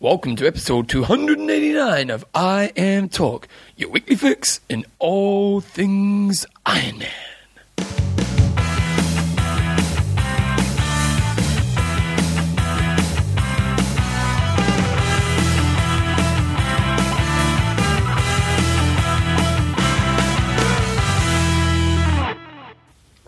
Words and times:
Welcome 0.00 0.36
to 0.36 0.46
episode 0.46 0.88
289 0.88 2.08
of 2.10 2.24
I 2.32 2.70
Am 2.76 3.08
Talk, 3.08 3.48
your 3.76 3.90
weekly 3.90 4.14
fix 4.14 4.60
in 4.68 4.86
all 5.00 5.60
things 5.60 6.46
Ironman. 6.64 7.08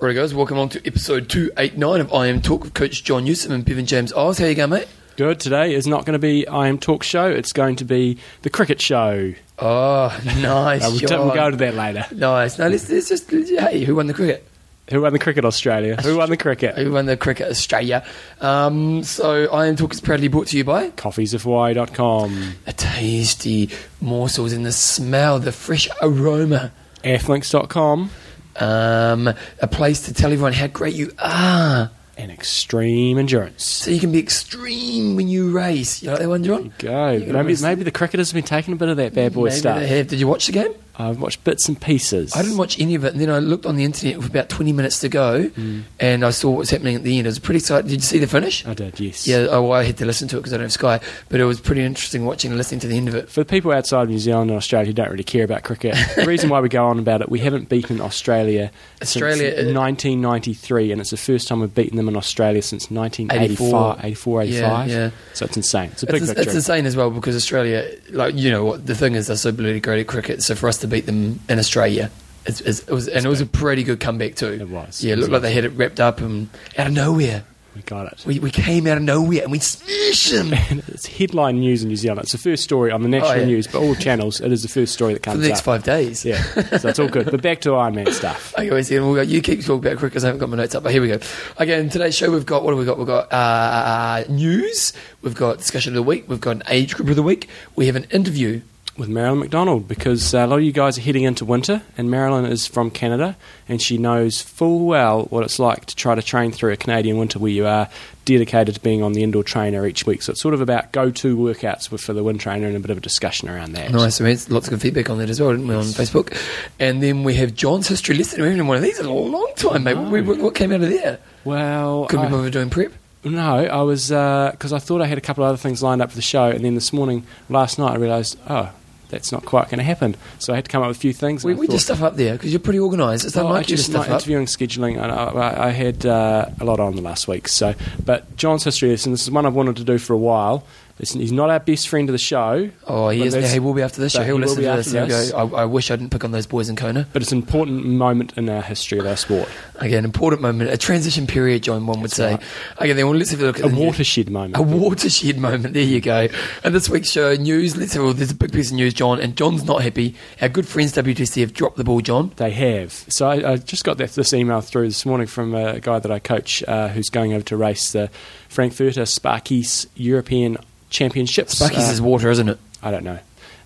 Alright 0.00 0.14
guys, 0.14 0.32
welcome 0.32 0.56
on 0.60 0.68
to 0.68 0.86
episode 0.86 1.28
289 1.28 2.00
of 2.00 2.14
I 2.14 2.28
Am 2.28 2.40
Talk 2.40 2.62
with 2.62 2.74
Coach 2.74 3.02
John 3.02 3.24
Newsom 3.24 3.50
and 3.50 3.64
Bevan 3.64 3.86
James 3.86 4.12
Eyles. 4.12 4.38
How 4.38 4.46
you 4.46 4.54
going, 4.54 4.70
mate? 4.70 4.86
Good. 5.20 5.38
Today 5.38 5.74
is 5.74 5.86
not 5.86 6.06
going 6.06 6.14
to 6.14 6.18
be 6.18 6.48
I 6.48 6.68
Am 6.68 6.78
Talk 6.78 7.02
Show. 7.02 7.26
It's 7.26 7.52
going 7.52 7.76
to 7.76 7.84
be 7.84 8.16
the 8.40 8.48
cricket 8.48 8.80
show. 8.80 9.34
Oh, 9.58 10.18
nice. 10.24 10.80
We'll, 10.80 10.98
t- 10.98 11.14
we'll 11.14 11.34
go 11.34 11.50
to 11.50 11.58
that 11.58 11.74
later. 11.74 12.06
Nice. 12.10 12.58
Now 12.58 12.68
let's, 12.68 12.88
let's 12.88 13.10
just 13.10 13.30
hey, 13.30 13.84
who 13.84 13.96
won 13.96 14.06
the 14.06 14.14
cricket? 14.14 14.48
Who 14.88 15.02
won 15.02 15.12
the 15.12 15.18
cricket, 15.18 15.44
Australia? 15.44 15.96
Who 16.00 16.16
won 16.16 16.30
the 16.30 16.38
cricket? 16.38 16.78
Who 16.78 16.92
won 16.92 17.04
the 17.04 17.18
cricket 17.18 17.50
Australia? 17.50 18.02
Um, 18.40 19.04
so 19.04 19.52
I 19.52 19.66
am 19.66 19.76
talk 19.76 19.92
is 19.92 20.00
proudly 20.00 20.28
brought 20.28 20.46
to 20.46 20.56
you 20.56 20.64
by 20.64 20.88
Coffeesofhawaii.com, 20.88 22.54
a 22.66 22.72
tasty 22.72 23.68
morsels 24.00 24.54
in 24.54 24.62
the 24.62 24.72
smell, 24.72 25.38
the 25.38 25.52
fresh 25.52 25.86
aroma. 26.00 26.72
Athlinks.com, 27.04 28.10
Um, 28.56 29.28
a 29.60 29.66
place 29.66 30.00
to 30.06 30.14
tell 30.14 30.32
everyone 30.32 30.54
how 30.54 30.68
great 30.68 30.94
you 30.94 31.12
are. 31.18 31.90
And 32.20 32.30
Extreme 32.30 33.18
Endurance. 33.18 33.64
So 33.64 33.90
you 33.90 33.98
can 34.00 34.12
be 34.12 34.18
extreme 34.18 35.16
when 35.16 35.28
you 35.28 35.50
race. 35.50 36.02
You 36.02 36.10
like 36.10 36.20
that 36.20 36.28
one, 36.28 36.44
John? 36.44 36.72
Go. 36.78 37.18
Maybe, 37.18 37.56
maybe 37.62 37.82
the 37.82 37.90
cricketers 37.90 38.30
have 38.30 38.34
been 38.34 38.44
taking 38.44 38.74
a 38.74 38.76
bit 38.76 38.88
of 38.90 38.98
that 38.98 39.14
bad 39.14 39.32
boy 39.32 39.44
Maybe 39.44 39.56
stuff. 39.56 39.78
they 39.78 39.86
have. 39.86 40.08
Did 40.08 40.20
you 40.20 40.26
watch 40.28 40.46
the 40.46 40.52
game? 40.52 40.74
I've 41.08 41.20
watched 41.20 41.42
bits 41.44 41.68
and 41.68 41.80
pieces. 41.80 42.34
I 42.36 42.42
didn't 42.42 42.58
watch 42.58 42.78
any 42.80 42.94
of 42.94 43.04
it, 43.04 43.12
and 43.12 43.20
then 43.20 43.30
I 43.30 43.38
looked 43.38 43.66
on 43.66 43.76
the 43.76 43.84
internet 43.84 44.16
with 44.18 44.26
about 44.26 44.48
20 44.48 44.72
minutes 44.72 45.00
to 45.00 45.08
go, 45.08 45.44
Mm. 45.56 45.82
and 45.98 46.24
I 46.24 46.30
saw 46.30 46.50
what 46.50 46.58
was 46.58 46.70
happening 46.70 46.94
at 46.96 47.02
the 47.02 47.16
end. 47.18 47.26
It 47.26 47.30
was 47.30 47.38
pretty 47.38 47.58
exciting. 47.58 47.88
Did 47.88 47.96
you 48.00 48.06
see 48.06 48.18
the 48.18 48.26
finish? 48.26 48.66
I 48.66 48.74
did, 48.74 49.00
yes. 49.00 49.26
Yeah, 49.26 49.46
oh, 49.50 49.70
I 49.70 49.84
had 49.84 49.96
to 49.98 50.04
listen 50.04 50.28
to 50.28 50.36
it 50.36 50.40
because 50.40 50.52
I 50.52 50.56
don't 50.56 50.64
have 50.64 50.72
Sky, 50.72 51.00
but 51.28 51.40
it 51.40 51.44
was 51.44 51.60
pretty 51.60 51.82
interesting 51.82 52.24
watching 52.24 52.50
and 52.50 52.58
listening 52.58 52.80
to 52.80 52.86
the 52.86 52.96
end 52.96 53.08
of 53.08 53.14
it. 53.14 53.28
For 53.30 53.40
the 53.40 53.44
people 53.46 53.72
outside 53.72 54.02
of 54.04 54.10
New 54.10 54.18
Zealand 54.18 54.50
and 54.50 54.56
Australia 54.56 54.86
who 54.88 54.92
don't 54.92 55.10
really 55.10 55.24
care 55.24 55.44
about 55.44 55.62
cricket, 55.64 55.96
the 56.16 56.26
reason 56.26 56.50
why 56.50 56.60
we 56.60 56.68
go 56.68 56.84
on 56.86 56.98
about 56.98 57.20
it, 57.22 57.28
we 57.28 57.38
haven't 57.40 57.68
beaten 57.68 58.00
Australia, 58.00 58.70
Australia- 59.02 59.56
since 59.56 59.74
1993, 59.74 60.92
and 60.92 61.00
it's 61.00 61.10
the 61.10 61.16
first 61.16 61.48
time 61.48 61.60
we've 61.60 61.74
beaten 61.74 61.96
them 61.96 62.08
in 62.08 62.16
Australia 62.16 62.62
since 62.62 62.90
1985, 62.90 64.04
84, 64.04 64.42
85. 64.42 64.88
Yeah, 64.88 64.94
yeah. 65.04 65.10
So 65.34 65.46
it's 65.46 65.56
insane. 65.56 65.90
It's 65.92 66.02
a 66.02 66.06
big 66.06 66.16
It's, 66.16 66.26
victory. 66.26 66.44
it's 66.44 66.54
insane 66.54 66.86
as 66.86 66.96
well 66.96 67.10
because 67.10 67.36
Australia, 67.36 67.88
like 68.10 68.34
you 68.34 68.50
know, 68.50 68.64
what 68.64 68.86
the 68.86 68.94
thing 68.94 69.14
is, 69.14 69.26
they're 69.28 69.36
so 69.36 69.52
bloody 69.52 69.80
great 69.80 70.00
at 70.00 70.06
cricket. 70.06 70.42
So 70.42 70.54
for 70.54 70.68
us 70.68 70.78
to 70.78 70.86
beat 70.90 71.06
them 71.06 71.40
in 71.48 71.58
Australia, 71.58 72.10
it's, 72.46 72.60
it's, 72.62 72.80
it 72.80 72.90
was 72.92 73.08
and 73.08 73.24
it 73.24 73.28
was 73.28 73.40
a 73.40 73.46
pretty 73.46 73.82
good 73.84 74.00
comeback 74.00 74.34
too. 74.34 74.52
It 74.52 74.68
was. 74.68 75.02
Yeah, 75.04 75.14
it 75.14 75.18
looked 75.18 75.32
like 75.32 75.42
they 75.42 75.52
had 75.54 75.64
it 75.64 75.70
wrapped 75.70 76.00
up 76.00 76.20
and 76.20 76.48
out 76.78 76.86
of 76.88 76.92
nowhere. 76.92 77.44
we 77.76 77.82
got 77.82 78.10
it. 78.12 78.24
We, 78.26 78.38
we 78.40 78.50
came 78.50 78.86
out 78.86 78.96
of 78.96 79.02
nowhere 79.04 79.42
and 79.42 79.52
we 79.52 79.58
smashed 79.60 80.32
them 80.32 80.52
And 80.70 80.82
it's 80.88 81.06
headline 81.06 81.60
news 81.60 81.82
in 81.82 81.88
New 81.88 81.96
Zealand. 81.96 82.22
It's 82.22 82.32
the 82.32 82.38
first 82.38 82.64
story 82.64 82.90
on 82.90 83.02
the 83.02 83.08
national 83.08 83.30
Oh, 83.32 83.34
yeah. 83.36 83.44
news, 83.44 83.66
but 83.68 83.78
all 83.80 83.94
channels, 83.94 84.40
it 84.40 84.50
is 84.50 84.62
the 84.62 84.68
first 84.68 84.92
story 84.92 85.12
that 85.12 85.20
for 85.20 85.30
comes 85.30 85.42
the 85.42 85.48
next 85.48 85.60
up. 85.60 85.64
five 85.66 85.84
days. 85.84 86.24
Yeah, 86.24 86.42
so 86.78 86.88
it's 86.88 86.98
all 86.98 87.08
good. 87.08 87.30
But 87.30 87.42
back 87.42 87.60
to 87.62 87.70
Ironman 87.70 88.10
stuff. 88.12 88.54
Okay, 88.58 88.70
wait, 88.70 88.90
we'll 88.90 89.14
go. 89.14 89.20
You 89.22 89.40
keep 89.42 89.60
talking 89.60 89.74
about 89.86 89.98
cricket 89.98 90.10
because 90.12 90.24
I 90.24 90.28
haven't 90.28 90.40
got 90.40 90.48
my 90.50 90.56
notes 90.56 90.74
up, 90.74 90.82
but 90.82 90.92
here 90.92 91.00
we 91.02 91.08
go. 91.08 91.20
Okay, 91.60 91.78
in 91.78 91.88
today's 91.90 92.14
show, 92.16 92.30
we've 92.30 92.44
got 92.44 92.64
what 92.64 92.70
have 92.72 92.78
we 92.78 92.84
got? 92.84 92.98
We've 92.98 93.06
got 93.06 93.32
uh, 93.32 94.24
news, 94.28 94.92
we've 95.22 95.34
got 95.36 95.58
discussion 95.58 95.92
of 95.92 95.96
the 95.96 96.02
week, 96.02 96.24
we've 96.28 96.40
got 96.40 96.56
an 96.56 96.62
age 96.68 96.94
group 96.96 97.08
of 97.10 97.16
the 97.16 97.22
week, 97.22 97.48
we 97.76 97.86
have 97.86 97.96
an 97.96 98.04
interview. 98.10 98.62
With 99.00 99.08
Marilyn 99.08 99.40
McDonald 99.40 99.88
because 99.88 100.34
uh, 100.34 100.38
a 100.38 100.46
lot 100.46 100.58
of 100.60 100.62
you 100.64 100.70
guys 100.72 100.96
are 100.98 101.00
heading 101.00 101.24
into 101.24 101.44
winter, 101.44 101.82
and 101.98 102.10
Marilyn 102.10 102.44
is 102.44 102.66
from 102.66 102.90
Canada, 102.90 103.36
and 103.68 103.80
she 103.82 103.98
knows 103.98 104.40
full 104.42 104.86
well 104.86 105.24
what 105.30 105.42
it's 105.42 105.58
like 105.58 105.86
to 105.86 105.96
try 105.96 106.14
to 106.14 106.22
train 106.22 106.52
through 106.52 106.72
a 106.72 106.76
Canadian 106.76 107.16
winter 107.18 107.38
where 107.38 107.50
you 107.50 107.66
are 107.66 107.88
dedicated 108.26 108.74
to 108.76 108.80
being 108.80 109.02
on 109.02 109.12
the 109.14 109.22
indoor 109.22 109.42
trainer 109.42 109.86
each 109.86 110.06
week. 110.06 110.22
So 110.22 110.32
it's 110.32 110.40
sort 110.40 110.54
of 110.54 110.60
about 110.60 110.92
go-to 110.92 111.36
workouts 111.36 111.88
for 111.98 112.12
the 112.12 112.22
wind 112.22 112.38
trainer 112.40 112.66
and 112.68 112.76
a 112.76 112.80
bit 112.80 112.90
of 112.90 112.98
a 112.98 113.00
discussion 113.00 113.48
around 113.48 113.72
that. 113.72 113.90
Nice, 113.90 114.20
we 114.20 114.28
had 114.30 114.48
lots 114.50 114.66
of 114.68 114.70
good 114.72 114.82
feedback 114.82 115.10
on 115.10 115.18
that 115.18 115.30
as 115.30 115.40
well, 115.40 115.50
didn't 115.50 115.66
we, 115.66 115.74
on 115.74 115.82
Facebook? 115.84 116.36
And 116.78 117.02
then 117.02 117.24
we 117.24 117.34
have 117.34 117.54
John's 117.54 117.88
history 117.88 118.16
lesson. 118.16 118.40
We 118.40 118.44
haven't 118.48 118.58
done 118.58 118.68
one 118.68 118.76
of 118.76 118.82
these 118.82 119.00
in 119.00 119.06
a 119.06 119.12
long 119.12 119.50
time, 119.56 119.82
mate. 119.84 119.94
What, 119.96 120.24
what, 120.26 120.38
what 120.38 120.54
came 120.54 120.70
out 120.72 120.82
of 120.82 120.90
there? 120.90 121.18
Well, 121.44 122.06
Could 122.06 122.20
we 122.20 122.26
I- 122.26 122.50
doing 122.50 122.70
prep? 122.70 122.92
no, 123.24 123.40
I 123.66 123.82
was 123.82 124.08
because 124.08 124.72
I 124.72 124.78
thought 124.78 125.02
I 125.02 125.06
had 125.06 125.18
a 125.18 125.22
couple 125.22 125.44
of 125.44 125.48
other 125.48 125.58
things 125.58 125.82
lined 125.82 126.00
up 126.02 126.10
for 126.10 126.16
the 126.16 126.22
show, 126.22 126.44
and 126.44 126.64
then 126.64 126.74
this 126.74 126.92
morning, 126.92 127.26
last 127.48 127.78
night, 127.78 127.92
I 127.92 127.96
realised, 127.96 128.38
oh, 128.48 128.70
that's 129.10 129.32
not 129.32 129.44
quite 129.44 129.66
going 129.66 129.78
to 129.78 129.84
happen. 129.84 130.16
So 130.38 130.52
I 130.52 130.56
had 130.56 130.64
to 130.64 130.70
come 130.70 130.82
up 130.82 130.88
with 130.88 130.96
a 130.96 131.00
few 131.00 131.12
things. 131.12 131.44
We, 131.44 131.54
we 131.54 131.66
thought- 131.66 131.72
just 131.74 131.84
stuff 131.86 132.02
up 132.02 132.16
there 132.16 132.32
because 132.34 132.50
you're 132.52 132.60
pretty 132.60 132.80
organised. 132.80 133.24
It's 133.24 133.36
Well, 133.36 133.46
I 133.46 133.50
unlike 133.50 133.66
just 133.66 133.88
my 133.90 133.94
stuff 134.00 134.06
up. 134.08 134.14
interviewing 134.14 134.46
scheduling. 134.46 134.98
I, 135.00 135.08
I, 135.08 135.66
I 135.66 135.70
had 135.70 136.06
uh, 136.06 136.46
a 136.60 136.64
lot 136.64 136.80
on 136.80 136.96
the 136.96 137.02
last 137.02 137.28
week. 137.28 137.48
So, 137.48 137.74
but 138.04 138.36
John's 138.36 138.64
history 138.64 138.90
lesson. 138.90 139.12
This 139.12 139.22
is 139.22 139.30
one 139.30 139.44
I've 139.46 139.54
wanted 139.54 139.76
to 139.76 139.84
do 139.84 139.98
for 139.98 140.14
a 140.14 140.18
while. 140.18 140.64
Listen, 141.00 141.20
he's 141.20 141.32
not 141.32 141.48
our 141.48 141.58
best 141.60 141.88
friend 141.88 142.08
of 142.08 142.12
the 142.12 142.18
show, 142.18 142.70
Oh, 142.86 143.08
he 143.08 143.22
is. 143.22 143.52
He 143.52 143.58
will 143.58 143.72
be 143.72 143.80
after 143.80 144.00
this 144.02 144.12
show. 144.12 144.18
He'll 144.22 144.26
he 144.26 144.32
will 144.34 144.40
listen 144.40 144.58
be 144.58 144.64
to 144.68 144.76
this 144.76 144.92
this. 144.92 145.30
go, 145.32 145.38
I, 145.56 145.62
I 145.62 145.64
wish 145.64 145.90
I 145.90 145.96
didn't 145.96 146.10
pick 146.10 146.24
on 146.24 146.30
those 146.32 146.46
boys 146.46 146.68
in 146.68 146.76
Kona. 146.76 147.06
but 147.14 147.22
it's 147.22 147.32
an 147.32 147.38
important 147.38 147.86
moment 147.86 148.34
in 148.36 148.50
our 148.50 148.60
history 148.60 148.98
of 148.98 149.06
our 149.06 149.16
sport. 149.16 149.48
Again, 149.76 150.04
important 150.04 150.42
moment, 150.42 150.68
a 150.70 150.76
transition 150.76 151.26
period, 151.26 151.62
John, 151.62 151.86
one 151.86 152.02
would 152.02 152.10
say. 152.12 152.32
right. 152.32 152.42
Okay, 152.76 152.92
then 152.92 153.06
well, 153.06 153.16
let's 153.16 153.30
have 153.30 153.40
a 153.40 153.46
look 153.46 153.60
at 153.60 153.72
A 153.72 153.74
watershed 153.74 154.28
moment. 154.30 154.58
A 154.58 154.62
watershed 154.62 155.38
moment. 155.38 155.72
There 155.72 155.82
you 155.82 156.02
go. 156.02 156.28
And 156.62 156.74
this 156.74 156.90
week's 156.90 157.10
show 157.10 157.34
news. 157.34 157.78
Let's 157.78 157.94
have 157.94 158.04
a, 158.04 158.12
there's 158.12 158.32
a 158.32 158.34
big 158.34 158.52
piece 158.52 158.70
of 158.70 158.76
news, 158.76 158.92
John, 158.92 159.20
and 159.20 159.34
John's 159.36 159.64
not 159.64 159.82
happy. 159.82 160.14
Our 160.42 160.50
good 160.50 160.68
friends 160.68 160.92
WTC 160.92 161.40
have 161.40 161.54
dropped 161.54 161.78
the 161.78 161.84
ball, 161.84 162.02
John. 162.02 162.32
They 162.36 162.50
have. 162.50 162.92
So 163.08 163.26
I, 163.26 163.52
I 163.52 163.56
just 163.56 163.84
got 163.84 163.96
that, 163.96 164.10
this 164.10 164.34
email 164.34 164.60
through 164.60 164.88
this 164.88 165.06
morning 165.06 165.26
from 165.28 165.54
a 165.54 165.80
guy 165.80 165.98
that 165.98 166.10
I 166.12 166.18
coach 166.18 166.62
uh, 166.68 166.88
who's 166.88 167.08
going 167.08 167.32
over 167.32 167.44
to 167.44 167.56
race 167.56 167.92
the 167.92 168.10
Frankfurter 168.50 169.02
Sparkasse 169.02 169.86
European 169.96 170.58
Championships. 170.90 171.54
Sparkasse 171.58 171.88
Uh, 171.88 171.92
is 171.92 172.02
water, 172.02 172.30
isn't 172.30 172.48
it? 172.48 172.58
I 172.82 172.90
don't 172.90 173.04
know. 173.04 173.18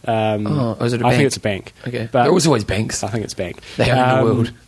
Um, 0.07 0.47
Oh, 0.47 0.73
is 0.85 0.93
it 0.93 1.01
a 1.01 1.07
I 1.07 1.09
bank? 1.11 1.13
I 1.13 1.17
think 1.17 1.27
it's 1.27 1.37
a 1.37 1.41
bank. 1.41 1.73
Okay. 1.89 2.09
But- 2.13 2.25
there 2.25 2.33
was 2.33 2.47
always 2.47 2.65
banks. 2.65 3.03
I 3.03 3.09
think 3.09 3.25
it's 3.25 3.35
bank. 3.35 3.59
They 3.77 3.91
are 3.91 3.97
in 4.21 4.25
the 4.27 4.31
Um, 4.31 4.37
world. 4.37 4.53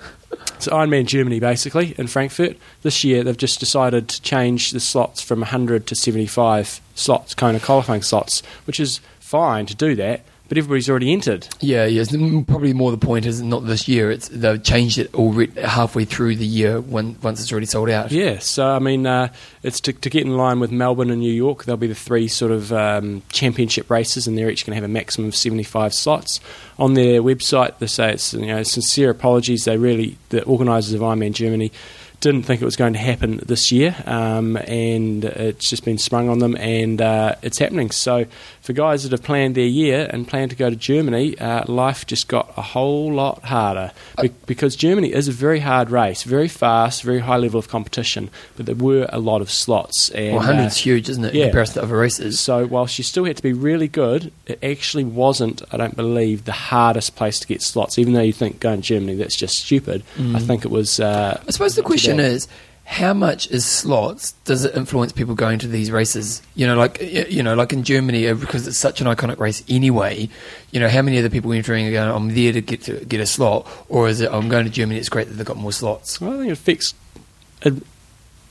So 0.59 0.72
Ironman 0.72 1.05
Germany, 1.06 1.39
basically, 1.39 1.95
in 1.99 2.06
Frankfurt. 2.06 2.56
This 2.83 3.05
year, 3.05 3.22
they've 3.22 3.37
just 3.37 3.61
decided 3.61 4.09
to 4.09 4.22
change 4.22 4.71
the 4.71 4.81
slots 4.81 5.21
from 5.21 5.41
100 5.41 5.87
to 5.89 5.95
75 5.95 6.81
slots, 6.95 7.34
Kona 7.34 7.61
qualifying 7.61 8.00
slots, 8.03 8.43
which 8.65 8.81
is 8.81 9.00
fine 9.21 9.66
to 9.66 9.75
do 9.75 9.95
that, 9.97 10.22
but 10.49 10.59
everybody's 10.59 10.89
already 10.89 11.12
entered. 11.12 11.49
Yeah, 11.61 11.87
yes. 11.87 12.11
mm, 12.12 12.47
Probably 12.47 12.73
more 12.73 12.91
the 12.91 12.99
point 12.99 13.27
is 13.27 13.43
not 13.43 13.67
this 13.67 13.89
year. 13.89 14.11
It's 14.11 14.29
they've 14.29 14.62
changed 14.62 14.99
it 14.99 15.15
already 15.15 15.61
halfway 15.61 16.05
through 16.05 16.37
the 16.37 16.47
year 16.47 16.81
when 16.81 17.17
once 17.23 17.41
it's 17.41 17.51
already 17.53 17.67
sold 17.67 17.91
out. 17.91 18.12
Yeah, 18.12 18.39
so 18.39 18.67
I 18.69 18.79
mean, 18.79 19.07
uh, 19.07 19.33
it's 19.62 19.81
to, 19.81 19.93
to 19.93 20.11
get 20.11 20.23
in 20.25 20.37
line 20.37 20.61
with 20.61 20.71
Melbourne 20.71 21.11
and 21.11 21.21
New 21.21 21.33
York. 21.33 21.65
They'll 21.65 21.77
be 21.77 21.87
the 21.87 21.95
three 21.95 22.29
sort 22.29 22.53
of 22.53 22.73
um, 22.73 23.23
championship 23.33 23.91
races, 23.91 24.27
and 24.27 24.37
they're 24.39 24.51
each 24.51 24.65
going 24.65 24.73
to 24.73 24.77
have 24.81 24.84
a 24.84 24.93
maximum 24.93 25.29
of 25.29 25.37
seventy-five 25.37 25.93
slots. 25.95 26.41
On 26.78 26.95
their 26.95 27.23
website, 27.23 27.78
they 27.78 27.87
say 27.87 28.13
it's 28.13 28.34
you 28.34 28.47
know 28.47 28.63
sincere 28.63 29.11
apologies. 29.11 29.65
They 29.65 29.77
really 29.77 30.19
the 30.28 30.45
organisers 30.45 30.95
of 30.95 31.01
Ironman 31.01 31.33
Germany 31.33 31.73
didn't 32.21 32.43
think 32.44 32.62
it 32.62 32.65
was 32.65 32.77
going 32.77 32.93
to 32.94 32.99
happen 32.99 33.41
this 33.47 33.71
year, 33.71 33.94
um, 34.06 34.56
and 34.56 35.25
it's 35.25 35.69
just 35.69 35.84
been 35.84 35.99
sprung 35.99 36.28
on 36.28 36.38
them, 36.38 36.56
and 36.56 37.00
uh, 37.00 37.34
it's 37.43 37.59
happening. 37.59 37.91
So, 37.91 38.27
for 38.62 38.72
guys 38.72 39.03
that 39.03 39.12
have 39.12 39.22
planned 39.22 39.54
their 39.54 39.66
year 39.66 40.09
and 40.10 40.27
plan 40.27 40.49
to 40.49 40.56
go 40.56 40.71
to 40.71 40.77
Germany, 40.77 41.38
uh, 41.38 41.71
life 41.71 42.06
just 42.06 42.28
got 42.28 42.53
a 42.56 42.62
whole 42.62 43.12
lot 43.12 43.44
harder 43.44 43.93
Be- 44.21 44.32
because 44.47 44.75
Germany 44.77 45.12
is 45.12 45.28
a 45.28 45.32
very 45.32 45.60
hard 45.60 45.91
race, 45.91 46.22
very 46.22 46.49
fast, 46.49 47.03
very 47.03 47.21
high 47.21 47.37
level 47.37 47.59
of 47.59 47.69
competition, 47.69 48.31
but 48.56 48.66
there 48.66 48.75
were 48.75 49.06
a 49.10 49.19
lot 49.19 49.41
of 49.41 49.50
slots. 49.50 50.10
And, 50.10 50.34
Well, 50.34 50.43
uh, 50.43 50.47
hundred's 50.47 50.78
huge, 50.78 51.09
isn't 51.09 51.25
it? 51.25 51.34
In 51.34 51.41
yeah. 51.41 51.47
comparison 51.47 51.75
to 51.75 51.83
other 51.83 51.97
races. 51.97 52.41
so 52.41 52.66
whilst 52.66 52.98
you 52.98 53.04
still 53.04 53.25
had 53.25 53.37
to 53.37 53.43
be 53.43 53.53
really 53.53 53.88
good, 53.88 54.33
it 54.47 54.59
actually 54.62 55.04
wasn't, 55.04 55.62
I 55.71 55.77
don't 55.77 55.97
believe, 55.97 56.45
the 56.45 56.53
hardest 56.53 57.15
place 57.15 57.39
to 57.41 57.47
get 57.47 57.62
slots. 57.62 57.98
Even 57.98 58.15
though 58.15 58.21
you 58.21 58.33
think 58.33 58.60
going 58.60 58.80
to 58.80 58.86
Germany, 58.86 59.15
that's 59.16 59.36
just 59.36 59.57
stupid. 59.57 60.03
I 60.19 60.39
think 60.39 60.65
it 60.65 60.71
was. 60.71 60.98
Uh, 60.98 61.41
I 61.47 61.51
suppose 61.51 61.74
the 61.74 61.83
too 61.83 62.06
question 62.15 62.21
is, 62.21 62.49
how 62.85 63.13
much 63.13 63.51
is 63.51 63.65
slots? 63.65 64.33
Does 64.45 64.65
it 64.65 64.77
influence 64.77 65.11
people 65.11 65.35
going 65.35 65.59
to 65.59 65.67
these 65.67 65.91
races? 65.91 66.41
You 66.55 66.69
know, 66.69 66.77
like 66.77 67.01
you 67.01 67.43
know, 67.43 67.55
like 67.55 67.73
in 67.73 67.83
Germany, 67.83 68.29
uh, 68.29 68.35
because 68.35 68.69
it's 68.69 68.79
such 68.79 69.01
an 69.01 69.09
iconic 69.09 69.39
race 69.41 69.65
anyway. 69.69 70.29
You 70.71 70.79
know, 70.79 70.89
how 70.89 71.03
many 71.03 71.19
of 71.19 71.25
the 71.25 71.31
people 71.31 71.53
entering 71.53 71.89
are 71.89 71.91
going? 71.91 72.09
I'm 72.09 72.35
there 72.35 72.53
to 72.53 72.61
get 72.61 72.83
to 72.83 73.05
get 73.05 73.21
a 73.21 73.27
slot, 73.27 73.67
or 73.89 74.09
is 74.09 74.21
it? 74.21 74.31
I'm 74.33 74.49
going 74.49 74.65
to 74.67 74.71
Germany. 74.71 75.01
It's 75.01 75.09
great 75.09 75.27
that 75.29 75.35
they've 75.35 75.47
got 75.47 75.57
more 75.57 75.73
slots. 75.73 76.21
Well, 76.21 76.35
I 76.35 76.37
think 76.37 76.49
it 76.49 76.53
affects 76.53 76.95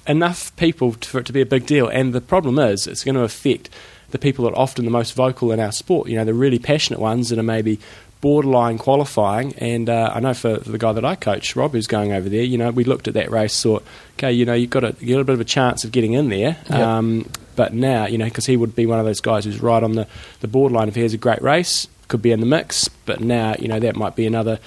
enough 0.06 0.56
people 0.58 0.92
for 0.92 1.20
it 1.20 1.26
to 1.28 1.34
be 1.34 1.42
a 1.42 1.46
big 1.46 1.66
deal. 1.66 1.88
And 1.88 2.12
the 2.12 2.22
problem 2.22 2.60
is, 2.60 2.88
it's 2.88 3.06
going 3.06 3.16
to 3.16 3.24
affect 3.24 3.70
the 4.12 4.20
people 4.20 4.46
that 4.46 4.52
are 4.52 4.60
often 4.60 4.86
the 4.86 4.92
most 4.92 5.16
vocal 5.16 5.52
in 5.54 5.62
our 5.62 5.72
sport. 5.72 6.10
You 6.10 6.18
know, 6.18 6.26
the 6.26 6.34
really 6.34 6.60
passionate 6.60 7.00
ones 7.00 7.30
that 7.30 7.40
are 7.40 7.44
maybe 7.44 7.80
borderline 8.26 8.80
qualifying. 8.80 9.54
And 9.60 9.88
uh, 9.88 10.12
I 10.12 10.20
know 10.20 10.34
for, 10.34 10.58
for 10.58 10.72
the 10.72 10.80
guy 10.80 10.94
that 10.94 11.06
I 11.06 11.14
coach, 11.14 11.56
Rob, 11.56 11.74
who's 11.74 11.86
going 11.86 12.12
over 12.12 12.28
there, 12.28 12.42
you 12.42 12.58
know, 12.58 12.72
we 12.72 12.84
looked 12.84 13.08
at 13.08 13.14
that 13.14 13.30
race, 13.30 13.62
thought, 13.62 13.86
okay, 14.18 14.32
you 14.32 14.46
know, 14.46 14.56
you've 14.56 14.72
got 14.72 14.84
a, 14.84 14.96
you 15.00 15.14
got 15.14 15.22
a 15.22 15.26
bit 15.26 15.36
of 15.36 15.42
a 15.42 15.46
chance 15.46 15.84
of 15.84 15.92
getting 15.92 16.14
in 16.14 16.30
there. 16.30 16.58
Yep. 16.68 16.72
Um, 16.72 17.30
but 17.56 17.76
now, 17.76 18.08
you 18.08 18.18
know, 18.18 18.26
because 18.26 18.48
he 18.48 18.58
would 18.58 18.76
be 18.76 18.88
one 18.88 18.98
of 18.98 19.06
those 19.06 19.22
guys 19.22 19.46
who's 19.46 19.62
right 19.62 19.84
on 19.84 19.92
the, 19.92 20.08
the 20.40 20.48
borderline. 20.48 20.88
If 20.88 20.96
he 20.96 21.04
has 21.04 21.14
a 21.14 21.20
great 21.20 21.40
race, 21.44 21.88
could 22.08 22.24
be 22.24 22.32
in 22.32 22.40
the 22.40 22.48
mix. 22.48 22.88
But 22.88 23.22
now, 23.22 23.58
you 23.60 23.68
know, 23.68 23.80
that 23.80 23.96
might 23.96 24.16
be 24.16 24.26
another 24.26 24.58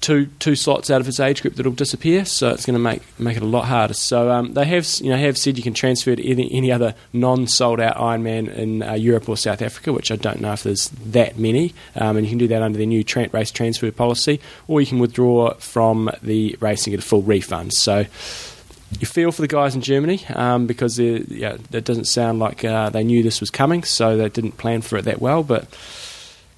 two 0.00 0.26
two 0.38 0.54
slots 0.54 0.90
out 0.90 1.00
of 1.00 1.06
his 1.06 1.18
age 1.18 1.42
group 1.42 1.54
that'll 1.54 1.72
disappear. 1.72 2.24
So 2.24 2.50
it's 2.50 2.64
going 2.64 2.74
to 2.74 2.80
make 2.80 3.02
make 3.18 3.36
it 3.36 3.42
a 3.42 3.46
lot 3.46 3.66
harder. 3.66 3.94
So 3.94 4.30
um, 4.30 4.54
they 4.54 4.64
have 4.64 4.86
you 5.00 5.10
know 5.10 5.16
have 5.16 5.36
said 5.36 5.56
you 5.56 5.62
can 5.62 5.74
transfer 5.74 6.14
to 6.14 6.28
any, 6.28 6.50
any 6.52 6.70
other 6.70 6.94
non 7.12 7.46
sold 7.46 7.80
out 7.80 7.96
Ironman 7.96 8.48
in 8.54 8.82
uh, 8.82 8.94
Europe 8.94 9.28
or 9.28 9.36
South 9.36 9.62
Africa, 9.62 9.92
which 9.92 10.10
I 10.10 10.16
don't 10.16 10.40
know 10.40 10.52
if 10.52 10.62
there's 10.62 10.88
that 10.88 11.38
many. 11.38 11.74
Um, 11.96 12.16
and 12.16 12.26
you 12.26 12.30
can 12.30 12.38
do 12.38 12.48
that 12.48 12.62
under 12.62 12.78
their 12.78 12.86
new 12.86 13.02
tra- 13.02 13.28
race 13.32 13.50
transfer 13.50 13.90
policy, 13.90 14.40
or 14.66 14.80
you 14.80 14.86
can 14.86 14.98
withdraw 14.98 15.54
from 15.54 16.10
the 16.22 16.56
race 16.60 16.86
and 16.86 16.92
get 16.92 17.00
a 17.00 17.06
full 17.06 17.22
refund. 17.22 17.72
So. 17.74 18.06
You 19.00 19.06
feel 19.06 19.32
for 19.32 19.42
the 19.42 19.48
guys 19.48 19.74
in 19.74 19.82
Germany 19.82 20.24
um, 20.34 20.66
because 20.66 20.98
yeah, 20.98 21.58
it 21.72 21.84
doesn't 21.84 22.06
sound 22.06 22.38
like 22.38 22.64
uh, 22.64 22.88
they 22.88 23.04
knew 23.04 23.22
this 23.22 23.38
was 23.38 23.50
coming, 23.50 23.84
so 23.84 24.16
they 24.16 24.30
didn't 24.30 24.52
plan 24.52 24.80
for 24.80 24.96
it 24.96 25.02
that 25.02 25.20
well. 25.20 25.42
But 25.42 25.68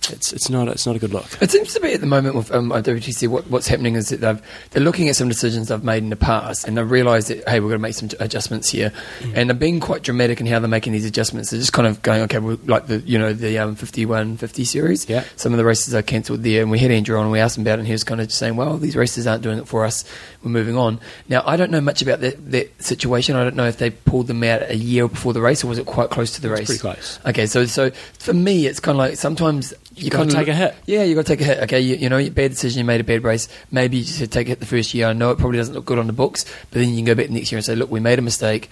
it's 0.08 0.32
it's 0.32 0.48
not 0.48 0.68
it's 0.68 0.86
not 0.86 0.96
a 0.96 0.98
good 0.98 1.12
look. 1.12 1.26
It 1.42 1.50
seems 1.50 1.74
to 1.74 1.80
be 1.80 1.92
at 1.92 2.00
the 2.00 2.06
moment 2.06 2.34
with 2.34 2.50
um, 2.52 2.70
WTC, 2.70 3.28
what, 3.28 3.46
what's 3.50 3.68
happening 3.68 3.96
is 3.96 4.08
that 4.08 4.20
they've, 4.20 4.40
they're 4.70 4.82
looking 4.82 5.08
at 5.08 5.16
some 5.16 5.28
decisions 5.28 5.68
they've 5.68 5.84
made 5.84 6.02
in 6.02 6.10
the 6.10 6.16
past 6.16 6.66
and 6.66 6.76
they've 6.76 6.90
realised 6.90 7.28
that, 7.28 7.46
hey, 7.48 7.60
we're 7.60 7.68
going 7.68 7.78
to 7.78 7.82
make 7.82 7.94
some 7.94 8.08
adjustments 8.20 8.70
here. 8.70 8.92
And 9.34 9.50
they're 9.50 9.54
being 9.56 9.80
quite 9.80 10.02
dramatic 10.02 10.40
in 10.40 10.46
how 10.46 10.58
they're 10.58 10.68
making 10.68 10.92
these 10.92 11.04
adjustments. 11.04 11.50
They're 11.50 11.60
just 11.60 11.72
kind 11.72 11.86
of 11.88 12.00
going, 12.02 12.22
okay, 12.22 12.38
well, 12.38 12.58
like 12.66 12.86
the, 12.86 13.00
you 13.00 13.18
know, 13.18 13.32
the 13.32 13.58
um, 13.58 13.74
51 13.74 14.36
50 14.38 14.64
series. 14.64 15.08
Yeah. 15.08 15.24
Some 15.36 15.52
of 15.52 15.58
the 15.58 15.64
races 15.64 15.94
are 15.94 16.02
cancelled 16.02 16.42
there. 16.42 16.62
And 16.62 16.70
we 16.70 16.78
had 16.78 16.90
Andrew 16.90 17.16
on 17.18 17.24
and 17.24 17.32
we 17.32 17.40
asked 17.40 17.58
him 17.58 17.62
about 17.62 17.74
it 17.78 17.80
and 17.80 17.86
he 17.86 17.92
was 17.92 18.04
kind 18.04 18.20
of 18.20 18.32
saying, 18.32 18.56
well, 18.56 18.78
these 18.78 18.96
races 18.96 19.26
aren't 19.26 19.42
doing 19.42 19.58
it 19.58 19.68
for 19.68 19.84
us. 19.84 20.04
We're 20.42 20.50
moving 20.50 20.76
on. 20.76 21.00
Now, 21.28 21.42
I 21.44 21.56
don't 21.56 21.70
know 21.70 21.80
much 21.80 22.00
about 22.00 22.20
that, 22.20 22.50
that 22.52 22.82
situation. 22.82 23.36
I 23.36 23.44
don't 23.44 23.56
know 23.56 23.66
if 23.66 23.76
they 23.78 23.90
pulled 23.90 24.26
them 24.28 24.42
out 24.44 24.62
a 24.62 24.76
year 24.76 25.08
before 25.08 25.32
the 25.32 25.40
race 25.42 25.62
or 25.64 25.66
was 25.66 25.78
it 25.78 25.86
quite 25.86 26.10
close 26.10 26.32
to 26.36 26.40
the 26.40 26.50
It's 26.52 26.60
race? 26.60 26.66
pretty 26.68 26.80
close. 26.80 27.18
Okay, 27.26 27.46
so 27.46 27.66
so 27.66 27.90
for 28.18 28.32
me, 28.32 28.66
it's 28.66 28.80
kind 28.80 28.96
of 28.96 28.98
like 28.98 29.16
sometimes 29.16 29.74
you 30.02 30.10
gotta 30.10 30.30
take 30.30 30.48
a 30.48 30.54
hit. 30.54 30.74
Yeah, 30.86 31.02
you 31.04 31.14
got 31.14 31.26
to 31.26 31.36
take 31.36 31.40
a 31.40 31.44
hit. 31.44 31.58
Okay, 31.64 31.80
you, 31.80 31.96
you 31.96 32.08
know, 32.08 32.18
bad 32.30 32.50
decision, 32.50 32.80
you 32.80 32.84
made 32.84 33.00
a 33.00 33.04
bad 33.04 33.24
race. 33.24 33.48
Maybe 33.70 33.98
you 33.98 34.04
should 34.04 34.32
take 34.32 34.46
a 34.46 34.50
hit 34.50 34.60
the 34.60 34.66
first 34.66 34.94
year. 34.94 35.06
I 35.06 35.12
know 35.12 35.30
it 35.30 35.38
probably 35.38 35.58
doesn't 35.58 35.74
look 35.74 35.84
good 35.84 35.98
on 35.98 36.06
the 36.06 36.12
books, 36.12 36.44
but 36.70 36.78
then 36.78 36.88
you 36.88 36.96
can 36.96 37.04
go 37.04 37.14
back 37.14 37.30
next 37.30 37.52
year 37.52 37.58
and 37.58 37.64
say, 37.64 37.74
look, 37.74 37.90
we 37.90 38.00
made 38.00 38.18
a 38.18 38.22
mistake. 38.22 38.70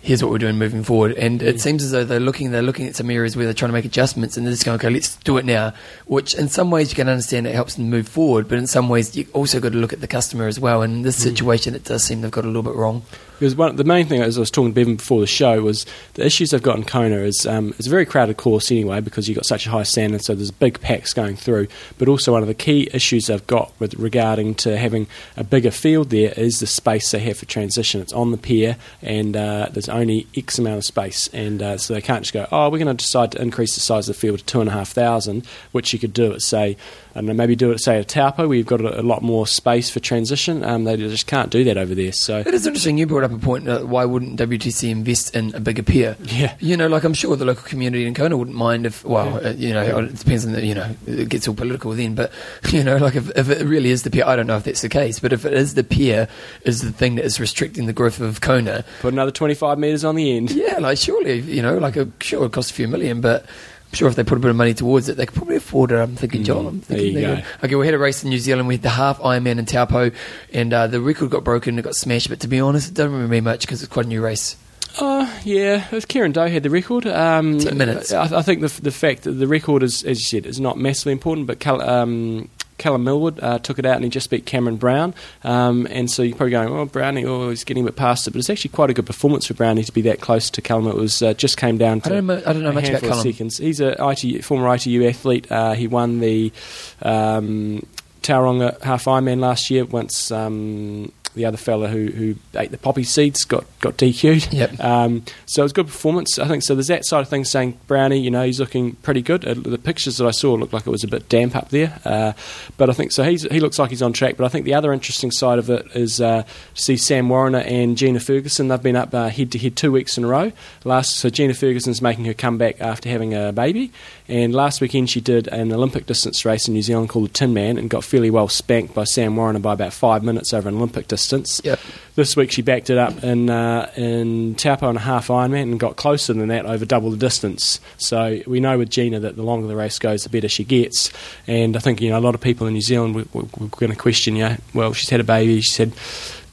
Here's 0.00 0.22
what 0.22 0.30
we're 0.30 0.38
doing 0.38 0.58
moving 0.58 0.84
forward. 0.84 1.12
And 1.12 1.42
it 1.42 1.56
mm. 1.56 1.60
seems 1.60 1.82
as 1.82 1.90
though 1.90 2.04
they're 2.04 2.20
looking, 2.20 2.50
they're 2.50 2.60
looking 2.60 2.86
at 2.86 2.94
some 2.94 3.10
areas 3.10 3.36
where 3.36 3.46
they're 3.46 3.54
trying 3.54 3.70
to 3.70 3.72
make 3.72 3.86
adjustments, 3.86 4.36
and 4.36 4.44
they're 4.44 4.52
just 4.52 4.66
going, 4.66 4.74
okay, 4.76 4.90
let's 4.90 5.16
do 5.16 5.38
it 5.38 5.46
now. 5.46 5.72
Which, 6.04 6.34
in 6.34 6.48
some 6.48 6.70
ways, 6.70 6.90
you 6.90 6.96
can 6.96 7.08
understand 7.08 7.46
it 7.46 7.54
helps 7.54 7.76
them 7.76 7.88
move 7.88 8.06
forward, 8.06 8.46
but 8.46 8.58
in 8.58 8.66
some 8.66 8.90
ways, 8.90 9.16
you 9.16 9.26
also 9.32 9.60
got 9.60 9.72
to 9.72 9.78
look 9.78 9.94
at 9.94 10.02
the 10.02 10.06
customer 10.06 10.46
as 10.46 10.60
well. 10.60 10.82
And 10.82 10.92
in 10.92 11.02
this 11.02 11.18
mm. 11.18 11.22
situation, 11.22 11.74
it 11.74 11.84
does 11.84 12.04
seem 12.04 12.20
they've 12.20 12.30
got 12.30 12.44
a 12.44 12.48
little 12.48 12.62
bit 12.62 12.74
wrong. 12.74 13.02
Because 13.38 13.56
one, 13.56 13.76
the 13.76 13.84
main 13.84 14.06
thing, 14.06 14.22
as 14.22 14.36
I 14.36 14.40
was 14.40 14.50
talking 14.50 14.70
to 14.70 14.74
Bevan 14.74 14.96
before 14.96 15.20
the 15.20 15.26
show, 15.26 15.60
was 15.62 15.86
the 16.14 16.24
issues 16.24 16.50
they've 16.50 16.62
got 16.62 16.76
in 16.76 16.84
Kona 16.84 17.16
is 17.16 17.46
um, 17.46 17.74
it's 17.78 17.86
a 17.86 17.90
very 17.90 18.06
crowded 18.06 18.36
course 18.36 18.70
anyway 18.70 19.00
because 19.00 19.28
you've 19.28 19.36
got 19.36 19.46
such 19.46 19.66
a 19.66 19.70
high 19.70 19.82
standard, 19.82 20.22
so 20.22 20.34
there's 20.34 20.50
big 20.50 20.80
packs 20.80 21.12
going 21.12 21.36
through. 21.36 21.66
But 21.98 22.08
also 22.08 22.32
one 22.32 22.42
of 22.42 22.48
the 22.48 22.54
key 22.54 22.88
issues 22.92 23.26
they've 23.26 23.46
got 23.46 23.72
with 23.78 23.94
regarding 23.94 24.54
to 24.56 24.76
having 24.76 25.06
a 25.36 25.44
bigger 25.44 25.70
field 25.70 26.10
there 26.10 26.32
is 26.36 26.60
the 26.60 26.66
space 26.66 27.10
they 27.10 27.18
have 27.20 27.38
for 27.38 27.46
transition. 27.46 28.00
It's 28.00 28.12
on 28.12 28.30
the 28.30 28.38
pier, 28.38 28.76
and 29.02 29.36
uh, 29.36 29.68
there's 29.72 29.88
only 29.88 30.26
X 30.36 30.58
amount 30.58 30.78
of 30.78 30.84
space, 30.84 31.28
and 31.32 31.60
uh, 31.62 31.78
so 31.78 31.94
they 31.94 32.00
can't 32.00 32.22
just 32.22 32.32
go, 32.32 32.46
oh, 32.52 32.70
we're 32.70 32.78
going 32.78 32.96
to 32.96 33.04
decide 33.04 33.32
to 33.32 33.42
increase 33.42 33.74
the 33.74 33.80
size 33.80 34.08
of 34.08 34.14
the 34.14 34.20
field 34.20 34.38
to 34.38 34.44
two 34.44 34.60
and 34.60 34.70
a 34.70 34.72
half 34.72 34.90
thousand, 34.90 35.46
which 35.72 35.92
you 35.92 35.98
could 35.98 36.12
do 36.12 36.32
at 36.32 36.40
say. 36.40 36.76
Don't 37.14 37.26
know, 37.26 37.34
maybe 37.34 37.54
do 37.54 37.70
it, 37.70 37.78
say, 37.78 37.98
at 37.98 38.08
Taupo, 38.08 38.48
where 38.48 38.56
you've 38.56 38.66
got 38.66 38.80
a, 38.80 39.00
a 39.00 39.02
lot 39.02 39.22
more 39.22 39.46
space 39.46 39.88
for 39.88 40.00
transition. 40.00 40.64
Um, 40.64 40.84
they 40.84 40.96
just 40.96 41.26
can't 41.26 41.50
do 41.50 41.62
that 41.64 41.76
over 41.76 41.94
there. 41.94 42.12
So 42.12 42.38
It 42.40 42.52
is 42.52 42.66
interesting. 42.66 42.98
You 42.98 43.06
brought 43.06 43.24
up 43.24 43.32
a 43.32 43.38
point. 43.38 43.68
Uh, 43.68 43.80
why 43.80 44.04
wouldn't 44.04 44.38
WTC 44.38 44.90
invest 44.90 45.34
in 45.34 45.54
a 45.54 45.60
bigger 45.60 45.82
pier? 45.82 46.16
Yeah. 46.22 46.56
You 46.58 46.76
know, 46.76 46.88
like 46.88 47.04
I'm 47.04 47.14
sure 47.14 47.36
the 47.36 47.44
local 47.44 47.62
community 47.64 48.06
in 48.06 48.14
Kona 48.14 48.36
wouldn't 48.36 48.56
mind 48.56 48.86
if. 48.86 49.04
Well, 49.04 49.46
uh, 49.46 49.50
you 49.50 49.72
know, 49.72 50.00
it 50.00 50.16
depends 50.16 50.44
on 50.44 50.52
the. 50.52 50.64
You 50.64 50.74
know, 50.74 50.96
it 51.06 51.28
gets 51.28 51.46
all 51.46 51.54
political 51.54 51.92
then. 51.92 52.14
But 52.14 52.32
you 52.70 52.82
know, 52.82 52.96
like 52.96 53.14
if, 53.14 53.30
if 53.36 53.48
it 53.48 53.64
really 53.64 53.90
is 53.90 54.02
the 54.02 54.10
pier, 54.10 54.24
I 54.26 54.34
don't 54.34 54.46
know 54.46 54.56
if 54.56 54.64
that's 54.64 54.82
the 54.82 54.88
case. 54.88 55.20
But 55.20 55.32
if 55.32 55.44
it 55.44 55.52
is 55.52 55.74
the 55.74 55.84
pier, 55.84 56.28
is 56.64 56.82
the 56.82 56.92
thing 56.92 57.14
that 57.16 57.24
is 57.24 57.38
restricting 57.38 57.86
the 57.86 57.92
growth 57.92 58.20
of 58.20 58.40
Kona. 58.40 58.84
put 59.00 59.12
another 59.12 59.30
25 59.30 59.78
metres 59.78 60.04
on 60.04 60.16
the 60.16 60.36
end. 60.36 60.50
Yeah, 60.50 60.78
like 60.78 60.98
surely, 60.98 61.40
you 61.40 61.62
know, 61.62 61.78
like 61.78 61.96
a, 61.96 62.08
sure 62.20 62.46
it 62.46 62.52
costs 62.52 62.70
a 62.70 62.74
few 62.74 62.88
million, 62.88 63.20
but. 63.20 63.46
Sure 63.94 64.08
if 64.08 64.16
they 64.16 64.24
put 64.24 64.36
a 64.38 64.40
bit 64.40 64.50
of 64.50 64.56
money 64.56 64.74
towards 64.74 65.08
it, 65.08 65.16
they 65.16 65.26
could 65.26 65.34
probably 65.36 65.56
afford 65.56 65.92
it. 65.92 65.96
I'm 65.96 66.16
thinking, 66.16 66.44
John. 66.44 66.66
I'm 66.66 66.80
Mm, 66.80 66.86
there 66.86 66.98
thinking 66.98 67.14
you 67.16 67.20
go. 67.22 67.36
could- 67.36 67.64
Okay, 67.64 67.74
we 67.76 67.86
had 67.86 67.94
a 67.94 67.98
race 67.98 68.22
in 68.24 68.30
New 68.30 68.38
Zealand. 68.38 68.68
We 68.68 68.74
had 68.74 68.82
the 68.82 68.90
half 68.90 69.18
Ironman 69.20 69.58
in 69.58 69.66
Taupo, 69.66 70.10
and 70.52 70.72
uh, 70.72 70.86
the 70.86 71.00
record 71.00 71.30
got 71.30 71.44
broken. 71.44 71.78
It 71.78 71.82
got 71.82 71.94
smashed. 71.96 72.28
But 72.28 72.40
to 72.40 72.48
be 72.48 72.60
honest, 72.60 72.88
it 72.90 72.94
doesn't 72.94 73.12
remember 73.12 73.30
me 73.32 73.40
much 73.40 73.60
because 73.62 73.82
it's 73.82 73.92
quite 73.92 74.06
a 74.06 74.08
new 74.08 74.20
race. 74.22 74.56
Oh, 75.00 75.28
yeah. 75.44 75.86
It 75.86 75.92
was 75.92 76.04
Kieran 76.04 76.30
Doe 76.32 76.46
had 76.48 76.62
the 76.62 76.70
record. 76.70 77.06
Um, 77.06 77.58
10 77.58 77.76
minutes. 77.76 78.12
I, 78.12 78.38
I 78.38 78.42
think 78.42 78.60
the, 78.60 78.80
the 78.80 78.92
fact 78.92 79.22
that 79.24 79.32
the 79.32 79.48
record 79.48 79.82
is, 79.82 80.04
as 80.04 80.20
you 80.20 80.24
said, 80.40 80.46
is 80.46 80.60
not 80.60 80.78
massively 80.78 81.12
important, 81.12 81.46
but 81.48 81.58
Cal, 81.58 81.82
um, 81.82 82.48
Callum 82.84 83.02
Millward 83.02 83.40
uh, 83.40 83.58
took 83.60 83.78
it 83.78 83.86
out 83.86 83.96
and 83.96 84.04
he 84.04 84.10
just 84.10 84.28
beat 84.28 84.44
Cameron 84.44 84.76
Brown. 84.76 85.14
Um, 85.42 85.86
and 85.88 86.10
so 86.10 86.22
you're 86.22 86.36
probably 86.36 86.50
going, 86.50 86.68
oh, 86.68 86.84
Brownie, 86.84 87.24
oh, 87.24 87.48
he's 87.48 87.64
getting 87.64 87.82
a 87.82 87.86
bit 87.86 87.96
past 87.96 88.28
it. 88.28 88.32
But 88.32 88.40
it's 88.40 88.50
actually 88.50 88.72
quite 88.72 88.90
a 88.90 88.92
good 88.92 89.06
performance 89.06 89.46
for 89.46 89.54
Brownie 89.54 89.84
to 89.84 89.90
be 89.92 90.02
that 90.02 90.20
close 90.20 90.50
to 90.50 90.60
Callum. 90.60 90.86
It 90.88 90.94
was 90.94 91.22
uh, 91.22 91.32
just 91.32 91.56
came 91.56 91.78
down 91.78 91.96
I 91.96 92.00
to. 92.00 92.08
don't 92.10 92.26
know. 92.26 92.42
I 92.44 92.52
don't 92.52 92.62
know 92.62 92.68
a 92.68 92.72
much 92.74 92.90
about 92.90 93.00
Callum. 93.00 93.22
seconds. 93.22 93.56
He's 93.56 93.80
a 93.80 93.96
ITU, 94.06 94.42
former 94.42 94.74
ITU 94.74 95.08
athlete. 95.08 95.50
Uh, 95.50 95.72
he 95.72 95.86
won 95.86 96.20
the 96.20 96.52
um, 97.00 97.86
Tauranga 98.24 98.80
Half 98.82 99.04
Ironman 99.04 99.40
last 99.40 99.70
year. 99.70 99.84
Once 99.84 100.30
um, 100.30 101.12
the 101.34 101.44
other 101.44 101.56
fella 101.56 101.88
who, 101.88 102.06
who 102.06 102.36
ate 102.54 102.70
the 102.70 102.78
poppy 102.78 103.02
seeds 103.02 103.44
got 103.44 103.64
got 103.80 103.96
DQ'd. 103.96 104.52
Yep. 104.52 104.80
Um, 104.80 105.24
so 105.46 105.62
it 105.62 105.64
was 105.64 105.72
a 105.72 105.74
good 105.74 105.86
performance. 105.86 106.38
I 106.38 106.46
think 106.46 106.62
so. 106.62 106.74
There's 106.74 106.86
that 106.86 107.04
side 107.04 107.20
of 107.20 107.28
things 107.28 107.50
saying 107.50 107.78
Brownie, 107.86 108.20
you 108.20 108.30
know, 108.30 108.44
he's 108.44 108.60
looking 108.60 108.92
pretty 108.96 109.20
good. 109.20 109.44
Uh, 109.44 109.54
the 109.54 109.78
pictures 109.78 110.16
that 110.18 110.26
I 110.26 110.30
saw 110.30 110.54
looked 110.54 110.72
like 110.72 110.86
it 110.86 110.90
was 110.90 111.04
a 111.04 111.08
bit 111.08 111.28
damp 111.28 111.56
up 111.56 111.70
there, 111.70 111.98
uh, 112.04 112.32
but 112.76 112.88
I 112.88 112.92
think 112.92 113.12
so. 113.12 113.24
He's, 113.24 113.42
he 113.42 113.60
looks 113.60 113.78
like 113.78 113.90
he's 113.90 114.02
on 114.02 114.12
track. 114.12 114.36
But 114.36 114.44
I 114.44 114.48
think 114.48 114.64
the 114.64 114.74
other 114.74 114.92
interesting 114.92 115.30
side 115.30 115.58
of 115.58 115.70
it 115.70 115.86
is 115.94 116.20
uh, 116.20 116.44
see 116.74 116.96
Sam 116.96 117.28
Warriner 117.28 117.58
and 117.58 117.96
Gina 117.96 118.20
Ferguson. 118.20 118.68
They've 118.68 118.82
been 118.82 118.96
up 118.96 119.12
head 119.12 119.52
to 119.52 119.58
head 119.58 119.76
two 119.76 119.92
weeks 119.92 120.16
in 120.16 120.24
a 120.24 120.28
row. 120.28 120.52
Last, 120.84 121.16
so 121.16 121.30
Gina 121.30 121.54
Ferguson's 121.54 122.00
making 122.00 122.26
her 122.26 122.34
comeback 122.34 122.80
after 122.80 123.08
having 123.08 123.34
a 123.34 123.52
baby, 123.52 123.92
and 124.28 124.54
last 124.54 124.80
weekend 124.80 125.10
she 125.10 125.20
did 125.20 125.48
an 125.48 125.72
Olympic 125.72 126.06
distance 126.06 126.44
race 126.44 126.68
in 126.68 126.74
New 126.74 126.82
Zealand 126.82 127.08
called 127.08 127.26
the 127.26 127.32
Tin 127.32 127.52
Man 127.52 127.76
and 127.76 127.90
got 127.90 128.04
fairly 128.14 128.30
well 128.30 128.46
spanked 128.46 128.94
by 128.94 129.02
Sam 129.02 129.34
Warriner 129.34 129.58
by 129.58 129.72
about 129.72 129.92
five 129.92 130.22
minutes 130.22 130.54
over 130.54 130.68
an 130.68 130.76
Olympic 130.76 131.08
distance. 131.08 131.60
Yep. 131.64 131.80
This 132.14 132.36
week 132.36 132.52
she 132.52 132.62
backed 132.62 132.88
it 132.88 132.96
up 132.96 133.24
in 133.24 133.50
uh, 133.50 133.90
in 133.96 134.54
Taupo 134.54 134.88
and 134.88 134.96
a 134.96 135.00
half 135.00 135.26
Ironman 135.26 135.62
and 135.62 135.80
got 135.80 135.96
closer 135.96 136.32
than 136.32 136.46
that 136.46 136.64
over 136.64 136.84
double 136.84 137.10
the 137.10 137.16
distance. 137.16 137.80
So 137.96 138.40
we 138.46 138.60
know 138.60 138.78
with 138.78 138.88
Gina 138.88 139.18
that 139.18 139.34
the 139.34 139.42
longer 139.42 139.66
the 139.66 139.74
race 139.74 139.98
goes, 139.98 140.22
the 140.22 140.28
better 140.28 140.48
she 140.48 140.62
gets. 140.62 141.12
And 141.48 141.76
I 141.76 141.80
think 141.80 142.00
you 142.00 142.10
know 142.10 142.18
a 142.18 142.20
lot 142.20 142.36
of 142.36 142.40
people 142.40 142.68
in 142.68 142.74
New 142.74 142.82
Zealand 142.82 143.16
we're, 143.16 143.26
we're 143.32 143.66
going 143.66 143.90
to 143.90 143.98
question, 143.98 144.36
you 144.36 144.44
know, 144.44 144.56
well 144.74 144.92
she's 144.92 145.10
had 145.10 145.18
a 145.18 145.24
baby, 145.24 145.60
she 145.60 145.72
said 145.72 145.92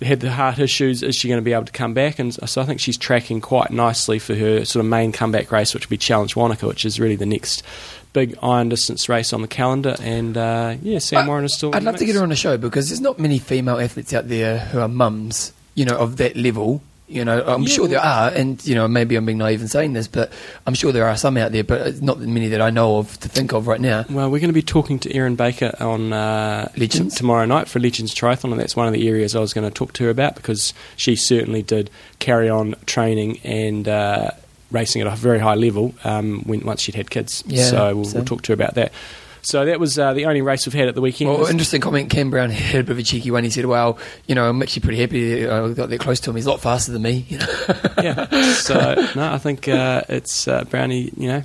had 0.01 0.19
the 0.19 0.31
heart 0.31 0.59
issues. 0.59 1.03
Is 1.03 1.15
she 1.15 1.27
going 1.27 1.39
to 1.39 1.43
be 1.45 1.53
able 1.53 1.65
to 1.65 1.71
come 1.71 1.93
back? 1.93 2.19
And 2.19 2.33
so 2.49 2.61
I 2.61 2.65
think 2.65 2.79
she's 2.79 2.97
tracking 2.97 3.41
quite 3.41 3.71
nicely 3.71 4.19
for 4.19 4.35
her 4.35 4.65
sort 4.65 4.83
of 4.83 4.89
main 4.89 5.11
comeback 5.11 5.51
race, 5.51 5.73
which 5.73 5.85
will 5.85 5.91
be 5.91 5.97
Challenge 5.97 6.35
Wanaka, 6.35 6.67
which 6.67 6.85
is 6.85 6.99
really 6.99 7.15
the 7.15 7.25
next 7.25 7.63
big 8.13 8.37
iron 8.43 8.67
distance 8.69 9.07
race 9.07 9.31
on 9.31 9.41
the 9.41 9.47
calendar. 9.47 9.95
And 10.01 10.35
uh, 10.37 10.75
yeah, 10.81 10.99
Sam 10.99 11.25
I- 11.25 11.27
Warren 11.27 11.45
is 11.45 11.55
still. 11.55 11.75
I'd 11.75 11.83
love 11.83 11.97
to 11.97 12.05
get 12.05 12.15
her 12.15 12.23
on 12.23 12.29
the 12.29 12.35
show 12.35 12.57
because 12.57 12.89
there's 12.89 13.01
not 13.01 13.19
many 13.19 13.39
female 13.39 13.79
athletes 13.79 14.13
out 14.13 14.27
there 14.27 14.59
who 14.59 14.79
are 14.79 14.87
mums, 14.87 15.53
you 15.75 15.85
know, 15.85 15.97
of 15.97 16.17
that 16.17 16.35
level. 16.35 16.81
You 17.11 17.25
know, 17.25 17.43
I'm 17.45 17.63
Yeah, 17.63 17.67
sure 17.67 17.87
there 17.87 17.99
are, 17.99 18.29
and 18.29 18.65
you 18.65 18.73
know, 18.73 18.87
maybe 18.87 19.15
I'm 19.15 19.25
being 19.25 19.37
naive 19.37 19.61
in 19.61 19.67
saying 19.67 19.93
this, 19.93 20.07
but 20.07 20.31
I'm 20.65 20.73
sure 20.73 20.91
there 20.91 21.05
are 21.07 21.17
some 21.17 21.35
out 21.37 21.51
there, 21.51 21.63
but 21.63 21.85
it's 21.87 22.01
not 22.01 22.19
many 22.19 22.47
that 22.49 22.61
I 22.61 22.69
know 22.69 22.97
of 22.97 23.19
to 23.19 23.29
think 23.29 23.51
of 23.53 23.67
right 23.67 23.81
now. 23.81 24.05
Well, 24.09 24.31
we're 24.31 24.39
going 24.39 24.49
to 24.49 24.53
be 24.53 24.61
talking 24.61 24.97
to 24.99 25.13
Erin 25.13 25.35
Baker 25.35 25.75
on 25.79 26.13
uh, 26.13 26.69
Legends? 26.77 27.13
t- 27.13 27.17
tomorrow 27.17 27.45
night 27.45 27.67
for 27.67 27.79
Legends 27.79 28.15
Triathlon, 28.15 28.51
and 28.51 28.59
that's 28.59 28.75
one 28.75 28.87
of 28.87 28.93
the 28.93 29.07
areas 29.07 29.35
I 29.35 29.39
was 29.39 29.53
going 29.53 29.67
to 29.69 29.73
talk 29.73 29.93
to 29.93 30.05
her 30.05 30.09
about 30.09 30.35
because 30.35 30.73
she 30.95 31.15
certainly 31.15 31.61
did 31.61 31.89
carry 32.19 32.49
on 32.49 32.75
training 32.85 33.39
and 33.43 33.87
uh, 33.87 34.31
racing 34.71 35.01
at 35.01 35.07
a 35.07 35.15
very 35.15 35.39
high 35.39 35.55
level 35.55 35.93
um, 36.03 36.41
when 36.43 36.61
once 36.61 36.81
she'd 36.81 36.95
had 36.95 37.09
kids. 37.09 37.43
Yeah, 37.45 37.65
so 37.65 37.95
we'll, 37.95 38.05
same. 38.05 38.19
we'll 38.19 38.25
talk 38.25 38.41
to 38.43 38.51
her 38.51 38.53
about 38.53 38.75
that. 38.75 38.93
So 39.41 39.65
that 39.65 39.79
was 39.79 39.97
uh, 39.97 40.13
the 40.13 40.25
only 40.25 40.41
race 40.41 40.65
we've 40.65 40.73
had 40.73 40.87
at 40.87 40.95
the 40.95 41.01
weekend. 41.01 41.31
Well, 41.31 41.47
interesting 41.47 41.81
comment. 41.81 42.09
Cam 42.09 42.29
Brown 42.29 42.49
had 42.49 42.81
a 42.81 42.83
bit 42.83 42.91
of 42.91 42.99
a 42.99 43.03
cheeky 43.03 43.31
one. 43.31 43.43
He 43.43 43.49
said, 43.49 43.65
"Well, 43.65 43.97
you 44.27 44.35
know, 44.35 44.47
I'm 44.47 44.61
actually 44.61 44.83
pretty 44.83 44.99
happy 44.99 45.41
that 45.41 45.51
I 45.51 45.73
got 45.73 45.89
that 45.89 45.99
close 45.99 46.19
to 46.21 46.29
him. 46.29 46.35
He's 46.35 46.45
a 46.45 46.51
lot 46.51 46.61
faster 46.61 46.91
than 46.91 47.01
me." 47.01 47.25
You 47.27 47.39
know, 47.39 47.65
yeah. 48.01 48.53
So 48.53 48.75
no, 49.15 49.33
I 49.33 49.37
think 49.37 49.67
uh, 49.67 50.03
it's 50.09 50.47
uh, 50.47 50.63
Brownie. 50.65 51.11
You 51.17 51.27
know, 51.27 51.43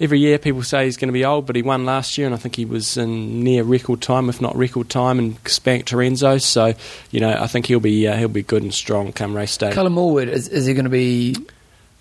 every 0.00 0.18
year 0.18 0.38
people 0.38 0.62
say 0.62 0.86
he's 0.86 0.96
going 0.96 1.08
to 1.08 1.12
be 1.12 1.24
old, 1.24 1.46
but 1.46 1.56
he 1.56 1.62
won 1.62 1.84
last 1.84 2.18
year, 2.18 2.26
and 2.26 2.34
I 2.34 2.38
think 2.38 2.56
he 2.56 2.64
was 2.64 2.96
in 2.96 3.44
near 3.44 3.62
record 3.62 4.00
time, 4.00 4.28
if 4.28 4.40
not 4.40 4.56
record 4.56 4.88
time, 4.88 5.18
and 5.18 5.36
spanked 5.46 5.90
Terenzo. 5.90 6.40
So 6.40 6.74
you 7.10 7.20
know, 7.20 7.30
I 7.30 7.46
think 7.46 7.66
he'll 7.66 7.80
be 7.80 8.08
uh, 8.08 8.16
he'll 8.16 8.28
be 8.28 8.42
good 8.42 8.62
and 8.62 8.74
strong 8.74 9.12
come 9.12 9.36
race 9.36 9.56
day. 9.56 9.72
Callum 9.72 9.94
Millward 9.94 10.28
is, 10.28 10.48
is 10.48 10.66
he 10.66 10.74
going 10.74 10.84
to 10.84 10.90
be? 10.90 11.36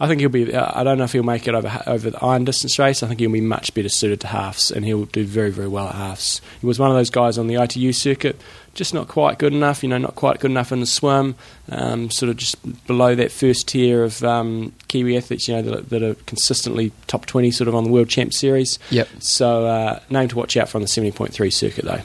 I 0.01 0.07
think 0.07 0.21
he'll 0.21 0.29
be. 0.29 0.53
uh, 0.53 0.71
I 0.73 0.83
don't 0.83 0.97
know 0.97 1.03
if 1.03 1.11
he'll 1.11 1.23
make 1.23 1.47
it 1.47 1.53
over 1.53 1.83
over 1.85 2.09
the 2.09 2.23
iron 2.23 2.45
distance 2.45 2.79
race. 2.79 3.03
I 3.03 3.07
think 3.07 3.19
he'll 3.19 3.31
be 3.31 3.41
much 3.41 3.73
better 3.73 3.89
suited 3.89 4.21
to 4.21 4.27
halves, 4.27 4.71
and 4.71 4.85
he'll 4.85 5.05
do 5.05 5.25
very 5.25 5.51
very 5.51 5.67
well 5.67 5.89
at 5.89 5.95
halves. 5.95 6.41
He 6.61 6.67
was 6.67 6.79
one 6.79 6.89
of 6.89 6.95
those 6.95 7.09
guys 7.09 7.37
on 7.37 7.47
the 7.47 7.55
ITU 7.55 7.91
circuit, 7.91 8.39
just 8.75 8.93
not 8.93 9.09
quite 9.09 9.39
good 9.39 9.53
enough. 9.53 9.83
You 9.83 9.89
know, 9.89 9.97
not 9.97 10.15
quite 10.15 10.39
good 10.39 10.51
enough 10.51 10.71
in 10.71 10.79
the 10.79 10.85
swim. 10.85 11.35
Um, 11.69 12.09
sort 12.11 12.29
of 12.29 12.37
just 12.37 12.87
below 12.87 13.13
that 13.15 13.31
first 13.31 13.67
tier 13.67 14.05
of 14.05 14.23
um, 14.23 14.71
Kiwi 14.87 15.17
athletes. 15.17 15.49
You 15.49 15.55
know, 15.55 15.61
that, 15.63 15.89
that 15.89 16.01
are 16.01 16.15
consistently 16.25 16.93
top 17.07 17.25
twenty, 17.25 17.51
sort 17.51 17.67
of 17.67 17.75
on 17.75 17.83
the 17.83 17.91
World 17.91 18.07
Champ 18.07 18.33
Series. 18.33 18.79
Yep. 18.91 19.09
So 19.19 19.65
uh, 19.65 19.99
name 20.09 20.29
to 20.29 20.37
watch 20.37 20.55
out 20.55 20.69
for 20.69 20.77
on 20.77 20.81
the 20.81 20.87
seventy 20.87 21.11
point 21.11 21.33
three 21.33 21.51
circuit 21.51 21.83
though. 21.83 22.01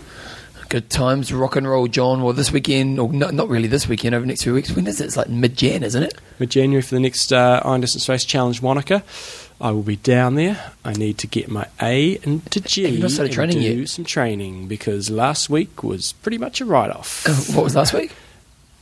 Good 0.68 0.90
times, 0.90 1.32
rock 1.32 1.56
and 1.56 1.68
roll, 1.68 1.86
John. 1.86 2.22
Well, 2.22 2.32
this 2.32 2.50
weekend, 2.50 2.98
or 2.98 3.12
not, 3.12 3.32
not 3.34 3.48
really 3.48 3.68
this 3.68 3.86
weekend, 3.86 4.14
over 4.14 4.22
the 4.22 4.28
next 4.28 4.42
few 4.42 4.54
weeks. 4.54 4.70
When 4.74 4.86
is 4.86 5.00
it? 5.00 5.04
It's 5.04 5.16
like 5.16 5.28
mid 5.28 5.56
Jan, 5.56 5.82
isn't 5.84 6.02
it? 6.02 6.14
Mid 6.38 6.50
January 6.50 6.82
for 6.82 6.94
the 6.94 7.00
next 7.00 7.32
uh, 7.32 7.60
Iron 7.64 7.80
Distance 7.80 8.08
Race 8.08 8.24
Challenge 8.24 8.60
Wanaka. 8.60 9.02
I 9.60 9.70
will 9.70 9.82
be 9.82 9.96
down 9.96 10.34
there. 10.34 10.72
I 10.84 10.92
need 10.94 11.18
to 11.18 11.26
get 11.28 11.48
my 11.48 11.66
A 11.80 12.18
into 12.22 12.60
G 12.60 12.82
Have 12.84 12.94
you 12.94 12.98
not 13.00 13.10
started 13.12 13.28
and 13.28 13.34
training 13.34 13.58
do 13.58 13.80
yet? 13.80 13.88
some 13.88 14.04
training 14.04 14.66
because 14.66 15.10
last 15.10 15.48
week 15.48 15.84
was 15.84 16.12
pretty 16.14 16.38
much 16.38 16.60
a 16.60 16.64
write 16.64 16.90
off. 16.90 17.24
What 17.54 17.62
was 17.64 17.76
last 17.76 17.92
week? 17.92 18.10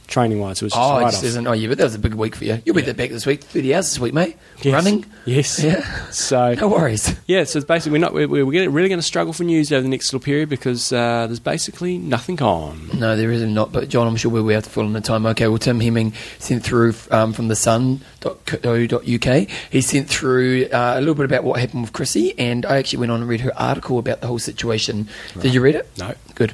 Training 0.08 0.40
wise, 0.40 0.60
it 0.60 0.66
was 0.66 0.72
just 0.74 0.82
Oh, 0.82 0.98
it 0.98 1.10
just 1.10 1.24
isn't. 1.24 1.46
Oh, 1.46 1.52
yeah, 1.52 1.68
but 1.68 1.78
that 1.78 1.84
was 1.84 1.94
a 1.94 1.98
big 1.98 2.12
week 2.14 2.36
for 2.36 2.44
you. 2.44 2.60
You'll 2.66 2.74
be 2.74 2.82
Yeah. 2.82 2.86
there 2.86 2.94
back 2.94 3.10
this 3.10 3.24
week. 3.24 3.42
30 3.44 3.74
hours 3.74 3.88
this 3.90 3.98
week, 3.98 4.12
mate. 4.12 4.36
Yes. 4.60 4.74
Running. 4.74 5.06
Yes. 5.24 5.62
Yeah. 5.62 5.84
So 6.10 6.52
No 6.54 6.68
worries. 6.68 7.14
yeah, 7.26 7.44
so 7.44 7.58
it's 7.58 7.66
basically 7.66 7.92
we're 7.92 8.04
not 8.04 8.12
we're, 8.12 8.28
we're 8.28 8.44
really 8.68 8.88
going 8.88 8.98
to 8.98 9.02
struggle 9.02 9.32
for 9.32 9.44
news 9.44 9.72
over 9.72 9.80
the 9.80 9.88
next 9.88 10.12
little 10.12 10.22
period 10.22 10.48
because 10.50 10.92
uh, 10.92 11.26
there's 11.26 11.40
basically 11.40 11.96
nothing 11.96 12.42
on. 12.42 12.90
No, 12.98 13.16
there 13.16 13.30
isn't 13.32 13.54
not. 13.54 13.72
But 13.72 13.88
John, 13.88 14.06
I'm 14.06 14.16
sure 14.16 14.30
we'll 14.30 14.46
be 14.46 14.52
able 14.52 14.62
to 14.62 14.70
fill 14.70 14.84
in 14.84 14.92
the 14.92 15.00
time. 15.00 15.24
Okay, 15.26 15.48
well, 15.48 15.56
Tim 15.58 15.80
Heming 15.80 16.12
sent 16.38 16.62
through 16.62 16.94
um, 17.10 17.32
from 17.32 17.48
the 17.48 17.56
sun.co.uk. 17.56 19.48
He 19.70 19.80
sent 19.80 20.08
through 20.08 20.66
uh, 20.66 20.94
a 20.96 21.00
little 21.00 21.14
bit 21.14 21.24
about 21.24 21.44
what 21.44 21.58
happened 21.60 21.82
with 21.82 21.92
Chrissie, 21.92 22.38
and 22.38 22.66
I 22.66 22.76
actually 22.76 22.98
went 23.00 23.12
on 23.12 23.20
and 23.20 23.28
read 23.28 23.40
her 23.40 23.52
article 23.58 23.98
about 23.98 24.20
the 24.20 24.26
whole 24.26 24.38
situation. 24.38 25.08
Did 25.40 25.54
you 25.54 25.60
read 25.62 25.74
it? 25.76 25.88
No. 25.98 26.14
Good. 26.34 26.52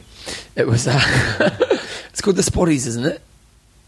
It 0.57 0.67
was. 0.67 0.87
Uh, 0.87 1.01
it's 2.11 2.21
called 2.21 2.37
the 2.37 2.43
Spotties, 2.43 2.87
isn't 2.87 3.05
it? 3.07 3.21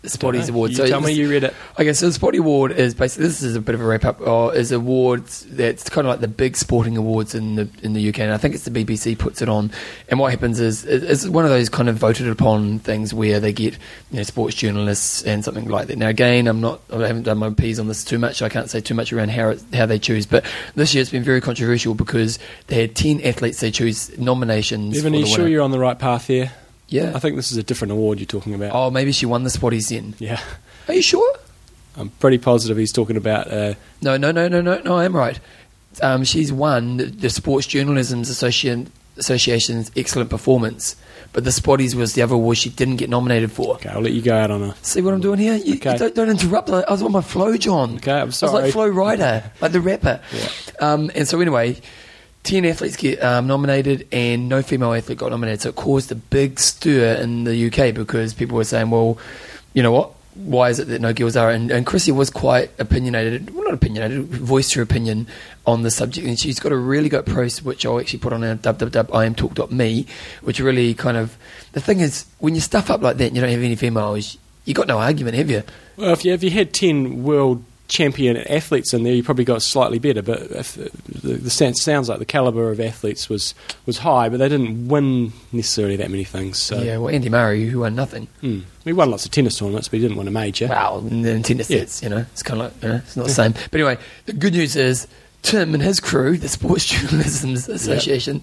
The 0.02 0.08
Spotties. 0.08 0.48
Award. 0.48 0.70
You 0.70 0.86
tell 0.86 1.02
me 1.02 1.12
you 1.12 1.28
read 1.30 1.44
it. 1.44 1.54
Okay, 1.78 1.92
so 1.92 2.06
the 2.06 2.12
Spotty 2.14 2.38
Award 2.38 2.72
is 2.72 2.94
basically 2.94 3.26
this 3.26 3.42
is 3.42 3.54
a 3.54 3.60
bit 3.60 3.74
of 3.74 3.82
a 3.82 3.84
wrap 3.84 4.06
up. 4.06 4.20
Uh, 4.26 4.48
is 4.48 4.72
awards 4.72 5.44
that's 5.50 5.90
kind 5.90 6.06
of 6.06 6.10
like 6.10 6.20
the 6.20 6.28
big 6.28 6.56
sporting 6.56 6.96
awards 6.96 7.34
in 7.34 7.56
the 7.56 7.68
in 7.82 7.92
the 7.92 8.08
UK, 8.08 8.20
and 8.20 8.32
I 8.32 8.38
think 8.38 8.54
it's 8.54 8.64
the 8.64 8.70
BBC 8.70 9.18
puts 9.18 9.42
it 9.42 9.48
on. 9.50 9.70
And 10.08 10.18
what 10.18 10.30
happens 10.30 10.58
is 10.58 10.86
it- 10.86 11.02
it's 11.04 11.26
one 11.28 11.44
of 11.44 11.50
those 11.50 11.68
kind 11.68 11.88
of 11.90 11.96
voted 11.96 12.28
upon 12.28 12.78
things 12.78 13.12
where 13.12 13.40
they 13.40 13.52
get 13.52 13.74
you 14.10 14.16
know 14.16 14.22
sports 14.22 14.54
journalists 14.56 15.22
and 15.24 15.44
something 15.44 15.68
like 15.68 15.88
that. 15.88 15.98
Now 15.98 16.08
again, 16.08 16.46
I'm 16.46 16.62
not 16.62 16.80
I 16.90 17.06
haven't 17.06 17.24
done 17.24 17.36
my 17.36 17.50
P's 17.50 17.78
on 17.78 17.86
this 17.88 18.02
too 18.02 18.18
much. 18.18 18.36
So 18.36 18.46
I 18.46 18.48
can't 18.48 18.70
say 18.70 18.80
too 18.80 18.94
much 18.94 19.12
around 19.12 19.30
how 19.32 19.50
it, 19.50 19.62
how 19.74 19.84
they 19.84 19.98
choose, 19.98 20.24
but 20.24 20.46
this 20.76 20.94
year 20.94 21.02
it's 21.02 21.10
been 21.10 21.22
very 21.24 21.42
controversial 21.42 21.92
because 21.92 22.38
they 22.68 22.80
had 22.80 22.94
ten 22.96 23.20
athletes 23.20 23.60
they 23.60 23.70
choose 23.70 24.16
nominations. 24.18 24.96
Evan, 24.98 25.14
are 25.14 25.18
you 25.18 25.26
sure 25.26 25.38
winner. 25.40 25.48
you're 25.50 25.62
on 25.62 25.72
the 25.72 25.78
right 25.78 25.98
path 25.98 26.26
here? 26.26 26.52
Yeah. 26.90 27.12
I 27.14 27.18
think 27.20 27.36
this 27.36 27.50
is 27.50 27.56
a 27.56 27.62
different 27.62 27.92
award 27.92 28.18
you're 28.18 28.26
talking 28.26 28.52
about. 28.54 28.72
Oh, 28.74 28.90
maybe 28.90 29.12
she 29.12 29.24
won 29.24 29.44
the 29.44 29.50
Spotties 29.50 29.90
in. 29.90 30.14
Yeah, 30.18 30.40
Are 30.88 30.94
you 30.94 31.02
sure? 31.02 31.34
I'm 31.96 32.10
pretty 32.20 32.38
positive 32.38 32.76
he's 32.76 32.92
talking 32.92 33.16
about. 33.16 33.50
Uh, 33.50 33.74
No, 34.02 34.16
no, 34.18 34.30
no, 34.30 34.48
no, 34.48 34.60
no, 34.60 34.80
no. 34.80 34.96
I 34.96 35.04
am 35.04 35.16
right. 35.16 35.40
Um, 36.02 36.22
she's 36.24 36.52
won 36.52 36.98
the, 36.98 37.04
the 37.06 37.30
Sports 37.30 37.66
Journalism 37.66 38.20
Association, 38.20 38.90
Association's 39.16 39.90
excellent 39.96 40.30
performance, 40.30 40.96
but 41.32 41.44
the 41.44 41.50
Spotties 41.50 41.94
was 41.94 42.14
the 42.14 42.22
other 42.22 42.34
award 42.34 42.58
she 42.58 42.70
didn't 42.70 42.96
get 42.96 43.10
nominated 43.10 43.50
for. 43.52 43.74
okay, 43.74 43.88
I'll 43.88 44.00
let 44.00 44.12
you 44.12 44.22
go 44.22 44.36
out 44.36 44.50
on 44.50 44.62
a. 44.62 44.74
See 44.82 45.00
what 45.02 45.14
I'm 45.14 45.20
doing 45.20 45.38
here? 45.38 45.54
You, 45.54 45.64
you 45.64 45.74
Okay. 45.74 45.96
don't, 45.96 46.14
don't 46.14 46.28
interrupt. 46.30 46.70
I 46.70 46.84
was 46.90 47.02
on 47.02 47.12
my 47.12 47.20
flow, 47.22 47.56
John. 47.56 47.96
Okay, 47.96 48.12
I'm 48.12 48.32
sorry. 48.32 48.50
I 48.50 48.54
was 48.54 48.62
like 48.64 48.72
Flo 48.72 48.90
Rida, 48.90 49.50
like 49.60 49.72
the 49.72 49.80
rapper. 49.80 50.20
Yeah. 50.32 50.48
Um, 50.80 51.10
and 51.14 51.28
so 51.28 51.40
anyway, 51.40 51.76
ten 52.42 52.64
athletes 52.64 52.96
get 52.96 53.22
um, 53.22 53.46
nominated, 53.46 54.06
and 54.12 54.48
no 54.48 54.62
female 54.62 54.94
athlete 54.94 55.18
got 55.18 55.30
nominated. 55.30 55.62
So 55.62 55.68
it 55.70 55.76
caused 55.76 56.10
a 56.12 56.14
big 56.14 56.58
stir 56.58 57.14
in 57.14 57.44
the 57.44 57.66
UK 57.66 57.94
because 57.94 58.34
people 58.34 58.56
were 58.56 58.64
saying, 58.64 58.90
"Well, 58.90 59.18
you 59.74 59.82
know 59.82 59.92
what? 59.92 60.12
Why 60.34 60.70
is 60.70 60.78
it 60.78 60.88
that 60.88 61.00
no 61.00 61.12
girls 61.12 61.36
are?" 61.36 61.50
And, 61.50 61.70
and 61.70 61.84
Chrissie 61.84 62.12
was 62.12 62.30
quite 62.30 62.70
opinionated. 62.78 63.54
Well, 63.54 63.64
not 63.64 63.74
opinionated. 63.74 64.24
Voiced 64.26 64.74
her 64.74 64.82
opinion 64.82 65.26
on 65.66 65.82
the 65.82 65.90
subject, 65.90 66.26
and 66.26 66.38
she's 66.38 66.58
got 66.58 66.72
a 66.72 66.76
really 66.76 67.08
good 67.08 67.26
post, 67.26 67.64
which 67.64 67.84
I'll 67.84 68.00
actually 68.00 68.20
put 68.20 68.32
on 68.32 68.42
our 68.42 68.56
www.imtalk.me, 68.56 70.06
which 70.42 70.60
really 70.60 70.94
kind 70.94 71.16
of 71.16 71.36
the 71.72 71.80
thing 71.80 72.00
is 72.00 72.26
when 72.38 72.54
you 72.54 72.60
stuff 72.60 72.90
up 72.90 73.02
like 73.02 73.16
that, 73.18 73.26
and 73.26 73.36
you 73.36 73.42
don't 73.42 73.50
have 73.50 73.62
any 73.62 73.76
females. 73.76 74.38
You 74.64 74.74
got 74.74 74.88
no 74.88 74.98
argument, 74.98 75.36
have 75.36 75.50
you? 75.50 75.62
Well, 75.96 76.12
if 76.12 76.24
you 76.24 76.32
if 76.32 76.42
you 76.42 76.50
had 76.50 76.72
ten 76.72 77.22
world 77.22 77.64
champion 77.90 78.36
athletes 78.36 78.94
in 78.94 79.02
there, 79.02 79.12
you 79.12 79.22
probably 79.22 79.44
got 79.44 79.60
slightly 79.60 79.98
better. 79.98 80.22
But 80.22 80.42
if 80.52 80.74
the, 80.74 81.34
the, 81.34 81.50
sounds, 81.50 82.08
like 82.08 82.18
the 82.18 82.24
caliber 82.24 82.70
of 82.70 82.80
athletes 82.80 83.28
was 83.28 83.54
was 83.84 83.98
high, 83.98 84.28
but 84.30 84.38
they 84.38 84.48
didn't 84.48 84.88
win 84.88 85.32
necessarily 85.52 85.96
that 85.96 86.10
many 86.10 86.24
things. 86.24 86.58
So 86.58 86.80
Yeah, 86.80 86.96
well, 86.96 87.14
Andy 87.14 87.28
Murray, 87.28 87.66
who 87.66 87.80
won 87.80 87.94
nothing. 87.94 88.28
hmm. 88.40 88.60
we 88.84 88.92
won 88.94 89.10
lots 89.10 89.26
of 89.26 89.32
tennis 89.32 89.58
tournaments, 89.58 89.88
but 89.88 89.98
he 89.98 90.02
didn't 90.02 90.16
win 90.16 90.28
a 90.28 90.30
major. 90.30 90.68
Wow, 90.68 91.04
and 91.10 91.24
then 91.24 91.42
tennis 91.42 91.68
Yeah. 91.68 91.80
sets, 91.80 92.02
you 92.02 92.08
know, 92.08 92.24
it's 92.32 92.42
kind 92.42 92.62
of 92.62 92.72
like, 92.72 92.82
you 92.82 92.88
know, 92.88 92.96
it's 92.96 93.16
not 93.16 93.26
the 93.26 93.32
same. 93.32 93.52
But 93.52 93.74
anyway, 93.74 93.98
the 94.26 94.32
good 94.32 94.54
news 94.54 94.76
is 94.76 95.06
Tim 95.42 95.74
and 95.74 95.82
his 95.82 96.00
crew, 96.00 96.36
the 96.38 96.48
Sports 96.48 96.84
Journalism 96.86 97.54
Association, 97.54 98.42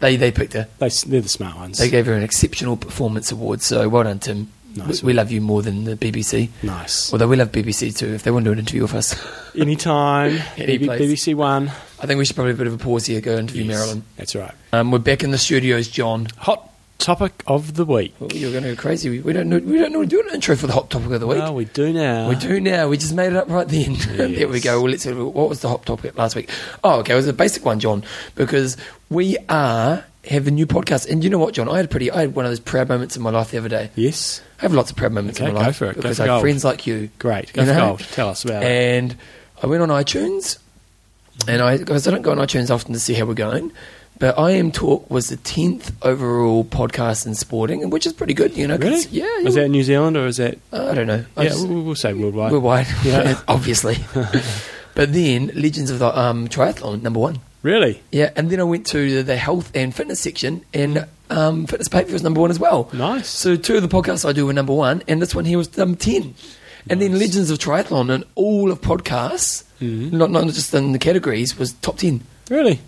they, 0.00 0.16
they 0.16 0.32
picked 0.32 0.54
her. 0.54 0.68
They, 0.78 0.88
they're 1.06 1.20
the 1.20 1.28
smart 1.28 1.56
ones. 1.56 1.78
They 1.78 1.90
gave 1.90 2.06
her 2.06 2.14
an 2.14 2.22
exceptional 2.22 2.76
performance 2.76 3.30
award. 3.30 3.62
So 3.62 3.88
well 3.88 4.04
done, 4.04 4.20
Tim. 4.20 4.52
Nice 4.76 5.02
we, 5.02 5.08
we 5.08 5.12
love 5.14 5.30
you 5.30 5.40
more 5.40 5.62
than 5.62 5.84
the 5.84 5.96
BBC. 5.96 6.48
nice. 6.62 7.12
Although 7.12 7.28
we 7.28 7.36
love 7.36 7.52
BBC 7.52 7.96
too. 7.96 8.12
If 8.14 8.22
they 8.22 8.30
want 8.30 8.44
to 8.44 8.48
do 8.50 8.52
an 8.52 8.58
interview 8.58 8.82
with 8.82 8.94
us, 8.94 9.14
Anytime, 9.56 10.38
Any 10.56 10.78
BB 10.78 10.84
place. 10.86 11.00
BBC 11.02 11.34
One. 11.34 11.68
I 11.98 12.06
think 12.06 12.18
we 12.18 12.24
should 12.24 12.36
probably 12.36 12.52
have 12.52 12.60
a 12.60 12.64
bit 12.64 12.72
of 12.72 12.78
a 12.80 12.82
pause 12.84 13.06
here. 13.06 13.20
Go 13.20 13.36
interview 13.38 13.64
Yes, 13.64 13.74
Marilyn. 13.78 14.04
That's 14.16 14.34
right. 14.36 14.52
Um, 14.72 14.90
we're 14.90 14.98
back 14.98 15.22
in 15.22 15.30
the 15.30 15.38
studios, 15.38 15.88
John. 15.88 16.26
Hot 16.38 16.70
topic 16.98 17.42
of 17.46 17.74
the 17.74 17.84
week. 17.84 18.14
Oh, 18.20 18.28
you're 18.32 18.50
going 18.52 18.64
to 18.64 18.74
go 18.74 18.80
crazy. 18.80 19.08
We, 19.08 19.20
we 19.20 19.32
don't 19.32 19.48
know. 19.48 19.58
We 19.58 19.78
don't 19.78 19.92
know 19.92 20.02
to 20.02 20.06
do 20.06 20.20
an 20.20 20.34
intro 20.34 20.56
for 20.56 20.66
the 20.66 20.72
hot 20.72 20.90
topic 20.90 21.10
of 21.10 21.20
the 21.20 21.26
week. 21.26 21.38
Well, 21.38 21.54
we 21.54 21.64
do 21.66 21.92
now. 21.92 22.28
We 22.28 22.34
do 22.36 22.60
now. 22.60 22.88
We 22.88 22.96
just 22.98 23.14
made 23.14 23.28
it 23.28 23.36
up 23.36 23.48
right 23.48 23.66
then. 23.68 23.94
there 24.34 24.48
we 24.48 24.60
go. 24.60 24.82
Well, 24.82 24.90
let's. 24.90 25.06
What 25.06 25.48
was 25.48 25.60
the 25.60 25.68
hot 25.68 25.86
topic 25.86 26.16
last 26.18 26.36
week? 26.36 26.50
Oh, 26.84 27.00
okay. 27.00 27.12
It 27.14 27.16
was 27.16 27.28
a 27.28 27.32
basic 27.32 27.64
one, 27.64 27.80
John, 27.80 28.04
because 28.34 28.76
we 29.08 29.36
are 29.48 30.04
have 30.28 30.46
a 30.46 30.50
new 30.50 30.66
podcast. 30.66 31.08
And 31.10 31.22
you 31.24 31.30
know 31.30 31.38
what, 31.38 31.54
John? 31.54 31.68
I 31.68 31.76
had 31.76 31.84
a 31.84 31.88
pretty. 31.88 32.10
I 32.10 32.20
had 32.20 32.34
one 32.34 32.44
of 32.44 32.50
those 32.50 32.60
proud 32.60 32.88
moments 32.88 33.16
in 33.16 33.22
my 33.22 33.30
life 33.30 33.50
the 33.50 33.58
other 33.58 33.68
day. 33.68 33.90
Yes. 33.94 34.40
I 34.58 34.62
have 34.62 34.72
lots 34.74 34.90
of 34.90 34.96
proud 34.96 35.12
moments 35.12 35.38
Okay, 35.40 35.48
in 35.48 35.54
my 35.54 35.60
go 35.60 35.66
life 35.66 35.76
for 35.76 35.86
it. 35.86 35.94
Go 35.96 36.02
because 36.02 36.16
for 36.18 36.22
I 36.24 36.26
have 36.26 36.40
friends 36.40 36.64
like 36.64 36.86
you. 36.86 37.10
Great. 37.18 37.52
Go 37.52 37.62
You 37.62 37.68
for 37.68 37.74
know? 37.74 37.86
gold. 37.88 38.00
Tell 38.12 38.28
us 38.28 38.44
about 38.44 38.62
it. 38.62 38.66
And 38.66 39.16
I 39.62 39.66
went 39.66 39.82
on 39.82 39.88
iTunes, 39.90 40.58
and 41.48 41.60
I 41.62 41.78
because 41.78 42.06
I 42.06 42.10
don't 42.10 42.22
go 42.22 42.30
on 42.32 42.38
iTunes 42.38 42.70
often 42.70 42.92
to 42.92 43.00
see 43.00 43.14
how 43.14 43.24
we're 43.26 43.34
going. 43.34 43.72
But 44.18 44.38
I 44.38 44.52
Am 44.52 44.72
Talk 44.72 45.10
was 45.10 45.28
the 45.28 45.36
tenth 45.36 45.92
overall 46.00 46.64
podcast 46.64 47.26
in 47.26 47.34
sporting, 47.34 47.90
which 47.90 48.06
is 48.06 48.14
pretty 48.14 48.32
good. 48.32 48.56
You 48.56 48.66
know. 48.66 48.76
Really? 48.78 49.04
yeah. 49.10 49.26
Is 49.40 49.56
that 49.56 49.68
New 49.68 49.82
Zealand 49.82 50.16
or 50.16 50.26
is 50.26 50.38
that? 50.38 50.58
I 50.72 50.94
don't 50.94 51.06
know. 51.06 51.24
I 51.36 51.42
yeah, 51.42 51.48
just- 51.50 51.68
we'll, 51.68 51.82
we'll 51.82 51.94
say 51.94 52.14
worldwide. 52.14 52.50
Worldwide, 52.52 52.86
Yeah. 53.04 53.38
obviously. 53.46 53.96
but 54.94 55.12
then 55.12 55.50
Legends 55.54 55.90
of 55.90 55.98
the 55.98 56.18
um, 56.18 56.48
Triathlon, 56.48 57.02
number 57.02 57.20
one. 57.20 57.40
Really? 57.66 58.00
Yeah, 58.12 58.30
and 58.36 58.48
then 58.48 58.60
I 58.60 58.62
went 58.62 58.86
to 58.88 59.24
the, 59.24 59.36
health 59.36 59.72
and 59.74 59.92
fitness 59.92 60.20
section, 60.20 60.64
and 60.72 61.04
um, 61.30 61.66
Fitness 61.66 61.88
Paper 61.88 62.12
was 62.12 62.22
number 62.22 62.40
one 62.40 62.50
as 62.50 62.60
well. 62.60 62.88
Nice. 62.92 63.28
So 63.28 63.56
two 63.56 63.74
of 63.74 63.82
the 63.82 63.88
podcasts 63.88 64.24
I 64.28 64.32
do 64.32 64.46
were 64.46 64.52
number 64.52 64.72
one, 64.72 65.02
and 65.08 65.20
this 65.20 65.34
one 65.34 65.44
here 65.44 65.58
was 65.58 65.76
number 65.76 65.98
ten. 65.98 66.36
And 66.88 67.02
then 67.02 67.18
Legends 67.18 67.50
of 67.50 67.58
Triathlon 67.58 68.08
and 68.14 68.22
all 68.36 68.70
of 68.70 68.80
podcasts, 68.80 69.64
Mhm. 69.80 70.12
not 70.12 70.30
not 70.30 70.44
just 70.46 70.72
in 70.74 70.92
the 70.92 71.00
categories, 71.00 71.58
was 71.58 71.72
top 71.82 71.98
ten. 71.98 72.20
Really? 72.48 72.80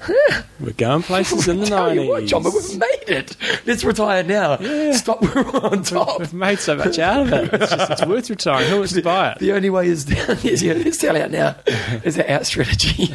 We're 0.60 0.72
going 0.72 1.02
places 1.02 1.48
in 1.48 1.58
the 1.60 1.66
Tell 1.66 1.92
you 1.94 2.02
what, 2.08 2.14
nineties. 2.14 2.30
John, 2.30 2.42
but 2.44 2.52
we've 2.52 2.78
made 2.78 3.08
it. 3.08 3.36
Let's 3.66 3.82
retire 3.82 4.22
now. 4.22 4.56
Yeah. 4.60 4.92
Stop. 4.92 5.20
We're 5.34 5.44
on 5.62 5.82
top. 5.82 6.20
We've 6.20 6.32
made 6.32 6.60
so 6.60 6.76
much 6.76 6.98
out 6.98 7.22
of 7.22 7.32
it. 7.32 7.52
It's, 7.54 7.70
just, 7.74 7.90
it's 7.90 8.06
worth 8.06 8.30
retiring. 8.30 8.68
Who 8.68 8.78
wants 8.78 8.92
to 8.92 9.02
buy 9.02 9.32
it? 9.32 9.38
The 9.40 9.52
only 9.52 9.70
way 9.70 9.88
is 9.88 10.04
down. 10.04 10.36
Yes, 10.42 10.62
yeah, 10.62 10.74
let's 10.74 10.98
sell 11.00 11.16
out 11.16 11.30
now. 11.32 11.56
Is 12.04 12.18
our 12.18 12.28
out 12.28 12.46
strategy. 12.46 13.12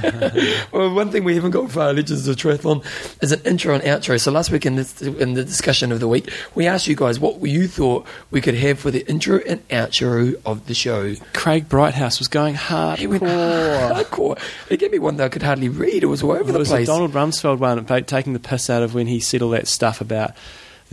well, 0.71 0.93
one 0.93 1.11
thing 1.11 1.23
we 1.23 1.35
haven't 1.35 1.51
got 1.51 1.71
for 1.71 1.81
our 1.81 1.93
Legends 1.93 2.27
of 2.27 2.35
Triathlon 2.35 2.83
is 3.23 3.31
an 3.31 3.41
intro 3.45 3.73
and 3.73 3.83
outro. 3.83 4.19
So 4.19 4.31
last 4.31 4.51
week 4.51 4.65
in, 4.65 4.75
this, 4.75 5.01
in 5.01 5.33
the 5.35 5.45
discussion 5.45 5.91
of 5.93 5.99
the 6.01 6.07
week, 6.09 6.29
we 6.55 6.67
asked 6.67 6.87
you 6.87 6.95
guys 6.95 7.19
what 7.19 7.41
you 7.41 7.67
thought 7.69 8.05
we 8.31 8.41
could 8.41 8.55
have 8.55 8.79
for 8.79 8.91
the 8.91 9.07
intro 9.09 9.39
and 9.47 9.65
outro 9.69 10.39
of 10.45 10.65
the 10.67 10.73
show. 10.73 11.15
Craig 11.33 11.69
Brighthouse 11.69 12.19
was 12.19 12.27
going 12.27 12.55
hard. 12.55 12.99
He 12.99 13.07
went 13.07 13.23
hardcore. 13.23 14.39
It 14.69 14.79
gave 14.79 14.91
me 14.91 14.99
one 14.99 15.17
that 15.17 15.25
I 15.25 15.29
could 15.29 15.43
hardly 15.43 15.69
read. 15.69 16.03
It 16.03 16.07
was 16.07 16.23
all 16.33 16.41
over 16.41 16.51
There 16.51 16.53
the 16.53 16.59
was 16.59 16.71
a 16.71 16.85
Donald 16.85 17.13
Rumsfeld 17.13 17.59
one 17.59 17.79
about 17.79 18.07
taking 18.07 18.33
the 18.33 18.39
piss 18.39 18.69
out 18.69 18.83
of 18.83 18.93
when 18.93 19.07
he 19.07 19.19
said 19.19 19.41
all 19.41 19.51
that 19.51 19.67
stuff 19.67 20.01
about 20.01 20.31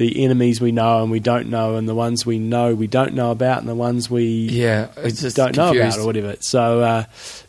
the 0.00 0.24
enemies 0.24 0.62
we 0.62 0.72
know 0.72 1.02
and 1.02 1.10
we 1.10 1.20
don't 1.20 1.48
know, 1.50 1.76
and 1.76 1.86
the 1.86 1.94
ones 1.94 2.24
we 2.24 2.38
know 2.38 2.74
we 2.74 2.86
don't 2.86 3.12
know 3.12 3.30
about, 3.30 3.58
and 3.58 3.68
the 3.68 3.74
ones 3.74 4.10
we 4.10 4.24
Yeah, 4.24 4.88
just 5.04 5.36
don't 5.36 5.54
know 5.54 5.72
about 5.72 5.98
or 5.98 6.06
whatever. 6.06 6.36
So 6.40 6.80
uh, 6.80 7.04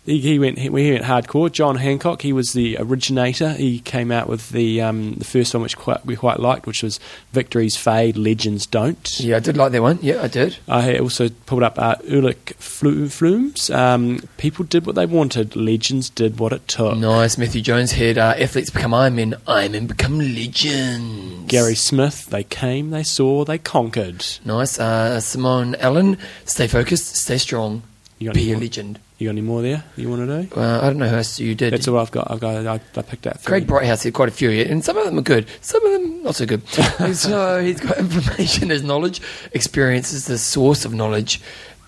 he, 0.05 0.20
he 0.20 0.38
went 0.38 0.58
he, 0.58 0.63
he 0.65 0.91
went 0.91 1.05
hardcore. 1.05 1.50
John 1.50 1.77
Hancock, 1.77 2.22
he 2.22 2.34
was 2.34 2.51
the 2.51 2.75
originator. 2.77 3.53
He 3.53 3.79
came 3.79 4.12
out 4.12 4.27
with 4.27 4.50
the 4.50 4.81
um, 4.81 5.13
the 5.13 5.24
first 5.24 5.53
one, 5.53 5.63
which 5.63 5.77
quite, 5.77 6.05
we 6.05 6.17
quite 6.17 6.41
liked, 6.41 6.67
which 6.67 6.84
was 6.84 7.00
"Victories 7.31 7.77
Fade, 7.77 8.17
Legends 8.17 8.65
Don't." 8.65 9.20
Yeah, 9.22 9.38
I 9.38 9.39
did 9.39 9.55
like 9.55 9.72
that 9.72 9.81
one. 9.81 10.00
Yeah, 10.01 10.22
I 10.22 10.27
did. 10.27 10.58
I 10.67 10.98
also 10.98 11.29
pulled 11.46 11.63
up 11.63 11.79
uh, 11.79 11.96
Ulrich 12.12 12.53
Flumes. 12.60 13.70
Um, 13.70 14.24
people 14.38 14.65
did 14.65 14.86
what 14.86 14.96
they 14.96 15.05
wanted. 15.05 15.55
Legends 15.55 16.10
did 16.10 16.38
what 16.38 16.51
it 16.51 16.67
took. 16.67 16.98
Nice. 16.98 17.38
Matthew 17.38 17.62
Jones 17.62 17.93
had 17.93 18.17
uh, 18.17 18.34
athletes 18.38 18.70
become 18.70 18.91
Ironmen. 18.91 19.36
Ironmen 19.48 19.88
become 19.88 20.20
legends. 20.20 21.48
Gary 21.48 21.75
Smith. 21.75 22.25
They 22.27 22.40
came, 22.43 22.89
they 22.91 23.03
saw, 23.03 23.43
they 23.45 23.57
conquered. 23.57 24.25
Nice. 24.45 24.79
Uh, 24.79 25.19
Simone 25.19 25.75
Allen. 25.75 26.17
Stay 26.45 26.67
focused. 26.67 27.15
Stay 27.15 27.38
strong. 27.38 27.83
You 28.19 28.27
got, 28.27 28.36
Be 28.36 28.41
any 28.43 28.51
a 28.51 28.55
more, 28.55 28.62
legend. 28.62 29.00
you 29.17 29.27
got 29.27 29.31
any 29.31 29.41
more 29.41 29.62
there? 29.63 29.83
You 29.98 30.07
want 30.10 30.27
to 30.27 30.43
do? 30.43 30.55
Uh, 30.62 30.79
I 30.83 30.86
don't 30.88 30.98
know 30.98 31.07
who 31.07 31.15
else 31.15 31.39
you 31.39 31.55
did. 31.55 31.74
That's 31.74 31.88
all 31.88 31.98
I've 31.98 32.12
got. 32.12 32.29
I've 32.29 32.39
got. 32.39 32.67
I, 32.67 32.74
I 32.74 33.01
picked 33.01 33.25
out. 33.25 33.39
Three. 33.39 33.62
Craig 33.62 33.67
Brighthouse 33.67 34.03
had 34.03 34.13
quite 34.13 34.29
a 34.29 34.31
few, 34.31 34.51
and 34.51 34.83
some 34.86 34.95
of 34.95 35.05
them 35.05 35.17
are 35.17 35.24
good, 35.24 35.48
some 35.62 35.83
of 35.83 35.91
them 35.91 36.21
not 36.21 36.36
so 36.36 36.45
good. 36.45 36.67
so 37.15 37.60
he's 37.63 37.79
got 37.79 37.98
information 38.00 38.69
as 38.69 38.83
knowledge, 38.83 39.21
experience 39.53 40.13
is 40.13 40.25
the 40.27 40.38
source 40.38 40.86
of 40.86 40.93
knowledge. 40.93 41.41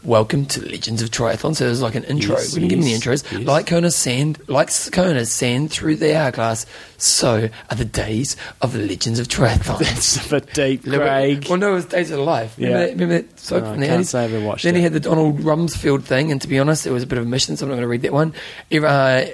Welcome 0.04 0.48
to 0.48 0.62
Legends 0.66 1.02
of 1.02 1.12
Triathlon. 1.12 1.56
So 1.56 1.64
there's 1.66 1.82
like 1.82 1.96
an 1.96 2.04
intro. 2.04 2.36
Yes, 2.36 2.54
we 2.54 2.60
can 2.60 2.68
give 2.68 2.80
him 2.80 2.84
the 2.86 2.92
intros. 2.94 3.24
yes. 3.32 3.48
Like 3.48 3.68
Kona's 3.68 3.96
sand, 3.96 4.38
like 4.50 4.68
Kona's 4.92 5.32
sand 5.32 5.72
through 5.72 5.96
the 5.96 6.14
hourglass. 6.14 6.66
So 6.98 7.48
are 7.70 7.76
the 7.78 7.86
days 7.86 8.36
of 8.62 8.76
Legends 8.76 9.20
of 9.20 9.30
Triathlon. 9.30 9.80
That's 9.80 10.26
a 10.26 10.30
bit 10.30 10.54
deep, 10.54 10.84
Craig. 10.84 11.48
Well, 11.48 11.58
no, 11.58 11.72
it 11.72 11.76
was 11.76 11.86
Days 11.86 12.12
of 12.12 12.20
Life. 12.20 12.58
Remember, 12.58 12.80
Yeah. 12.80 12.86
that, 12.88 12.92
remember 12.94 13.22
that 13.22 13.40
soap 13.40 13.64
No, 13.64 13.70
from 13.70 13.78
I 13.78 13.82
the 13.82 13.88
can't 13.88 14.02
80s? 14.02 14.06
say 14.08 14.24
I've 14.26 14.34
ever 14.34 14.46
watched 14.46 14.64
Then 14.66 14.76
it. 14.76 14.80
he 14.80 14.84
had 14.84 14.92
the 14.94 15.00
Donald 15.00 15.40
Rumsfeld 15.40 16.04
thing, 16.04 16.34
and 16.34 16.42
to 16.42 16.50
be 16.50 16.60
honest, 16.60 16.86
it 16.86 16.92
was 16.92 17.04
a 17.04 17.08
bit 17.08 17.18
of 17.18 17.24
a 17.24 17.28
mission, 17.28 17.56
so 17.56 17.64
I'm 17.66 17.70
not 17.70 17.76
going 17.76 17.84
to 17.84 17.88
read 17.88 18.02
that 18.02 18.12
one. 18.12 18.34
Every, 18.72 18.90
uh, 18.90 19.26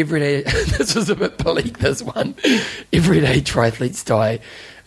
every 0.00 0.18
day, 0.20 0.42
this 0.76 0.96
was 0.96 1.08
a 1.08 1.14
bit 1.14 1.38
bleak, 1.38 1.78
this 1.78 2.02
one. 2.02 2.34
Every 2.92 3.20
day 3.20 3.40
triathletes 3.40 4.04
die, 4.04 4.40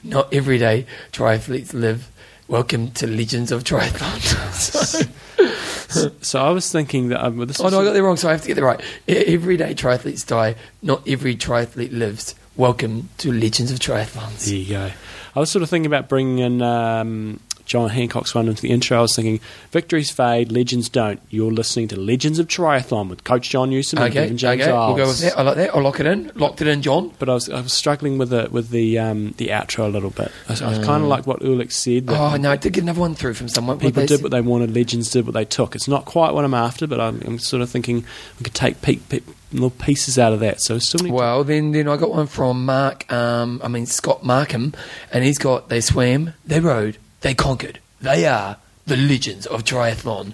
not 0.03 0.33
every 0.33 0.57
day 0.57 0.85
triathletes 1.13 1.73
live. 1.73 2.11
Welcome 2.48 2.92
to 2.92 3.08
Legends 3.08 3.51
of 3.51 3.63
Triathlon. 3.66 4.22
so, 5.89 6.12
So 6.22 6.39
I 6.42 6.50
was 6.51 6.72
thinking 6.72 7.10
that. 7.10 7.22
Um, 7.24 7.38
this 7.46 7.60
oh 7.60 7.68
no, 7.68 7.82
I 7.82 7.84
got 7.84 7.92
that 7.94 8.01
wrong, 8.04 8.16
so 8.16 8.30
I 8.30 8.32
have 8.32 8.42
to 8.42 8.48
get 8.48 8.56
that 8.56 8.63
right. 8.63 8.80
E- 9.08 9.34
Every 9.34 9.58
day 9.58 9.74
triathletes 9.75 10.25
die, 10.25 10.56
not 10.82 11.06
every 11.08 11.36
triathlete 11.36 11.92
lives. 11.92 12.36
Welcome 12.56 13.10
to 13.20 13.32
Legends 13.34 13.72
of 13.72 13.80
Triathlons. 13.80 14.46
There 14.46 14.56
you 14.56 14.70
go. 14.70 14.92
I 15.36 15.39
was 15.39 15.51
sort 15.51 15.62
of 15.62 15.70
thinking 15.70 15.88
about 15.88 16.08
bringing 16.10 16.39
in 16.39 16.62
um, 16.62 17.39
John 17.67 17.89
Hancock's 17.89 18.33
one 18.33 18.47
into 18.47 18.62
the 18.62 18.69
intro. 18.71 18.97
I 18.97 19.01
was 19.01 19.15
thinking, 19.15 19.39
victories 19.71 20.09
fade, 20.09 20.51
legends 20.51 20.89
don't. 20.89 21.19
You're 21.29 21.51
listening 21.51 21.89
to 21.89 22.00
Legends 22.00 22.39
of 22.39 22.47
Triathlon 22.47 23.09
with 23.09 23.24
Coach 23.24 23.50
John 23.50 23.69
Newsom 23.69 24.00
and 24.00 24.09
Okay, 24.09 24.21
Kevin 24.21 24.38
James 24.38 24.62
okay, 24.63 24.71
we'll 24.71 24.95
go 24.95 25.07
with 25.07 25.19
that. 25.19 25.38
I 25.38 25.41
like 25.41 25.57
that. 25.57 25.75
I'll 25.75 25.81
lock 25.81 26.00
it 26.00 26.05
in. 26.05 26.31
Locked 26.36 26.62
it 26.62 26.67
in, 26.67 26.81
John. 26.81 27.12
But 27.19 27.29
I 27.29 27.33
was, 27.33 27.50
I 27.50 27.62
was 27.62 27.74
struggling 27.74 28.17
with 28.17 28.29
the 28.29 28.47
with 28.50 28.69
the 28.69 28.97
um, 28.97 29.33
the 29.38 29.50
outro 29.50 29.86
a 29.86 29.89
little 29.89 30.09
bit. 30.09 30.31
I, 30.47 30.53
was 30.53 30.62
I 30.62 30.83
kind 30.83 31.03
of 31.03 31.09
like 31.09 31.27
what 31.27 31.41
Ulrich 31.43 31.74
said. 31.74 32.05
Oh 32.07 32.38
no, 32.38 32.51
I 32.51 32.55
did 32.55 32.74
get 32.74 32.83
another 32.83 33.01
one 33.01 33.15
through 33.15 33.33
from 33.33 33.50
someone. 33.50 33.79
People 33.79 34.01
What 34.01 34.07
did 34.09 34.24
what 34.24 34.31
they 34.31 34.41
wanted, 34.41 34.74
legends 34.74 35.12
did 35.12 35.25
what 35.25 35.33
they 35.33 35.45
took. 35.45 35.75
It's 35.75 35.88
not 35.88 36.05
quite 36.05 36.33
what 36.33 36.45
I'm 36.45 36.53
after, 36.53 36.88
but 36.88 37.00
I'm, 37.01 37.21
I'm 37.25 37.38
sort 37.39 37.62
of 37.62 37.69
thinking 37.69 38.05
we 38.39 38.43
could 38.45 38.53
take 38.53 38.81
pe- 38.81 38.95
pe- 38.95 39.21
little 39.51 39.69
pieces 39.71 40.17
out 40.17 40.31
of 40.33 40.39
that. 40.39 40.62
So 40.62 40.79
still 40.79 41.03
need 41.03 41.12
Well, 41.13 41.43
then, 41.43 41.71
then 41.71 41.88
I 41.88 41.97
got 41.97 42.12
one 42.12 42.27
from 42.27 42.65
Mark. 42.65 43.12
Um, 43.12 43.59
I 43.63 43.67
mean 43.67 43.86
Scott 43.86 44.24
Markham, 44.24 44.74
and 45.12 45.24
he's 45.24 45.38
got 45.38 45.69
they 45.69 45.81
swam, 45.81 46.33
they 46.45 46.59
rode, 46.59 46.97
they 47.21 47.33
conquered. 47.33 47.79
They 48.01 48.25
are 48.25 48.57
the 48.86 48.97
legends 48.97 49.45
of 49.45 49.63
triathlon. 49.63 50.33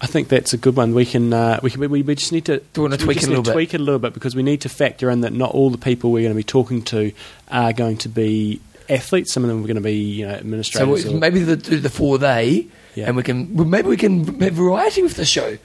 I 0.00 0.06
think 0.06 0.28
that's 0.28 0.52
a 0.52 0.58
good 0.58 0.76
one. 0.76 0.92
We 0.94 1.06
can 1.06 1.32
uh, 1.32 1.60
we 1.62 1.70
can 1.70 1.80
we, 1.88 2.02
we 2.02 2.14
just 2.14 2.32
need 2.32 2.44
to 2.46 2.58
Do 2.58 2.64
you 2.76 2.82
wanna 2.82 2.98
tweak 2.98 3.18
it 3.18 3.24
a 3.24 3.28
little 3.28 3.42
bit? 3.44 3.52
tweak 3.52 3.74
it 3.74 3.80
a 3.80 3.82
little 3.82 3.98
bit 4.00 4.12
because 4.12 4.36
we 4.36 4.42
need 4.42 4.60
to 4.62 4.68
factor 4.68 5.08
in 5.10 5.22
that 5.22 5.32
not 5.32 5.52
all 5.52 5.70
the 5.70 5.78
people 5.78 6.12
we're 6.12 6.22
going 6.22 6.32
to 6.34 6.36
be 6.36 6.42
talking 6.44 6.82
to 6.82 7.12
are 7.50 7.72
going 7.72 7.96
to 7.98 8.08
be 8.08 8.60
athletes. 8.90 9.32
Some 9.32 9.44
of 9.44 9.48
them 9.48 9.60
are 9.60 9.66
going 9.66 9.76
to 9.76 9.80
be 9.80 9.94
you 9.94 10.26
know 10.26 10.32
So 10.34 10.38
administrators. 10.40 11.06
or- 11.06 11.16
maybe 11.18 11.40
the, 11.40 11.56
the 11.56 11.88
four 11.88 12.18
they, 12.18 12.66
Yeah. 12.94 13.06
and 13.06 13.16
we 13.16 13.22
can 13.22 13.54
well, 13.56 13.64
maybe 13.66 13.88
we 13.88 13.96
can 13.96 14.38
have 14.40 14.52
variety 14.54 15.02
with 15.02 15.14
the 15.14 15.24
show. 15.24 15.56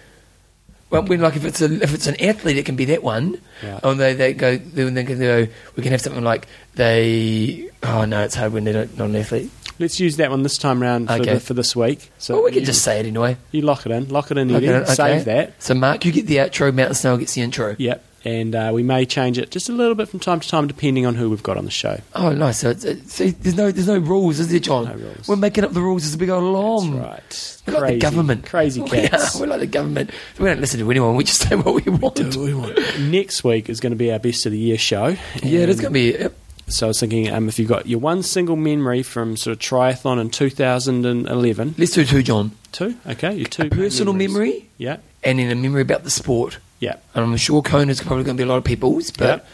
Well, 0.90 1.04
when 1.04 1.20
like 1.22 1.36
if 1.36 1.44
it's 1.46 1.62
a, 1.62 1.72
if 1.84 1.94
it's 1.94 2.08
an 2.08 2.20
athlete, 2.22 2.58
it 2.58 2.66
can 2.66 2.76
be 2.78 2.86
that 2.86 3.04
one. 3.04 3.42
Yeah. 3.62 3.80
Or 3.84 3.94
they 3.94 4.14
they 4.14 4.34
go 4.34 4.56
then 4.58 4.94
they 4.94 5.04
can 5.04 5.20
go. 5.20 5.48
We 5.76 5.84
can 5.84 5.92
have 5.92 6.02
something 6.02 6.24
like 6.24 6.48
they. 6.76 7.70
Oh 7.84 8.06
no, 8.06 8.22
it's 8.24 8.36
hard 8.36 8.54
when 8.54 8.64
they're 8.64 8.88
not 8.96 9.10
an 9.10 9.16
athlete. 9.18 9.52
Let's 9.80 10.00
use 10.00 10.18
that 10.18 10.30
one 10.30 10.44
this 10.44 10.58
time 10.58 10.82
round 10.82 11.08
for, 11.08 11.14
Okay. 11.14 11.36
the, 11.36 11.40
for 11.40 11.54
this 11.54 11.76
week. 11.76 12.12
So 12.18 12.36
well, 12.36 12.44
we 12.44 12.52
can 12.52 12.60
you, 12.62 12.66
just 12.66 12.84
say 12.84 13.00
it 13.00 13.06
anyway. 13.06 13.38
you 13.52 13.62
lock 13.62 13.86
it 13.86 13.92
in, 13.92 14.10
lock 14.10 14.30
it 14.32 14.38
in, 14.38 14.52
Eddie, 14.52 14.68
Okay, 14.70 14.78
okay. 14.84 14.94
save 14.94 15.26
that. 15.26 15.62
So 15.64 15.74
Mark, 15.74 16.04
you 16.06 16.12
get 16.12 16.28
the 16.28 16.38
outro. 16.38 16.74
Mountain 16.74 16.96
Snail 16.96 17.18
gets 17.18 17.34
the 17.34 17.42
intro. 17.42 17.76
Yep. 17.80 18.06
And 18.26 18.54
uh, 18.54 18.72
we 18.74 18.84
may 18.84 19.06
change 19.06 19.38
it 19.38 19.50
just 19.50 19.70
a 19.70 19.72
little 19.72 19.96
bit 19.96 20.10
from 20.10 20.20
time 20.20 20.42
to 20.42 20.48
time, 20.50 20.68
depending 20.68 21.06
on 21.06 21.16
who 21.16 21.30
we've 21.30 21.42
got 21.42 21.56
on 21.56 21.64
the 21.64 21.72
show. 21.72 22.02
Oh, 22.14 22.34
nice. 22.34 22.60
So 22.60 22.70
it's, 22.70 22.84
it's, 22.84 23.14
see, 23.14 23.30
there's 23.30 23.56
no 23.56 23.72
there's 23.72 23.88
no 23.88 23.98
rules, 23.98 24.40
is 24.40 24.50
there, 24.50 24.60
John? 24.60 24.84
No 24.84 24.96
rules. 24.96 25.26
We're 25.30 25.38
making 25.38 25.64
up 25.64 25.72
the 25.72 25.80
rules 25.82 26.04
as 26.06 26.18
we 26.18 26.26
go 26.26 26.38
along. 26.38 26.98
That's 27.00 27.64
right. 27.66 27.74
We're 27.74 27.80
like 27.82 27.94
the 27.94 28.00
government. 28.00 28.46
Crazy 28.46 28.82
We 28.82 28.90
cats. 28.90 29.38
are. 29.38 29.40
We're 29.40 29.48
like 29.48 29.62
the 29.62 29.68
government. 29.68 30.12
We 30.38 30.48
don't 30.48 30.60
listen 30.60 30.82
to 30.82 30.92
anyone. 30.92 31.16
We 31.16 31.24
just 31.24 31.48
say 31.48 31.56
what 31.56 31.74
we 31.86 31.90
want. 31.90 32.20
We, 32.20 32.44
we 32.44 32.54
want. 32.54 32.78
Next 33.00 33.46
week 33.46 33.70
is 33.70 33.80
going 33.80 33.92
to 33.92 33.96
be 33.98 34.12
our 34.12 34.20
best 34.20 34.46
of 34.46 34.52
the 34.52 34.58
year 34.60 34.78
show. 34.78 35.16
Yeah, 35.42 35.62
it 35.62 35.70
is 35.70 35.80
going 35.80 35.94
to 35.94 36.00
be. 36.00 36.12
Yep. 36.12 36.36
So 36.70 36.86
I 36.86 36.90
was 36.90 37.00
thinking, 37.00 37.30
um, 37.32 37.48
if 37.50 37.58
you've 37.60 37.68
got 37.70 37.88
your 37.88 38.00
one 38.00 38.22
single 38.24 38.56
memory 38.56 39.02
from 39.04 39.36
sort 39.38 39.54
of 39.54 39.60
triathlon 39.60 40.20
in 40.22 40.30
2011, 40.30 41.76
Let's 41.78 41.92
do 41.94 42.06
two, 42.06 42.24
John. 42.24 42.52
two, 42.72 42.96
okay, 43.08 43.34
your 43.36 43.48
two 43.48 43.64
A 43.64 43.70
personal 43.70 44.14
memories. 44.14 44.34
memory 44.54 44.70
yeah, 44.78 44.98
and 45.24 45.40
then 45.40 45.50
a 45.52 45.56
memory 45.56 45.82
about 45.82 46.04
the 46.04 46.10
sport. 46.12 46.60
yeah, 46.80 46.96
And 47.16 47.26
I'm 47.26 47.36
sure 47.38 47.62
Kona's 47.62 48.02
probably 48.02 48.24
going 48.24 48.38
to 48.38 48.44
be 48.44 48.48
a 48.48 48.52
lot 48.52 48.58
of 48.58 48.64
people's, 48.64 49.12
but 49.12 49.46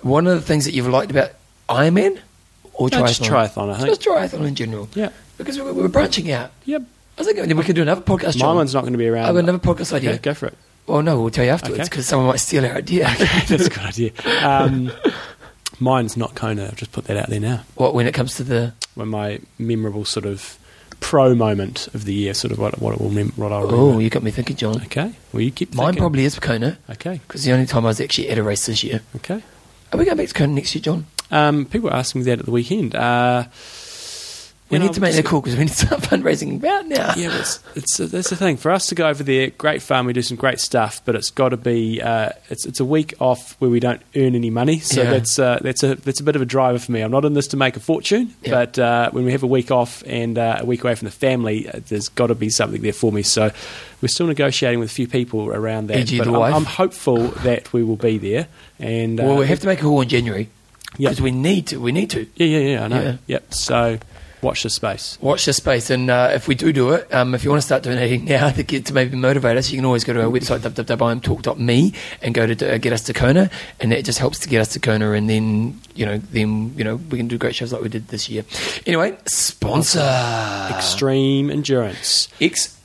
one 0.00 0.26
of 0.26 0.34
the 0.34 0.40
things 0.40 0.64
that 0.64 0.72
you've 0.72 0.88
liked 0.88 1.10
about 1.10 1.30
Ironman 1.68 2.18
or 2.74 2.88
No, 2.88 2.98
triathlon? 3.02 3.06
just 3.08 3.22
triathlon, 3.22 3.70
I 3.72 3.76
think. 3.76 3.88
Just 3.88 4.00
triathlon 4.02 4.46
in 4.46 4.54
general. 4.54 4.88
yeah, 4.94 5.10
Because 5.38 5.58
we're, 5.60 5.72
we're 5.72 5.88
branching 5.88 6.30
out. 6.32 6.50
yep. 6.64 6.82
I 7.18 7.20
was 7.20 7.26
thinking 7.28 7.54
we 7.56 7.62
could 7.64 7.76
do 7.76 7.82
another 7.82 8.00
podcast, 8.00 8.36
My 8.36 8.46
John. 8.46 8.56
one's 8.56 8.72
not 8.72 8.80
going 8.80 8.94
to 8.94 8.98
be 8.98 9.06
around. 9.06 9.26
I've 9.26 9.34
got 9.34 9.40
another 9.44 9.58
podcast 9.58 9.92
idea. 9.92 10.10
Okay, 10.12 10.18
go 10.20 10.32
for 10.34 10.46
it. 10.46 10.56
Well, 10.86 11.02
no, 11.02 11.20
we'll 11.20 11.30
tell 11.30 11.44
you 11.44 11.50
afterwards 11.50 11.80
Okay. 11.80 11.88
because 11.90 12.06
someone 12.08 12.28
might 12.28 12.40
steal 12.40 12.64
our 12.66 12.72
idea. 12.72 13.04
That's 13.46 13.66
a 13.66 13.70
good 13.70 13.78
idea. 13.78 14.10
Um, 14.42 14.90
mine's 15.80 16.16
not 16.16 16.34
Kona. 16.34 16.64
I'll 16.66 16.72
just 16.72 16.92
put 16.92 17.04
that 17.04 17.16
out 17.16 17.28
there 17.28 17.40
now. 17.40 17.64
what 17.74 17.94
when 17.94 18.06
it 18.06 18.12
comes 18.14 18.36
to 18.36 18.44
the 18.44 18.72
When 18.94 19.08
my 19.08 19.40
memorable 19.58 20.04
sort 20.04 20.26
of 20.26 20.58
pro 21.00 21.34
moment 21.34 21.88
of 21.94 22.04
the 22.04 22.14
year, 22.14 22.34
sort 22.34 22.52
of 22.52 22.58
what 22.58 22.78
what 22.80 22.94
it 22.94 23.00
will 23.00 23.10
mem- 23.10 23.32
what 23.36 23.50
I'll 23.52 23.74
oh, 23.74 23.98
you 23.98 24.08
got 24.10 24.22
me 24.22 24.30
thinking, 24.30 24.56
John. 24.56 24.76
Okay, 24.82 25.12
well 25.32 25.40
you 25.42 25.50
keep 25.50 25.74
Mine 25.74 25.86
thinking. 25.86 26.00
probably 26.00 26.24
is 26.24 26.38
Kona 26.38 26.78
Okay, 26.90 27.20
because 27.26 27.44
the 27.44 27.52
only 27.52 27.66
time 27.66 27.84
I 27.84 27.88
was 27.88 28.00
actually 28.00 28.28
at 28.30 28.38
a 28.38 28.42
race 28.42 28.66
this 28.66 28.84
year. 28.84 29.00
okay. 29.16 29.42
Are 29.92 29.98
we 29.98 30.04
going 30.04 30.16
back 30.16 30.28
to 30.28 30.34
Kona 30.34 30.52
next 30.54 30.74
year, 30.74 30.82
John? 30.82 31.06
Um, 31.30 31.66
people 31.66 31.90
were 31.90 31.96
asking 31.96 32.20
me 32.22 32.24
that 32.26 32.38
at 32.38 32.44
the 32.46 32.50
weekend. 32.50 32.94
Uh, 32.94 33.44
We 34.72 34.78
know, 34.78 34.86
need 34.86 34.94
to 34.94 35.00
make 35.00 35.14
that 35.14 35.24
call 35.24 35.40
because 35.40 35.54
we 35.56 35.64
need 35.64 35.70
to 35.70 35.86
start 35.86 36.00
fundraising 36.02 36.56
about 36.56 36.86
now. 36.88 37.12
Yeah, 37.16 37.28
but 37.28 37.40
it's, 37.40 37.60
it's 37.76 37.96
that's 38.12 38.30
the 38.30 38.36
thing 38.36 38.56
for 38.56 38.70
us 38.70 38.86
to 38.88 38.94
go 38.94 39.08
over 39.08 39.22
there. 39.22 39.50
Great 39.50 39.82
fun, 39.82 40.06
we 40.06 40.12
do 40.12 40.22
some 40.22 40.36
great 40.36 40.58
stuff, 40.60 41.00
but 41.04 41.14
it's 41.14 41.30
got 41.30 41.50
to 41.50 41.56
be 41.56 42.00
uh, 42.02 42.30
it's 42.48 42.64
it's 42.66 42.80
a 42.80 42.84
week 42.84 43.14
off 43.20 43.54
where 43.60 43.70
we 43.70 43.78
don't 43.80 44.02
earn 44.16 44.34
any 44.34 44.50
money. 44.50 44.78
So 44.80 45.02
Yeah. 45.02 45.10
that's 45.10 45.38
uh, 45.38 45.58
that's 45.62 45.82
a 45.82 45.94
that's 45.96 46.20
a 46.20 46.24
bit 46.24 46.34
of 46.36 46.42
a 46.42 46.46
driver 46.46 46.78
for 46.78 46.90
me. 46.92 47.02
I'm 47.02 47.10
not 47.10 47.24
in 47.24 47.34
this 47.34 47.48
to 47.48 47.56
make 47.56 47.76
a 47.76 47.80
fortune, 47.80 48.34
Yeah. 48.42 48.50
but 48.52 48.78
uh, 48.78 49.10
when 49.10 49.24
we 49.24 49.32
have 49.32 49.42
a 49.42 49.46
week 49.46 49.70
off 49.70 50.02
and 50.06 50.38
uh, 50.38 50.58
a 50.60 50.64
week 50.64 50.82
away 50.84 50.94
from 50.94 51.06
the 51.06 51.12
family, 51.12 51.68
uh, 51.68 51.80
there's 51.88 52.08
got 52.08 52.28
to 52.28 52.34
be 52.34 52.50
something 52.50 52.82
there 52.82 52.92
for 52.92 53.12
me. 53.12 53.22
So 53.22 53.50
we're 54.00 54.08
still 54.08 54.26
negotiating 54.26 54.80
with 54.80 54.90
a 54.90 54.94
few 54.94 55.06
people 55.06 55.48
around 55.48 55.88
that. 55.88 56.10
But 56.18 56.28
I'm. 56.28 56.54
I'm 56.54 56.64
hopeful 56.64 57.28
that 57.44 57.72
we 57.72 57.82
will 57.84 57.96
be 57.96 58.18
there. 58.18 58.48
And 58.78 59.20
uh, 59.20 59.24
well, 59.24 59.36
we 59.36 59.46
have 59.46 59.60
to 59.60 59.66
make 59.66 59.80
a 59.80 59.82
call 59.82 60.00
in 60.00 60.08
January 60.08 60.48
because 60.96 61.20
we 61.20 61.30
need 61.30 61.68
to. 61.68 61.80
We 61.80 61.92
need 61.92 62.10
to. 62.10 62.26
Yeah, 62.36 62.46
yeah, 62.46 62.58
yeah. 62.58 62.84
I 62.84 62.88
know. 62.88 63.02
Yeah. 63.02 63.16
Yep. 63.26 63.54
So 63.54 63.98
watch 64.42 64.64
the 64.64 64.70
space. 64.70 65.16
Watch 65.20 65.46
this 65.46 65.56
space, 65.56 65.88
and 65.90 66.10
uh, 66.10 66.30
if 66.34 66.48
we 66.48 66.54
do 66.54 66.72
do 66.72 66.90
it, 66.90 67.12
um, 67.14 67.34
if 67.34 67.44
you 67.44 67.50
want 67.50 67.62
to 67.62 67.66
start 67.66 67.82
doing 67.82 67.96
donating 67.96 68.24
now 68.26 68.50
to 68.50 68.62
get 68.62 68.86
to 68.86 68.94
maybe 68.94 69.16
motivate 69.16 69.56
us, 69.56 69.70
you 69.70 69.78
can 69.78 69.84
always 69.84 70.04
go 70.04 70.12
to 70.12 70.22
our 70.22 70.30
website 70.30 70.58
www.imtalk.me 70.58 71.92
and 72.20 72.34
go 72.34 72.46
to 72.46 72.74
uh, 72.74 72.78
get 72.78 72.92
us 72.92 73.02
to 73.04 73.12
Kona, 73.12 73.50
and 73.80 73.92
that 73.92 74.04
just 74.04 74.18
helps 74.18 74.38
to 74.40 74.48
get 74.48 74.60
us 74.60 74.68
to 74.74 74.80
Kona, 74.80 75.12
and 75.12 75.30
then 75.30 75.80
you 75.94 76.06
know, 76.06 76.18
then 76.18 76.74
you 76.76 76.84
know, 76.84 76.96
we 76.96 77.18
can 77.18 77.28
do 77.28 77.38
great 77.38 77.54
shows 77.54 77.72
like 77.72 77.82
we 77.82 77.88
did 77.88 78.08
this 78.08 78.28
year. 78.28 78.44
Anyway, 78.86 79.16
sponsor 79.26 80.00
Extreme 80.70 81.50
endurance. 81.50 82.28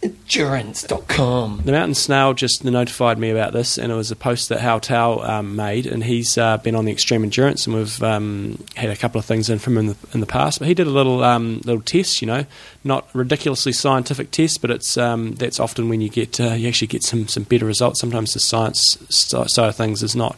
xendurance.com. 0.10 1.62
The 1.65 1.72
Mountain 1.72 1.96
Snail 1.96 2.34
just 2.34 2.63
notified 2.63 3.17
me 3.17 3.30
about 3.30 3.54
this, 3.54 3.78
and 3.78 3.91
it 3.91 3.96
was 3.96 4.12
a 4.12 4.15
post 4.15 4.50
that 4.50 4.60
Hal 4.60 4.80
Tao 4.80 5.20
um, 5.20 5.56
made, 5.56 5.86
and 5.86 6.04
he's 6.04 6.38
uh, 6.38 6.58
been 6.58 6.76
on 6.76 6.86
the 6.86 6.91
Extreme 6.91 7.24
Endurance, 7.24 7.65
and 7.67 7.76
we've 7.76 8.02
um, 8.04 8.63
had 8.76 8.89
a 8.89 8.96
couple 8.96 9.20
of 9.20 9.26
things 9.26 9.50
in 9.50 9.60
from 9.60 9.78
him 9.78 9.88
in 9.88 9.88
the, 9.88 9.98
in 10.13 10.20
the 10.20 10.26
past. 10.26 10.60
But 10.60 10.67
he 10.67 10.74
did 10.74 10.88
a 10.88 10.91
little 10.91 11.24
um, 11.24 11.62
little 11.65 11.82
test, 11.82 12.22
you 12.22 12.28
know, 12.28 12.46
not 12.84 13.08
ridiculously 13.13 13.74
scientific 13.74 14.32
test, 14.32 14.62
but 14.62 14.72
it's 14.72 14.98
um, 14.98 15.34
that's 15.36 15.60
often 15.60 15.89
when 15.89 16.02
you 16.02 16.10
get 16.10 16.39
uh, 16.39 16.54
you 16.54 16.67
actually 16.67 16.88
get 16.88 17.04
some 17.04 17.28
some 17.28 17.43
better 17.43 17.65
results. 17.65 18.00
Sometimes 18.00 18.34
the 18.34 18.39
science 18.39 18.98
side 19.10 19.70
of 19.70 19.76
things 19.76 20.04
is 20.04 20.15
not 20.15 20.36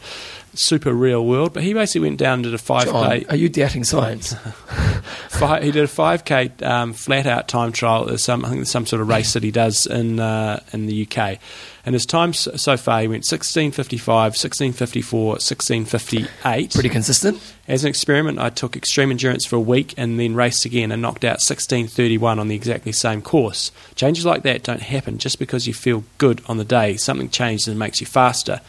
super 0.54 0.94
real 0.94 1.26
world, 1.26 1.54
but 1.54 1.64
he 1.64 1.74
basically 1.74 2.08
went 2.08 2.20
down 2.20 2.44
to 2.44 2.50
the 2.50 2.58
five 2.58 2.86
John, 2.86 3.10
k. 3.10 3.26
are 3.30 3.36
you 3.36 3.50
doubting 3.50 3.84
science? 3.84 4.34
Fi- 5.30 5.62
he 5.62 5.72
did 5.72 5.84
a 5.84 5.88
5k 5.88 6.62
um, 6.64 6.94
flat 6.94 7.26
out 7.26 7.48
time 7.48 7.72
trial. 7.72 8.18
Some 8.18 8.46
I 8.46 8.50
think 8.50 8.66
some 8.68 8.86
sort 8.86 9.02
of 9.02 9.08
race 9.08 9.34
that 9.34 9.44
he 9.44 9.52
does 9.52 9.86
in 9.86 10.20
uh, 10.20 10.62
in 10.74 10.86
the 10.86 11.08
UK, 11.08 11.40
and 11.86 11.94
his 11.94 12.06
time 12.06 12.34
so, 12.34 12.56
so 12.56 12.78
far 12.78 13.02
he 13.02 13.08
went 13.08 13.24
16:55, 13.24 14.36
16:54, 14.36 15.38
16:58. 15.38 16.74
Pretty 16.74 16.90
consistent. 16.90 17.42
As 17.68 17.84
an 17.84 17.90
experiment, 17.90 18.40
I 18.40 18.50
took 18.50 18.76
extreme 18.76 19.12
endurance 19.12 19.46
for 19.46 19.56
a 19.56 19.62
week 19.62 19.94
and 19.96 20.20
then 20.20 20.34
raced 20.34 20.66
again 20.66 20.92
and 20.92 21.02
knocked 21.02 21.24
out 21.24 21.40
16:31 21.40 22.40
on 22.40 22.48
the 22.48 22.56
exactly 22.56 22.92
same 22.92 23.22
course. 23.22 23.72
Changes 23.96 24.26
like 24.26 24.44
that 24.44 24.64
don't 24.64 24.82
happen 24.82 25.18
just 25.18 25.40
because 25.40 25.68
you 25.68 25.74
feel 25.74 26.04
good 26.18 26.42
on 26.48 26.58
the 26.58 26.66
day. 26.66 26.98
Something 26.98 27.30
changes 27.30 27.68
and 27.68 27.78
makes 27.78 28.02
you 28.02 28.08
faster. 28.08 28.62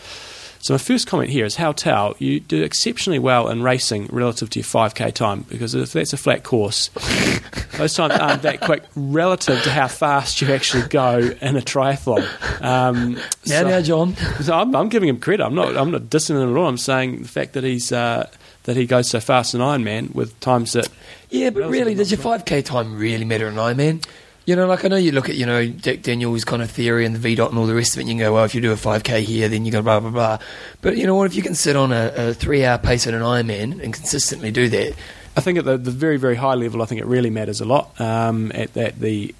So 0.62 0.74
my 0.74 0.78
first 0.78 1.06
comment 1.06 1.30
here 1.30 1.46
is 1.46 1.56
how 1.56 1.72
Tao, 1.72 2.14
you 2.18 2.38
do 2.38 2.62
exceptionally 2.62 3.18
well 3.18 3.48
in 3.48 3.62
racing 3.62 4.08
relative 4.12 4.50
to 4.50 4.58
your 4.58 4.64
5k 4.66 5.14
time 5.14 5.46
because 5.48 5.74
if 5.74 5.94
that's 5.94 6.12
a 6.12 6.18
flat 6.18 6.44
course, 6.44 6.88
those 7.78 7.94
times 7.94 8.12
aren't 8.14 8.42
that 8.42 8.60
quick 8.60 8.82
relative 8.94 9.62
to 9.62 9.70
how 9.70 9.88
fast 9.88 10.42
you 10.42 10.52
actually 10.52 10.86
go 10.88 11.16
in 11.18 11.56
a 11.56 11.60
triathlon. 11.62 12.26
Um, 12.62 13.14
Now, 13.14 13.20
so- 13.44 13.68
now, 13.68 13.80
John. 13.80 14.16
so 14.42 14.52
I'm, 14.54 14.76
I'm 14.76 14.90
giving 14.90 15.08
him 15.08 15.18
credit. 15.18 15.42
I'm 15.44 15.54
not. 15.54 15.76
I'm 15.78 15.90
not 15.90 16.02
dissing 16.02 16.40
him 16.42 16.50
at 16.54 16.58
all. 16.58 16.66
I'm 16.68 16.76
saying 16.76 17.22
the 17.22 17.28
fact 17.28 17.54
that 17.54 17.64
he's 17.64 17.90
uh, 17.90 18.28
that 18.64 18.76
he 18.76 18.84
goes 18.84 19.08
so 19.08 19.18
fast 19.18 19.54
in 19.54 19.60
Ironman 19.62 20.14
with 20.14 20.38
times 20.40 20.74
that 20.74 20.88
Yeah, 21.30 21.48
but 21.50 21.70
really, 21.70 21.94
does 21.94 22.10
your 22.10 22.20
5k 22.20 22.64
time 22.66 22.98
really 22.98 23.24
matter 23.24 23.48
in 23.48 23.54
Ironman? 23.54 24.04
You 24.50 24.56
know, 24.56 24.66
like 24.66 24.84
I 24.84 24.88
know 24.88 24.96
you 24.96 25.12
look 25.12 25.28
at, 25.28 25.36
you 25.36 25.46
know, 25.46 25.64
Jack 25.64 26.02
Daniels' 26.02 26.44
kind 26.44 26.60
of 26.60 26.68
theory 26.68 27.06
and 27.06 27.14
the 27.14 27.36
VDOT 27.36 27.50
and 27.50 27.56
all 27.56 27.66
the 27.66 27.74
rest 27.76 27.94
of 27.94 27.98
it, 27.98 28.00
and 28.00 28.10
you 28.10 28.18
go, 28.18 28.34
well, 28.34 28.42
if 28.42 28.52
you 28.52 28.60
do 28.60 28.72
a 28.72 28.74
5k 28.74 29.20
here, 29.20 29.48
then 29.48 29.64
you 29.64 29.70
go 29.70 29.80
blah, 29.80 30.00
blah, 30.00 30.10
blah. 30.10 30.38
But 30.80 30.96
you 30.96 31.06
know 31.06 31.14
what, 31.14 31.26
if 31.26 31.36
you 31.36 31.42
can 31.42 31.54
sit 31.54 31.76
on 31.76 31.92
a, 31.92 32.12
a 32.16 32.34
three 32.34 32.64
hour 32.64 32.76
pace 32.76 33.06
at 33.06 33.14
an 33.14 33.22
Ironman 33.22 33.80
and 33.80 33.94
consistently 33.94 34.50
do 34.50 34.68
that, 34.70 34.96
I 35.36 35.40
think 35.40 35.58
at 35.58 35.66
the, 35.66 35.78
the 35.78 35.92
very 35.92 36.16
very 36.16 36.34
high 36.34 36.54
level, 36.54 36.82
I 36.82 36.86
think 36.86 37.00
it 37.00 37.06
really 37.06 37.30
matters 37.30 37.60
a 37.60 37.64
lot. 37.64 38.00
Um, 38.00 38.50
at 38.52 38.98
the 38.98 39.32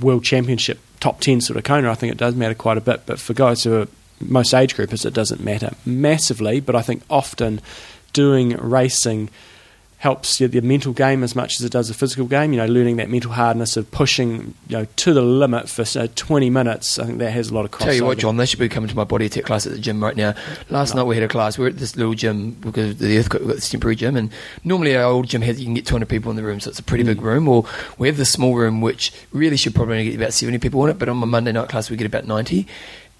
world 0.00 0.24
championship 0.24 0.78
top 1.00 1.20
ten 1.20 1.42
sort 1.42 1.58
of 1.58 1.64
Kona, 1.64 1.90
I 1.90 1.94
think 1.94 2.10
it 2.10 2.16
does 2.16 2.34
matter 2.34 2.54
quite 2.54 2.78
a 2.78 2.80
bit. 2.80 3.04
But 3.04 3.20
for 3.20 3.34
guys 3.34 3.62
who 3.62 3.82
are 3.82 3.88
most 4.22 4.54
age 4.54 4.74
groupers, 4.74 5.04
it 5.04 5.12
doesn't 5.12 5.44
matter 5.44 5.72
massively. 5.84 6.60
But 6.60 6.76
I 6.76 6.80
think 6.80 7.02
often 7.10 7.60
doing 8.14 8.56
racing 8.56 9.28
helps 10.04 10.36
the, 10.36 10.46
the 10.46 10.60
mental 10.60 10.92
game 10.92 11.22
as 11.22 11.34
much 11.34 11.58
as 11.58 11.64
it 11.64 11.72
does 11.72 11.88
the 11.88 11.94
physical 11.94 12.26
game. 12.26 12.52
You 12.52 12.58
know, 12.58 12.66
learning 12.66 12.98
that 12.98 13.08
mental 13.08 13.32
hardness 13.32 13.78
of 13.78 13.90
pushing 13.90 14.52
you 14.68 14.76
know 14.76 14.84
to 14.84 15.14
the 15.14 15.22
limit 15.22 15.66
for 15.66 15.86
say, 15.86 16.08
20 16.14 16.50
minutes. 16.50 16.98
I 16.98 17.06
think 17.06 17.20
that 17.20 17.30
has 17.30 17.48
a 17.48 17.54
lot 17.54 17.64
of 17.64 17.70
crossover. 17.70 17.84
Tell 17.84 17.94
you 17.94 18.04
what, 18.04 18.18
John, 18.18 18.36
they 18.36 18.44
should 18.44 18.58
be 18.58 18.68
coming 18.68 18.90
to 18.90 18.96
my 18.96 19.04
body 19.04 19.24
attack 19.24 19.44
class 19.44 19.64
at 19.64 19.72
the 19.72 19.78
gym 19.78 20.04
right 20.04 20.14
now. 20.14 20.34
Last 20.68 20.94
night 20.94 21.04
we 21.04 21.14
had 21.16 21.24
a 21.24 21.28
class. 21.28 21.56
We 21.56 21.64
are 21.64 21.68
at 21.68 21.78
this 21.78 21.96
little 21.96 22.12
gym 22.12 22.50
because 22.50 22.98
the 22.98 23.16
earthquake. 23.18 23.40
We've 23.40 23.48
got 23.48 23.54
this 23.56 23.70
temporary 23.70 23.96
gym, 23.96 24.14
and 24.14 24.30
normally 24.62 24.94
our 24.94 25.04
old 25.04 25.26
gym 25.26 25.40
has 25.40 25.58
you 25.58 25.64
can 25.64 25.74
get 25.74 25.86
200 25.86 26.06
people 26.06 26.30
in 26.30 26.36
the 26.36 26.42
room, 26.42 26.60
so 26.60 26.68
it's 26.68 26.78
a 26.78 26.82
pretty 26.82 27.04
big 27.04 27.18
mm. 27.18 27.22
room. 27.22 27.48
Or 27.48 27.64
we 27.96 28.06
have 28.08 28.18
this 28.18 28.30
small 28.30 28.54
room 28.54 28.82
which 28.82 29.10
really 29.32 29.56
should 29.56 29.74
probably 29.74 29.94
only 30.00 30.10
get 30.10 30.16
about 30.20 30.34
70 30.34 30.58
people 30.58 30.84
in 30.84 30.90
it, 30.90 30.98
but 30.98 31.08
on 31.08 31.16
my 31.16 31.26
Monday 31.26 31.52
night 31.52 31.70
class 31.70 31.88
we 31.88 31.96
get 31.96 32.06
about 32.06 32.26
90. 32.26 32.66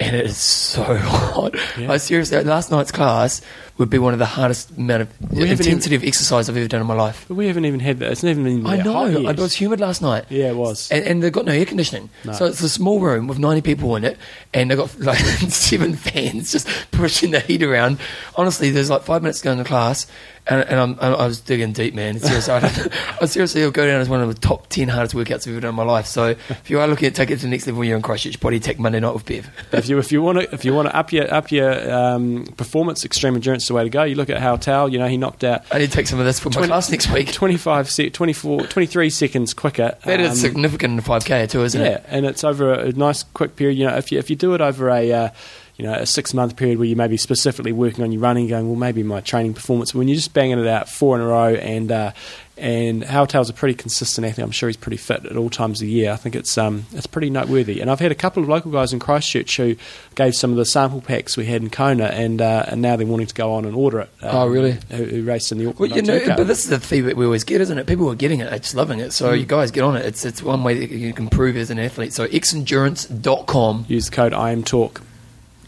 And 0.00 0.16
it 0.16 0.26
is 0.26 0.36
so 0.36 0.82
hot. 0.96 1.54
Yeah. 1.78 1.92
I 1.92 1.96
seriously, 1.96 2.42
last 2.44 2.70
night's 2.70 2.92
class 2.92 3.40
would 3.76 3.90
be 3.90 3.98
one 3.98 4.12
of 4.12 4.18
the 4.20 4.26
hardest 4.26 4.70
amount 4.76 5.02
of 5.02 5.32
intensity 5.32 5.96
of 5.96 6.04
exercise 6.04 6.48
I've 6.48 6.56
ever 6.56 6.68
done 6.68 6.80
in 6.80 6.86
my 6.86 6.94
life. 6.94 7.24
But 7.26 7.34
we 7.34 7.48
haven't 7.48 7.64
even 7.64 7.80
had 7.80 7.98
that. 7.98 8.12
It's 8.12 8.22
never 8.22 8.42
been 8.42 8.64
I 8.66 8.76
know. 8.76 9.06
It 9.06 9.36
was 9.38 9.54
humid 9.54 9.80
last 9.80 10.00
night. 10.00 10.26
Yeah, 10.28 10.50
it 10.50 10.56
was. 10.56 10.90
And, 10.92 11.04
and 11.04 11.22
they've 11.22 11.32
got 11.32 11.44
no 11.44 11.52
air 11.52 11.66
conditioning. 11.66 12.08
No. 12.24 12.32
So 12.32 12.46
it's 12.46 12.62
a 12.62 12.68
small 12.68 13.00
room 13.00 13.26
with 13.26 13.38
90 13.38 13.62
people 13.62 13.96
in 13.96 14.04
it, 14.04 14.16
and 14.52 14.70
they've 14.70 14.78
got 14.78 14.96
like 15.00 15.18
seven 15.18 15.94
fans 15.94 16.52
just 16.52 16.68
pushing 16.92 17.32
the 17.32 17.40
heat 17.40 17.62
around. 17.62 17.98
Honestly, 18.36 18.70
there's 18.70 18.90
like 18.90 19.02
five 19.02 19.22
minutes 19.22 19.40
to 19.40 19.44
go 19.44 19.52
in 19.52 19.58
the 19.58 19.64
class, 19.64 20.06
and, 20.46 20.60
and 20.68 20.78
I'm, 20.78 20.98
I 21.00 21.14
I 21.14 21.26
was 21.26 21.40
digging 21.40 21.72
deep, 21.72 21.94
man. 21.94 22.18
Seriously, 22.20 22.52
I 23.20 23.26
seriously 23.26 23.62
will 23.62 23.70
go 23.70 23.86
down 23.86 24.00
as 24.00 24.08
one 24.08 24.20
of 24.20 24.28
the 24.28 24.40
top 24.40 24.68
10 24.68 24.88
hardest 24.88 25.14
workouts 25.14 25.46
I've 25.46 25.54
ever 25.54 25.60
done 25.60 25.70
in 25.70 25.74
my 25.74 25.84
life. 25.84 26.06
So 26.06 26.28
if 26.48 26.70
you 26.70 26.80
are 26.80 26.86
looking 26.86 27.06
at 27.08 27.14
taking 27.14 27.34
it 27.34 27.38
to 27.38 27.46
the 27.46 27.50
next 27.50 27.66
level, 27.66 27.82
you're 27.82 27.96
in 27.96 28.02
Christchurch 28.02 28.40
Body 28.40 28.60
Tech 28.60 28.78
Monday 28.78 29.00
night 29.00 29.14
with 29.14 29.24
Bev. 29.26 29.50
if 29.72 29.88
you 29.88 29.98
if 29.98 30.12
you 30.12 30.22
want 30.22 30.38
to 30.38 30.54
if 30.54 30.64
you 30.64 30.74
want 30.74 30.88
to 30.88 30.96
up 30.96 31.12
your 31.12 31.32
up 31.32 31.50
your 31.50 31.92
um, 31.92 32.44
performance, 32.56 33.04
extreme 33.04 33.34
endurance 33.34 33.63
is 33.64 33.68
the 33.68 33.74
way 33.74 33.84
to 33.84 33.90
go. 33.90 34.04
You 34.04 34.14
look 34.14 34.30
at 34.30 34.38
how 34.38 34.56
Tao, 34.56 34.86
you 34.86 34.98
know, 34.98 35.08
he 35.08 35.16
knocked 35.16 35.44
out 35.44 35.64
I 35.70 35.78
need 35.78 35.86
to 35.86 35.92
take 35.92 36.06
some 36.06 36.18
of 36.18 36.24
this 36.24 36.38
for 36.38 36.50
my 36.50 36.66
class 36.66 36.90
next 36.90 37.10
week. 37.10 37.32
25, 37.32 37.90
se- 37.90 38.10
24, 38.10 38.66
23 38.66 39.10
seconds 39.10 39.54
quicker. 39.54 39.96
That 40.04 40.20
is 40.20 40.30
um, 40.30 40.36
significant 40.36 40.94
in 40.94 41.04
5K 41.04 41.50
too, 41.50 41.64
isn't 41.64 41.80
yeah, 41.80 41.88
it? 41.88 42.04
Yeah, 42.04 42.16
and 42.16 42.26
it's 42.26 42.44
over 42.44 42.72
a, 42.72 42.88
a 42.88 42.92
nice 42.92 43.22
quick 43.22 43.56
period. 43.56 43.78
You 43.78 43.86
know, 43.86 43.96
if 43.96 44.12
you 44.12 44.18
if 44.18 44.30
you 44.30 44.36
do 44.36 44.54
it 44.54 44.60
over 44.60 44.90
a 44.90 45.12
uh, 45.12 45.28
you 45.76 45.84
know 45.84 45.94
a 45.94 46.06
six 46.06 46.32
month 46.34 46.56
period 46.56 46.78
where 46.78 46.86
you 46.86 46.96
may 46.96 47.08
be 47.08 47.16
specifically 47.16 47.72
working 47.72 48.04
on 48.04 48.12
your 48.12 48.20
running, 48.20 48.48
going 48.48 48.68
well 48.68 48.76
maybe 48.76 49.02
my 49.02 49.20
training 49.20 49.54
performance. 49.54 49.92
But 49.92 49.98
when 49.98 50.08
you're 50.08 50.16
just 50.16 50.32
banging 50.32 50.58
it 50.58 50.66
out 50.66 50.88
four 50.88 51.16
in 51.16 51.22
a 51.22 51.26
row 51.26 51.54
and 51.54 51.90
uh, 51.90 52.12
and 52.56 53.02
Howtail's 53.02 53.50
a 53.50 53.52
pretty 53.52 53.74
consistent 53.74 54.26
athlete. 54.26 54.44
I'm 54.44 54.50
sure 54.52 54.68
he's 54.68 54.76
pretty 54.76 54.96
fit 54.96 55.26
at 55.26 55.36
all 55.36 55.50
times 55.50 55.80
of 55.80 55.86
the 55.86 55.92
year. 55.92 56.12
I 56.12 56.16
think 56.16 56.36
it's 56.36 56.56
um 56.56 56.86
it's 56.92 57.06
pretty 57.06 57.30
noteworthy. 57.30 57.80
And 57.80 57.90
I've 57.90 58.00
had 58.00 58.12
a 58.12 58.14
couple 58.14 58.42
of 58.42 58.48
local 58.48 58.70
guys 58.70 58.92
in 58.92 58.98
Christchurch 59.00 59.56
who 59.56 59.76
gave 60.14 60.34
some 60.34 60.50
of 60.52 60.56
the 60.56 60.64
sample 60.64 61.00
packs 61.00 61.36
we 61.36 61.46
had 61.46 61.62
in 61.62 61.70
Kona, 61.70 62.04
and 62.04 62.40
uh, 62.40 62.64
and 62.68 62.80
now 62.80 62.96
they're 62.96 63.06
wanting 63.06 63.26
to 63.26 63.34
go 63.34 63.52
on 63.54 63.64
and 63.64 63.74
order 63.74 64.00
it. 64.00 64.10
um, 64.22 64.30
Oh, 64.36 64.46
really? 64.46 64.76
Who, 64.90 65.04
who 65.04 65.22
raced 65.24 65.50
in 65.52 65.58
the 65.58 65.64
Well, 65.66 65.74
Auckland 65.74 65.94
you 65.94 66.02
know, 66.02 66.36
but 66.36 66.46
this 66.46 66.64
is 66.64 66.70
the 66.70 66.80
feedback 66.80 67.16
we 67.16 67.24
always 67.24 67.44
get, 67.44 67.60
isn't 67.60 67.76
it? 67.78 67.86
People 67.86 68.08
are 68.10 68.14
getting 68.14 68.40
it, 68.40 68.52
it's 68.52 68.74
loving 68.74 69.00
it. 69.00 69.12
So 69.12 69.32
you 69.32 69.46
guys 69.46 69.70
get 69.70 69.82
on 69.82 69.96
it. 69.96 70.04
It's 70.06 70.24
it's 70.24 70.42
one 70.42 70.62
way 70.64 70.74
that 70.78 70.90
you 70.90 71.12
can 71.12 71.24
improve 71.26 71.56
as 71.56 71.70
an 71.70 71.78
athlete. 71.78 72.12
So 72.12 72.26
xendurance.com. 72.26 73.86
use 73.88 74.06
the 74.10 74.16
code 74.16 74.32
I 74.32 74.50
am 74.50 74.62
talk. 74.62 75.00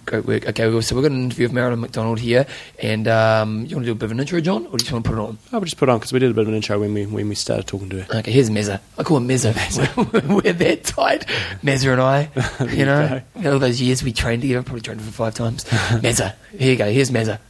Great 0.07 0.25
work. 0.25 0.47
Okay, 0.47 0.81
so 0.83 0.95
we've 0.95 1.03
got 1.03 1.11
an 1.11 1.25
interview 1.25 1.47
with 1.47 1.53
Marilyn 1.53 1.81
McDonald 1.81 2.21
here, 2.21 2.47
and 2.81 3.09
um, 3.09 3.67
you 3.67 3.75
want 3.75 3.85
to 3.85 3.87
do 3.87 3.93
a 3.93 3.95
bit 3.97 4.05
of 4.05 4.13
an 4.13 4.21
intro, 4.21 4.41
John, 4.41 4.67
or 4.67 4.71
do 4.71 4.73
you 4.75 4.79
just 4.79 4.93
want 4.93 5.05
to 5.05 5.11
put 5.11 5.19
it 5.19 5.21
on? 5.21 5.39
I 5.53 5.59
would 5.59 5.65
just 5.65 5.77
put 5.79 5.89
on 5.89 5.99
because 5.99 6.13
we 6.13 6.21
did 6.21 6.31
a 6.31 6.35
bit 6.35 6.43
of 6.43 6.49
an 6.49 6.55
intro 6.55 6.79
when 6.79 6.95
we 6.95 7.07
when 7.07 7.29
we 7.29 7.35
started 7.35 7.67
talking 7.67 7.91
to 7.91 8.03
her. 8.03 8.19
Okay, 8.21 8.31
here's 8.31 8.49
Meza. 8.49 8.81
I 8.97 9.03
call 9.03 9.17
him 9.17 9.27
Meza. 9.27 9.53
we're, 10.29 10.37
we're 10.37 10.53
that 10.53 10.85
tight. 10.85 11.27
Meza 11.65 11.93
and 11.93 12.01
I, 12.01 12.31
you 12.73 12.85
know, 12.85 13.21
all 13.51 13.59
those 13.59 13.83
years 13.83 14.05
we 14.05 14.13
trained 14.13 14.43
together, 14.43 14.63
probably 14.63 14.83
trained 14.83 15.03
for 15.03 15.11
five 15.11 15.35
times. 15.35 15.65
Meza, 16.05 16.35
Here 16.57 16.71
you 16.71 16.77
go. 16.77 16.89
Here's 16.89 17.11
Meza. 17.11 17.41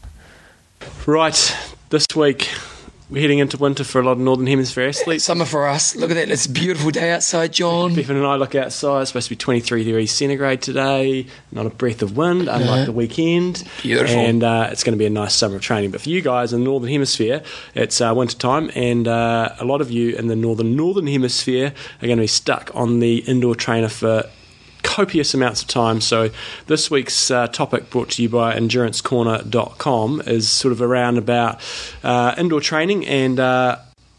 Right, 1.07 1.57
this 1.90 2.07
week 2.16 2.49
we're 3.09 3.23
heading 3.23 3.38
into 3.38 3.57
winter 3.57 3.85
for 3.85 4.01
a 4.01 4.05
lot 4.05 4.12
of 4.12 4.19
Northern 4.19 4.49
Hemisphere 4.49 4.88
athletes. 4.88 5.25
Summer 5.25 5.45
for 5.45 5.69
us. 5.69 5.95
Look 5.95 6.11
at 6.11 6.14
that. 6.14 6.29
It's 6.29 6.47
a 6.47 6.51
beautiful 6.51 6.90
day 6.90 7.12
outside, 7.12 7.53
John. 7.53 7.95
Bevan 7.95 8.16
and 8.16 8.27
I 8.27 8.35
look 8.35 8.57
outside. 8.57 9.03
It's 9.03 9.11
supposed 9.11 9.29
to 9.29 9.31
be 9.31 9.37
23 9.37 9.85
degrees 9.85 10.11
centigrade 10.11 10.61
today. 10.61 11.27
Not 11.53 11.66
a 11.66 11.71
breath 11.71 12.03
of 12.03 12.16
wind, 12.16 12.49
unlike 12.49 12.87
the 12.87 12.92
weekend. 12.92 13.62
Beautiful. 13.83 14.16
And 14.16 14.42
uh, 14.42 14.71
it's 14.73 14.83
going 14.83 14.95
to 14.95 14.99
be 14.99 15.07
a 15.07 15.11
nice 15.11 15.35
summer 15.35 15.57
of 15.57 15.62
training. 15.62 15.92
But 15.92 16.01
for 16.01 16.09
you 16.09 16.21
guys 16.21 16.53
in 16.53 16.61
the 16.61 16.64
Northern 16.64 16.90
Hemisphere, 16.90 17.45
it's 17.75 18.01
uh, 18.01 18.12
winter 18.16 18.37
time, 18.37 18.73
and 18.75 19.07
uh, 19.07 19.55
a 19.61 19.64
lot 19.64 19.81
of 19.81 19.92
you 19.92 20.16
in 20.16 20.27
the 20.27 20.37
Northern 20.37 20.75
Northern 20.75 21.07
Hemisphere 21.07 21.73
are 22.03 22.07
going 22.07 22.19
to 22.19 22.23
be 22.23 22.27
stuck 22.27 22.73
on 22.75 22.99
the 22.99 23.19
indoor 23.19 23.55
trainer 23.55 23.88
for 23.88 24.25
copious 24.96 25.35
amounts 25.35 25.61
of 25.61 25.68
time. 25.68 26.00
So 26.00 26.30
this 26.68 26.90
week's 26.90 27.30
uh, 27.30 27.48
topic 27.48 27.90
brought 27.90 28.09
to 28.12 28.22
you 28.22 28.30
by 28.30 28.56
endurancecorner.com 28.56 30.22
is 30.22 30.48
sort 30.48 30.72
of 30.72 30.80
around 30.80 31.18
about 31.18 31.61
uh, 32.02 32.35
indoor 32.38 32.62
training 32.62 33.06
and 33.06 33.38
uh, 33.38 33.76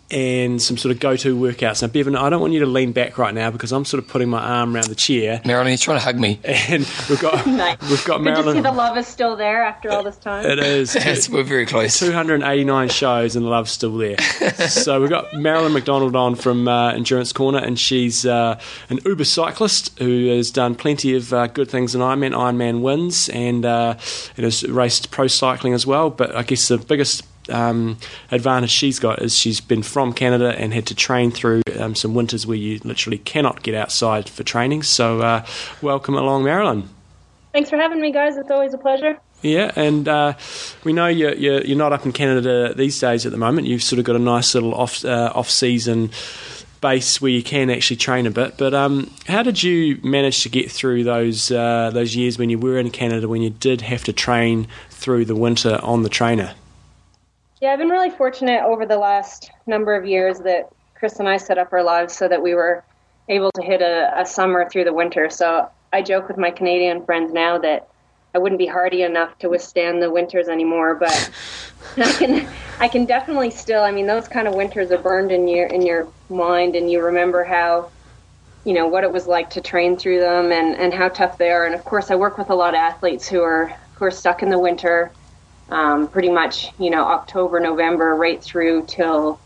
and 0.10 0.62
some 0.62 0.78
sort 0.78 0.93
of 0.93 1.00
go-to 1.02 1.36
workouts. 1.38 1.82
Now, 1.82 1.89
Bevan, 1.89 2.15
I 2.15 2.30
don't 2.30 2.39
want 2.39 2.54
you 2.54 2.62
to 2.62 2.65
lean 2.65 2.93
back 2.93 3.17
right 3.17 3.34
now 3.34 3.52
because 3.52 3.72
I'm 3.74 3.84
sort 3.84 4.02
of 4.02 4.10
putting 4.10 4.30
my 4.30 4.39
arm 4.41 4.74
around 4.74 4.88
the 4.88 4.96
chair, 4.96 5.41
Marilyn, 5.46 5.72
he's 5.72 5.82
trying 5.82 5.98
to 6.00 6.04
hug 6.04 6.17
me. 6.17 6.39
and 6.46 6.88
we've 7.10 7.20
got 7.20 7.46
Nice. 7.48 7.78
we've 7.89 8.06
got 8.06 8.24
Good 8.24 8.36
to 8.36 8.54
see 8.54 8.62
the 8.62 8.72
love 8.72 8.98
is 8.98 9.06
still 9.08 9.36
there 9.36 9.63
after 9.63 9.91
all 9.91 10.04
this 10.04 10.17
time. 10.17 10.46
It 10.46 10.60
is. 10.60 10.96
Yes, 11.08 11.30
we're 11.30 11.43
very 11.43 11.65
close. 11.65 11.98
289 12.00 12.89
shows 12.89 13.36
and 13.36 13.46
the 13.46 13.50
love's 13.50 13.72
still 13.72 13.96
there. 13.98 14.17
so 14.70 15.00
we've 15.00 15.10
got 15.10 15.34
Marilyn 15.34 15.74
McDonald 15.74 16.15
on 16.15 16.36
from 16.36 16.67
uh, 16.67 16.91
Endurance 16.91 17.32
Corner, 17.32 17.60
and 17.60 17.80
she's 17.80 18.26
uh, 18.26 18.60
an 18.89 19.00
Uber 19.06 19.24
cyclist 19.24 19.98
who 20.00 20.28
has 20.28 20.52
done 20.52 20.76
plenty 20.76 21.15
of 21.15 21.32
uh, 21.34 21.48
good 21.48 21.70
things 21.70 21.96
in 21.96 22.02
Ironman. 22.02 22.32
Ironman 22.36 22.82
wins 22.82 23.30
and, 23.30 23.65
uh, 23.65 23.96
and 24.36 24.43
has 24.43 24.63
raced 24.63 25.12
pro 25.12 25.28
cycling 25.28 25.74
as 25.74 25.86
well. 25.86 26.10
But 26.10 26.36
I 26.36 26.43
guess 26.43 26.67
the 26.67 26.78
biggest 26.78 27.24
um, 27.49 27.97
advantage 28.31 28.69
she's 28.69 28.99
got 28.99 29.21
is 29.21 29.38
she's 29.38 29.60
been 29.62 29.83
from 29.83 30.13
Canada 30.13 30.55
and 30.57 30.73
had 30.73 30.86
to 30.88 30.95
train 30.95 31.31
through 31.31 31.62
um, 31.79 31.95
some 31.95 32.13
winters 32.13 32.45
where 32.45 32.57
you 32.57 32.79
literally 32.83 33.17
cannot 33.19 33.63
get 33.63 33.75
outside 33.75 34.29
for 34.29 34.43
training. 34.43 34.83
So 34.83 35.21
uh, 35.21 35.45
welcome 35.81 36.15
along, 36.15 36.43
Marilyn. 36.43 36.89
Thanks 37.53 37.69
for 37.69 37.77
having 37.77 38.01
me, 38.01 38.12
guys. 38.12 38.38
It's 38.38 38.51
always 38.51 38.73
a 38.73 38.77
pleasure. 38.77 39.17
Yeah, 39.41 39.71
and 39.75 40.07
uh, 40.07 40.33
we 40.83 40.93
know 40.93 41.07
you're, 41.07 41.36
you're 41.36 41.62
you're 41.62 41.77
not 41.77 41.93
up 41.93 42.05
in 42.05 42.12
Canada 42.12 42.73
these 42.73 42.99
days 42.99 43.25
at 43.25 43.31
the 43.31 43.38
moment. 43.38 43.67
You've 43.67 43.83
sort 43.83 43.99
of 43.99 44.05
got 44.05 44.15
a 44.15 44.19
nice 44.19 44.53
little 44.55 44.73
off 44.73 45.05
uh, 45.05 45.31
off 45.36 45.49
season 45.49 46.10
base 46.81 47.21
where 47.21 47.31
you 47.31 47.43
can 47.43 47.69
actually 47.69 47.97
train 47.97 48.25
a 48.25 48.31
bit. 48.31 48.57
But 48.57 48.73
um, 48.73 49.12
how 49.27 49.43
did 49.43 49.62
you 49.62 49.99
manage 50.03 50.43
to 50.43 50.49
get 50.49 50.71
through 50.71 51.03
those 51.03 51.51
uh, 51.51 51.91
those 51.93 52.15
years 52.15 52.38
when 52.38 52.49
you 52.49 52.57
were 52.57 52.77
in 52.77 52.89
Canada 52.89 53.27
when 53.27 53.41
you 53.41 53.49
did 53.49 53.81
have 53.81 54.03
to 54.05 54.13
train 54.13 54.67
through 54.89 55.25
the 55.25 55.36
winter 55.36 55.79
on 55.83 56.03
the 56.03 56.10
trainer? 56.10 56.53
Yeah, 57.60 57.72
I've 57.72 57.80
been 57.80 57.89
really 57.89 58.12
fortunate 58.12 58.63
over 58.63 58.86
the 58.86 58.98
last 58.98 59.50
number 59.65 59.96
of 59.96 60.06
years 60.06 60.39
that 60.41 60.70
Chris 60.93 61.20
and 61.20 61.28
I 61.28 61.38
set 61.38 61.58
up 61.58 61.74
our 61.74 61.84
lives 61.84 62.15
so 62.15 62.28
that 62.28 62.41
we 62.41 62.54
were 62.54 62.84
able 63.30 63.52
to 63.54 63.63
hit 63.63 63.82
a, 63.82 64.12
a 64.20 64.26
summer 64.26 64.70
through 64.70 64.84
the 64.84 64.93
winter. 64.93 65.30
So 65.32 65.67
I 65.91 66.04
joke 66.04 66.28
with 66.28 66.38
my 66.38 66.52
Canadian 66.52 67.04
friends 67.04 67.34
now 67.34 67.58
that 67.60 67.88
I 68.36 68.38
wouldn't 68.38 68.60
be 68.60 68.67
hardy 68.67 69.02
enough 69.02 69.38
to 69.39 69.50
withstand 69.50 70.04
the 70.04 70.12
winters 70.12 70.48
anymore. 70.48 70.93
But 70.96 71.32
I 71.98 72.12
can 72.13 72.48
I 72.80 72.88
can 72.88 73.06
definitely 73.06 73.50
still. 73.50 73.82
I 73.82 73.91
mean, 73.91 74.06
those 74.06 74.28
kind 74.28 74.48
of 74.48 74.54
winters 74.54 74.91
are 74.91 75.00
burned 75.00 75.32
in 75.32 75.48
your 75.48 75.65
in 75.65 75.82
your 75.82 76.08
mind, 76.30 76.76
and 76.76 76.91
you 76.91 77.02
remember 77.02 77.43
how 77.43 77.89
you 78.65 78.74
know 78.74 78.88
what 78.88 79.04
it 79.04 79.12
was 79.12 79.26
like 79.26 79.50
to 79.52 79.62
train 79.62 79.98
through 79.98 80.20
them 80.20 80.52
and 80.52 80.76
and 80.76 80.93
how 80.93 81.10
tough 81.10 81.39
they 81.39 81.50
are. 81.50 81.65
And 81.65 81.74
of 81.74 81.84
course, 81.86 82.12
I 82.12 82.15
work 82.15 82.38
with 82.38 82.52
a 82.52 82.56
lot 82.56 82.76
of 82.76 82.80
athletes 82.80 83.28
who 83.28 83.41
are 83.41 83.74
who 83.96 84.06
are 84.06 84.12
stuck 84.12 84.43
in 84.43 84.50
the 84.50 84.60
winter, 84.60 85.12
um, 85.69 86.08
pretty 86.08 86.30
much 86.30 86.71
you 86.80 86.89
know 86.89 87.03
October, 87.03 87.60
November, 87.60 88.15
right 88.15 88.41
through 88.41 88.86
till 88.88 89.39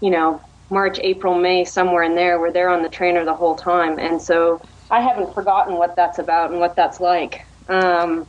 you 0.00 0.10
know 0.10 0.40
March, 0.70 0.98
April, 1.02 1.34
May, 1.34 1.64
somewhere 1.64 2.04
in 2.04 2.14
there, 2.14 2.38
where 2.38 2.52
they're 2.52 2.68
on 2.68 2.82
the 2.82 2.88
trainer 2.88 3.24
the 3.24 3.34
whole 3.34 3.56
time. 3.56 3.98
And 3.98 4.20
so 4.20 4.62
I 4.90 5.00
haven't 5.00 5.34
forgotten 5.34 5.74
what 5.74 5.96
that's 5.96 6.18
about 6.18 6.50
and 6.50 6.60
what 6.60 6.76
that's 6.76 7.00
like. 7.00 7.44
Um, 7.68 8.26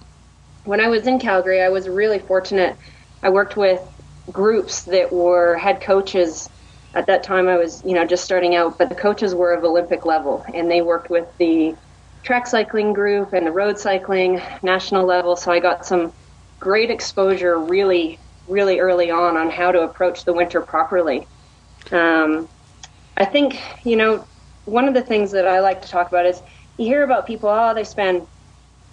when 0.65 0.79
I 0.79 0.87
was 0.87 1.07
in 1.07 1.19
Calgary, 1.19 1.61
I 1.61 1.69
was 1.69 1.87
really 1.87 2.19
fortunate. 2.19 2.75
I 3.23 3.29
worked 3.29 3.57
with 3.57 3.81
groups 4.31 4.83
that 4.83 5.11
were 5.11 5.57
head 5.57 5.81
coaches. 5.81 6.49
At 6.93 7.07
that 7.07 7.23
time, 7.23 7.47
I 7.47 7.57
was 7.57 7.83
you 7.85 7.93
know 7.93 8.05
just 8.05 8.25
starting 8.25 8.55
out, 8.55 8.77
but 8.77 8.89
the 8.89 8.95
coaches 8.95 9.33
were 9.33 9.53
of 9.53 9.63
Olympic 9.63 10.05
level, 10.05 10.43
and 10.53 10.69
they 10.69 10.81
worked 10.81 11.09
with 11.09 11.27
the 11.37 11.75
track 12.23 12.45
cycling 12.45 12.93
group 12.93 13.33
and 13.33 13.47
the 13.47 13.51
road 13.51 13.79
cycling 13.79 14.41
national 14.61 15.05
level. 15.05 15.35
So 15.35 15.51
I 15.51 15.59
got 15.59 15.85
some 15.85 16.13
great 16.61 16.89
exposure 16.89 17.59
really, 17.59 18.17
really 18.47 18.79
early 18.79 19.11
on 19.11 19.35
on 19.35 19.49
how 19.49 19.73
to 19.73 19.81
approach 19.81 20.23
the 20.23 20.31
winter 20.31 20.61
properly. 20.61 21.27
Um, 21.91 22.47
I 23.17 23.25
think 23.25 23.59
you 23.83 23.97
know 23.97 24.25
one 24.65 24.87
of 24.87 24.93
the 24.93 25.01
things 25.01 25.31
that 25.31 25.47
I 25.47 25.59
like 25.59 25.81
to 25.81 25.89
talk 25.89 26.07
about 26.07 26.25
is 26.25 26.41
you 26.77 26.85
hear 26.85 27.03
about 27.03 27.27
people, 27.27 27.49
oh, 27.49 27.73
they 27.73 27.83
spend 27.83 28.25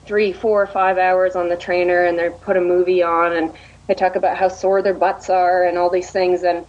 three, 0.06 0.32
four, 0.32 0.66
five 0.66 0.98
hours 0.98 1.36
on 1.36 1.48
the 1.48 1.56
trainer 1.56 2.04
and 2.04 2.18
they 2.18 2.30
put 2.30 2.56
a 2.56 2.60
movie 2.60 3.02
on 3.02 3.34
and 3.34 3.52
they 3.86 3.94
talk 3.94 4.16
about 4.16 4.36
how 4.36 4.48
sore 4.48 4.82
their 4.82 4.94
butts 4.94 5.30
are 5.30 5.64
and 5.64 5.76
all 5.76 5.90
these 5.90 6.10
things. 6.10 6.42
And 6.42 6.64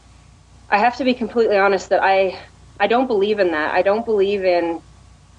I 0.69 0.77
have 0.77 0.97
to 0.97 1.03
be 1.03 1.13
completely 1.13 1.57
honest 1.57 1.89
that 1.89 2.03
I, 2.03 2.37
I 2.79 2.87
don't 2.87 3.07
believe 3.07 3.39
in 3.39 3.51
that. 3.51 3.73
I 3.73 3.81
don't 3.81 4.05
believe 4.05 4.43
in 4.43 4.81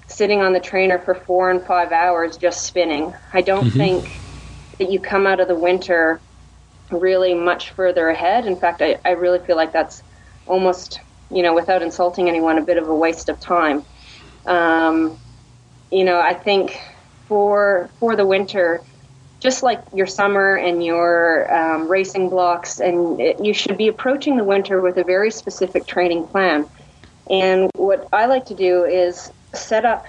sitting 0.07 0.41
on 0.41 0.53
the 0.53 0.59
trainer 0.59 0.99
for 0.99 1.13
four 1.13 1.51
and 1.51 1.63
five 1.63 1.91
hours 1.91 2.37
just 2.37 2.65
spinning. 2.65 3.13
I 3.33 3.41
don't 3.41 3.65
mm-hmm. 3.65 3.77
think 3.77 4.11
that 4.81 4.91
you 4.91 4.99
come 4.99 5.27
out 5.27 5.39
of 5.39 5.47
the 5.47 5.55
winter 5.55 6.19
really 6.89 7.35
much 7.35 7.69
further 7.69 8.09
ahead. 8.09 8.47
In 8.47 8.55
fact, 8.55 8.81
I, 8.81 8.97
I 9.05 9.11
really 9.11 9.37
feel 9.37 9.55
like 9.55 9.71
that's 9.71 10.01
almost, 10.47 10.99
you 11.29 11.43
know, 11.43 11.53
without 11.53 11.83
insulting 11.83 12.27
anyone, 12.27 12.57
a 12.57 12.63
bit 12.63 12.79
of 12.79 12.87
a 12.87 12.95
waste 12.95 13.29
of 13.29 13.39
time. 13.39 13.85
Um, 14.47 15.19
you 15.91 16.03
know, 16.03 16.19
I 16.19 16.33
think 16.33 16.81
for 17.27 17.91
for 17.99 18.15
the 18.15 18.25
winter, 18.25 18.81
just 19.39 19.61
like 19.61 19.83
your 19.93 20.07
summer 20.07 20.55
and 20.55 20.83
your 20.83 21.53
um, 21.53 21.87
racing 21.87 22.29
blocks, 22.29 22.79
and 22.79 23.21
it, 23.21 23.39
you 23.39 23.53
should 23.53 23.77
be 23.77 23.87
approaching 23.87 24.35
the 24.35 24.43
winter 24.43 24.81
with 24.81 24.97
a 24.97 25.03
very 25.03 25.29
specific 25.29 25.85
training 25.85 26.25
plan. 26.25 26.67
And 27.29 27.69
what 27.75 28.07
I 28.11 28.25
like 28.25 28.45
to 28.45 28.55
do 28.55 28.85
is 28.85 29.31
set 29.53 29.85
up 29.85 30.07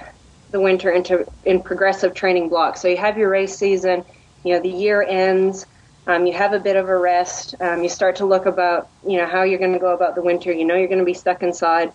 the 0.50 0.60
winter 0.60 0.90
into 0.90 1.30
in 1.44 1.60
progressive 1.62 2.14
training 2.14 2.48
blocks. 2.48 2.80
So 2.80 2.88
you 2.88 2.96
have 2.96 3.18
your 3.18 3.28
race 3.28 3.54
season, 3.54 4.02
you 4.44 4.54
know, 4.54 4.60
the 4.60 4.68
year 4.68 5.02
ends, 5.02 5.66
um, 6.06 6.26
you 6.26 6.32
have 6.32 6.52
a 6.52 6.58
bit 6.58 6.76
of 6.76 6.88
a 6.88 6.96
rest, 6.96 7.54
um, 7.60 7.82
you 7.82 7.88
start 7.88 8.16
to 8.16 8.26
look 8.26 8.46
about, 8.46 8.88
you 9.06 9.18
know, 9.18 9.26
how 9.26 9.44
you're 9.44 9.58
going 9.58 9.72
to 9.72 9.78
go 9.78 9.94
about 9.94 10.14
the 10.14 10.22
winter. 10.22 10.52
You 10.52 10.64
know, 10.64 10.74
you're 10.74 10.88
going 10.88 10.98
to 10.98 11.04
be 11.04 11.14
stuck 11.14 11.42
inside. 11.42 11.92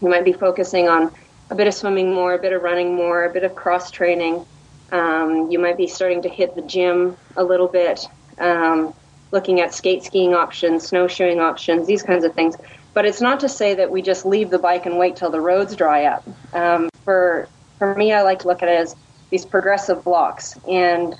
You 0.00 0.08
might 0.08 0.24
be 0.24 0.32
focusing 0.32 0.88
on 0.88 1.12
a 1.50 1.54
bit 1.54 1.66
of 1.66 1.74
swimming 1.74 2.14
more, 2.14 2.34
a 2.34 2.38
bit 2.38 2.52
of 2.52 2.62
running 2.62 2.94
more, 2.94 3.24
a 3.24 3.32
bit 3.32 3.42
of 3.42 3.54
cross 3.54 3.90
training. 3.90 4.46
Um, 4.92 5.50
you 5.50 5.58
might 5.58 5.76
be 5.76 5.86
starting 5.86 6.22
to 6.22 6.28
hit 6.28 6.54
the 6.54 6.62
gym 6.62 7.16
a 7.36 7.42
little 7.42 7.66
bit, 7.66 8.06
um, 8.38 8.94
looking 9.32 9.60
at 9.60 9.74
skate 9.74 10.04
skiing 10.04 10.34
options, 10.34 10.86
snowshoeing 10.86 11.40
options, 11.40 11.86
these 11.86 12.02
kinds 12.02 12.24
of 12.24 12.34
things. 12.34 12.56
But 12.94 13.06
it's 13.06 13.20
not 13.20 13.40
to 13.40 13.48
say 13.48 13.74
that 13.74 13.90
we 13.90 14.02
just 14.02 14.24
leave 14.24 14.50
the 14.50 14.58
bike 14.58 14.86
and 14.86 14.98
wait 14.98 15.16
till 15.16 15.30
the 15.30 15.40
roads 15.40 15.74
dry 15.74 16.04
up. 16.04 16.24
Um, 16.52 16.90
for 17.04 17.48
for 17.78 17.94
me, 17.96 18.12
I 18.12 18.22
like 18.22 18.40
to 18.40 18.48
look 18.48 18.62
at 18.62 18.68
it 18.68 18.78
as 18.78 18.94
these 19.30 19.46
progressive 19.46 20.04
blocks, 20.04 20.58
and 20.68 21.18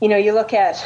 you 0.00 0.08
know, 0.08 0.16
you 0.16 0.32
look 0.32 0.52
at 0.52 0.84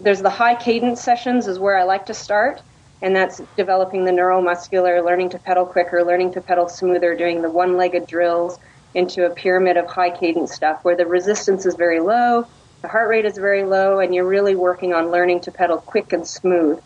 there's 0.00 0.22
the 0.22 0.30
high 0.30 0.54
cadence 0.54 1.02
sessions 1.02 1.46
is 1.46 1.58
where 1.58 1.76
I 1.76 1.84
like 1.84 2.06
to 2.06 2.14
start 2.14 2.62
and 3.00 3.14
that's 3.14 3.40
developing 3.56 4.04
the 4.04 4.10
neuromuscular, 4.10 5.04
learning 5.04 5.30
to 5.30 5.38
pedal 5.38 5.64
quicker, 5.64 6.04
learning 6.04 6.32
to 6.32 6.40
pedal 6.40 6.68
smoother, 6.68 7.14
doing 7.14 7.42
the 7.42 7.50
one-legged 7.50 8.06
drills 8.06 8.58
into 8.94 9.26
a 9.26 9.30
pyramid 9.30 9.76
of 9.76 9.86
high 9.86 10.10
cadence 10.10 10.52
stuff 10.52 10.80
where 10.82 10.96
the 10.96 11.06
resistance 11.06 11.64
is 11.64 11.74
very 11.76 12.00
low, 12.00 12.46
the 12.82 12.88
heart 12.88 13.08
rate 13.08 13.24
is 13.24 13.36
very 13.36 13.64
low, 13.64 14.00
and 14.00 14.14
you're 14.14 14.26
really 14.26 14.56
working 14.56 14.92
on 14.94 15.10
learning 15.10 15.40
to 15.42 15.52
pedal 15.52 15.78
quick 15.78 16.12
and 16.12 16.26
smooth. 16.26 16.80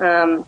Um, 0.00 0.46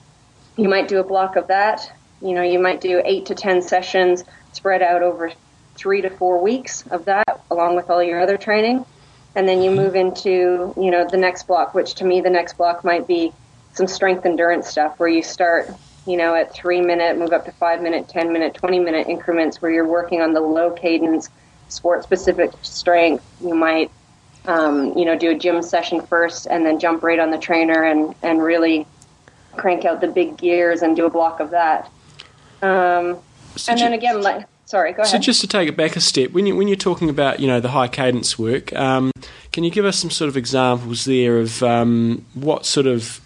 you 0.57 0.69
might 0.69 0.89
do 0.89 0.99
a 0.99 1.05
block 1.05 1.37
of 1.37 1.47
that. 1.49 1.91
You 2.21 2.35
know, 2.35 2.43
you 2.43 2.59
might 2.59 2.81
do 2.81 3.01
eight 3.05 3.27
to 3.27 3.35
ten 3.35 3.63
sessions 3.63 4.25
spread 4.53 4.83
out 4.83 5.03
over 5.03 5.31
three 5.77 6.03
to 6.03 6.11
four 6.11 6.43
weeks 6.43 6.87
of 6.89 7.05
that, 7.05 7.41
along 7.51 7.77
with 7.77 7.89
all 7.89 8.03
your 8.03 8.21
other 8.21 8.37
training, 8.37 8.85
and 9.39 9.49
then 9.49 9.63
you 9.63 9.71
move 9.71 9.95
into 9.95 10.75
you 10.77 10.91
know 10.91 11.07
the 11.09 11.17
next 11.17 11.47
block, 11.47 11.73
which 11.73 11.95
to 11.95 12.05
me 12.05 12.21
the 12.21 12.29
next 12.29 12.59
block 12.59 12.83
might 12.85 13.07
be 13.07 13.33
some 13.73 13.87
strength 13.87 14.27
endurance 14.27 14.67
stuff 14.69 14.99
where 14.99 15.09
you 15.09 15.23
start, 15.23 15.71
you 16.09 16.17
know, 16.17 16.35
at 16.35 16.53
three 16.53 16.81
minute, 16.81 17.17
move 17.17 17.33
up 17.33 17.45
to 17.45 17.53
five 17.53 17.81
minute, 17.81 18.09
10 18.09 18.33
minute, 18.33 18.53
20 18.55 18.81
minute 18.81 19.07
increments 19.07 19.63
where 19.63 19.71
you're 19.71 19.87
working 19.87 20.21
on 20.21 20.33
the 20.33 20.41
low 20.41 20.73
cadence, 20.73 21.31
sport 21.69 22.03
specific 22.03 22.51
strength. 22.63 23.25
You 23.41 23.55
might, 23.55 23.93
um, 24.47 24.99
you 24.99 25.05
know, 25.05 25.17
do 25.17 25.31
a 25.31 25.35
gym 25.37 25.63
session 25.63 26.01
first 26.01 26.47
and 26.47 26.67
then 26.67 26.81
jump 26.81 27.05
right 27.05 27.21
on 27.21 27.31
the 27.31 27.39
trainer 27.39 27.85
and, 27.85 28.17
and 28.25 28.43
really 28.43 28.89
crank 29.57 29.85
out 29.85 30.01
the 30.01 30.09
big 30.09 30.37
gears 30.37 30.83
and 30.83 30.97
do 30.97 31.07
a 31.07 31.11
block 31.11 31.39
of 31.39 31.51
that. 31.51 31.89
Um, 32.61 33.19
so 33.55 33.71
and 33.71 33.81
then 33.81 33.93
again, 33.93 34.21
like, 34.21 34.47
sorry, 34.69 34.93
go 34.93 35.03
ahead. 35.03 35.11
So 35.11 35.19
just 35.19 35.41
to 35.41 35.47
take 35.47 35.69
it 35.69 35.77
back 35.77 35.97
a 35.97 36.01
step, 36.01 36.33
when 36.33 36.47
you 36.47 36.55
when 36.55 36.69
you're 36.69 36.77
talking 36.77 37.09
about 37.09 37.41
you 37.41 37.47
know 37.47 37.61
the 37.61 37.71
high 37.71 37.89
cadence 37.89 38.39
work, 38.39 38.73
um, 38.75 39.11
can 39.53 39.65
you 39.65 39.71
give 39.71 39.85
us 39.85 39.99
some 39.99 40.11
sort 40.11 40.29
of 40.29 40.37
examples 40.37 41.05
there 41.05 41.39
of 41.39 41.63
um, 41.63 42.25
what 42.35 42.67
sort 42.67 42.87
of 42.87 43.21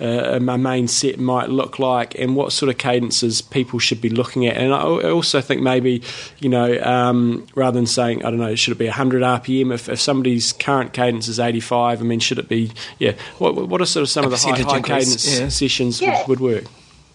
uh, 0.00 0.38
my 0.40 0.56
main 0.56 0.88
set 0.88 1.18
might 1.18 1.48
look 1.48 1.78
like 1.78 2.14
and 2.18 2.36
what 2.36 2.52
sort 2.52 2.68
of 2.68 2.78
cadences 2.78 3.40
people 3.40 3.78
should 3.78 4.00
be 4.00 4.10
looking 4.10 4.46
at. 4.46 4.56
And 4.56 4.72
I 4.72 5.10
also 5.10 5.40
think 5.40 5.62
maybe, 5.62 6.02
you 6.38 6.48
know, 6.48 6.78
um, 6.82 7.46
rather 7.54 7.76
than 7.76 7.86
saying, 7.86 8.24
I 8.24 8.30
don't 8.30 8.38
know, 8.38 8.54
should 8.54 8.72
it 8.72 8.78
be 8.78 8.86
100 8.86 9.22
RPM? 9.22 9.72
If, 9.72 9.88
if 9.88 10.00
somebody's 10.00 10.52
current 10.52 10.92
cadence 10.92 11.28
is 11.28 11.40
85, 11.40 12.00
I 12.00 12.04
mean, 12.04 12.20
should 12.20 12.38
it 12.38 12.48
be, 12.48 12.72
yeah, 12.98 13.12
what, 13.38 13.54
what 13.54 13.80
are 13.80 13.86
sort 13.86 14.02
of 14.02 14.10
some 14.10 14.24
of 14.24 14.30
the 14.30 14.36
high, 14.36 14.60
high 14.60 14.82
cadence 14.82 15.40
yeah. 15.40 15.48
sessions 15.48 16.00
yeah. 16.00 16.26
would, 16.26 16.40
would 16.40 16.56
work? 16.56 16.64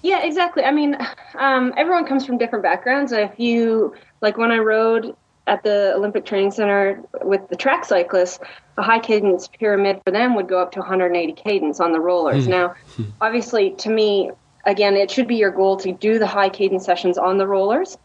Yeah, 0.02 0.24
exactly. 0.24 0.64
I 0.64 0.72
mean, 0.72 0.98
um, 1.36 1.74
everyone 1.78 2.06
comes 2.06 2.26
from 2.26 2.38
different 2.38 2.64
backgrounds. 2.64 3.12
If 3.12 3.40
you, 3.40 3.94
like 4.22 4.38
when 4.38 4.52
I 4.52 4.58
rode 4.58 5.16
at 5.48 5.64
the 5.64 5.94
Olympic 5.96 6.26
Training 6.26 6.52
Center 6.52 7.04
with 7.22 7.48
the 7.50 7.56
track 7.56 7.86
cyclists, 7.86 8.40
a 8.78 8.82
high 8.82 9.00
cadence 9.00 9.48
pyramid 9.48 10.02
for 10.04 10.12
them 10.12 10.36
would 10.36 10.48
go 10.48 10.60
up 10.60 10.72
to 10.74 10.80
180 10.80 11.34
cadence 11.34 11.80
on 11.80 11.92
the 11.92 12.00
rollers. 12.00 12.48
Mm. 12.48 12.50
Now, 12.50 12.76
obviously, 13.20 13.72
to 13.72 13.90
me, 13.90 14.32
again, 14.66 14.96
it 14.96 15.12
should 15.12 15.28
be 15.28 15.36
your 15.36 15.52
goal 15.52 15.78
to 15.78 15.92
do 15.92 16.20
the 16.20 16.28
high 16.28 16.50
cadence 16.50 16.86
sessions 16.86 17.18
on 17.18 17.38
the 17.38 17.48
rollers, 17.48 17.98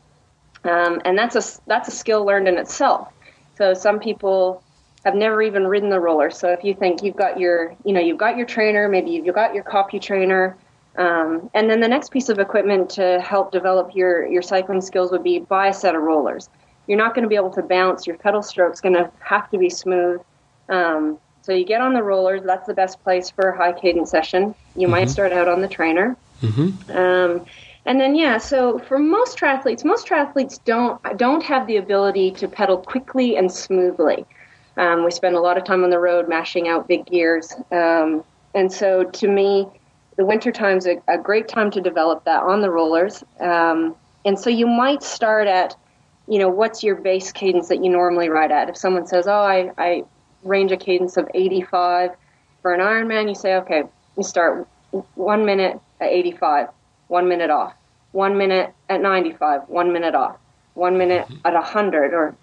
um, 0.65 1.01
and 1.05 1.17
that's 1.17 1.37
a 1.37 1.61
that's 1.67 1.89
a 1.89 1.93
skill 1.93 2.25
learned 2.25 2.49
in 2.49 2.59
itself. 2.59 3.09
So 3.57 3.75
some 3.75 4.01
people 4.01 4.63
have 5.05 5.15
never 5.15 5.41
even 5.41 5.67
ridden 5.67 5.89
the 5.89 6.01
roller. 6.01 6.31
So 6.31 6.49
if 6.49 6.65
you 6.65 6.75
think 6.75 7.03
you've 7.03 7.17
got 7.17 7.39
your 7.39 7.75
you 7.85 7.93
know 7.93 8.01
you've 8.01 8.19
got 8.19 8.37
your 8.37 8.47
trainer, 8.47 8.89
maybe 8.89 9.11
you've 9.11 9.35
got 9.35 9.55
your 9.55 9.65
CompuTrainer. 9.65 10.55
Um, 10.99 11.51
and 11.55 11.69
then 11.69 11.81
the 11.81 11.89
next 11.89 12.11
piece 12.11 12.29
of 12.29 12.39
equipment 12.39 12.91
to 12.91 13.21
help 13.21 13.53
develop 13.53 13.95
your, 13.95 14.27
your 14.27 14.43
cycling 14.43 14.81
skills 14.81 15.11
would 15.11 15.23
be 15.23 15.41
buy 15.41 15.69
a 15.69 15.73
set 15.73 15.95
of 15.95 16.03
rollers. 16.03 16.49
You're 16.87 16.99
not 16.99 17.15
going 17.15 17.25
to 17.25 17.29
be 17.29 17.37
able 17.37 17.51
to 17.51 17.63
bounce. 17.63 18.07
Your 18.07 18.17
pedal 18.17 18.43
stroke's 18.43 18.81
going 18.81 18.95
to 18.95 19.11
have 19.21 19.51
to 19.51 19.59
be 19.59 19.69
smooth. 19.69 20.21
Um, 20.69 21.19
so 21.43 21.53
you 21.53 21.65
get 21.65 21.81
on 21.81 21.95
the 21.95 22.03
rollers. 22.03 22.43
That's 22.45 22.67
the 22.67 22.75
best 22.75 23.03
place 23.05 23.31
for 23.31 23.51
a 23.51 23.57
high 23.57 23.73
cadence 23.73 24.11
session. 24.11 24.55
You 24.75 24.83
mm-hmm. 24.83 24.91
might 24.91 25.11
start 25.11 25.33
out 25.33 25.49
on 25.49 25.61
the 25.61 25.69
trainer. 25.69 26.17
Mm-hmm. 26.43 26.97
Um, 26.97 27.47
and 27.87 28.01
then 28.01 28.17
yeah, 28.17 28.39
so 28.39 28.81
for 28.81 28.99
most 28.99 29.39
triathletes, 29.39 29.85
most 29.85 30.09
triathletes 30.09 30.59
don't 30.65 31.01
don't 31.17 31.43
have 31.45 31.69
the 31.69 31.77
ability 31.77 32.33
to 32.33 32.49
pedal 32.49 32.79
quickly 32.79 33.37
and 33.37 33.51
smoothly. 33.51 34.27
Um, 34.77 35.05
we 35.05 35.13
spend 35.13 35.37
a 35.37 35.41
lot 35.41 35.57
of 35.57 35.65
time 35.65 35.85
on 35.85 35.91
the 35.91 35.99
road 36.01 36.29
mashing 36.29 36.67
out 36.69 36.89
big 36.89 37.07
gears, 37.07 37.55
um, 37.71 38.25
and 38.55 38.71
so 38.71 39.05
to 39.05 39.29
me, 39.29 39.69
the 40.17 40.25
winter 40.25 40.51
time's 40.51 40.87
a, 40.87 41.01
a 41.09 41.19
great 41.19 41.49
time 41.49 41.71
to 41.73 41.81
develop 41.81 42.25
that 42.25 42.43
on 42.43 42.61
the 42.61 42.71
rollers. 42.71 43.23
Um, 43.41 43.95
and 44.25 44.39
so 44.39 44.51
you 44.51 44.67
might 44.67 45.03
start 45.03 45.47
at, 45.47 45.77
you 46.27 46.39
know, 46.39 46.49
what's 46.49 46.83
your 46.83 46.97
base 46.97 47.31
cadence 47.33 47.69
that 47.69 47.85
you 47.85 47.91
normally 47.91 48.29
ride 48.29 48.51
at? 48.51 48.69
If 48.69 48.77
someone 48.77 49.07
says, 49.07 49.27
"Oh, 49.27 49.33
I, 49.33 49.71
I 49.79 50.05
range 50.47 50.73
a 50.73 50.77
cadence 50.77 51.17
of 51.17 51.29
85. 51.35 52.11
For 52.63 52.73
an 52.75 52.81
Ironman, 52.81 53.29
you 53.29 53.35
say, 53.35 53.55
okay, 53.57 53.85
you 54.17 54.23
start 54.23 54.67
one 55.15 55.45
minute 55.45 55.79
at 56.01 56.09
85, 56.09 56.69
one 57.09 57.29
minute 57.29 57.51
off, 57.51 57.75
one 58.13 58.39
minute 58.39 58.73
at 58.89 59.01
95, 59.01 59.63
one 59.69 59.93
minute 59.93 60.15
off, 60.15 60.37
one 60.75 60.97
minute 60.97 61.29
at 61.45 61.55
100, 61.55 62.15
or 62.15 62.35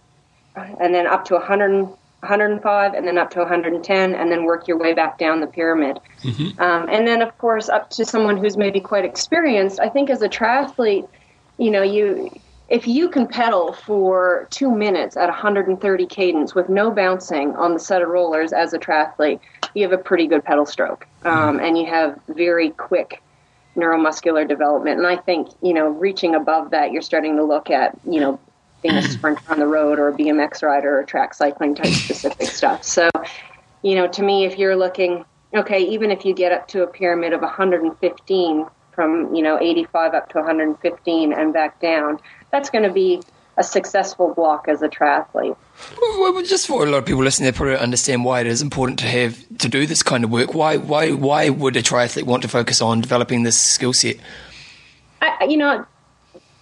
and 0.55 0.93
then 0.93 1.07
up 1.07 1.25
to 1.25 1.33
100, 1.33 1.89
105 2.23 2.93
and 2.93 3.07
then 3.07 3.17
up 3.17 3.29
to 3.31 3.39
110 3.39 4.15
and 4.15 4.31
then 4.31 4.43
work 4.43 4.67
your 4.67 4.77
way 4.77 4.93
back 4.93 5.17
down 5.17 5.41
the 5.41 5.47
pyramid. 5.47 5.99
Mm-hmm. 6.23 6.59
Um, 6.59 6.89
and 6.89 7.07
then, 7.07 7.21
of 7.21 7.37
course, 7.37 7.69
up 7.69 7.89
to 7.91 8.05
someone 8.05 8.37
who's 8.37 8.57
maybe 8.57 8.79
quite 8.79 9.05
experienced. 9.05 9.79
I 9.79 9.89
think 9.89 10.09
as 10.09 10.21
a 10.21 10.29
triathlete, 10.29 11.07
you 11.57 11.69
know, 11.69 11.83
you 11.83 12.31
if 12.69 12.87
you 12.87 13.09
can 13.09 13.27
pedal 13.27 13.73
for 13.73 14.47
two 14.49 14.71
minutes 14.71 15.17
at 15.17 15.27
130 15.27 16.05
cadence 16.07 16.55
with 16.55 16.69
no 16.69 16.89
bouncing 16.89 17.55
on 17.55 17.73
the 17.73 17.79
set 17.79 18.01
of 18.01 18.07
rollers 18.07 18.53
as 18.53 18.73
a 18.73 18.79
triathlete, 18.79 19.39
you 19.75 19.83
have 19.83 19.91
a 19.91 19.97
pretty 19.97 20.27
good 20.27 20.43
pedal 20.43 20.65
stroke, 20.65 21.05
um, 21.23 21.59
and 21.59 21.77
you 21.77 21.85
have 21.85 22.19
very 22.29 22.69
quick 22.71 23.21
neuromuscular 23.75 24.47
development. 24.47 24.97
And 24.97 25.07
I 25.07 25.17
think 25.17 25.49
you 25.61 25.73
know, 25.73 25.89
reaching 25.89 26.35
above 26.35 26.71
that, 26.71 26.91
you're 26.91 27.01
starting 27.01 27.35
to 27.35 27.43
look 27.43 27.69
at 27.69 27.97
you 28.05 28.19
know 28.19 28.39
being 28.83 28.95
a 28.95 29.01
sprinter 29.01 29.41
on 29.49 29.59
the 29.59 29.65
road 29.65 29.97
or 29.97 30.09
a 30.09 30.13
BMX 30.13 30.61
rider 30.61 30.99
or 30.99 31.03
track 31.03 31.33
cycling 31.33 31.73
type 31.73 31.87
specific 31.93 32.47
stuff. 32.49 32.83
So, 32.83 33.09
you 33.81 33.95
know, 33.95 34.07
to 34.09 34.21
me, 34.21 34.45
if 34.45 34.59
you're 34.59 34.75
looking, 34.75 35.25
okay, 35.53 35.79
even 35.79 36.11
if 36.11 36.25
you 36.25 36.35
get 36.35 36.51
up 36.51 36.67
to 36.69 36.83
a 36.83 36.87
pyramid 36.87 37.33
of 37.33 37.41
115 37.41 38.65
from, 38.91 39.33
you 39.33 39.41
know, 39.41 39.59
85 39.59 40.13
up 40.13 40.29
to 40.29 40.37
115 40.37 41.33
and 41.33 41.53
back 41.53 41.79
down, 41.79 42.19
that's 42.51 42.69
going 42.69 42.83
to 42.83 42.93
be 42.93 43.21
a 43.57 43.63
successful 43.63 44.33
block 44.33 44.67
as 44.67 44.81
a 44.81 44.89
triathlete. 44.89 45.55
Well, 45.99 46.43
just 46.43 46.67
for 46.67 46.85
a 46.85 46.89
lot 46.89 46.99
of 46.99 47.05
people 47.05 47.23
listening, 47.23 47.51
they 47.51 47.55
probably 47.55 47.77
understand 47.77 48.25
why 48.25 48.41
it 48.41 48.47
is 48.47 48.61
important 48.61 48.99
to 48.99 49.05
have 49.05 49.37
to 49.59 49.69
do 49.69 49.85
this 49.85 50.01
kind 50.01 50.23
of 50.23 50.31
work. 50.31 50.53
Why, 50.53 50.77
why, 50.77 51.11
why 51.11 51.49
would 51.49 51.75
a 51.75 51.83
triathlete 51.83 52.23
want 52.23 52.41
to 52.43 52.49
focus 52.49 52.81
on 52.81 53.01
developing 53.01 53.43
this 53.43 53.59
skill 53.59 53.93
set? 53.93 54.17
I, 55.21 55.45
you 55.45 55.57
know, 55.57 55.85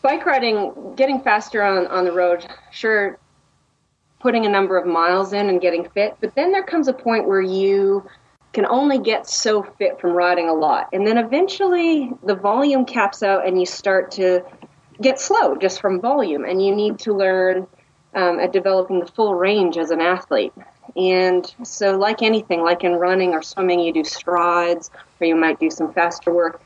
bike 0.02 0.26
riding, 0.26 0.94
getting 0.96 1.22
faster 1.22 1.64
on, 1.64 1.88
on 1.88 2.06
the 2.06 2.12
road, 2.12 2.48
sure, 2.72 3.20
putting 4.20 4.46
a 4.46 4.50
number 4.50 4.78
of 4.78 4.86
miles 4.86 5.34
in 5.34 5.50
and 5.50 5.62
getting 5.62 5.90
fit, 5.90 6.16
but 6.22 6.34
then 6.36 6.52
there 6.52 6.64
comes 6.64 6.88
a 6.88 6.94
point 6.94 7.28
where 7.28 7.42
you 7.42 8.08
can 8.54 8.66
only 8.66 9.00
get 9.00 9.28
so 9.28 9.64
fit 9.64 10.00
from 10.00 10.12
riding 10.12 10.50
a 10.50 10.54
lot. 10.54 10.90
And 10.94 11.08
then 11.08 11.18
eventually 11.18 12.12
the 12.24 12.36
volume 12.36 12.86
caps 12.86 13.24
out 13.24 13.48
and 13.48 13.60
you 13.60 13.66
start 13.66 14.12
to 14.12 14.44
get 15.02 15.20
slow 15.20 15.56
just 15.56 15.80
from 15.80 16.02
volume. 16.02 16.44
And 16.44 16.64
you 16.64 16.76
need 16.76 17.00
to 17.00 17.14
learn 17.14 17.66
um, 18.14 18.40
at 18.40 18.52
developing 18.52 19.00
the 19.00 19.06
full 19.06 19.36
range 19.36 19.78
as 19.78 19.90
an 19.90 20.02
athlete. 20.02 20.54
And 20.98 21.46
so, 21.64 21.98
like 21.98 22.22
anything, 22.22 22.62
like 22.62 22.84
in 22.84 22.94
running 22.94 23.32
or 23.32 23.42
swimming, 23.42 23.80
you 23.80 23.94
do 23.94 24.04
strides 24.04 24.92
or 25.22 25.28
you 25.28 25.36
might 25.36 25.60
do 25.60 25.70
some 25.70 25.94
faster 25.94 26.34
work. 26.34 26.62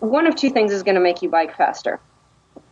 One 0.00 0.26
of 0.26 0.34
two 0.34 0.50
things 0.50 0.72
is 0.72 0.82
going 0.82 0.96
to 0.96 1.00
make 1.00 1.22
you 1.22 1.30
bike 1.30 1.56
faster 1.56 2.00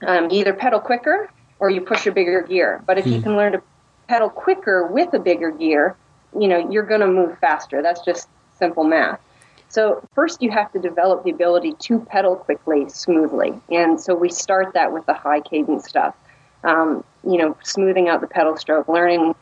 um, 0.06 0.30
you 0.30 0.40
either 0.40 0.52
pedal 0.52 0.80
quicker 0.80 1.30
or 1.58 1.70
you 1.70 1.80
push 1.80 2.06
a 2.06 2.12
bigger 2.12 2.42
gear. 2.42 2.82
But 2.86 2.98
if 2.98 3.06
you 3.06 3.16
hmm. 3.16 3.22
can 3.22 3.36
learn 3.36 3.52
to 3.52 3.62
pedal 4.08 4.28
quicker 4.28 4.86
with 4.86 5.12
a 5.14 5.18
bigger 5.18 5.50
gear, 5.50 5.96
you 6.38 6.48
know, 6.48 6.70
you're 6.70 6.84
going 6.84 7.00
to 7.00 7.06
move 7.06 7.38
faster. 7.38 7.82
That's 7.82 8.00
just 8.04 8.28
simple 8.58 8.84
math. 8.84 9.20
So 9.68 10.06
first 10.14 10.42
you 10.42 10.50
have 10.50 10.70
to 10.72 10.78
develop 10.78 11.24
the 11.24 11.30
ability 11.30 11.74
to 11.80 12.00
pedal 12.00 12.36
quickly, 12.36 12.88
smoothly. 12.88 13.54
And 13.70 14.00
so 14.00 14.14
we 14.14 14.30
start 14.30 14.74
that 14.74 14.92
with 14.92 15.06
the 15.06 15.14
high 15.14 15.40
cadence 15.40 15.88
stuff. 15.88 16.14
Um, 16.62 17.04
you 17.24 17.36
know, 17.38 17.56
smoothing 17.62 18.08
out 18.08 18.20
the 18.20 18.26
pedal 18.26 18.56
stroke, 18.56 18.88
learning 18.88 19.34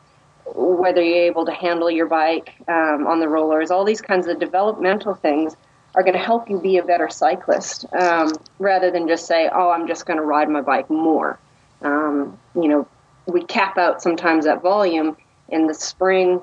whether 0.45 1.01
you're 1.01 1.25
able 1.25 1.45
to 1.45 1.53
handle 1.53 1.89
your 1.89 2.05
bike 2.05 2.53
um, 2.67 3.07
on 3.07 3.19
the 3.19 3.29
rollers, 3.29 3.71
all 3.71 3.85
these 3.85 4.01
kinds 4.01 4.27
of 4.27 4.39
developmental 4.39 5.15
things 5.15 5.55
are 5.95 6.03
going 6.03 6.13
to 6.13 6.19
help 6.19 6.49
you 6.49 6.59
be 6.59 6.77
a 6.77 6.83
better 6.83 7.09
cyclist 7.09 7.85
um, 7.93 8.31
rather 8.59 8.89
than 8.89 9.07
just 9.07 9.27
say, 9.27 9.49
oh, 9.53 9.69
I'm 9.69 9.87
just 9.87 10.05
going 10.05 10.17
to 10.17 10.23
ride 10.23 10.49
my 10.49 10.61
bike 10.61 10.89
more. 10.89 11.39
Um, 11.81 12.37
you 12.55 12.67
know, 12.67 12.87
we 13.27 13.43
cap 13.43 13.77
out 13.77 14.01
sometimes 14.01 14.45
that 14.45 14.61
volume 14.61 15.15
in 15.49 15.67
the 15.67 15.73
spring. 15.73 16.41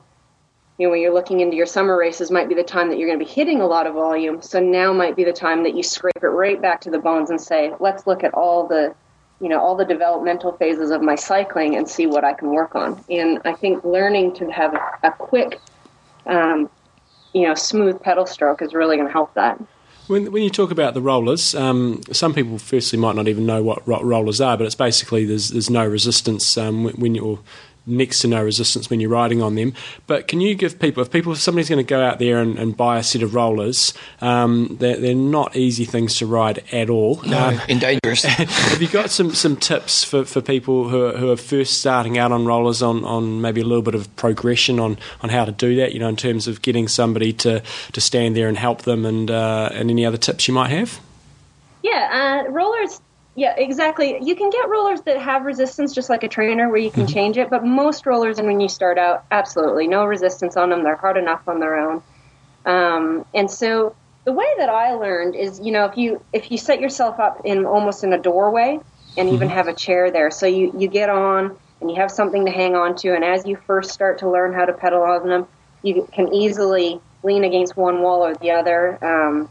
You 0.79 0.87
know, 0.87 0.91
when 0.91 1.01
you're 1.01 1.13
looking 1.13 1.41
into 1.41 1.57
your 1.57 1.67
summer 1.67 1.97
races, 1.99 2.31
might 2.31 2.49
be 2.49 2.55
the 2.55 2.63
time 2.63 2.89
that 2.89 2.99
you're 2.99 3.09
going 3.09 3.19
to 3.19 3.25
be 3.25 3.31
hitting 3.31 3.61
a 3.61 3.67
lot 3.67 3.87
of 3.87 3.95
volume. 3.95 4.41
So 4.41 4.61
now 4.61 4.93
might 4.93 5.17
be 5.17 5.25
the 5.25 5.33
time 5.33 5.63
that 5.65 5.75
you 5.75 5.83
scrape 5.83 6.23
it 6.23 6.27
right 6.27 6.61
back 6.61 6.81
to 6.83 6.91
the 6.91 6.99
bones 6.99 7.31
and 7.31 7.41
say, 7.41 7.73
let's 7.81 8.07
look 8.07 8.23
at 8.25 8.33
all 8.35 8.67
the, 8.67 8.95
you 9.41 9.49
know, 9.49 9.61
all 9.61 9.75
the 9.75 9.85
developmental 9.85 10.53
phases 10.53 10.91
of 10.91 11.03
my 11.03 11.17
cycling 11.17 11.77
and 11.77 11.89
see 11.89 12.07
what 12.07 12.25
I 12.25 12.33
can 12.33 12.51
work 12.51 12.75
on. 12.75 13.03
And 13.11 13.41
I 13.45 13.53
think 13.53 13.85
learning 13.85 14.35
to 14.37 14.47
have 14.51 14.75
a, 14.75 15.09
a 15.09 15.13
quick 15.13 15.61
um, 16.27 16.71
you 17.33 17.47
know, 17.47 17.55
smooth 17.55 18.01
pedal 18.01 18.27
stroke 18.27 18.63
is 18.63 18.75
really 18.75 18.97
going 18.97 19.09
to 19.09 19.13
help 19.13 19.35
that. 19.35 19.61
When, 20.07 20.33
when 20.33 20.43
you 20.43 20.51
talk 20.51 20.73
about 20.73 20.95
the 20.95 21.01
rollers, 21.01 21.55
um, 21.55 22.01
some 22.11 22.35
people 22.35 22.59
firstly 22.59 22.99
might 22.99 23.15
not 23.15 23.29
even 23.29 23.47
know 23.47 23.63
what 23.63 23.87
rollers 23.87 24.41
are, 24.41 24.57
but 24.57 24.67
it's 24.67 24.75
basically 24.75 25.25
there's 25.25 25.51
there's 25.51 25.71
no 25.71 25.87
resistance 25.87 26.59
um, 26.59 26.87
when 26.95 27.15
you're 27.15 27.39
next 27.91 28.21
to 28.21 28.29
no 28.29 28.43
resistance 28.43 28.89
when 28.89 29.01
you're 29.01 29.11
riding 29.11 29.43
on 29.43 29.55
them. 29.55 29.75
But 30.07 30.29
can 30.29 30.41
you 30.41 30.55
give 30.55 30.79
people, 30.79 31.03
if 31.03 31.11
people, 31.11 31.33
if 31.33 31.39
somebody's 31.39 31.69
going 31.69 31.85
to 31.85 31.89
go 31.89 32.03
out 32.03 32.19
there 32.19 32.39
and, 32.39 32.59
and 32.59 32.77
buy 32.77 32.99
a 32.99 33.03
set 33.03 33.23
of 33.23 33.35
rollers, 33.35 33.93
um, 34.21 34.77
they're, 34.81 34.97
they're, 34.97 35.15
not 35.21 35.55
easy 35.55 35.85
things 35.85 36.17
to 36.17 36.27
ride 36.27 36.65
at 36.73 36.89
all. 36.89 37.21
No, 37.27 37.49
um, 37.49 37.61
and 37.69 37.81
dangerous. 37.81 38.23
have 38.25 38.81
you 38.81 38.89
got 38.89 39.11
some, 39.11 39.35
some 39.35 39.57
tips 39.57 40.03
for, 40.03 40.25
for 40.25 40.41
people 40.41 40.89
who 40.89 41.05
are, 41.05 41.17
who 41.17 41.31
are 41.31 41.37
first 41.37 41.79
starting 41.81 42.17
out 42.17 42.33
on 42.33 42.47
rollers 42.47 42.83
on, 42.83 43.05
on 43.05 43.41
maybe 43.41 43.61
a 43.61 43.65
little 43.65 43.83
bit 43.83 43.95
of 43.95 44.15
progression 44.17 44.81
on, 44.81 44.97
on 45.21 45.29
how 45.29 45.45
to 45.45 45.53
do 45.53 45.77
that, 45.77 45.93
you 45.93 45.99
know, 45.99 46.09
in 46.09 46.17
terms 46.17 46.49
of 46.49 46.63
getting 46.63 46.89
somebody 46.89 47.33
to, 47.35 47.63
to 47.93 48.01
stand 48.01 48.35
there 48.35 48.49
and 48.49 48.57
help 48.57 48.83
them 48.83 49.05
and, 49.05 49.31
uh, 49.31 49.69
and 49.73 49.91
any 49.91 50.07
other 50.07 50.17
tips 50.17 50.49
you 50.49 50.55
might 50.55 50.71
have? 50.71 51.01
Yeah, 51.83 52.45
uh, 52.47 52.51
rollers 52.51 53.01
yeah, 53.37 53.55
exactly. 53.57 54.19
You 54.21 54.35
can 54.35 54.51
get 54.51 54.69
rollers 54.69 55.03
that 55.03 55.19
have 55.19 55.45
resistance 55.45 55.95
just 55.95 56.11
like 56.11 56.25
a 56.25 56.29
trainer 56.29 56.69
where 56.69 56.81
you 56.81 56.91
can 56.91 57.05
mm-hmm. 57.05 57.15
change 57.15 57.39
it, 57.39 57.49
but 57.49 57.65
most 57.65 58.05
rollers, 58.05 58.39
and 58.39 58.49
when 58.49 58.61
you 58.61 58.69
start 58.69 58.99
out, 58.99 59.25
absolutely 59.31 59.87
no 59.87 60.05
resistance 60.05 60.57
on 60.57 60.71
them. 60.71 60.83
They're 60.83 60.97
hard 60.97 61.17
enough 61.17 61.47
on 61.47 61.61
their 61.61 61.77
own. 61.77 62.03
Um, 62.67 63.25
and 63.33 63.51
so 63.51 63.95
the 64.25 64.33
way 64.33 64.47
that 64.59 64.69
I 64.69 64.95
learned 64.95 65.37
is, 65.37 65.61
you 65.61 65.71
know, 65.71 65.85
if 65.85 65.97
you 65.97 66.23
if 66.33 66.51
you 66.51 66.59
set 66.59 66.81
yourself 66.81 67.21
up 67.21 67.43
in 67.45 67.65
almost 67.67 68.05
in 68.05 68.13
a 68.13 68.19
doorway 68.19 68.81
and 69.17 69.29
mm-hmm. 69.29 69.35
even 69.37 69.49
have 69.49 69.69
a 69.69 69.75
chair 69.75 70.11
there, 70.11 70.31
so 70.31 70.47
you 70.47 70.75
you 70.77 70.89
get 70.89 71.09
on 71.09 71.57
and 71.81 71.91
you 71.91 71.97
have 71.97 72.11
something 72.11 72.45
to 72.47 72.51
hang 72.51 72.75
on 72.75 72.97
to, 72.97 73.15
and 73.15 73.25
as 73.25 73.47
you 73.47 73.57
first 73.67 73.93
start 73.93 74.19
to 74.19 74.31
learn 74.31 74.53
how 74.53 74.65
to 74.65 74.73
pedal 74.73 75.03
on 75.03 75.29
them, 75.29 75.47
you 75.83 76.07
can 76.13 76.35
easily 76.35 77.01
lean 77.23 77.45
against 77.45 77.77
one 77.77 78.03
wall 78.03 78.27
or 78.27 78.35
the 78.35 78.51
other. 78.51 79.03
Um, 79.05 79.49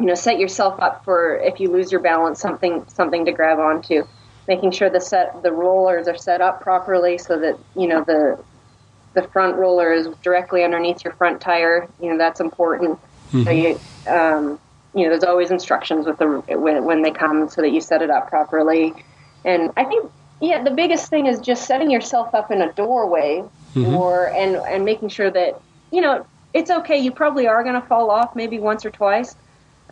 you 0.00 0.06
know, 0.06 0.14
set 0.14 0.38
yourself 0.38 0.80
up 0.80 1.04
for 1.04 1.36
if 1.36 1.60
you 1.60 1.70
lose 1.70 1.90
your 1.90 2.00
balance, 2.00 2.40
something 2.40 2.84
something 2.88 3.24
to 3.24 3.32
grab 3.32 3.58
onto. 3.58 4.06
Making 4.46 4.70
sure 4.70 4.88
the 4.88 5.00
set 5.00 5.42
the 5.42 5.52
rollers 5.52 6.08
are 6.08 6.16
set 6.16 6.40
up 6.40 6.60
properly 6.60 7.18
so 7.18 7.38
that 7.38 7.58
you 7.76 7.86
know 7.86 8.02
the 8.04 8.42
the 9.14 9.22
front 9.28 9.56
roller 9.56 9.92
is 9.92 10.08
directly 10.22 10.64
underneath 10.64 11.04
your 11.04 11.12
front 11.14 11.40
tire. 11.40 11.88
You 12.00 12.10
know 12.10 12.18
that's 12.18 12.40
important. 12.40 12.98
Mm-hmm. 13.32 13.42
So 13.42 13.50
you 13.50 13.80
um, 14.06 14.60
you 14.94 15.04
know 15.04 15.10
there's 15.10 15.24
always 15.24 15.50
instructions 15.50 16.06
with 16.06 16.18
the 16.18 16.26
when, 16.26 16.84
when 16.84 17.02
they 17.02 17.10
come 17.10 17.48
so 17.48 17.60
that 17.60 17.70
you 17.70 17.80
set 17.80 18.00
it 18.00 18.10
up 18.10 18.28
properly. 18.28 18.94
And 19.44 19.72
I 19.76 19.84
think 19.84 20.10
yeah, 20.40 20.62
the 20.62 20.70
biggest 20.70 21.10
thing 21.10 21.26
is 21.26 21.40
just 21.40 21.66
setting 21.66 21.90
yourself 21.90 22.34
up 22.34 22.50
in 22.52 22.62
a 22.62 22.72
doorway 22.72 23.42
mm-hmm. 23.74 23.94
or 23.94 24.28
and 24.30 24.56
and 24.56 24.84
making 24.84 25.08
sure 25.08 25.30
that 25.30 25.60
you 25.90 26.00
know 26.00 26.24
it's 26.54 26.70
okay. 26.70 26.96
You 26.98 27.10
probably 27.10 27.48
are 27.48 27.62
going 27.62 27.78
to 27.78 27.86
fall 27.86 28.10
off 28.10 28.34
maybe 28.34 28.58
once 28.60 28.86
or 28.86 28.90
twice 28.90 29.34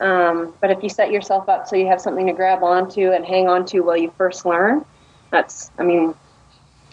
um, 0.00 0.54
but 0.60 0.70
if 0.70 0.82
you 0.82 0.88
set 0.88 1.10
yourself 1.10 1.48
up 1.48 1.66
so 1.66 1.76
you 1.76 1.86
have 1.86 2.00
something 2.00 2.26
to 2.26 2.32
grab 2.32 2.62
onto 2.62 3.12
and 3.12 3.24
hang 3.24 3.48
onto 3.48 3.82
while 3.82 3.96
you 3.96 4.12
first 4.16 4.44
learn, 4.44 4.84
that's, 5.30 5.70
I 5.78 5.82
mean, 5.82 6.14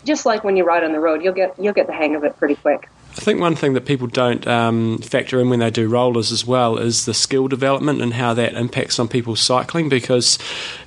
just 0.05 0.25
like 0.25 0.43
when 0.43 0.57
you 0.57 0.63
ride 0.63 0.83
on 0.83 0.91
the 0.91 0.99
road, 0.99 1.23
you'll 1.23 1.33
get 1.33 1.57
you'll 1.59 1.73
get 1.73 1.87
the 1.87 1.93
hang 1.93 2.15
of 2.15 2.23
it 2.23 2.37
pretty 2.37 2.55
quick. 2.55 2.89
I 3.15 3.21
think 3.21 3.39
one 3.39 3.55
thing 3.55 3.73
that 3.73 3.85
people 3.85 4.07
don't 4.07 4.45
um, 4.47 4.97
factor 4.97 5.39
in 5.39 5.51
when 5.51 5.59
they 5.59 5.69
do 5.69 5.87
rollers 5.87 6.31
as 6.31 6.47
well 6.47 6.79
is 6.79 7.05
the 7.05 7.13
skill 7.13 7.47
development 7.47 8.01
and 8.01 8.11
how 8.11 8.33
that 8.33 8.55
impacts 8.55 8.97
on 8.97 9.07
people's 9.07 9.39
cycling 9.39 9.87
because 9.87 10.39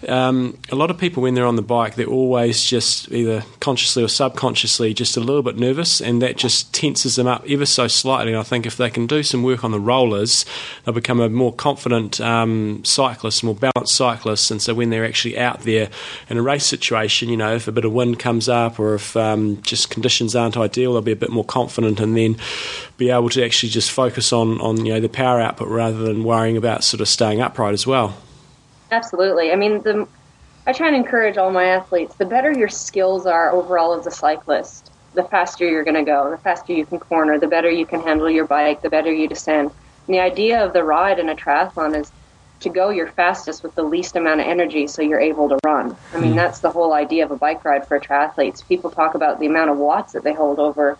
um, 0.09 0.59
a 0.73 0.75
lot 0.75 0.91
of 0.91 0.99
people, 0.99 1.23
when 1.23 1.35
they're 1.35 1.47
on 1.47 1.55
the 1.55 1.63
bike, 1.63 1.95
they're 1.95 2.07
always 2.07 2.65
just 2.65 3.13
either 3.13 3.45
consciously 3.61 4.03
or 4.03 4.09
subconsciously 4.09 4.93
just 4.93 5.17
a 5.17 5.21
little 5.21 5.43
bit 5.43 5.57
nervous 5.57 6.01
and 6.01 6.21
that 6.21 6.37
just 6.37 6.75
tenses 6.75 7.15
them 7.15 7.29
up 7.29 7.45
ever 7.49 7.65
so 7.65 7.87
slightly. 7.87 8.33
And 8.33 8.41
I 8.41 8.43
think 8.43 8.67
if 8.67 8.77
they 8.77 8.91
can 8.91 9.07
do 9.07 9.23
some 9.23 9.45
work 9.45 9.63
on 9.63 9.71
the 9.71 9.79
rollers, 9.79 10.45
they'll 10.85 10.95
become 10.95 11.21
a 11.21 11.29
more 11.29 11.53
confident 11.53 12.21
um, 12.21 12.85
cyclist, 12.85 13.45
more 13.45 13.55
balanced 13.55 13.95
cyclist. 13.95 14.51
And 14.51 14.61
so 14.61 14.75
when 14.75 14.91
they're 14.91 15.07
actually 15.07 15.39
out 15.39 15.61
there 15.61 15.91
in 16.29 16.39
a 16.39 16.43
race 16.43 16.67
situation, 16.67 17.29
you 17.29 17.37
know, 17.37 17.55
if 17.55 17.69
a 17.69 17.73
bit 17.73 17.85
of 17.85 17.93
wind 17.93 18.19
comes 18.19 18.49
up 18.49 18.81
or 18.81 18.97
if 18.97 19.17
um, 19.17 19.63
just 19.63 19.91
conditions 19.91 20.35
aren't 20.35 20.57
ideal, 20.57 20.95
they'll 20.95 21.03
be 21.03 21.13
a 21.13 21.17
bit 21.17 21.31
more 21.31 21.45
confident 21.45 22.01
in 22.01 22.16
then 22.17 22.37
be 22.97 23.11
able 23.11 23.29
to 23.31 23.45
actually 23.45 23.71
just 23.71 23.91
focus 23.91 24.33
on, 24.33 24.61
on 24.61 24.85
you 24.85 24.95
know 24.95 25.01
the 25.01 25.09
power 25.09 25.41
output 25.41 25.69
rather 25.69 25.99
than 25.99 26.25
worrying 26.25 26.57
about 26.57 26.85
sort 26.85 27.01
of 27.01 27.09
staying 27.09 27.41
upright 27.41 27.75
as 27.75 27.87
well. 27.87 28.17
Absolutely. 28.91 29.51
I 29.51 29.57
mean, 29.57 29.83
the, 29.83 30.07
I 30.67 30.73
try 30.73 30.89
and 30.89 30.97
encourage 30.97 31.37
all 31.37 31.51
my 31.51 31.65
athletes. 31.65 32.15
The 32.15 32.25
better 32.25 32.53
your 32.53 32.69
skills 32.69 33.27
are 33.27 33.53
overall 33.53 33.99
as 33.99 34.07
a 34.07 34.11
cyclist, 34.11 34.91
the 35.15 35.25
faster 35.25 35.69
you're 35.69 35.85
going 35.85 35.97
to 35.97 36.05
go. 36.05 36.31
The 36.31 36.39
faster 36.39 36.73
you 36.73 36.87
can 36.87 36.99
corner, 36.99 37.39
the 37.39 37.49
better 37.49 37.71
you 37.71 37.87
can 37.87 38.01
handle 38.01 38.31
your 38.31 38.47
bike, 38.47 38.83
the 38.83 38.91
better 38.91 39.13
you 39.13 39.29
descend. 39.29 39.71
And 40.07 40.15
the 40.15 40.21
idea 40.21 40.65
of 40.65 40.73
the 40.73 40.85
ride 40.85 41.19
in 41.19 41.29
a 41.29 41.35
triathlon 41.35 41.99
is 41.99 42.13
to 42.61 42.69
go 42.69 42.89
your 42.89 43.09
fastest 43.09 43.63
with 43.63 43.75
the 43.75 43.83
least 43.83 44.17
amount 44.17 44.41
of 44.41 44.47
energy 44.47 44.87
so 44.87 45.03
you're 45.03 45.21
able 45.21 45.49
to 45.49 45.59
run. 45.65 45.97
I 46.15 46.21
mean, 46.21 46.31
hmm. 46.31 46.37
that's 46.37 46.61
the 46.61 46.71
whole 46.71 46.93
idea 46.93 47.25
of 47.25 47.31
a 47.31 47.37
bike 47.37 47.65
ride 47.65 47.87
for 47.87 47.99
triathletes. 48.01 48.67
People 48.67 48.91
talk 48.91 49.15
about 49.15 49.41
the 49.41 49.47
amount 49.47 49.71
of 49.71 49.77
watts 49.77 50.15
that 50.15 50.25
they 50.25 50.33
hold 50.33 50.59
over 50.59 50.97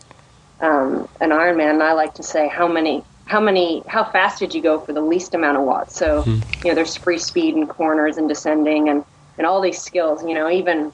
um, 0.61 1.09
an 1.21 1.31
Ironman, 1.31 1.71
and 1.71 1.83
I 1.83 1.93
like 1.93 2.15
to 2.15 2.23
say 2.23 2.49
how 2.49 2.69
many 2.69 3.05
how 3.27 3.41
many 3.41 3.83
how 3.89 4.05
fast 4.05 4.39
did 4.39 4.55
you 4.55 4.63
go 4.63 4.81
for 4.81 4.93
the 4.93 5.01
least 5.01 5.35
amount 5.35 5.59
of 5.59 5.65
watts? 5.65 5.97
So 5.97 6.23
mm 6.25 6.43
you 6.65 6.71
know, 6.73 6.75
there's 6.75 6.97
free 6.97 7.19
speed 7.19 7.55
and 7.55 7.69
corners 7.69 8.17
and 8.17 8.29
descending 8.29 8.89
and 8.89 9.05
and 9.39 9.47
all 9.47 9.61
these 9.61 9.81
skills. 9.81 10.25
You 10.25 10.35
know, 10.35 10.51
even 10.51 10.93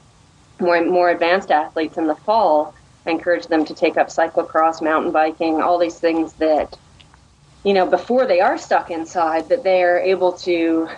more 0.59 0.83
more 0.85 1.09
advanced 1.09 1.51
athletes 1.51 1.97
in 1.97 2.07
the 2.07 2.15
fall, 2.15 2.75
I 3.05 3.11
encourage 3.11 3.47
them 3.47 3.65
to 3.65 3.73
take 3.73 3.97
up 3.97 4.09
cyclocross, 4.09 4.81
mountain 4.81 5.11
biking, 5.11 5.61
all 5.61 5.79
these 5.79 5.99
things 5.99 6.33
that 6.33 6.77
you 7.63 7.73
know 7.73 7.85
before 7.87 8.27
they 8.27 8.41
are 8.41 8.57
stuck 8.57 8.91
inside 8.91 9.49
that 9.49 9.63
they 9.63 9.83
are 9.83 9.99
able 9.99 10.33
to 10.33 10.89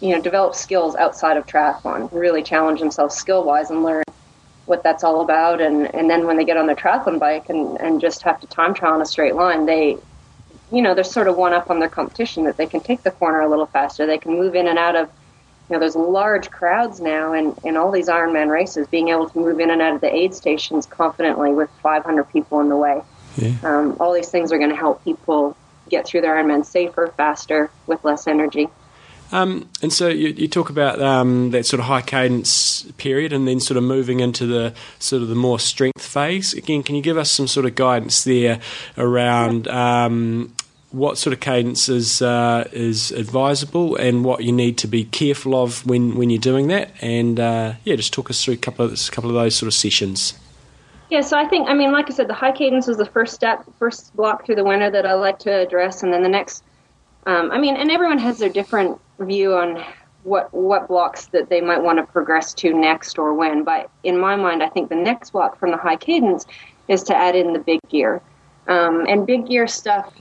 you 0.00 0.08
know 0.10 0.20
develop 0.20 0.54
skills 0.54 0.94
outside 0.96 1.36
of 1.36 1.46
triathlon, 1.46 2.08
really 2.12 2.42
challenge 2.42 2.80
themselves 2.80 3.14
skill 3.16 3.44
wise 3.44 3.70
and 3.70 3.82
learn 3.82 4.04
what 4.66 4.82
that's 4.82 5.04
all 5.04 5.20
about. 5.20 5.60
And 5.60 5.92
and 5.94 6.08
then 6.08 6.26
when 6.26 6.36
they 6.36 6.44
get 6.44 6.56
on 6.56 6.66
their 6.66 6.76
triathlon 6.76 7.18
bike 7.18 7.48
and 7.48 7.80
and 7.80 8.00
just 8.00 8.22
have 8.22 8.40
to 8.40 8.46
time 8.46 8.74
trial 8.74 8.94
in 8.94 9.00
a 9.00 9.06
straight 9.06 9.34
line 9.34 9.66
they 9.66 9.98
you 10.70 10.80
know 10.80 10.94
they're 10.94 11.04
sort 11.04 11.28
of 11.28 11.36
one 11.36 11.52
up 11.52 11.70
on 11.70 11.80
their 11.80 11.88
competition 11.88 12.44
that 12.44 12.56
they 12.56 12.66
can 12.66 12.80
take 12.80 13.02
the 13.02 13.10
corner 13.10 13.40
a 13.40 13.48
little 13.48 13.66
faster. 13.66 14.06
They 14.06 14.18
can 14.18 14.32
move 14.38 14.54
in 14.54 14.66
and 14.66 14.78
out 14.78 14.96
of 14.96 15.08
you 15.68 15.74
know 15.74 15.80
there's 15.80 15.96
large 15.96 16.50
crowds 16.50 17.00
now 17.00 17.32
in 17.32 17.54
in 17.64 17.76
all 17.76 17.90
these 17.90 18.08
Ironman 18.08 18.50
races 18.50 18.86
being 18.88 19.08
able 19.08 19.28
to 19.28 19.38
move 19.38 19.60
in 19.60 19.70
and 19.70 19.82
out 19.82 19.94
of 19.94 20.00
the 20.00 20.12
aid 20.12 20.34
stations 20.34 20.86
confidently 20.86 21.52
with 21.52 21.70
500 21.82 22.24
people 22.24 22.60
in 22.60 22.68
the 22.68 22.76
way. 22.76 23.02
Yeah. 23.36 23.54
um, 23.62 23.96
all 23.98 24.12
these 24.12 24.28
things 24.28 24.52
are 24.52 24.58
going 24.58 24.70
to 24.70 24.76
help 24.76 25.02
people 25.04 25.56
get 25.88 26.06
through 26.06 26.20
their 26.20 26.34
Ironman 26.34 26.66
safer 26.66 27.12
faster 27.16 27.70
with 27.86 28.04
less 28.04 28.26
energy 28.26 28.68
um, 29.32 29.68
and 29.80 29.92
so 29.92 30.08
you, 30.08 30.28
you 30.28 30.46
talk 30.46 30.70
about 30.70 31.00
um, 31.00 31.50
that 31.50 31.66
sort 31.66 31.80
of 31.80 31.86
high 31.86 32.02
cadence 32.02 32.82
period, 32.98 33.32
and 33.32 33.48
then 33.48 33.60
sort 33.60 33.78
of 33.78 33.84
moving 33.84 34.20
into 34.20 34.46
the 34.46 34.74
sort 34.98 35.22
of 35.22 35.28
the 35.28 35.34
more 35.34 35.58
strength 35.58 36.04
phase. 36.04 36.52
Again, 36.52 36.82
can 36.82 36.94
you 36.94 37.02
give 37.02 37.16
us 37.16 37.30
some 37.30 37.46
sort 37.46 37.66
of 37.66 37.74
guidance 37.74 38.24
there 38.24 38.60
around 38.98 39.66
um, 39.68 40.52
what 40.90 41.16
sort 41.16 41.32
of 41.32 41.40
cadence 41.40 41.88
is 41.88 42.20
uh, 42.20 42.68
is 42.72 43.10
advisable, 43.12 43.96
and 43.96 44.24
what 44.24 44.44
you 44.44 44.52
need 44.52 44.76
to 44.78 44.86
be 44.86 45.04
careful 45.04 45.54
of 45.60 45.84
when, 45.86 46.16
when 46.16 46.28
you're 46.28 46.38
doing 46.38 46.68
that? 46.68 46.90
And 47.00 47.40
uh, 47.40 47.74
yeah, 47.84 47.96
just 47.96 48.12
talk 48.12 48.28
us 48.30 48.44
through 48.44 48.54
a 48.54 48.58
couple 48.58 48.84
of 48.84 48.92
a 48.92 49.10
couple 49.10 49.30
of 49.30 49.34
those 49.34 49.56
sort 49.56 49.68
of 49.68 49.74
sessions. 49.74 50.34
Yeah, 51.08 51.22
so 51.22 51.38
I 51.38 51.46
think 51.46 51.68
I 51.68 51.74
mean, 51.74 51.92
like 51.92 52.10
I 52.10 52.12
said, 52.14 52.28
the 52.28 52.34
high 52.34 52.52
cadence 52.52 52.88
is 52.88 52.98
the 52.98 53.06
first 53.06 53.34
step, 53.34 53.64
first 53.78 54.14
block 54.14 54.44
through 54.44 54.56
the 54.56 54.64
winter 54.64 54.90
that 54.90 55.06
I 55.06 55.14
like 55.14 55.38
to 55.40 55.52
address, 55.52 56.02
and 56.02 56.12
then 56.12 56.22
the 56.22 56.28
next. 56.28 56.64
Um, 57.26 57.50
I 57.50 57.58
mean, 57.58 57.76
and 57.76 57.90
everyone 57.90 58.18
has 58.18 58.38
their 58.38 58.48
different 58.48 59.00
view 59.18 59.54
on 59.54 59.84
what 60.24 60.52
what 60.54 60.88
blocks 60.88 61.26
that 61.26 61.48
they 61.48 61.60
might 61.60 61.82
want 61.82 61.98
to 61.98 62.04
progress 62.04 62.54
to 62.54 62.72
next 62.72 63.18
or 63.18 63.34
when. 63.34 63.64
But 63.64 63.90
in 64.04 64.18
my 64.18 64.36
mind, 64.36 64.62
I 64.62 64.68
think 64.68 64.88
the 64.88 64.96
next 64.96 65.30
block 65.30 65.58
from 65.58 65.70
the 65.70 65.76
high 65.76 65.96
cadence 65.96 66.46
is 66.88 67.02
to 67.04 67.16
add 67.16 67.34
in 67.34 67.52
the 67.52 67.58
big 67.58 67.80
gear. 67.88 68.20
Um, 68.68 69.06
and 69.08 69.26
big 69.26 69.46
gear 69.46 69.66
stuff, 69.66 70.12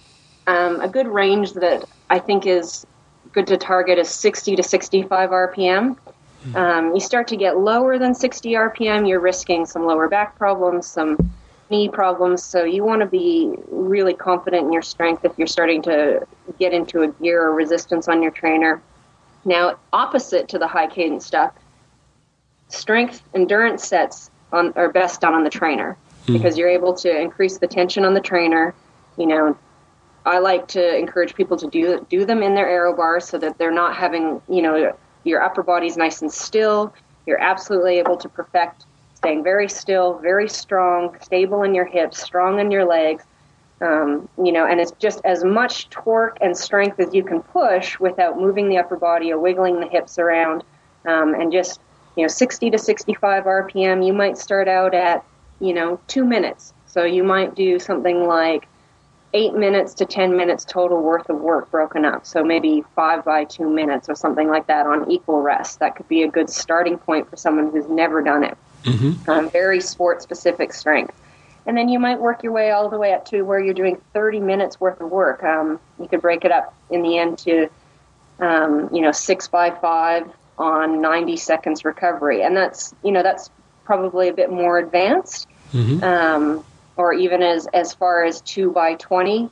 um, 0.47 0.82
a 0.82 0.88
good 0.88 1.08
range 1.08 1.54
that 1.54 1.86
I 2.10 2.18
think 2.20 2.47
is 2.47 2.86
good 3.34 3.47
to 3.47 3.58
target 3.58 3.97
is 3.99 4.10
60 4.10 4.56
to 4.56 4.64
65 4.64 5.30
RPM. 5.30 5.97
Hmm. 6.43 6.56
Um, 6.56 6.93
you 6.95 6.99
start 6.99 7.28
to 7.28 7.38
get 7.38 7.60
lower 7.60 7.99
than 7.99 8.16
60 8.16 8.54
RPM, 8.54 9.08
you're 9.08 9.20
risking 9.20 9.66
some 9.66 9.86
lower 9.86 10.10
back 10.10 10.38
problems, 10.38 10.88
some 10.88 11.32
knee 11.72 11.89
problems. 11.89 12.43
So 12.43 12.63
you 12.63 12.84
want 12.84 13.01
to 13.01 13.07
be 13.07 13.55
really 13.69 14.13
confident 14.13 14.65
in 14.65 14.74
your 14.74 14.82
strength 14.82 15.26
if 15.26 15.32
you're 15.38 15.47
starting 15.47 15.82
to 15.84 16.28
get 16.59 16.74
into 16.74 17.01
a 17.01 17.07
gear 17.07 17.41
or 17.43 17.53
resistance 17.53 18.07
on 18.07 18.22
your 18.22 18.32
trainer. 18.32 18.82
Now, 19.43 19.78
opposite 19.91 20.47
to 20.49 20.59
the 20.59 20.67
high 20.67 20.88
cadence 20.88 21.26
stuff, 21.26 21.53
strength 22.67 23.24
endurance 23.34 23.88
sets 23.88 24.30
on, 24.51 24.74
are 24.76 24.91
best 24.91 25.22
done 25.22 25.34
on 25.34 25.43
the 25.43 25.49
trainer 25.49 25.97
mm. 26.28 26.34
because 26.34 26.57
you're 26.57 26.69
able 26.69 26.93
to 26.95 27.19
increase 27.19 27.57
the 27.57 27.67
tension 27.67 28.05
on 28.05 28.13
the 28.13 28.22
trainer. 28.22 28.76
You 29.17 29.28
know, 29.28 29.57
I 30.26 30.39
like 30.39 30.67
to 30.69 30.97
encourage 30.97 31.34
people 31.34 31.57
to 31.57 31.67
do 31.67 32.05
do 32.09 32.26
them 32.26 32.43
in 32.43 32.53
their 32.53 32.69
aero 32.69 32.95
bars 32.95 33.26
so 33.26 33.38
that 33.39 33.57
they're 33.57 33.72
not 33.72 33.95
having 33.95 34.41
you 34.47 34.61
know 34.61 34.95
your 35.24 35.41
upper 35.41 35.63
body's 35.63 35.97
nice 35.97 36.22
and 36.22 36.32
still. 36.32 36.93
You're 37.26 37.41
absolutely 37.41 37.99
able 37.99 38.17
to 38.17 38.30
perfect 38.30 38.86
staying 39.22 39.43
very 39.43 39.69
still, 39.69 40.17
very 40.17 40.49
strong, 40.49 41.15
stable 41.22 41.61
in 41.61 41.76
your 41.76 41.86
hips, 41.86 42.19
strong 42.19 42.59
in 42.59 42.72
your 42.72 42.86
legs, 42.86 43.24
um, 43.80 44.28
you 44.43 44.51
know, 44.51 44.65
and 44.65 44.80
it's 44.80 44.93
just 44.93 45.22
as 45.26 45.43
much 45.43 45.91
torque 45.91 46.39
and 46.41 46.57
strength 46.57 46.99
as 46.99 47.13
you 47.13 47.24
can 47.24 47.43
push 47.43 47.99
without 47.99 48.39
moving 48.39 48.67
the 48.67 48.80
upper 48.80 48.97
body 48.97 49.32
or 49.32 49.38
wiggling 49.38 49.80
the 49.80 49.88
hips 49.88 50.17
around. 50.17 50.63
Um, 51.05 51.36
and 51.36 51.51
just, 51.51 51.80
you 52.15 52.24
know, 52.24 52.28
60 52.28 52.72
to 52.72 52.80
65 52.80 53.43
RPM, 53.43 54.05
you 54.05 54.11
might 54.11 54.39
start 54.39 54.67
out 54.67 54.95
at, 54.95 55.24
you 55.59 55.74
know, 55.74 55.99
two 56.07 56.26
minutes. 56.26 56.74
So 56.88 57.03
you 57.03 57.24
might 57.24 57.53
do 57.53 57.78
something 57.78 58.26
like 58.26 58.67
eight 59.34 59.53
minutes 59.53 59.93
to 59.95 60.05
10 60.05 60.36
minutes 60.36 60.65
total 60.65 60.99
worth 60.99 61.30
of 61.30 61.39
work 61.39 61.69
broken 61.69 62.05
up. 62.05 62.26
So 62.26 62.43
maybe 62.43 62.84
five 62.95 63.24
by 63.24 63.43
two 63.43 63.69
minutes 63.69 64.09
or 64.09 64.15
something 64.15 64.47
like 64.47 64.65
that 64.65 64.88
on 64.88 65.11
equal 65.11 65.41
rest. 65.41 65.80
That 65.80 65.95
could 65.95 66.07
be 66.07 66.24
a 66.24 66.28
good 66.28 66.49
starting 66.49 66.97
point 66.97 67.30
for 67.30 67.36
someone 67.36 67.72
who's 67.72 67.88
never 67.88 68.24
done 68.24 68.43
it. 68.43 68.57
Mm-hmm. 68.84 69.30
Um, 69.30 69.50
very 69.50 69.80
sport 69.80 70.22
specific 70.22 70.74
strength 70.74 71.14
and 71.66 71.78
then 71.78 71.90
you 71.90 72.00
might 72.00 72.20
work 72.20 72.44
your 72.44 72.52
way 72.52 72.72
all 72.72 72.90
the 72.90 72.98
way 72.98 73.14
up 73.14 73.26
to 73.26 73.44
where 73.44 73.60
you're 73.60 73.74
doing 73.74 74.02
30 74.14 74.40
minutes 74.40 74.80
worth 74.80 75.00
of 75.00 75.10
work. 75.10 75.44
Um, 75.44 75.80
you 76.00 76.08
could 76.08 76.22
break 76.22 76.44
it 76.44 76.52
up 76.52 76.74
in 76.90 77.02
the 77.04 77.18
end 77.18 77.38
to, 77.40 77.70
um, 78.40 78.90
you 78.92 79.02
know, 79.02 79.12
six 79.12 79.48
by 79.48 79.70
five 79.70 80.28
on 80.58 81.02
90 81.02 81.38
seconds 81.38 81.86
recovery, 81.86 82.44
and 82.44 82.56
that's 82.56 82.94
you 83.04 83.12
know 83.12 83.24
that's 83.24 83.50
probably 83.84 84.28
a 84.28 84.34
bit 84.34 84.52
more 84.52 84.80
advanced, 84.80 85.48
mm-hmm. 85.72 86.04
um, 86.04 86.66
or 86.98 87.14
even 87.14 87.44
as 87.44 87.68
as 87.74 87.94
far 87.94 88.24
as 88.24 88.42
two 88.42 88.72
by 88.72 88.96
20 88.96 89.50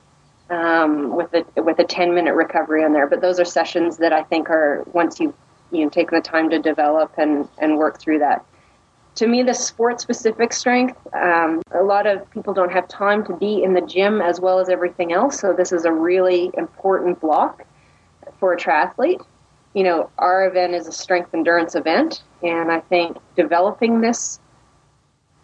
um, 0.49 1.15
with 1.15 1.33
a 1.33 1.61
with 1.61 1.79
a 1.79 1.83
10 1.83 2.13
minute 2.15 2.33
recovery 2.33 2.83
on 2.83 2.93
there. 2.93 3.07
But 3.07 3.21
those 3.21 3.39
are 3.39 3.45
sessions 3.45 3.97
that 3.97 4.13
I 4.13 4.23
think 4.23 4.49
are 4.49 4.83
once 4.93 5.19
you 5.19 5.33
you 5.71 5.83
know 5.83 5.89
taken 5.89 6.15
the 6.15 6.23
time 6.23 6.49
to 6.49 6.59
develop 6.59 7.13
and 7.17 7.47
and 7.59 7.77
work 7.77 7.99
through 7.99 8.19
that 8.19 8.43
to 9.19 9.27
me, 9.27 9.43
the 9.43 9.53
sport 9.53 9.99
specific 9.99 10.53
strength, 10.53 10.97
um, 11.13 11.61
a 11.73 11.83
lot 11.83 12.07
of 12.07 12.31
people 12.31 12.53
don't 12.53 12.71
have 12.71 12.87
time 12.87 13.25
to 13.25 13.35
be 13.35 13.61
in 13.61 13.73
the 13.73 13.81
gym 13.81 14.21
as 14.21 14.39
well 14.39 14.59
as 14.59 14.69
everything 14.69 15.11
else. 15.11 15.37
So, 15.37 15.51
this 15.51 15.73
is 15.73 15.83
a 15.83 15.91
really 15.91 16.51
important 16.53 17.19
block 17.19 17.65
for 18.39 18.53
a 18.53 18.57
triathlete. 18.57 19.21
You 19.73 19.83
know, 19.83 20.09
our 20.17 20.47
event 20.47 20.73
is 20.73 20.87
a 20.87 20.93
strength 20.93 21.33
endurance 21.33 21.75
event, 21.75 22.23
and 22.43 22.71
I 22.71 22.79
think 22.79 23.17
developing 23.35 23.99
this, 23.99 24.39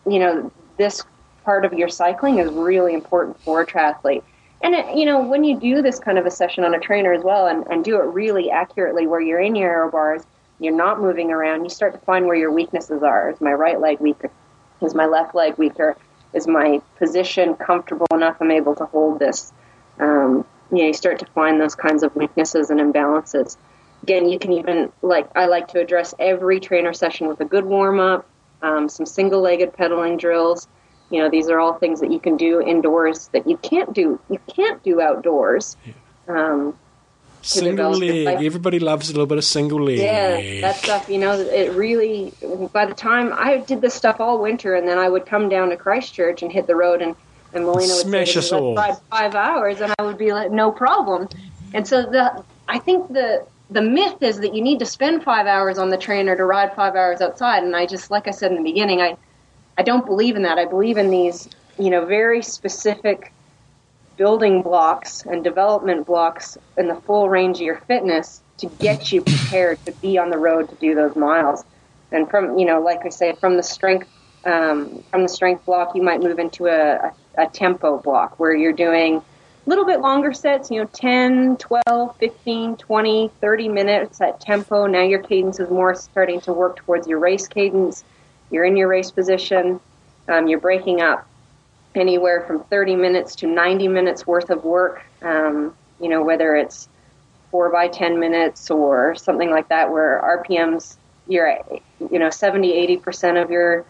you 0.09 0.19
know, 0.19 0.49
this 0.77 1.03
part 1.43 1.65
of 1.65 1.73
your 1.73 1.89
cycling 1.89 2.39
is 2.39 2.49
really 2.53 2.93
important 2.93 3.37
for 3.41 3.59
a 3.59 3.67
triathlete. 3.67 4.23
And, 4.63 4.73
it, 4.73 4.95
you 4.95 5.03
know, 5.03 5.19
when 5.21 5.43
you 5.43 5.59
do 5.59 5.81
this 5.81 5.99
kind 5.99 6.17
of 6.17 6.25
a 6.25 6.31
session 6.31 6.63
on 6.63 6.73
a 6.73 6.79
trainer 6.79 7.11
as 7.11 7.25
well 7.25 7.47
and, 7.47 7.67
and 7.67 7.83
do 7.83 7.97
it 7.97 8.05
really 8.05 8.49
accurately 8.49 9.05
where 9.05 9.19
you're 9.19 9.41
in 9.41 9.53
your 9.53 9.69
aero 9.69 9.91
bars, 9.91 10.23
you're 10.59 10.75
not 10.75 11.01
moving 11.01 11.31
around, 11.31 11.63
you 11.63 11.69
start 11.69 11.93
to 11.93 11.99
find 11.99 12.25
where 12.25 12.35
your 12.35 12.51
weaknesses 12.51 13.03
are. 13.03 13.29
Is 13.29 13.41
my 13.41 13.53
right 13.53 13.79
leg 13.79 13.99
weaker? 13.99 14.31
Is 14.81 14.95
my 14.95 15.05
left 15.05 15.35
leg 15.35 15.57
weaker? 15.57 15.97
Is 16.33 16.47
my 16.47 16.81
position 16.97 17.55
comfortable 17.55 18.07
enough? 18.11 18.37
I'm 18.41 18.51
able 18.51 18.75
to 18.75 18.85
hold 18.85 19.19
this. 19.19 19.53
Um, 19.99 20.45
you 20.71 20.79
know, 20.79 20.87
you 20.87 20.93
start 20.93 21.19
to 21.19 21.25
find 21.27 21.59
those 21.59 21.75
kinds 21.75 22.03
of 22.03 22.15
weaknesses 22.15 22.69
and 22.69 22.79
imbalances. 22.79 23.57
Again, 24.03 24.29
you 24.29 24.37
can 24.39 24.53
even 24.53 24.91
like 25.01 25.29
I 25.35 25.45
like 25.45 25.67
to 25.69 25.79
address 25.79 26.13
every 26.19 26.59
trainer 26.59 26.93
session 26.93 27.27
with 27.27 27.39
a 27.39 27.45
good 27.45 27.65
warm 27.65 27.99
up, 27.99 28.27
um, 28.61 28.89
some 28.89 29.05
single 29.05 29.41
legged 29.41 29.73
pedaling 29.73 30.17
drills. 30.17 30.67
You 31.09 31.21
know, 31.21 31.29
these 31.29 31.49
are 31.49 31.59
all 31.59 31.73
things 31.73 32.01
that 32.01 32.11
you 32.11 32.19
can 32.19 32.35
do 32.35 32.61
indoors 32.61 33.29
that 33.29 33.47
you 33.47 33.57
can't 33.57 33.93
do 33.93 34.19
you 34.29 34.39
can't 34.53 34.81
do 34.83 35.01
outdoors. 35.01 35.77
Um, 36.27 36.77
Single 37.45 37.91
leg. 37.91 38.43
Everybody 38.43 38.79
loves 38.79 39.09
a 39.09 39.13
little 39.13 39.27
bit 39.27 39.37
of 39.37 39.43
single 39.43 39.83
leg. 39.83 39.99
Yeah, 39.99 40.61
that 40.61 40.77
stuff. 40.77 41.07
You 41.07 41.19
know, 41.19 41.33
it 41.33 41.73
really. 41.73 42.33
By 42.73 42.87
the 42.87 42.95
time 42.95 43.31
I 43.33 43.57
did 43.57 43.81
this 43.81 43.93
stuff 43.93 44.19
all 44.19 44.41
winter, 44.41 44.73
and 44.73 44.87
then 44.87 44.97
I 44.97 45.07
would 45.07 45.27
come 45.27 45.47
down 45.47 45.69
to 45.69 45.77
Christchurch 45.77 46.41
and 46.41 46.51
hit 46.51 46.65
the 46.65 46.75
road, 46.75 47.03
and 47.03 47.15
and 47.53 47.65
Molina 47.65 47.93
would 47.93 48.01
smash 48.01 48.35
us 48.35 48.51
all. 48.51 48.75
Five, 48.75 48.99
five 49.11 49.35
hours, 49.35 49.79
and 49.79 49.93
I 49.99 50.03
would 50.03 50.17
be 50.17 50.33
like, 50.33 50.51
no 50.51 50.71
problem. 50.71 51.29
And 51.73 51.87
so 51.87 52.01
the 52.03 52.43
I 52.67 52.79
think 52.79 53.13
the 53.13 53.45
the 53.69 53.81
myth 53.81 54.21
is 54.21 54.39
that 54.39 54.55
you 54.55 54.61
need 54.61 54.79
to 54.79 54.85
spend 54.85 55.23
five 55.23 55.45
hours 55.45 55.77
on 55.77 55.89
the 55.91 55.97
trainer 55.97 56.35
to 56.35 56.45
ride 56.45 56.75
five 56.75 56.95
hours 56.95 57.21
outside, 57.21 57.63
and 57.63 57.75
I 57.75 57.85
just 57.85 58.09
like 58.09 58.27
I 58.27 58.31
said 58.31 58.51
in 58.51 58.57
the 58.57 58.63
beginning, 58.63 59.01
I 59.01 59.17
I 59.77 59.83
don't 59.83 60.05
believe 60.05 60.35
in 60.35 60.41
that. 60.41 60.57
I 60.57 60.65
believe 60.65 60.97
in 60.97 61.11
these 61.11 61.47
you 61.77 61.91
know 61.91 62.05
very 62.05 62.41
specific 62.41 63.31
building 64.17 64.61
blocks 64.61 65.25
and 65.25 65.43
development 65.43 66.05
blocks 66.05 66.57
in 66.77 66.87
the 66.87 66.95
full 66.95 67.29
range 67.29 67.57
of 67.57 67.63
your 67.63 67.79
fitness 67.81 68.41
to 68.57 68.67
get 68.79 69.11
you 69.11 69.21
prepared 69.21 69.83
to 69.85 69.91
be 69.93 70.17
on 70.17 70.29
the 70.29 70.37
road 70.37 70.69
to 70.69 70.75
do 70.75 70.95
those 70.95 71.15
miles. 71.15 71.63
And 72.11 72.29
from 72.29 72.57
you 72.57 72.65
know, 72.65 72.81
like 72.81 73.05
I 73.05 73.09
say, 73.09 73.33
from 73.35 73.57
the 73.57 73.63
strength 73.63 74.09
um, 74.45 75.03
from 75.11 75.23
the 75.23 75.29
strength 75.29 75.65
block, 75.65 75.95
you 75.95 76.03
might 76.03 76.21
move 76.21 76.39
into 76.39 76.67
a, 76.67 76.95
a, 77.37 77.43
a 77.45 77.47
tempo 77.47 77.97
block 77.97 78.39
where 78.39 78.55
you're 78.55 78.73
doing 78.73 79.15
a 79.17 79.69
little 79.69 79.85
bit 79.85 79.99
longer 79.99 80.31
sets, 80.31 80.69
you 80.69 80.79
know, 80.79 80.89
10, 80.93 81.57
12, 81.57 82.17
15, 82.17 82.77
20, 82.77 83.31
30 83.41 83.69
minutes 83.69 84.21
at 84.21 84.39
tempo. 84.39 84.85
Now 84.85 85.01
your 85.01 85.21
cadence 85.23 85.59
is 85.59 85.69
more 85.69 85.95
starting 85.95 86.39
to 86.41 86.53
work 86.53 86.77
towards 86.77 87.07
your 87.07 87.17
race 87.17 87.47
cadence. 87.47 88.03
You're 88.51 88.65
in 88.65 88.77
your 88.77 88.87
race 88.87 89.09
position. 89.09 89.79
Um, 90.27 90.47
you're 90.47 90.59
breaking 90.59 91.01
up 91.01 91.27
anywhere 91.97 92.45
from 92.45 92.63
30 92.65 92.95
minutes 92.95 93.35
to 93.37 93.47
90 93.47 93.87
minutes 93.87 94.27
worth 94.27 94.49
of 94.49 94.63
work. 94.63 95.03
Um, 95.21 95.75
you 95.99 96.09
know, 96.09 96.23
whether 96.23 96.55
it's 96.55 96.89
four 97.51 97.71
by 97.71 97.87
10 97.87 98.19
minutes 98.19 98.69
or 98.69 99.15
something 99.15 99.49
like 99.49 99.69
that, 99.69 99.91
where 99.91 100.21
RPMs 100.43 100.97
you're 101.27 101.47
at, 101.47 101.65
you 102.11 102.19
know 102.19 102.29
70, 102.29 102.73
80 102.73 102.97
percent 102.97 103.37
of 103.37 103.49
your 103.49 103.85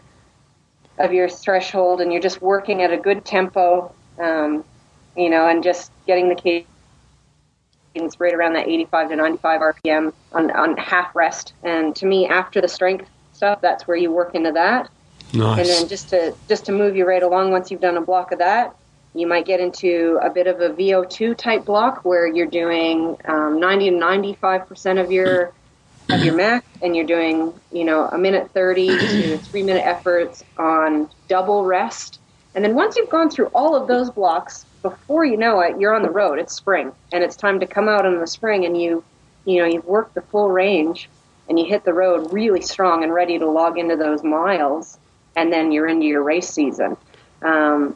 of 0.97 1.11
your 1.11 1.27
threshold, 1.27 1.99
and 1.99 2.11
you're 2.11 2.21
just 2.21 2.41
working 2.41 2.81
at 2.81 2.91
a 2.91 2.97
good 2.97 3.25
tempo. 3.25 3.93
Um, 4.19 4.63
you 5.17 5.29
know, 5.29 5.47
and 5.47 5.63
just 5.63 5.91
getting 6.05 6.29
the 6.29 6.35
cadence 6.35 8.19
right 8.19 8.33
around 8.33 8.53
that 8.53 8.67
85 8.67 9.09
to 9.09 9.15
95 9.15 9.61
RPM 9.61 10.13
on, 10.33 10.51
on 10.51 10.77
half 10.77 11.15
rest. 11.15 11.53
And 11.63 11.95
to 11.97 12.05
me, 12.05 12.27
after 12.27 12.61
the 12.61 12.67
strength 12.67 13.09
stuff, 13.33 13.61
that's 13.61 13.87
where 13.87 13.97
you 13.97 14.11
work 14.11 14.35
into 14.35 14.51
that. 14.53 14.89
Nice. 15.35 15.59
And 15.59 15.67
then 15.67 15.87
just 15.87 16.09
to 16.09 16.33
just 16.47 16.65
to 16.65 16.71
move 16.71 16.95
you 16.95 17.05
right 17.05 17.21
along, 17.21 17.51
once 17.51 17.69
you've 17.69 17.81
done 17.81 17.97
a 17.97 18.01
block 18.01 18.31
of 18.31 18.39
that, 18.39 18.75
you 19.13 19.27
might 19.27 19.45
get 19.45 19.59
into 19.59 20.19
a 20.21 20.29
bit 20.29 20.47
of 20.47 20.61
a 20.61 20.69
VO2 20.69 21.37
type 21.37 21.65
block 21.65 22.03
where 22.05 22.27
you're 22.27 22.45
doing 22.45 23.17
um, 23.25 23.59
90 23.59 23.91
to 23.91 23.97
95 23.97 24.67
percent 24.67 24.99
of 24.99 25.11
your 25.11 25.53
of 26.09 26.23
your 26.23 26.35
max, 26.35 26.65
and 26.81 26.95
you're 26.95 27.05
doing 27.05 27.53
you 27.71 27.83
know 27.83 28.05
a 28.05 28.17
minute 28.17 28.51
30 28.51 28.87
to 28.87 29.37
three 29.49 29.63
minute 29.63 29.85
efforts 29.85 30.43
on 30.57 31.09
double 31.27 31.65
rest. 31.65 32.19
And 32.53 32.63
then 32.63 32.73
once 32.73 32.95
you've 32.95 33.09
gone 33.09 33.29
through 33.29 33.47
all 33.47 33.75
of 33.75 33.87
those 33.87 34.09
blocks, 34.09 34.65
before 34.81 35.25
you 35.25 35.35
know 35.35 35.59
it, 35.59 35.77
you're 35.77 35.93
on 35.93 36.03
the 36.03 36.09
road. 36.09 36.39
It's 36.39 36.53
spring, 36.53 36.93
and 37.11 37.23
it's 37.23 37.35
time 37.35 37.59
to 37.59 37.67
come 37.67 37.89
out 37.89 38.05
in 38.05 38.19
the 38.19 38.27
spring, 38.27 38.65
and 38.65 38.79
you 38.79 39.03
you 39.43 39.61
know 39.61 39.65
you've 39.65 39.85
worked 39.85 40.13
the 40.13 40.21
full 40.21 40.49
range, 40.49 41.09
and 41.49 41.59
you 41.59 41.65
hit 41.65 41.83
the 41.83 41.93
road 41.93 42.31
really 42.31 42.61
strong 42.61 43.03
and 43.03 43.13
ready 43.13 43.37
to 43.39 43.45
log 43.45 43.77
into 43.77 43.97
those 43.97 44.23
miles 44.23 44.97
and 45.35 45.51
then 45.51 45.71
you're 45.71 45.87
into 45.87 46.05
your 46.05 46.23
race 46.23 46.49
season. 46.49 46.97
Um, 47.41 47.95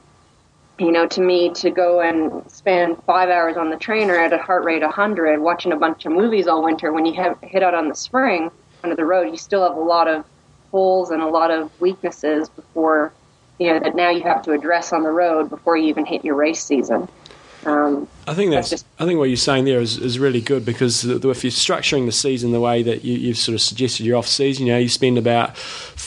you 0.77 0.91
know, 0.91 1.07
to 1.07 1.21
me, 1.21 1.49
to 1.55 1.69
go 1.71 1.99
and 1.99 2.49
spend 2.49 3.01
five 3.03 3.29
hours 3.29 3.57
on 3.57 3.69
the 3.69 3.75
trainer 3.75 4.15
at 4.15 4.31
a 4.31 4.37
heart 4.37 4.63
rate 4.63 4.81
100, 4.81 5.39
watching 5.41 5.71
a 5.73 5.75
bunch 5.75 6.05
of 6.05 6.13
movies 6.13 6.47
all 6.47 6.63
winter, 6.63 6.93
when 6.93 7.05
you 7.05 7.13
have 7.15 7.37
hit 7.41 7.63
out 7.63 7.73
on 7.73 7.89
the 7.89 7.95
spring 7.95 8.49
onto 8.83 8.95
the 8.95 9.03
road, 9.05 9.23
you 9.29 9.37
still 9.37 9.63
have 9.67 9.75
a 9.75 9.81
lot 9.81 10.07
of 10.07 10.23
holes 10.71 11.09
and 11.11 11.21
a 11.21 11.27
lot 11.27 11.51
of 11.51 11.69
weaknesses 11.81 12.47
before, 12.47 13.11
you 13.59 13.73
know, 13.73 13.79
that 13.79 13.93
now 13.95 14.09
you 14.09 14.21
have 14.21 14.41
to 14.43 14.51
address 14.53 14.93
on 14.93 15.03
the 15.03 15.09
road 15.09 15.49
before 15.49 15.75
you 15.75 15.89
even 15.89 16.05
hit 16.05 16.23
your 16.23 16.35
race 16.35 16.63
season. 16.63 17.09
Um, 17.65 18.07
I 18.25 18.33
think 18.35 18.51
that's. 18.51 18.69
That's 18.69 18.83
just- 18.83 18.85
I 18.99 19.05
think 19.05 19.19
what 19.19 19.25
you're 19.25 19.35
saying 19.35 19.65
there 19.65 19.81
is, 19.81 19.97
is 19.97 20.17
really 20.17 20.39
good 20.39 20.63
because 20.65 21.03
if 21.03 21.23
you're 21.23 21.51
structuring 21.51 22.05
the 22.05 22.11
season 22.13 22.53
the 22.53 22.59
way 22.61 22.83
that 22.83 23.03
you, 23.03 23.17
you've 23.17 23.37
sort 23.37 23.53
of 23.55 23.59
suggested 23.61 24.05
your 24.05 24.17
off 24.17 24.27
season, 24.27 24.65
you 24.65 24.71
know, 24.71 24.79
you 24.79 24.87
spend 24.87 25.17
about 25.17 25.57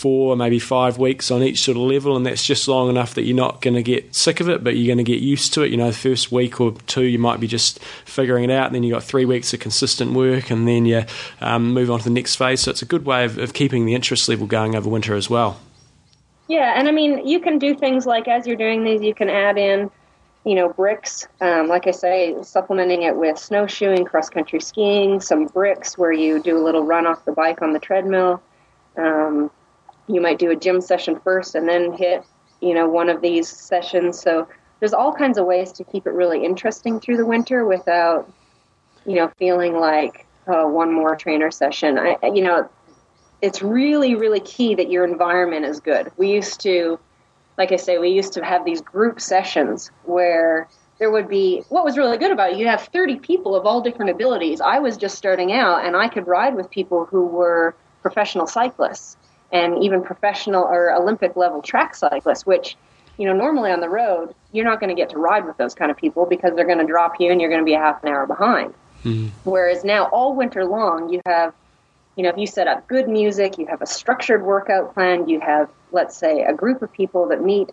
four, 0.03 0.37
maybe 0.37 0.59
five 0.59 0.99
weeks 0.99 1.31
on 1.31 1.45
each 1.45 1.63
sort 1.63 1.77
of 1.77 1.85
level, 1.85 2.17
and 2.17 2.27
that's 2.27 2.45
just 2.45 2.67
long 2.67 2.91
enough 2.91 3.15
that 3.15 3.23
you're 3.23 3.37
not 3.37 3.63
going 3.63 3.75
to 3.75 3.85
get 3.85 4.13
sick 4.13 4.41
of 4.41 4.49
it, 4.49 4.65
but 4.65 4.77
you're 4.77 4.93
going 4.93 5.05
to 5.05 5.09
get 5.09 5.23
used 5.23 5.55
to 5.55 5.63
it. 5.63 5.71
You 5.71 5.77
know, 5.77 5.87
the 5.87 5.97
first 5.97 6.33
week 6.33 6.61
or 6.61 6.73
two, 6.89 7.05
you 7.05 7.21
might 7.21 7.39
be 7.39 7.47
just 7.47 7.79
figuring 8.05 8.43
it 8.43 8.51
out, 8.51 8.67
and 8.67 8.75
then 8.75 8.83
you've 8.83 8.95
got 8.95 9.05
three 9.05 9.25
weeks 9.25 9.55
of 9.55 9.61
consistent 9.61 10.13
work, 10.13 10.51
and 10.51 10.67
then 10.67 10.87
you 10.87 11.05
um, 11.41 11.73
move 11.73 11.89
on 11.89 12.01
to 12.01 12.05
the 12.05 12.11
next 12.11 12.35
phase. 12.35 12.63
So 12.63 12.73
it's 12.73 12.83
a 12.83 12.85
good 12.85 13.07
way 13.07 13.25
of, 13.25 13.39
of 13.39 13.55
keeping 13.55 13.87
the 13.87 13.95
interest 13.95 14.29
level 14.29 14.49
going 14.49 14.75
over 14.75 14.91
winter 14.91 15.15
as 15.15 15.31
well. 15.31 15.61
Yeah, 16.49 16.75
and 16.77 16.89
I 16.89 16.91
mean, 16.91 17.25
you 17.25 17.39
can 17.39 17.61
do 17.61 17.73
things 17.73 18.05
like 18.05 18.27
as 18.27 18.45
you're 18.45 18.57
doing 18.57 18.83
these, 18.83 19.03
you 19.03 19.15
can 19.15 19.31
add 19.31 19.57
in, 19.57 19.89
you 20.45 20.57
know, 20.57 20.71
bricks. 20.71 21.29
Um, 21.41 21.69
like 21.69 21.87
I 21.87 21.93
say, 21.93 22.35
supplementing 22.43 23.03
it 23.03 23.15
with 23.15 23.39
snowshoeing, 23.39 24.05
cross 24.05 24.29
country 24.29 24.61
skiing, 24.61 25.21
some 25.21 25.47
bricks 25.47 25.97
where 25.97 26.13
you 26.13 26.43
do 26.43 26.59
a 26.59 26.63
little 26.63 26.83
run 26.83 27.07
off 27.07 27.25
the 27.25 27.31
bike 27.31 27.63
on 27.63 27.73
the 27.73 27.79
treadmill. 27.79 28.43
Um, 28.97 29.51
you 30.13 30.21
might 30.21 30.39
do 30.39 30.51
a 30.51 30.57
gym 30.57 30.81
session 30.81 31.19
first 31.21 31.55
and 31.55 31.69
then 31.69 31.93
hit, 31.93 32.25
you 32.61 32.75
know, 32.75 32.89
one 32.89 33.09
of 33.09 33.21
these 33.21 33.49
sessions. 33.49 34.21
So 34.21 34.49
there's 34.81 34.93
all 34.93 35.13
kinds 35.13 35.39
of 35.39 35.47
ways 35.47 35.73
to 35.73 35.85
keep 35.85 36.07
it 36.07 36.13
really 36.13 36.45
interesting 36.45 37.01
through 37.01 37.17
the 37.17 37.27
winter 37.27 37.65
without, 37.65 38.31
you 39.07 39.17
know, 39.17 39.31
feeling 39.39 39.77
like 39.77 40.27
oh, 40.47 40.69
one 40.69 40.93
more 40.93 41.17
trainer 41.17 41.51
session. 41.51 41.99
I, 41.99 42.17
you 42.23 42.43
know, 42.43 42.69
it's 43.41 43.63
really, 43.63 44.15
really 44.15 44.41
key 44.41 44.75
that 44.75 44.91
your 44.91 45.05
environment 45.05 45.65
is 45.65 45.81
good. 45.81 46.11
We 46.17 46.33
used 46.33 46.61
to, 46.61 46.99
like 47.59 47.73
I 47.73 47.77
say, 47.77 47.99
we 47.99 48.11
used 48.11 48.33
to 48.35 48.45
have 48.45 48.65
these 48.65 48.81
group 48.81 49.21
sessions 49.21 49.91
where 50.05 50.69
there 50.99 51.11
would 51.11 51.29
be 51.29 51.63
what 51.69 51.85
was 51.85 51.97
really 51.97 52.17
good 52.17 52.31
about 52.31 52.53
it, 52.53 52.59
you 52.59 52.69
have 52.69 52.83
30 52.93 53.17
people 53.17 53.57
of 53.57 53.67
all 53.67 53.81
different 53.81 54.11
abilities. 54.11 54.61
I 54.61 54.79
was 54.79 54.97
just 54.97 55.17
starting 55.17 55.53
out 55.53 55.85
and 55.85 55.97
I 55.97 56.09
could 56.09 56.29
ride 56.29 56.55
with 56.55 56.71
people 56.71 57.07
who 57.07 57.27
were 57.27 57.75
professional 58.03 58.47
cyclists 58.47 59.17
and 59.53 59.83
even 59.85 60.03
professional 60.03 60.65
or 60.65 60.95
Olympic 60.95 61.37
level 61.37 61.63
track 61.63 61.95
cyclists, 61.95 62.47
which, 62.47 62.77
you 63.19 63.27
know, 63.27 63.35
normally 63.35 63.71
on 63.71 63.81
the 63.81 63.89
road, 63.89 64.35
you're 64.53 64.65
not 64.65 64.81
going 64.81 64.89
to 64.89 64.95
get 64.95 65.11
to 65.11 65.19
ride 65.19 65.47
with 65.47 65.57
those 65.59 65.75
kind 65.75 65.91
of 65.91 65.97
people 65.97 66.27
because 66.27 66.55
they're 66.57 66.67
going 66.67 66.79
to 66.79 66.87
drop 66.87 67.21
you 67.21 67.31
and 67.31 67.41
you're 67.41 67.51
going 67.51 67.61
to 67.61 67.65
be 67.65 67.75
a 67.75 67.79
half 67.79 68.03
an 68.03 68.09
hour 68.09 68.27
behind. 68.27 68.75
Mm-hmm. 69.05 69.29
Whereas 69.49 69.85
now, 69.85 70.07
all 70.07 70.35
winter 70.35 70.65
long, 70.65 71.11
you 71.11 71.21
have, 71.27 71.53
you 72.17 72.23
know, 72.23 72.31
if 72.31 72.37
you 72.39 72.47
set 72.47 72.67
up 72.67 72.87
good 72.89 73.09
music, 73.09 73.59
you 73.59 73.67
have 73.67 73.83
a 73.83 73.87
structured 73.87 74.43
workout 74.43 74.95
plan, 74.95 75.29
you 75.29 75.41
have, 75.41 75.71
let's 75.91 76.17
say, 76.17 76.43
a 76.43 76.53
group 76.53 76.83
of 76.83 76.93
people 76.93 77.29
that 77.29 77.43
meet 77.43 77.71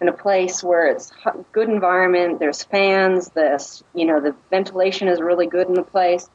in 0.00 0.08
a 0.08 0.12
place 0.12 0.62
where 0.64 0.86
it's 0.86 1.12
good 1.52 1.68
environment, 1.68 2.40
there's 2.40 2.64
fans, 2.64 3.28
this, 3.30 3.84
you 3.94 4.04
know, 4.04 4.20
the 4.20 4.34
ventilation 4.50 5.06
is 5.06 5.20
really 5.20 5.46
good 5.46 5.68
in 5.68 5.74
the 5.74 5.82
place. 5.82 6.28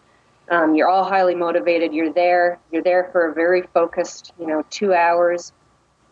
Um, 0.50 0.76
you're 0.76 0.88
all 0.88 1.04
highly 1.04 1.36
motivated. 1.36 1.94
You're 1.94 2.14
there. 2.14 2.60
You're 2.72 2.84
there 2.84 3.10
for 3.12 3.30
a 3.30 3.34
very 3.34 3.64
focused, 3.74 4.34
you 4.40 4.48
know, 4.48 4.64
two 4.70 4.94
hours, 4.94 5.52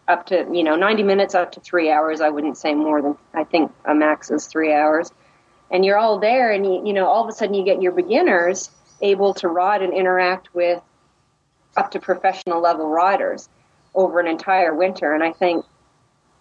up 0.08 0.26
to 0.28 0.46
you 0.52 0.64
know 0.64 0.76
90 0.76 1.04
minutes, 1.04 1.36
up 1.36 1.52
to 1.54 1.60
three 1.60 1.90
hours. 1.90 2.22
I 2.22 2.30
wouldn't 2.30 2.58
say 2.58 2.74
more 2.74 3.02
than 3.02 3.18
I 3.34 3.44
think 3.44 3.72
a 3.86 3.96
max 3.96 4.30
is 4.30 4.48
three 4.48 4.74
hours 4.74 5.12
and 5.72 5.84
you're 5.84 5.98
all 5.98 6.20
there 6.20 6.52
and 6.52 6.66
you, 6.66 6.86
you 6.86 6.94
know 6.94 7.06
all 7.08 7.24
of 7.24 7.30
a 7.30 7.32
sudden 7.32 7.54
you 7.54 7.64
get 7.64 7.82
your 7.82 7.92
beginners 7.92 8.70
able 9.02 9.34
to 9.34 9.48
ride 9.48 9.82
and 9.82 9.94
interact 9.94 10.54
with 10.54 10.82
up 11.76 11.92
to 11.92 12.00
professional 12.00 12.62
level 12.62 12.88
riders 12.88 13.50
over 13.94 14.20
an 14.20 14.28
entire 14.28 14.74
winter 14.74 15.14
and 15.14 15.24
i 15.24 15.32
think 15.32 15.66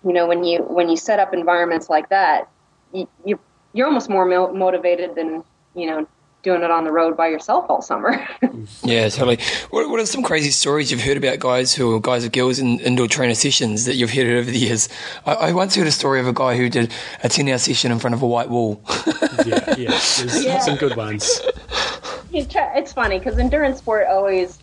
you 0.04 0.12
know 0.12 0.26
when 0.26 0.44
you 0.44 0.58
when 0.62 0.88
you 0.88 0.96
set 0.96 1.18
up 1.18 1.32
environments 1.32 1.88
like 1.88 2.08
that 2.08 2.48
you, 2.92 3.08
you 3.24 3.38
you're 3.72 3.86
almost 3.86 4.08
more 4.08 4.24
mo- 4.24 4.52
motivated 4.52 5.14
than 5.14 5.42
you 5.74 5.86
know 5.86 6.06
doing 6.44 6.62
it 6.62 6.70
on 6.70 6.84
the 6.84 6.92
road 6.92 7.16
by 7.16 7.26
yourself 7.28 7.66
all 7.68 7.82
summer 7.82 8.24
Yeah, 8.84 9.08
totally. 9.08 9.38
What, 9.70 9.90
what 9.90 9.98
are 10.00 10.06
some 10.06 10.22
crazy 10.22 10.50
stories 10.50 10.90
you've 10.90 11.00
heard 11.02 11.16
about 11.16 11.38
guys 11.40 11.74
who, 11.74 11.94
are 11.96 12.00
guys 12.00 12.24
or 12.24 12.28
girls 12.28 12.58
in 12.58 12.78
indoor 12.80 13.08
trainer 13.08 13.34
sessions 13.34 13.84
that 13.86 13.96
you've 13.96 14.10
heard 14.12 14.26
over 14.26 14.50
the 14.50 14.58
years? 14.58 14.88
I, 15.26 15.34
I 15.34 15.52
once 15.52 15.74
heard 15.74 15.86
a 15.86 15.90
story 15.92 16.20
of 16.20 16.26
a 16.28 16.32
guy 16.32 16.56
who 16.56 16.68
did 16.68 16.92
a 17.22 17.28
10 17.28 17.48
hour 17.48 17.58
session 17.58 17.90
in 17.92 17.98
front 17.98 18.14
of 18.14 18.22
a 18.22 18.26
white 18.26 18.48
wall. 18.50 18.80
Yeah, 19.44 19.74
yeah. 19.76 19.90
There's 19.90 20.44
Yeah. 20.44 20.58
some 20.60 20.76
good 20.76 20.96
ones. 20.96 21.40
It's 22.32 22.92
funny 22.92 23.18
because 23.18 23.38
endurance 23.38 23.78
sport 23.78 24.06
always 24.08 24.58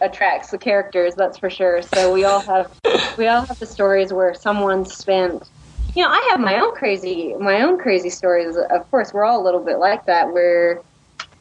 attracts 0.00 0.50
the 0.50 0.58
characters 0.58 1.14
that's 1.14 1.38
for 1.38 1.48
sure 1.48 1.80
so 1.80 2.12
we 2.12 2.24
all 2.24 2.40
have 2.40 2.70
we 3.16 3.28
all 3.28 3.42
have 3.46 3.58
the 3.60 3.66
stories 3.66 4.12
where 4.12 4.34
someone 4.34 4.84
spent 4.84 5.48
you 5.94 6.02
know 6.02 6.10
i 6.10 6.26
have 6.30 6.40
my 6.40 6.58
own 6.58 6.74
crazy 6.74 7.32
my 7.38 7.62
own 7.62 7.78
crazy 7.78 8.10
stories 8.10 8.56
of 8.56 8.90
course 8.90 9.12
we're 9.14 9.24
all 9.24 9.40
a 9.40 9.44
little 9.44 9.64
bit 9.64 9.78
like 9.78 10.04
that 10.06 10.32
where 10.32 10.80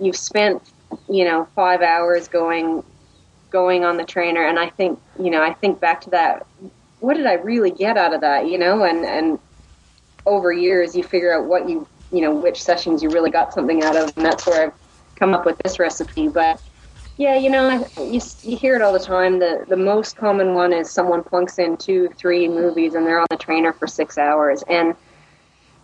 you've 0.04 0.16
spent 0.16 0.62
you 1.10 1.24
know 1.26 1.47
five 1.56 1.82
hours 1.82 2.28
going 2.28 2.84
going 3.49 3.86
on 3.86 3.97
the 3.97 4.04
trainer. 4.04 4.45
And 4.45 4.60
i 4.60 4.70
think 4.70 4.99
you 5.20 5.30
know 5.30 5.41
i 5.43 5.54
think 5.54 5.80
back 5.80 6.01
to 6.01 6.10
that 6.12 6.45
what 6.99 7.16
did 7.16 7.26
i 7.26 7.34
really 7.34 7.72
get 7.72 7.97
out 7.97 8.14
of 8.14 8.22
that 8.22 8.47
you 8.47 8.58
know? 8.58 8.84
And 8.84 9.06
and 9.06 9.39
over 10.26 10.51
years 10.51 10.95
you 10.95 11.04
figure 11.04 11.34
out 11.34 11.45
what 11.45 11.70
you 11.70 11.88
you 12.12 12.22
know 12.22 12.34
which 12.34 12.62
sessions 12.62 13.01
you 13.01 13.10
really 13.10 13.32
got 13.32 13.54
something 13.54 13.84
out 13.84 13.95
of. 13.95 14.14
And 14.18 14.26
that's 14.26 14.45
where 14.45 14.68
i've 14.68 14.74
come 15.16 15.34
up 15.34 15.45
with 15.45 15.58
this 15.60 15.80
recipe. 15.80 16.28
But 16.28 16.62
yeah 17.18 17.36
you 17.36 17.49
know 17.49 17.88
you, 17.97 18.20
you 18.43 18.58
hear 18.58 18.76
it 18.76 18.82
all 18.82 18.93
the 18.93 18.99
time. 18.99 19.39
The 19.39 19.66
the 19.68 19.78
most 19.78 20.18
common 20.18 20.56
one 20.56 20.74
is 20.74 20.89
someone 20.89 21.24
plunks 21.24 21.60
in 21.60 21.78
two 21.78 22.10
three 22.18 22.47
movies 22.47 22.95
and 22.95 23.06
they're 23.06 23.20
on 23.20 23.28
the 23.30 23.38
trainer 23.38 23.74
for 23.74 23.88
six 23.88 24.18
hours. 24.18 24.64
And 24.68 24.95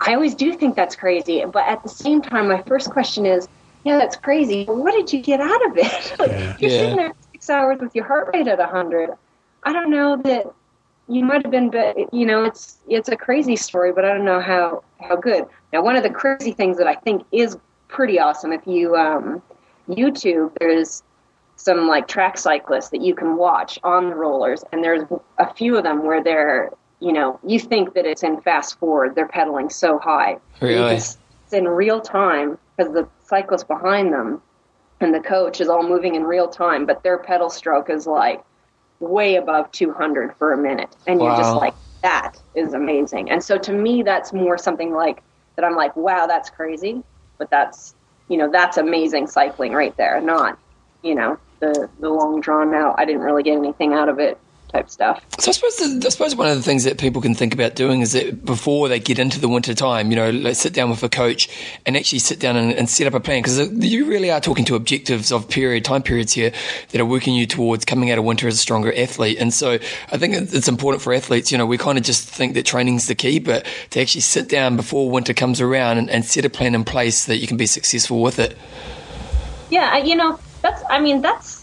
i 0.02 0.14
always 0.14 0.34
do 0.34 0.54
think 0.54 0.76
that's 0.76 0.96
crazy. 0.96 1.44
But 1.46 1.68
at 1.68 1.84
the 1.84 1.90
same 1.90 2.22
time 2.22 2.48
my 2.48 2.64
first 2.64 2.90
question 2.90 3.26
is 3.26 3.48
yeah 3.90 3.98
that's 3.98 4.16
crazy 4.18 4.66
what 4.66 4.92
did 4.94 5.12
you 5.12 5.22
get 5.22 5.42
out 5.42 5.66
of 5.68 5.78
it 5.78 6.16
like 6.20 6.32
Yeah. 6.32 6.54
you're 6.60 6.70
Yeah. 6.72 6.78
sitting 6.80 6.96
there 6.96 7.14
six 7.34 7.50
hours 7.50 7.80
with 7.82 7.94
your 7.96 8.06
heart 8.06 8.30
rate 8.34 8.48
at 8.48 8.60
100 8.60 9.10
i 9.64 9.74
don't 9.74 9.90
know 9.90 10.16
that 10.24 10.46
you 11.08 11.24
might 11.24 11.42
have 11.44 11.52
been 11.52 11.70
but 11.72 11.98
you 12.14 12.26
know 12.26 12.44
it's 12.46 12.78
it's 12.88 13.10
a 13.10 13.18
crazy 13.18 13.56
story 13.56 13.92
but 13.92 14.06
i 14.06 14.10
don't 14.10 14.26
know 14.26 14.40
how 14.40 14.84
how 15.00 15.16
good 15.16 15.46
now 15.74 15.82
one 15.82 15.96
of 15.96 16.04
the 16.04 16.10
crazy 16.10 16.52
things 16.52 16.78
that 16.78 16.88
i 16.88 16.94
think 16.96 17.26
is 17.32 17.58
pretty 17.88 18.20
awesome 18.20 18.52
if 18.54 18.62
you 18.68 18.96
um 18.96 19.42
youtube 19.90 20.52
there's 20.60 21.02
some 21.56 21.88
like 21.88 22.08
track 22.08 22.38
cyclists 22.38 22.90
that 22.90 23.02
you 23.02 23.14
can 23.16 23.36
watch 23.36 23.80
on 23.84 24.10
the 24.10 24.16
rollers 24.16 24.64
and 24.72 24.84
there's 24.84 25.04
a 25.40 25.54
few 25.54 25.76
of 25.76 25.84
them 25.84 26.06
where 26.06 26.24
they're 26.24 26.70
you 27.00 27.12
know 27.12 27.40
you 27.44 27.60
think 27.60 27.94
that 27.96 28.06
it's 28.06 28.22
in 28.24 28.40
fast 28.42 28.78
forward 28.80 29.16
they're 29.16 29.28
pedaling 29.28 29.70
so 29.70 29.98
high 29.98 30.38
Really? 30.62 30.96
it's 30.96 31.18
it's 31.44 31.54
in 31.54 31.68
real 31.68 32.00
time 32.00 32.58
because 32.78 32.94
the 32.94 33.08
cyclist 33.30 33.68
behind 33.68 34.12
them 34.12 34.42
and 35.00 35.14
the 35.14 35.20
coach 35.20 35.62
is 35.62 35.70
all 35.70 35.84
moving 35.84 36.16
in 36.16 36.24
real 36.24 36.48
time 36.48 36.86
but 36.86 37.04
their 37.04 37.18
pedal 37.18 37.50
stroke 37.50 37.90
is 37.90 38.06
like 38.06 38.44
way 39.00 39.36
above 39.36 39.72
200 39.72 40.36
for 40.36 40.52
a 40.54 40.58
minute 40.58 40.94
and 41.08 41.22
you're 41.22 41.38
just 41.38 41.56
like 41.56 41.74
that 42.02 42.42
is 42.56 42.74
amazing. 42.74 43.30
And 43.30 43.44
so 43.44 43.58
to 43.58 43.74
me, 43.74 44.04
that's 44.04 44.34
more 44.34 44.58
something 44.58 44.94
like 44.94 45.22
that. 45.56 45.66
I'm 45.66 45.76
like, 45.76 45.96
wow, 45.96 46.28
that's 46.28 46.50
crazy, 46.50 47.04
but 47.38 47.50
that's 47.50 47.96
you 48.28 48.38
know 48.38 48.50
that's 48.52 48.78
amazing 48.78 49.28
cycling 49.28 49.74
right 49.74 49.96
there. 49.98 50.22
Not 50.22 50.58
you 51.02 51.16
know 51.16 51.38
the 51.60 51.90
the 52.00 52.10
long 52.10 52.42
drawn 52.42 52.74
out. 52.74 52.96
I 52.98 53.06
didn't 53.06 53.22
really 53.22 53.44
get 53.44 53.58
anything 53.58 53.94
out 53.94 54.10
of 54.10 54.20
it 54.20 54.38
type 54.70 54.90
stuff. 54.90 55.24
So 55.40 55.50
I 55.50 55.54
suppose 55.54 55.76
the, 55.78 56.04
I 56.06 56.10
suppose 56.10 56.36
one 56.36 56.48
of 56.48 56.56
the 56.56 56.64
things 56.64 56.84
that 56.84 56.98
people 56.98 57.22
can 57.22 57.34
think 57.34 57.54
about 57.54 57.76
doing 57.76 58.02
is 58.02 58.14
that 58.14 58.46
before 58.46 58.88
they 58.88 59.00
get 59.00 59.20
into 59.20 59.40
the 59.40 59.50
winter 59.50 59.74
time, 59.74 60.12
you 60.12 60.16
know, 60.16 60.30
let's 60.30 60.60
sit 60.60 60.74
down 60.74 60.90
with 60.90 61.04
a 61.04 61.10
coach 61.10 61.50
and 61.86 61.98
actually 61.98 62.20
sit 62.20 62.40
down 62.40 62.56
and, 62.56 62.74
and 62.74 62.90
set 62.90 63.08
up 63.08 63.14
a 63.14 63.20
plan 63.20 63.42
because 63.42 63.60
uh, 63.60 63.68
you 63.72 64.06
really 64.06 64.32
are 64.32 64.40
talking 64.40 64.66
to 64.66 64.76
objectives 64.76 65.32
of 65.32 65.50
period 65.50 65.84
time 65.84 66.04
periods 66.04 66.34
here 66.34 66.52
that 66.90 67.02
are 67.02 67.06
working 67.06 67.34
you 67.34 67.46
towards 67.46 67.86
coming 67.86 68.12
out 68.12 68.18
of 68.18 68.24
winter 68.24 68.48
as 68.48 68.56
a 68.56 68.58
stronger 68.58 68.94
athlete. 68.96 69.38
And 69.40 69.54
so 69.54 69.74
I 70.12 70.18
think 70.18 70.36
it's 70.36 70.68
important 70.68 71.02
for 71.02 71.14
athletes. 71.14 71.52
You 71.52 71.58
know, 71.58 71.66
we 71.66 71.78
kind 71.78 71.98
of 71.98 72.04
just 72.04 72.30
think 72.30 72.54
that 72.54 72.66
training's 72.66 73.08
the 73.08 73.16
key, 73.16 73.40
but 73.40 73.66
to 73.92 74.02
actually 74.02 74.22
sit 74.22 74.50
down 74.50 74.76
before 74.76 75.10
winter 75.10 75.34
comes 75.34 75.62
around 75.62 75.98
and, 75.98 76.10
and 76.10 76.24
set 76.24 76.46
a 76.46 76.50
plan 76.50 76.76
in 76.76 76.84
place 76.84 77.20
so 77.20 77.32
that 77.32 77.40
you 77.40 77.48
can 77.48 77.58
be 77.58 77.66
successful 77.66 78.22
with 78.22 78.40
it. 78.40 78.58
Yeah, 79.70 79.98
you 79.98 80.16
know, 80.16 80.40
that's. 80.62 80.84
I 80.90 81.00
mean, 81.00 81.22
that's 81.22 81.59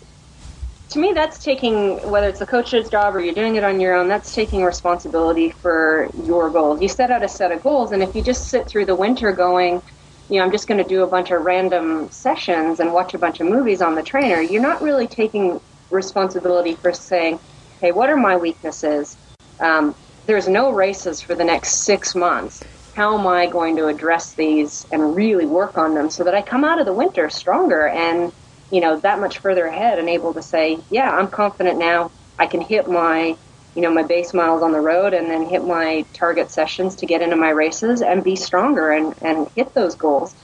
to 0.90 0.98
me, 1.00 1.12
that's 1.14 1.38
taking 1.42 1.98
whether 2.10 2.28
it's 2.28 2.40
a 2.40 2.46
coach's 2.46 2.88
job 2.88 3.16
or 3.16 3.20
you're 3.20 3.34
doing 3.34 3.56
it 3.56 3.64
on 3.64 3.80
your 3.80 3.94
own. 3.94 4.08
That's 4.08 4.34
taking 4.34 4.62
responsibility 4.62 5.50
for 5.50 6.08
your 6.24 6.50
goals. 6.50 6.80
You 6.80 6.88
set 6.88 7.10
out 7.10 7.24
a 7.24 7.28
set 7.28 7.50
of 7.50 7.62
goals, 7.62 7.92
and 7.92 8.02
if 8.02 8.14
you 8.14 8.22
just 8.22 8.48
sit 8.48 8.68
through 8.68 8.86
the 8.86 8.94
winter 8.94 9.32
going, 9.32 9.82
you 10.28 10.38
know, 10.38 10.44
I'm 10.44 10.52
just 10.52 10.68
going 10.68 10.82
to 10.82 10.88
do 10.88 11.02
a 11.02 11.06
bunch 11.06 11.30
of 11.30 11.42
random 11.42 12.10
sessions 12.10 12.80
and 12.80 12.92
watch 12.92 13.14
a 13.14 13.18
bunch 13.18 13.40
of 13.40 13.46
movies 13.48 13.82
on 13.82 13.94
the 13.94 14.02
trainer, 14.02 14.40
you're 14.40 14.62
not 14.62 14.80
really 14.82 15.06
taking 15.06 15.60
responsibility 15.90 16.74
for 16.74 16.92
saying, 16.92 17.40
"Hey, 17.80 17.92
what 17.92 18.08
are 18.08 18.16
my 18.16 18.36
weaknesses?" 18.36 19.16
Um, 19.60 19.94
there's 20.26 20.48
no 20.48 20.70
races 20.70 21.20
for 21.20 21.34
the 21.34 21.44
next 21.44 21.84
six 21.84 22.14
months. 22.14 22.62
How 22.94 23.18
am 23.18 23.26
I 23.26 23.46
going 23.46 23.76
to 23.76 23.86
address 23.86 24.34
these 24.34 24.86
and 24.90 25.14
really 25.14 25.46
work 25.46 25.78
on 25.78 25.94
them 25.94 26.10
so 26.10 26.24
that 26.24 26.34
I 26.34 26.42
come 26.42 26.64
out 26.64 26.80
of 26.80 26.86
the 26.86 26.92
winter 26.92 27.28
stronger 27.28 27.88
and 27.88 28.32
you 28.76 28.82
know, 28.82 29.00
that 29.00 29.18
much 29.18 29.38
further 29.38 29.64
ahead 29.64 29.98
and 29.98 30.06
able 30.06 30.34
to 30.34 30.42
say, 30.42 30.78
yeah, 30.90 31.10
I'm 31.10 31.28
confident 31.28 31.78
now. 31.78 32.10
I 32.38 32.46
can 32.46 32.60
hit 32.60 32.90
my, 32.90 33.34
you 33.74 33.80
know, 33.80 33.90
my 33.90 34.02
base 34.02 34.34
miles 34.34 34.62
on 34.62 34.72
the 34.72 34.80
road 34.82 35.14
and 35.14 35.30
then 35.30 35.46
hit 35.46 35.64
my 35.64 36.04
target 36.12 36.50
sessions 36.50 36.94
to 36.96 37.06
get 37.06 37.22
into 37.22 37.36
my 37.36 37.48
races 37.48 38.02
and 38.02 38.22
be 38.22 38.36
stronger 38.36 38.90
and, 38.90 39.14
and 39.22 39.48
hit 39.56 39.72
those 39.72 39.94
goals. 39.94 40.34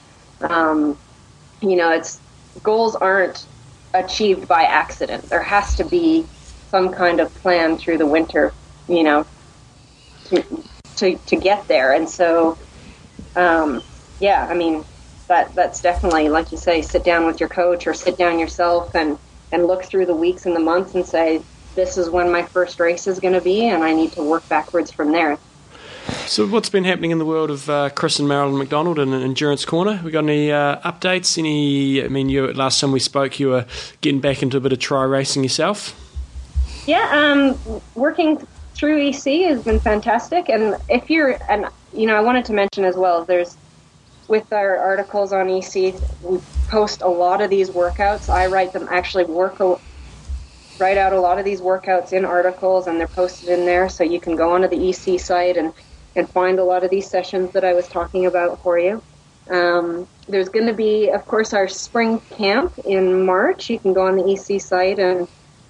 Um, 0.41 0.97
you 1.61 1.75
know, 1.75 1.91
it's 1.91 2.19
goals 2.63 2.95
aren't 2.95 3.45
achieved 3.93 4.47
by 4.47 4.63
accident. 4.63 5.29
There 5.29 5.43
has 5.43 5.75
to 5.75 5.85
be 5.85 6.25
some 6.71 6.91
kind 6.91 7.19
of 7.19 7.31
plan 7.35 7.77
through 7.77 7.99
the 7.99 8.07
winter, 8.07 8.51
you 8.87 9.03
know, 9.03 9.27
to, 10.29 10.43
to, 10.95 11.15
to 11.17 11.35
get 11.35 11.67
there. 11.67 11.93
And 11.93 12.09
so, 12.09 12.57
um, 13.35 13.83
yeah, 14.19 14.47
I 14.49 14.55
mean, 14.55 14.83
that 15.33 15.55
that's 15.55 15.81
definitely 15.81 16.29
like 16.29 16.51
you 16.51 16.57
say 16.57 16.81
sit 16.81 17.03
down 17.03 17.25
with 17.25 17.39
your 17.39 17.49
coach 17.49 17.87
or 17.87 17.93
sit 17.93 18.17
down 18.17 18.37
yourself 18.37 18.93
and 18.93 19.17
and 19.51 19.65
look 19.65 19.83
through 19.83 20.05
the 20.05 20.15
weeks 20.15 20.45
and 20.45 20.55
the 20.55 20.59
months 20.59 20.93
and 20.93 21.05
say 21.05 21.41
this 21.73 21.97
is 21.97 22.07
when 22.07 22.31
my 22.31 22.43
first 22.43 22.79
race 22.79 23.07
is 23.07 23.19
going 23.19 23.33
to 23.33 23.41
be 23.41 23.67
and 23.67 23.83
I 23.83 23.93
need 23.93 24.11
to 24.11 24.23
work 24.23 24.47
backwards 24.47 24.91
from 24.91 25.11
there. 25.11 25.39
So, 26.27 26.45
what's 26.45 26.69
been 26.69 26.83
happening 26.83 27.11
in 27.11 27.17
the 27.17 27.25
world 27.25 27.49
of 27.49 27.69
uh, 27.69 27.89
Chris 27.89 28.19
and 28.19 28.27
Marilyn 28.27 28.57
McDonald 28.57 28.99
and 28.99 29.13
Endurance 29.13 29.65
Corner? 29.65 30.01
We 30.03 30.11
got 30.11 30.25
any 30.25 30.51
uh, 30.51 30.77
updates? 30.81 31.37
Any? 31.37 32.03
I 32.03 32.09
mean, 32.09 32.29
you 32.29 32.53
last 32.53 32.81
time 32.81 32.91
we 32.91 32.99
spoke, 32.99 33.39
you 33.39 33.49
were 33.49 33.65
getting 34.01 34.19
back 34.19 34.43
into 34.43 34.57
a 34.57 34.59
bit 34.59 34.73
of 34.73 34.79
tri 34.79 35.03
racing 35.03 35.43
yourself. 35.43 35.95
Yeah, 36.85 37.07
um, 37.11 37.81
working 37.95 38.45
through 38.75 39.07
EC 39.07 39.47
has 39.47 39.63
been 39.63 39.79
fantastic. 39.79 40.49
And 40.49 40.75
if 40.89 41.09
you're, 41.09 41.37
and 41.49 41.67
you 41.93 42.05
know, 42.05 42.15
I 42.15 42.19
wanted 42.19 42.43
to 42.45 42.53
mention 42.53 42.83
as 42.83 42.97
well, 42.97 43.23
there's 43.23 43.55
with 44.33 44.51
our 44.51 44.77
articles 44.77 45.31
on 45.31 45.47
EC, 45.47 45.93
we 46.23 46.39
post 46.67 47.03
a 47.03 47.07
lot 47.07 47.39
of 47.39 47.51
these 47.51 47.69
workouts. 47.69 48.29
I 48.29 48.47
write 48.47 48.73
them 48.73 48.87
actually 48.89 49.25
work 49.25 49.59
write 50.79 50.97
out 50.97 51.13
a 51.13 51.19
lot 51.19 51.37
of 51.37 51.45
these 51.45 51.61
workouts 51.61 52.13
in 52.13 52.25
articles, 52.25 52.87
and 52.87 52.99
they're 52.99 53.15
posted 53.21 53.49
in 53.49 53.63
there. 53.67 53.87
So 53.89 54.03
you 54.03 54.19
can 54.19 54.35
go 54.35 54.51
onto 54.53 54.67
the 54.67 54.89
EC 54.89 55.19
site 55.19 55.55
and 55.55 55.71
and 56.15 56.27
find 56.27 56.57
a 56.57 56.63
lot 56.63 56.83
of 56.83 56.89
these 56.89 57.07
sessions 57.07 57.51
that 57.51 57.63
I 57.63 57.73
was 57.73 57.87
talking 57.87 58.25
about 58.25 58.59
for 58.63 58.79
you. 58.79 59.03
Um, 59.51 60.07
there's 60.27 60.49
going 60.49 60.65
to 60.65 60.73
be, 60.73 61.09
of 61.09 61.27
course, 61.27 61.53
our 61.53 61.67
spring 61.67 62.19
camp 62.31 62.73
in 62.85 63.27
March. 63.27 63.69
You 63.69 63.77
can 63.77 63.93
go 63.93 64.07
on 64.07 64.15
the 64.15 64.25
EC 64.33 64.59
site 64.59 64.97
and 64.97 65.27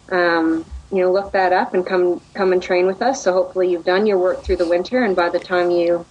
um, 0.10 0.64
you 0.90 1.00
know 1.02 1.12
look 1.12 1.34
that 1.34 1.52
up 1.52 1.74
and 1.74 1.86
come 1.86 2.22
come 2.34 2.54
and 2.54 2.64
train 2.64 2.86
with 2.88 3.02
us. 3.02 3.22
So 3.24 3.34
hopefully 3.34 3.70
you've 3.70 3.90
done 3.94 4.06
your 4.06 4.20
work 4.20 4.42
through 4.42 4.60
the 4.64 4.70
winter, 4.76 5.04
and 5.04 5.18
by 5.18 5.28
the 5.28 5.44
time 5.52 5.70
you 5.70 6.06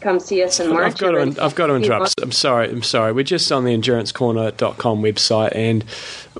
come 0.00 0.20
see 0.20 0.42
us 0.42 0.60
in 0.60 0.70
March. 0.70 0.92
I've 0.92 0.98
got, 0.98 1.10
to, 1.12 1.44
I've 1.44 1.54
got 1.54 1.66
to 1.66 1.74
interrupt. 1.74 2.20
I'm 2.20 2.32
sorry. 2.32 2.70
I'm 2.70 2.82
sorry. 2.82 3.12
We're 3.12 3.22
just 3.24 3.50
on 3.52 3.64
the 3.64 3.76
endurancecorner.com 3.76 5.02
website, 5.02 5.54
and 5.54 5.84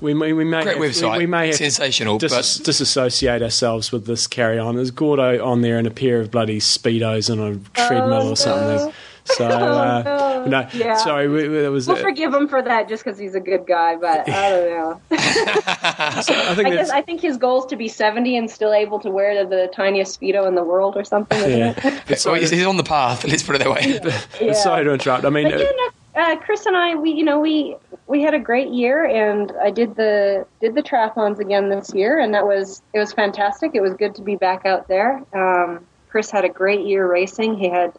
we, 0.00 0.14
we, 0.14 0.32
we 0.32 0.44
may 0.44 0.62
great 0.62 0.76
have, 0.76 0.84
website. 0.84 1.12
We, 1.12 1.18
we, 1.18 1.26
may 1.26 1.48
have 1.48 1.56
sensational, 1.56 2.18
dis- 2.18 2.58
but 2.58 2.64
disassociate 2.64 3.42
ourselves 3.42 3.92
with 3.92 4.06
this 4.06 4.26
carry 4.26 4.58
on. 4.58 4.76
There's 4.76 4.90
Gordo 4.90 5.44
on 5.44 5.60
there 5.60 5.78
in 5.78 5.86
a 5.86 5.90
pair 5.90 6.20
of 6.20 6.30
bloody 6.30 6.58
speedos 6.58 7.30
and 7.30 7.40
a 7.40 7.86
treadmill 7.86 8.28
oh, 8.28 8.30
or 8.30 8.36
something. 8.36 8.86
No. 8.86 8.92
So 9.36 9.46
uh, 9.48 10.02
oh, 10.06 10.44
no, 10.46 10.66
yeah. 10.72 10.96
sorry, 10.96 11.28
we, 11.28 11.48
we, 11.48 11.68
was. 11.68 11.86
We'll 11.86 11.96
forgive 11.96 12.32
him 12.32 12.48
for 12.48 12.62
that 12.62 12.88
just 12.88 13.04
because 13.04 13.18
he's 13.18 13.34
a 13.34 13.40
good 13.40 13.66
guy, 13.66 13.96
but 13.96 14.28
I 14.28 14.50
don't 14.50 14.70
know. 14.70 15.00
so 15.10 16.34
I 16.34 16.54
think 16.54 16.68
I 16.68 16.70
guess 16.70 16.90
I 16.90 17.02
think 17.02 17.20
his 17.20 17.36
goal 17.36 17.60
is 17.60 17.66
to 17.66 17.76
be 17.76 17.88
seventy 17.88 18.36
and 18.36 18.50
still 18.50 18.72
able 18.72 18.98
to 19.00 19.10
wear 19.10 19.44
the, 19.44 19.48
the 19.48 19.72
tiniest 19.74 20.20
speedo 20.20 20.46
in 20.46 20.54
the 20.54 20.64
world 20.64 20.96
or 20.96 21.04
something. 21.04 21.50
Yeah, 21.50 22.00
but 22.06 22.18
so 22.18 22.34
he's, 22.34 22.50
he's, 22.50 22.66
on 22.66 22.76
the 22.76 22.82
path. 22.82 23.24
Let's 23.24 23.42
put 23.42 23.56
it 23.56 23.58
that 23.58 23.70
way. 23.70 24.00
Yeah. 24.40 24.52
sorry 24.54 24.84
to 24.84 24.92
interrupt. 24.92 25.24
I 25.24 25.30
mean, 25.30 25.50
but, 25.50 25.60
you 25.60 25.76
know, 25.76 25.90
uh, 26.20 26.36
Chris 26.36 26.66
and 26.66 26.76
I, 26.76 26.94
we 26.94 27.12
you 27.12 27.24
know 27.24 27.38
we 27.38 27.76
we 28.06 28.22
had 28.22 28.34
a 28.34 28.38
great 28.38 28.68
year, 28.68 29.04
and 29.04 29.52
I 29.62 29.70
did 29.70 29.94
the 29.96 30.46
did 30.60 30.74
the 30.74 30.82
triathlons 30.82 31.38
again 31.38 31.68
this 31.68 31.94
year, 31.94 32.18
and 32.18 32.34
that 32.34 32.46
was 32.46 32.82
it 32.92 32.98
was 32.98 33.12
fantastic. 33.12 33.72
It 33.74 33.80
was 33.80 33.94
good 33.94 34.14
to 34.16 34.22
be 34.22 34.36
back 34.36 34.66
out 34.66 34.88
there. 34.88 35.22
Um, 35.32 35.86
Chris 36.08 36.30
had 36.30 36.44
a 36.44 36.48
great 36.48 36.84
year 36.84 37.10
racing. 37.10 37.56
He 37.56 37.68
had 37.68 37.92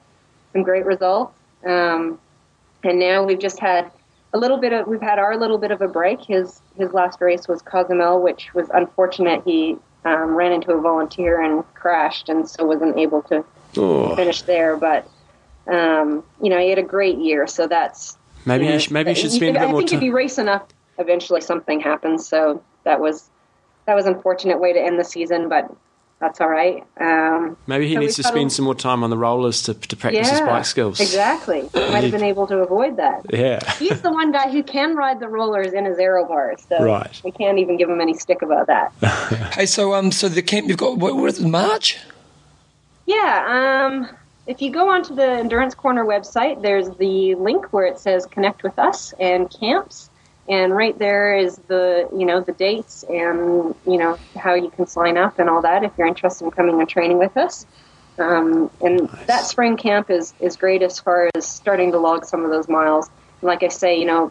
some 0.54 0.64
great 0.64 0.86
results. 0.86 1.38
Um, 1.66 2.20
and 2.84 3.00
now 3.00 3.24
we've 3.24 3.40
just 3.40 3.60
had 3.60 3.92
a 4.34 4.38
little 4.38 4.58
bit 4.58 4.74
of 4.74 4.88
we've 4.88 5.02
had 5.02 5.20
our 5.20 5.38
little 5.38 5.58
bit 5.58 5.72
of 5.72 5.82
a 5.82 5.88
break. 5.88 6.22
His 6.22 6.62
his 6.78 6.94
last 6.94 7.22
race 7.22 7.48
was 7.48 7.62
Cozumel, 7.62 8.22
which 8.22 8.54
was 8.54 8.70
unfortunate. 8.74 9.44
He 9.46 9.78
um, 10.06 10.36
ran 10.36 10.52
into 10.52 10.72
a 10.72 10.82
volunteer 10.82 11.42
and 11.42 11.64
crashed, 11.74 12.30
and 12.30 12.48
so 12.50 12.66
wasn't 12.66 12.98
able 12.98 13.22
to 13.24 13.44
oh. 13.78 14.16
finish 14.16 14.42
there. 14.44 14.78
But 14.78 15.08
um, 15.68 16.24
you 16.42 16.50
know, 16.50 16.60
he 16.60 16.70
had 16.70 16.80
a 16.80 16.84
great 16.84 17.18
year, 17.18 17.46
so 17.46 17.68
that's 17.68 18.18
maybe 18.46 18.64
you 18.64 18.70
know, 18.70 18.74
you 18.76 18.80
should, 18.80 18.92
maybe 18.92 19.10
you 19.12 19.16
should 19.16 19.32
spend 19.32 19.58
a 19.58 19.60
bit 19.60 19.68
I 19.68 19.72
more 19.72 19.82
think 19.82 19.92
time. 19.92 20.00
if 20.00 20.04
you 20.04 20.14
race 20.14 20.38
enough, 20.38 20.64
eventually 20.98 21.42
something 21.42 21.80
happens. 21.80 22.28
So 22.28 22.64
that 22.84 23.00
was 23.00 23.30
that 23.86 23.96
was 23.96 24.06
unfortunate 24.06 24.60
way 24.60 24.74
to 24.74 24.82
end 24.82 25.00
the 25.00 25.04
season, 25.04 25.50
but 25.50 25.72
that's 26.22 26.40
all 26.40 26.48
right. 26.48 26.86
Um, 27.00 27.58
Maybe 27.66 27.88
he 27.88 27.96
so 27.96 28.00
needs 28.00 28.16
to 28.18 28.24
spend 28.24 28.48
a, 28.48 28.50
some 28.52 28.66
more 28.66 28.76
time 28.76 29.04
on 29.04 29.10
the 29.10 29.18
rollers 29.18 29.64
to, 29.64 29.74
to 29.74 29.96
practice 29.96 30.28
yeah, 30.28 30.34
his 30.34 30.42
bike 30.42 30.66
skills. 30.66 31.00
Exactly. 31.00 31.68
Might 31.74 32.04
have 32.04 32.12
been 32.12 32.24
able 32.24 32.46
to 32.46 32.58
avoid 32.60 32.98
that. 32.98 33.26
Yeah. 33.34 33.60
He's 33.74 34.02
the 34.02 34.12
one 34.12 34.32
guy 34.32 34.52
who 34.52 34.62
can 34.62 34.96
ride 34.96 35.20
the 35.20 35.28
rollers 35.28 35.74
in 35.74 35.86
his 35.86 35.98
aero 35.98 36.26
bars, 36.28 36.64
so 36.70 36.84
right. 36.86 37.22
we 37.26 37.32
can't 37.32 37.58
even 37.58 37.76
give 37.76 37.90
him 37.90 38.00
any 38.00 38.14
stick 38.14 38.44
about 38.44 38.68
that. 38.68 38.94
hey, 39.56 39.66
so 39.66 39.96
um, 39.96 40.12
so 40.12 40.30
the 40.30 40.44
camp 40.44 40.68
you've 40.68 40.78
got 40.78 41.00
what, 41.00 41.16
what 41.16 41.28
is 41.28 41.40
it, 41.40 41.48
March? 41.48 41.98
Yeah. 43.08 43.88
Um, 43.90 44.16
if 44.46 44.62
you 44.62 44.72
go 44.72 44.90
onto 44.90 45.16
the 45.16 45.26
Endurance 45.26 45.74
Corner 45.74 46.06
website, 46.06 46.62
there's 46.62 46.90
the 46.98 47.34
link 47.36 47.74
where 47.74 47.88
it 47.88 47.98
says 47.98 48.28
"Connect 48.28 48.62
with 48.62 48.78
Us" 48.78 49.16
and 49.20 49.50
camps 49.50 50.11
and 50.52 50.76
right 50.76 51.00
there 51.00 51.38
is 51.38 51.56
the 51.68 52.10
you 52.12 52.26
know 52.26 52.42
the 52.42 52.52
dates 52.52 53.04
and 53.04 53.74
you 53.88 53.98
know 53.98 54.20
how 54.38 54.54
you 54.54 54.70
can 54.70 54.86
sign 54.86 55.18
up 55.18 55.40
and 55.40 55.50
all 55.50 55.62
that 55.62 55.86
if 55.86 55.94
you're 55.98 56.06
interested 56.06 56.44
in 56.44 56.52
coming 56.52 56.80
and 56.80 56.90
training 56.90 57.18
with 57.18 57.36
us. 57.38 57.66
Um, 58.20 58.70
and 58.82 59.10
nice. 59.10 59.28
that 59.28 59.46
spring 59.46 59.78
camp 59.78 60.12
is 60.12 60.34
is 60.42 60.58
great 60.58 60.84
as 60.84 61.00
far 61.00 61.30
as 61.34 61.48
starting 61.48 61.94
to 61.94 61.98
log 61.98 62.26
some 62.26 62.44
of 62.44 62.52
those 62.52 62.68
miles. 62.68 63.10
And 63.40 63.48
like 63.48 63.64
I 63.64 63.70
say, 63.70 63.98
you 63.98 64.06
know, 64.06 64.30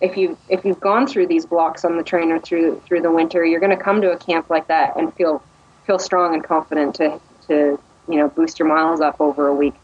if 0.00 0.16
you 0.16 0.38
if 0.48 0.64
you've 0.64 0.80
gone 0.80 1.06
through 1.06 1.26
these 1.26 1.44
blocks 1.44 1.84
on 1.84 1.98
the 1.98 2.02
trainer 2.02 2.40
through 2.40 2.80
through 2.86 3.02
the 3.02 3.12
winter, 3.12 3.44
you're 3.44 3.60
going 3.60 3.76
to 3.76 3.82
come 3.82 4.00
to 4.00 4.12
a 4.12 4.16
camp 4.16 4.48
like 4.48 4.66
that 4.68 4.96
and 4.96 5.12
feel 5.14 5.42
feel 5.86 5.98
strong 5.98 6.32
and 6.32 6.42
confident 6.42 6.94
to 6.94 7.20
to 7.48 7.78
you 8.08 8.16
know 8.16 8.28
boost 8.30 8.58
your 8.58 8.66
miles 8.66 9.02
up 9.02 9.20
over 9.20 9.48
a 9.48 9.54
week, 9.54 9.74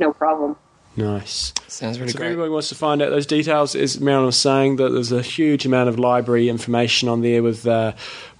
no 0.00 0.10
problem. 0.10 0.56
Nice. 0.98 1.52
Sounds 1.68 2.00
really 2.00 2.10
so 2.10 2.18
great. 2.18 2.26
If 2.26 2.32
anybody 2.32 2.50
wants 2.50 2.70
to 2.70 2.74
find 2.74 3.00
out 3.00 3.10
those 3.10 3.24
details, 3.24 3.76
as 3.76 4.00
Marilyn 4.00 4.26
was 4.26 4.36
saying, 4.36 4.76
that 4.76 4.88
there's 4.90 5.12
a 5.12 5.22
huge 5.22 5.64
amount 5.64 5.88
of 5.88 5.96
library 5.96 6.48
information 6.48 7.08
on 7.08 7.22
there 7.22 7.40
with 7.40 7.64
uh, 7.68 7.92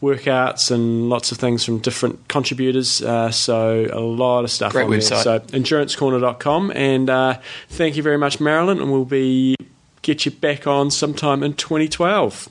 workouts 0.02 0.72
and 0.72 1.08
lots 1.08 1.30
of 1.30 1.38
things 1.38 1.64
from 1.64 1.78
different 1.78 2.26
contributors. 2.26 3.00
Uh, 3.00 3.30
so 3.30 3.86
a 3.92 4.00
lot 4.00 4.42
of 4.42 4.50
stuff 4.50 4.72
Great 4.72 4.86
on 4.86 4.90
website. 4.90 5.24
there. 5.24 5.40
So 5.40 5.56
endurancecorner.com. 5.56 6.72
And 6.74 7.08
uh, 7.08 7.38
thank 7.68 7.96
you 7.96 8.02
very 8.02 8.18
much, 8.18 8.40
Marilyn, 8.40 8.80
and 8.80 8.90
we'll 8.90 9.04
be 9.04 9.54
get 10.02 10.24
you 10.24 10.32
back 10.32 10.66
on 10.66 10.90
sometime 10.90 11.44
in 11.44 11.54
2012. 11.54 12.48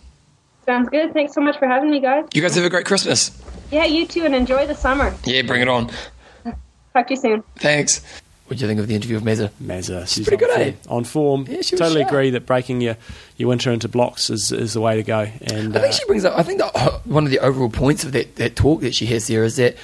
Sounds 0.65 0.87
good. 0.89 1.11
Thanks 1.11 1.33
so 1.33 1.41
much 1.41 1.59
for 1.59 1.67
having 1.67 1.91
me, 1.91 1.99
guys. 1.99 2.25
You 2.33 2.41
guys 2.41 2.55
have 2.55 2.63
a 2.63 2.69
great 2.69 2.85
Christmas. 2.85 3.31
Yeah, 3.71 3.83
you 3.83 4.07
too, 4.07 4.23
and 4.23 4.33
enjoy 4.33 4.67
the 4.67 4.75
summer. 4.75 5.13
Yeah, 5.25 5.41
bring 5.41 5.61
it 5.61 5.67
on. 5.67 5.91
Talk 6.93 7.07
to 7.07 7.13
you 7.13 7.19
soon. 7.19 7.43
Thanks. 7.57 8.01
What 8.47 8.57
do 8.57 8.63
you 8.63 8.67
think 8.67 8.79
of 8.79 8.87
the 8.87 8.95
interview 8.95 9.17
of 9.17 9.23
Meza? 9.23 9.49
Mazza, 9.61 10.07
she's 10.07 10.25
pretty 10.27 10.41
on 10.45 10.49
good, 10.57 10.75
form. 10.85 10.97
On 10.97 11.03
form. 11.03 11.45
Yeah, 11.49 11.61
she 11.61 11.75
was 11.75 11.79
totally 11.81 12.01
agree 12.01 12.29
that 12.29 12.45
breaking 12.45 12.79
your, 12.79 12.95
your 13.35 13.49
winter 13.49 13.71
into 13.73 13.89
blocks 13.89 14.29
is, 14.29 14.51
is 14.53 14.73
the 14.73 14.79
way 14.81 14.95
to 14.95 15.03
go. 15.03 15.19
And 15.41 15.75
I 15.75 15.81
think 15.81 15.85
uh, 15.85 15.91
she 15.91 16.05
brings 16.05 16.23
up. 16.23 16.37
I 16.37 16.43
think 16.43 16.61
uh, 16.63 16.91
one 17.03 17.25
of 17.25 17.29
the 17.31 17.39
overall 17.39 17.69
points 17.69 18.05
of 18.05 18.13
that, 18.13 18.37
that 18.37 18.55
talk 18.55 18.81
that 18.81 18.95
she 18.95 19.05
has 19.07 19.27
there 19.27 19.43
is 19.43 19.57
that 19.57 19.75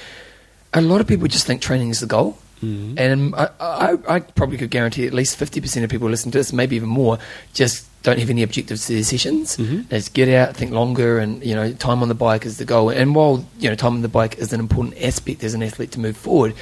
a 0.72 0.80
lot 0.80 1.00
of 1.02 1.06
people 1.06 1.28
just 1.28 1.46
think 1.46 1.60
training 1.60 1.90
is 1.90 2.00
the 2.00 2.06
goal. 2.06 2.38
Mhm. 2.62 2.98
And 2.98 3.34
I, 3.34 3.48
I, 3.60 3.98
I 4.08 4.20
probably 4.20 4.56
could 4.56 4.70
guarantee 4.70 5.06
at 5.06 5.12
least 5.12 5.38
50% 5.38 5.84
of 5.84 5.90
people 5.90 6.08
listening 6.08 6.32
to 6.32 6.38
this, 6.38 6.50
maybe 6.52 6.76
even 6.76 6.88
more, 6.88 7.18
just 7.52 7.86
don't 8.02 8.18
have 8.18 8.30
any 8.30 8.42
objectives 8.42 8.86
to 8.86 8.94
their 8.94 9.02
sessions. 9.02 9.58
Mhm. 9.58 9.88
They 9.90 9.98
just 9.98 10.14
get 10.14 10.28
out, 10.30 10.56
think 10.56 10.72
longer, 10.72 11.18
and 11.18 11.44
you 11.44 11.54
know, 11.54 11.72
time 11.74 12.00
on 12.00 12.08
the 12.08 12.14
bike 12.14 12.46
is 12.46 12.56
the 12.56 12.64
goal. 12.64 12.88
And 12.88 13.14
while 13.14 13.44
you 13.58 13.68
know, 13.68 13.74
time 13.74 13.92
on 13.94 14.00
the 14.02 14.08
bike 14.08 14.38
is 14.38 14.54
an 14.54 14.60
important 14.60 15.02
aspect 15.02 15.44
as 15.44 15.52
an 15.52 15.62
athlete 15.62 15.90
to 15.92 16.00
move 16.00 16.16
forward, 16.16 16.54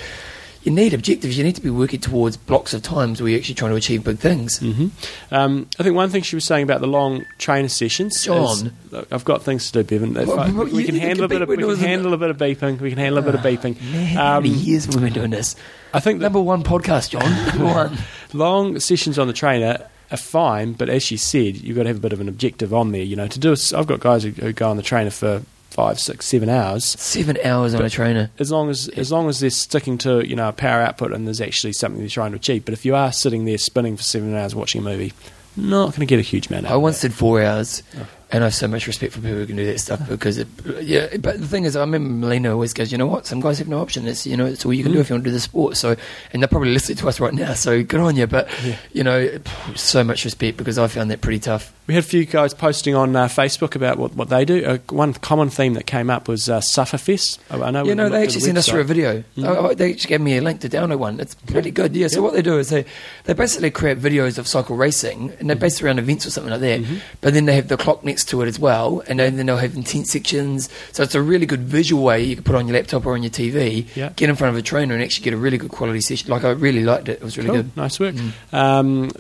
you 0.65 0.71
need 0.73 0.95
objectives. 0.95 1.37
You 1.37 1.45
need 1.45 1.55
to 1.57 1.61
be 1.61 1.71
working 1.71 2.01
towards 2.01 2.37
blocks 2.37 2.73
of 2.75 2.83
times 2.83 3.21
where 3.21 3.31
you're 3.31 3.39
actually 3.41 3.55
trying 3.57 3.73
to 3.73 3.77
achieve 3.77 4.05
big 4.05 4.19
things. 4.19 4.59
hmm 4.59 4.89
Um, 5.31 5.67
I 5.79 5.83
think 5.83 5.97
one 5.97 6.09
thing 6.11 6.23
she 6.23 6.37
was 6.37 6.45
saying 6.45 6.63
about 6.65 6.81
the 6.81 6.87
long 6.87 7.25
trainer 7.39 7.69
sessions. 7.69 8.17
is- 8.17 8.25
John. 8.25 8.73
Look, 8.91 9.09
I've 9.11 9.25
got 9.25 9.43
things 9.43 9.71
to 9.71 9.83
do, 9.83 9.99
Bevan. 9.99 10.15
Well, 10.27 10.67
we 10.67 10.85
can 10.85 10.95
handle 10.97 11.25
a 11.25 11.29
bit 11.29 11.43
of 11.43 11.49
we 11.49 11.57
can 11.57 11.77
handle 11.77 12.13
a 12.15 12.17
bit 12.19 12.31
of 12.31 12.37
beeping. 12.37 12.81
We 12.81 12.91
can 12.91 12.99
handle 12.99 13.19
a 13.19 13.23
bit 13.23 13.35
of 13.35 13.41
beeping. 13.41 13.81
Man, 13.93 14.07
how 14.17 14.41
many 14.41 14.55
Um, 14.55 14.61
years 14.61 14.85
have 14.87 14.95
we 14.95 15.01
been 15.03 15.13
doing 15.13 15.31
this? 15.31 15.57
I 15.95 16.01
think 16.01 16.21
Number 16.21 16.41
one 16.41 16.63
podcast, 16.63 17.11
John. 17.11 17.31
Number 17.59 17.65
one. 17.65 17.99
long 18.33 18.79
sessions 18.81 19.19
on 19.19 19.27
the 19.27 19.33
trainer 19.33 19.87
are 20.11 20.17
fine, 20.17 20.73
but 20.75 20.89
as 20.91 21.03
she 21.03 21.17
said, 21.17 21.57
you've 21.57 21.77
got 21.77 21.85
to 21.85 21.89
have 21.89 21.97
a 21.97 22.01
bit 22.01 22.13
of 22.13 22.21
an 22.21 22.29
objective 22.29 22.73
on 22.75 22.93
there. 22.93 23.03
You 23.03 23.17
know, 23.17 23.27
to 23.29 23.39
do. 23.39 23.53
A, 23.53 23.57
I've 23.79 23.87
got 23.87 24.01
guys 24.01 24.23
who, 24.23 24.31
who 24.31 24.53
go 24.53 24.69
on 24.71 24.77
the 24.77 24.83
trainer 24.83 25.11
for 25.11 25.43
five, 25.73 25.99
six, 25.99 26.27
seven 26.27 26.49
hours. 26.49 26.85
Seven 26.85 27.39
hours 27.45 27.75
on 27.75 27.85
a 27.85 27.91
trainer. 27.91 28.31
As 28.39 28.51
long 28.53 28.71
as 28.71 28.89
as 28.89 29.11
long 29.11 29.29
as 29.29 29.41
they're 29.41 29.51
sticking 29.51 29.99
to 29.99 30.27
you 30.27 30.37
know 30.37 30.49
a 30.49 30.53
power 30.53 30.81
output 30.83 31.13
and 31.13 31.27
there's 31.27 31.41
actually 31.41 31.73
something 31.73 32.01
they're 32.01 32.09
trying 32.09 32.33
to 32.33 32.37
achieve. 32.37 32.65
But 32.65 32.75
if 32.75 32.85
you 32.85 32.95
are 32.95 33.13
sitting 33.13 33.45
there 33.45 33.59
spinning 33.59 33.97
for 33.97 34.03
seven 34.03 34.35
hours 34.37 34.55
watching 34.55 34.81
a 34.81 34.85
movie, 34.85 35.13
not 35.57 35.89
going 35.91 36.01
to 36.01 36.07
get 36.07 36.19
a 36.19 36.23
huge 36.23 36.49
amount. 36.49 36.67
I 36.71 36.77
once 36.77 37.01
did 37.03 37.13
four 37.13 37.43
hours, 37.43 37.83
Oh. 37.99 38.07
and 38.31 38.43
I 38.43 38.47
have 38.47 38.55
so 38.55 38.67
much 38.67 38.87
respect 38.87 39.13
for 39.13 39.21
people 39.21 39.37
who 39.37 39.47
can 39.47 39.57
do 39.57 39.67
that 39.67 39.79
stuff 39.81 40.09
because 40.09 40.39
it, 40.39 40.49
yeah. 40.81 41.15
But 41.19 41.39
the 41.41 41.47
thing 41.47 41.65
is, 41.65 41.77
I 41.77 41.81
remember 41.81 42.09
Molina 42.09 42.51
always 42.53 42.73
goes, 42.73 42.91
you 42.91 42.97
know 42.97 43.07
what? 43.07 43.27
Some 43.27 43.41
guys 43.41 43.59
have 43.59 43.69
no 43.69 43.79
option. 43.83 44.07
It's 44.09 44.27
you 44.27 44.35
know, 44.39 44.47
it's 44.47 44.65
all 44.65 44.73
you 44.73 44.83
can 44.83 44.93
do 44.93 44.99
Mm. 44.99 45.01
if 45.03 45.11
you 45.11 45.15
want 45.15 45.25
to 45.25 45.31
do 45.31 45.35
the 45.35 45.41
sport. 45.41 45.77
So, 45.77 45.95
and 46.33 46.41
they're 46.43 46.49
probably 46.49 46.73
listening 46.73 46.97
to 46.99 47.09
us 47.09 47.21
right 47.21 47.35
now. 47.35 47.53
So 47.53 47.83
good 47.83 48.01
on 48.01 48.17
you. 48.17 48.27
But 48.27 48.49
Yeah. 48.65 48.77
you 48.95 49.05
know, 49.05 49.29
so 49.75 50.03
much 50.03 50.25
respect 50.25 50.57
because 50.57 50.79
I 50.79 50.87
found 50.87 51.11
that 51.11 51.21
pretty 51.21 51.41
tough. 51.41 51.71
We 51.89 51.95
had 51.95 52.05
a 52.05 52.07
few 52.07 52.25
guys 52.25 52.55
posting 52.55 52.95
on 52.95 53.17
uh, 53.17 53.27
Facebook 53.27 53.75
about 53.75 53.99
what, 53.99 54.15
what 54.15 54.29
they 54.29 54.45
do. 54.45 54.65
Uh, 54.65 54.79
one 54.91 55.15
common 55.15 55.51
theme 55.51 55.75
that 55.75 55.85
came 55.85 56.11
up 56.11 56.29
was 56.29 56.49
uh, 56.49 56.61
Sufferfest. 56.61 57.39
I, 57.51 57.61
I 57.61 57.71
know. 57.73 57.81
You 57.83 57.89
when 57.89 57.97
know, 57.97 58.09
they 58.09 58.23
actually 58.23 58.35
the 58.41 58.47
sent 58.47 58.59
us 58.59 58.69
through 58.69 58.83
a 58.83 58.85
video. 58.85 59.25
Mhm. 59.37 59.45
Oh, 59.45 59.75
they 59.75 59.91
actually 59.93 60.09
gave 60.11 60.21
me 60.21 60.37
a 60.37 60.41
link 60.41 60.61
to 60.61 60.69
download 60.69 60.99
one. 61.01 61.19
It's 61.19 61.35
pretty 61.35 61.73
good. 61.73 61.97
Yeah. 61.97 62.07
So 62.07 62.17
Yeah. 62.21 62.23
what 62.25 62.35
they 62.35 62.43
do 62.43 62.59
is 62.59 62.69
they 62.69 62.85
they 63.25 63.33
basically 63.33 63.73
create 63.73 63.99
videos 64.01 64.39
of 64.39 64.47
cycle 64.47 64.77
racing, 64.77 65.33
and 65.41 65.49
they're 65.49 65.57
based 65.57 65.83
around 65.83 65.99
events 65.99 66.25
or 66.25 66.31
something 66.31 66.53
like 66.53 66.61
that. 66.61 66.83
Mhm. 66.83 67.01
But 67.21 67.35
then 67.35 67.47
they 67.47 67.57
have 67.57 67.67
the 67.67 67.77
clock 67.77 68.05
next 68.05 68.27
to 68.31 68.43
it 68.43 68.47
as 68.49 68.61
well, 68.61 69.03
and 69.09 69.19
then 69.19 69.45
they'll 69.45 69.57
have 69.57 69.75
intense 69.75 70.11
sections. 70.13 70.69
So 70.93 71.03
it's 71.03 71.17
a 71.17 71.23
really 71.23 71.47
good 71.47 71.63
visual 71.63 72.05
way 72.05 72.23
you 72.23 72.37
can 72.37 72.45
put 72.45 72.55
on 72.55 72.69
your 72.69 72.77
laptop 72.77 73.07
or 73.07 73.15
on 73.15 73.25
your 73.25 73.31
TV, 73.31 73.87
Yeah. 73.97 74.11
get 74.15 74.29
in 74.31 74.37
front 74.37 74.55
of 74.55 74.59
a 74.59 74.63
trainer, 74.63 74.95
and 74.95 75.03
actually 75.03 75.25
get 75.25 75.35
a 75.35 75.37
really 75.37 75.59
good 75.59 75.71
quality 75.73 76.01
session. 76.01 76.31
Like 76.31 76.45
I 76.45 76.51
really 76.51 76.85
liked 76.85 77.09
it. 77.09 77.15
It 77.21 77.23
was 77.25 77.37
really 77.37 77.49
Cool. 77.49 77.57
good. 77.57 77.77
Nice 77.77 77.99
work. 77.99 78.15
Mm. 78.15 78.33
Um, 78.55 79.11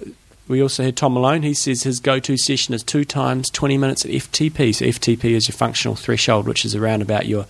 we 0.48 0.62
also 0.62 0.82
had 0.82 0.96
Tom 0.96 1.14
Malone. 1.14 1.42
He 1.42 1.54
says 1.54 1.82
his 1.82 2.00
go-to 2.00 2.36
session 2.36 2.74
is 2.74 2.82
two 2.82 3.04
times 3.04 3.48
20 3.50 3.78
minutes 3.78 4.04
at 4.04 4.10
FTP. 4.10 4.74
So 4.74 4.84
FTP 4.86 5.24
is 5.24 5.48
your 5.48 5.56
functional 5.56 5.94
threshold, 5.94 6.46
which 6.46 6.64
is 6.64 6.74
around 6.74 7.02
about 7.02 7.26
your 7.26 7.46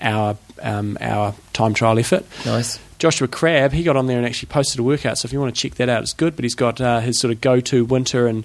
hour 0.00 0.36
um, 0.62 0.96
hour 1.00 1.34
time 1.52 1.74
trial 1.74 1.98
effort. 1.98 2.24
Nice. 2.44 2.78
Joshua 2.98 3.28
Crabb, 3.28 3.72
he 3.72 3.82
got 3.82 3.96
on 3.96 4.06
there 4.06 4.16
and 4.16 4.26
actually 4.26 4.48
posted 4.48 4.80
a 4.80 4.82
workout. 4.82 5.18
So 5.18 5.26
if 5.26 5.32
you 5.32 5.40
want 5.40 5.54
to 5.54 5.60
check 5.60 5.76
that 5.76 5.88
out, 5.88 6.02
it's 6.02 6.14
good. 6.14 6.34
But 6.34 6.44
he's 6.44 6.54
got 6.54 6.80
uh, 6.80 7.00
his 7.00 7.18
sort 7.18 7.32
of 7.32 7.40
go-to 7.40 7.84
winter 7.84 8.26
and 8.26 8.44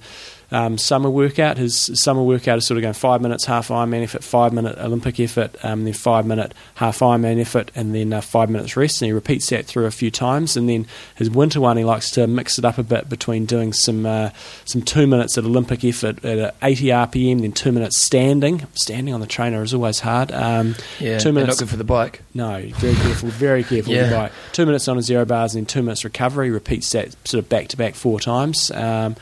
um, 0.52 0.78
summer 0.78 1.10
workout. 1.10 1.58
His 1.58 1.89
summer 2.02 2.22
workout 2.24 2.58
is 2.58 2.68
sort 2.68 2.78
of 2.78 2.82
going 2.82 2.93
five 2.93 3.22
minutes 3.22 3.45
half 3.45 3.70
Ironman 3.70 4.04
effort, 4.04 4.24
five 4.24 4.54
minute 4.54 4.78
Olympic 4.78 5.20
effort, 5.20 5.56
um, 5.64 5.84
then 5.86 5.93
five 5.93 6.26
minute 6.26 6.54
half 6.76 6.99
Ironman 6.99 7.39
effort, 7.39 7.72
and 7.76 7.95
then 7.95 8.12
uh, 8.14 8.22
five 8.22 8.49
minutes 8.49 8.76
rest. 8.76 9.02
And 9.02 9.08
he 9.08 9.14
repeats 9.14 9.49
that 9.49 9.66
through 9.66 9.86
a 9.86 9.91
few 9.91 10.12
times. 10.12 10.58
And 10.58 10.68
then 10.70 10.88
his 11.16 11.30
winter 11.30 11.62
one, 11.62 11.78
he 11.78 11.84
likes 11.84 12.12
to 12.12 12.28
mix 12.28 12.58
it 12.60 12.66
up 12.66 12.78
a 12.78 12.84
bit 12.84 13.10
between 13.10 13.45
doing 13.45 13.74
some 13.74 14.06
uh, 14.06 14.32
some 14.66 14.82
two 14.82 15.08
minutes 15.08 15.38
at 15.38 15.43
Olympic 15.45 15.84
effort 15.84 16.24
at 16.26 16.39
uh, 16.39 16.52
80 16.62 16.86
RPM, 16.86 17.41
then 17.41 17.52
two 17.52 17.72
minutes 17.72 18.02
standing. 18.02 18.68
Standing 18.74 19.14
on 19.14 19.22
the 19.22 19.28
trainer 19.28 19.64
is 19.64 19.74
always 19.74 19.99
hard. 20.02 20.32
Um, 20.32 20.76
Yeah. 20.99 21.18
two 21.20 21.32
minutes 21.32 21.60
not 21.60 21.66
good 21.66 21.70
for 21.72 21.78
the 21.78 21.84
bike. 21.84 22.22
no, 22.34 22.62
very 22.76 22.95
careful, 22.95 23.30
very 23.30 23.64
careful. 23.64 23.93
Yeah. 23.93 24.14
Right. 24.14 24.32
Two 24.52 24.66
minutes 24.66 24.88
on 24.88 24.97
a 24.97 25.02
zero 25.02 25.26
bars 25.26 25.56
and 25.56 25.62
then 25.62 25.66
two 25.68 25.82
minutes 25.82 26.04
recovery. 26.04 26.49
Repeats 26.52 26.89
that 26.91 27.16
sort 27.28 27.43
of 27.43 27.49
back 27.49 27.70
to 27.70 27.78
back 27.78 27.95
four 27.95 28.20
times. 28.20 28.70
Um, 28.72 29.16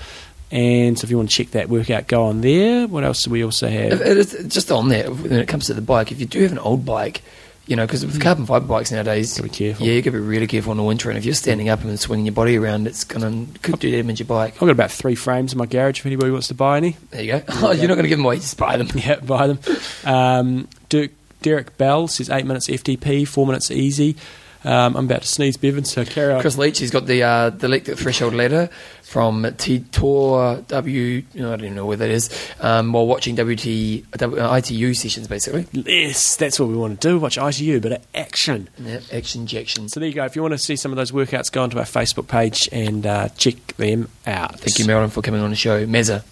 and 0.52 0.98
so 0.98 1.06
if 1.06 1.12
you 1.12 1.18
want 1.18 1.30
to 1.30 1.36
check 1.36 1.52
that 1.52 1.70
workout, 1.70 2.08
go 2.08 2.26
on 2.26 2.42
there. 2.42 2.88
What 2.88 3.04
else 3.04 3.24
do 3.24 3.30
we 3.32 3.44
also 3.44 3.68
have? 3.68 4.02
it 4.02 4.18
is 4.18 4.46
just 4.48 4.72
on 4.72 4.90
there 4.90 5.12
when 5.12 5.34
it 5.34 5.48
comes 5.48 5.68
to 5.68 5.74
the 5.74 5.82
bike. 5.82 6.12
If 6.12 6.20
you 6.20 6.26
do 6.26 6.42
have 6.42 6.52
an 6.52 6.60
old 6.60 6.86
bike, 6.86 7.22
you 7.68 7.76
know, 7.76 7.86
because 7.86 8.04
with 8.04 8.20
carbon 8.20 8.48
fiber 8.48 8.66
bikes 8.66 8.92
nowadays, 8.92 9.34
Gotta 9.38 9.44
be 9.44 9.50
careful. 9.50 9.86
Yeah, 9.86 9.94
you 9.94 10.02
got 10.02 10.12
to 10.12 10.18
be 10.18 10.24
really 10.24 10.48
careful 10.48 10.72
in 10.72 10.78
the 10.78 10.84
winter. 10.84 11.10
And 11.10 11.20
if 11.20 11.24
you're 11.26 11.36
standing 11.36 11.70
up 11.70 11.84
and 11.84 12.00
swinging 12.00 12.26
your 12.26 12.34
body 12.34 12.58
around, 12.58 12.88
it's 12.88 13.04
gonna 13.04 13.46
could 13.62 13.78
do 13.78 13.92
damage 13.92 14.20
your 14.20 14.26
bike. 14.26 14.54
I've 14.56 14.60
got 14.62 14.72
about 14.72 14.90
three 14.92 15.14
frames 15.14 15.52
in 15.54 15.60
my 15.60 15.68
garage 15.68 16.00
if 16.00 16.06
anybody 16.08 16.32
wants 16.32 16.48
to 16.48 16.56
buy 16.56 16.78
any. 16.78 16.98
There 17.12 17.22
you 17.22 17.32
go. 17.34 17.44
Oh, 17.50 17.72
you're 17.72 17.88
not 17.88 17.94
going 17.96 18.04
to 18.06 18.10
give 18.10 18.18
them 18.18 18.26
away. 18.26 18.38
Just 18.38 18.58
buy 18.58 18.78
them. 18.78 18.88
Yeah, 18.96 19.20
buy 19.20 19.48
them. 19.48 19.60
Um, 20.04 20.68
Dirk, 20.90 21.12
Derek 21.44 21.78
Bell 21.78 22.08
says 22.08 22.30
eight 22.32 22.46
minutes 22.46 22.68
FTP, 22.68 23.28
four 23.28 23.46
minutes 23.46 23.70
easy. 23.70 24.16
Um, 24.64 24.98
I'm 24.98 25.06
about 25.06 25.22
to 25.22 25.28
sneeze, 25.28 25.56
Bevan, 25.58 25.86
so 25.86 26.04
carry 26.04 26.34
on. 26.34 26.42
Chris 26.42 26.58
Leach, 26.58 26.80
he's 26.80 26.92
got 26.92 27.06
the 27.06 27.24
uh, 27.24 27.50
the 27.50 27.68
electric 27.68 27.98
threshold 27.98 28.34
ladder 28.34 28.70
from 29.04 29.54
T 29.58 29.80
Tour 29.92 30.64
W. 30.68 31.24
I 31.34 31.38
don't 31.38 31.62
even 31.62 31.76
know 31.76 31.86
where 31.86 31.98
that 31.98 32.10
is. 32.10 32.30
Um, 32.60 32.92
while 32.92 33.08
watching 33.08 33.36
WT 33.36 34.04
uh, 34.22 34.58
ITU 34.58 34.94
sessions, 34.94 35.28
basically. 35.28 35.66
Yes, 35.72 36.36
that's 36.36 36.60
what 36.60 36.68
we 36.70 36.76
want 36.76 37.00
to 37.00 37.08
do. 37.08 37.20
Watch 37.20 37.38
ITU, 37.38 37.80
but 37.80 38.04
action. 38.14 38.70
Yeah, 38.78 39.00
action 39.14 39.42
injections. 39.42 39.94
So 39.94 40.00
there 40.00 40.10
you 40.10 40.16
go. 40.16 40.26
If 40.26 40.36
you 40.36 40.42
want 40.42 40.54
to 40.54 40.58
see 40.58 40.76
some 40.76 40.92
of 40.92 40.98
those 40.98 41.12
workouts, 41.12 41.52
go 41.52 41.64
onto 41.64 41.80
our 41.80 41.86
Facebook 41.86 42.28
page 42.28 42.68
and 42.72 43.06
uh, 43.06 43.30
check 43.30 43.56
them 43.78 44.10
out. 44.28 44.60
Thank 44.60 44.78
you, 44.80 44.86
Marilyn, 44.86 45.10
for 45.10 45.22
coming 45.22 45.42
on 45.42 45.50
the 45.50 45.56
show. 45.56 45.86
Meza. 45.86 46.24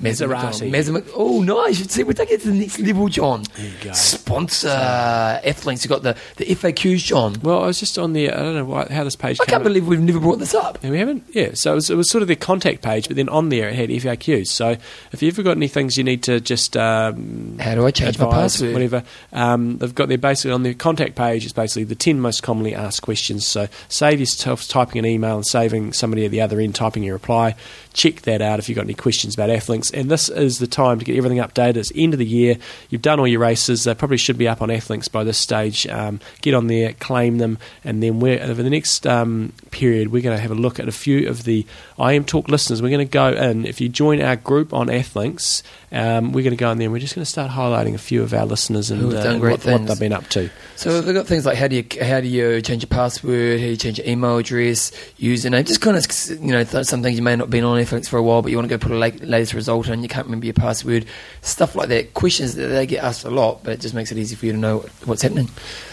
Maserati. 0.00 0.70
Mc- 0.70 1.04
oh, 1.14 1.42
nice. 1.42 1.78
See, 1.90 2.02
we're 2.02 2.12
taking 2.12 2.36
it 2.36 2.40
to 2.42 2.48
the 2.50 2.58
next 2.58 2.78
level, 2.78 3.08
John. 3.08 3.44
There 3.56 3.66
you 3.66 3.72
go. 3.82 3.92
Sponsor 3.92 4.68
Athlinks. 4.68 5.84
You've 5.84 5.90
got 5.90 6.02
the, 6.02 6.16
the 6.36 6.46
FAQs, 6.46 6.98
John. 7.04 7.36
Well, 7.42 7.62
I 7.62 7.66
was 7.66 7.80
just 7.80 7.98
on 7.98 8.12
the. 8.12 8.30
I 8.30 8.36
don't 8.36 8.54
know 8.54 8.64
why, 8.64 8.86
how 8.90 9.04
this 9.04 9.16
page 9.16 9.38
I 9.40 9.44
can't 9.44 9.56
up. 9.58 9.64
believe 9.64 9.86
we've 9.86 10.00
never 10.00 10.20
brought 10.20 10.38
this 10.38 10.54
up. 10.54 10.78
And 10.82 10.92
we 10.92 10.98
haven't? 10.98 11.24
Yeah, 11.30 11.50
so 11.54 11.72
it 11.72 11.74
was, 11.76 11.90
it 11.90 11.96
was 11.96 12.10
sort 12.10 12.22
of 12.22 12.28
their 12.28 12.36
contact 12.36 12.82
page, 12.82 13.08
but 13.08 13.16
then 13.16 13.28
on 13.28 13.48
there 13.48 13.68
it 13.68 13.74
had 13.74 13.90
FAQs. 13.90 14.48
So 14.48 14.76
if 15.12 15.22
you've 15.22 15.34
ever 15.34 15.42
got 15.42 15.56
any 15.56 15.68
things 15.68 15.96
you 15.96 16.04
need 16.04 16.22
to 16.24 16.40
just. 16.40 16.76
Um, 16.76 17.58
How 17.58 17.74
do 17.74 17.86
I 17.86 17.90
change 17.90 18.18
my 18.18 18.30
password? 18.30 18.72
Whatever. 18.72 19.04
Um, 19.32 19.78
they've 19.78 19.94
got 19.94 20.08
their 20.08 20.18
basically 20.18 20.52
on 20.52 20.62
their 20.62 20.74
contact 20.74 21.14
page, 21.14 21.44
it's 21.44 21.52
basically 21.52 21.84
the 21.84 21.94
10 21.94 22.20
most 22.20 22.42
commonly 22.42 22.74
asked 22.74 23.02
questions. 23.02 23.46
So 23.46 23.68
save 23.88 24.20
yourself 24.20 24.66
typing 24.68 24.98
an 24.98 25.06
email 25.06 25.36
and 25.36 25.46
saving 25.46 25.92
somebody 25.92 26.24
at 26.24 26.30
the 26.30 26.40
other 26.40 26.60
end 26.60 26.74
typing 26.74 27.02
your 27.02 27.14
reply. 27.14 27.54
Check 27.92 28.22
that 28.22 28.40
out 28.40 28.58
if 28.58 28.68
you've 28.68 28.76
got 28.76 28.84
any 28.84 28.94
questions 28.94 29.34
about 29.34 29.50
Athlinks. 29.50 29.92
And 29.92 30.10
this 30.10 30.28
is 30.28 30.58
the 30.58 30.66
time 30.66 30.98
to 30.98 31.04
get 31.04 31.16
everything 31.16 31.38
updated. 31.38 31.76
It's 31.76 31.92
end 31.94 32.14
of 32.14 32.18
the 32.18 32.26
year. 32.26 32.56
You've 32.90 33.02
done 33.02 33.18
all 33.20 33.26
your 33.26 33.40
races. 33.40 33.84
They 33.84 33.94
probably 33.94 34.16
should 34.16 34.38
be 34.38 34.48
up 34.48 34.62
on 34.62 34.68
Athlinks 34.68 35.10
by 35.10 35.24
this 35.24 35.38
stage. 35.38 35.86
Um, 35.86 36.20
get 36.40 36.54
on 36.54 36.66
there, 36.66 36.92
claim 36.94 37.38
them, 37.38 37.58
and 37.84 38.02
then 38.02 38.20
we're, 38.20 38.42
over 38.42 38.62
the 38.62 38.70
next 38.70 39.06
um, 39.06 39.52
period, 39.70 40.12
we're 40.12 40.22
going 40.22 40.36
to 40.36 40.42
have 40.42 40.50
a 40.50 40.54
look 40.54 40.78
at 40.80 40.88
a 40.88 40.92
few 40.92 41.28
of 41.28 41.44
the 41.44 41.66
IMTalk 41.98 42.48
listeners. 42.48 42.82
We're 42.82 42.90
going 42.90 43.06
to 43.06 43.12
go 43.12 43.28
in. 43.28 43.66
If 43.66 43.80
you 43.80 43.88
join 43.88 44.20
our 44.20 44.36
group 44.36 44.72
on 44.72 44.88
Athlinks, 44.88 45.62
um, 45.92 46.32
we're 46.32 46.42
going 46.42 46.56
to 46.56 46.56
go 46.56 46.70
in 46.70 46.78
there 46.78 46.86
and 46.86 46.92
we're 46.92 47.00
just 47.00 47.14
going 47.14 47.24
to 47.24 47.30
start 47.30 47.50
highlighting 47.50 47.94
a 47.94 47.98
few 47.98 48.22
of 48.22 48.32
our 48.32 48.46
listeners 48.46 48.90
and, 48.90 49.12
uh, 49.12 49.18
and 49.18 49.42
what, 49.42 49.64
what 49.64 49.86
they've 49.86 50.00
been 50.00 50.12
up 50.12 50.26
to. 50.30 50.48
So 50.76 51.00
they've 51.00 51.14
got 51.14 51.26
things 51.26 51.44
like 51.44 51.58
how 51.58 51.68
do 51.68 51.76
you 51.76 51.84
how 52.02 52.20
do 52.20 52.26
you 52.26 52.62
change 52.62 52.82
your 52.82 52.88
password, 52.88 53.60
how 53.60 53.66
do 53.66 53.70
you 53.70 53.76
change 53.76 53.98
your 53.98 54.08
email 54.08 54.38
address, 54.38 54.90
username, 55.20 55.66
just 55.66 55.80
kind 55.80 55.96
of 55.96 56.42
you 56.42 56.52
know 56.52 56.64
th- 56.64 56.86
some 56.86 57.02
things 57.02 57.16
you 57.16 57.22
may 57.22 57.36
not 57.36 57.44
have 57.44 57.50
been 57.50 57.64
on 57.64 57.78
Netflix 57.84 58.08
for 58.08 58.16
a 58.18 58.22
while, 58.22 58.42
but 58.42 58.50
you 58.50 58.56
want 58.56 58.68
to 58.68 58.76
go 58.76 58.80
put 58.82 58.92
a 58.92 58.98
late, 58.98 59.22
latest 59.22 59.54
result 59.54 59.88
in, 59.88 60.02
you 60.02 60.08
can't 60.08 60.26
remember 60.26 60.46
your 60.46 60.54
password, 60.54 61.06
stuff 61.40 61.74
like 61.74 61.88
that. 61.88 62.14
Questions 62.14 62.54
that 62.54 62.68
they 62.68 62.86
get 62.86 63.02
asked 63.02 63.24
a 63.24 63.30
lot, 63.30 63.62
but 63.64 63.72
it 63.74 63.80
just 63.80 63.94
makes 63.94 64.12
it 64.12 64.18
easy 64.18 64.36
for 64.36 64.46
you 64.46 64.52
to 64.52 64.58
know 64.58 64.78
what's 65.04 65.22
happening. 65.22 65.48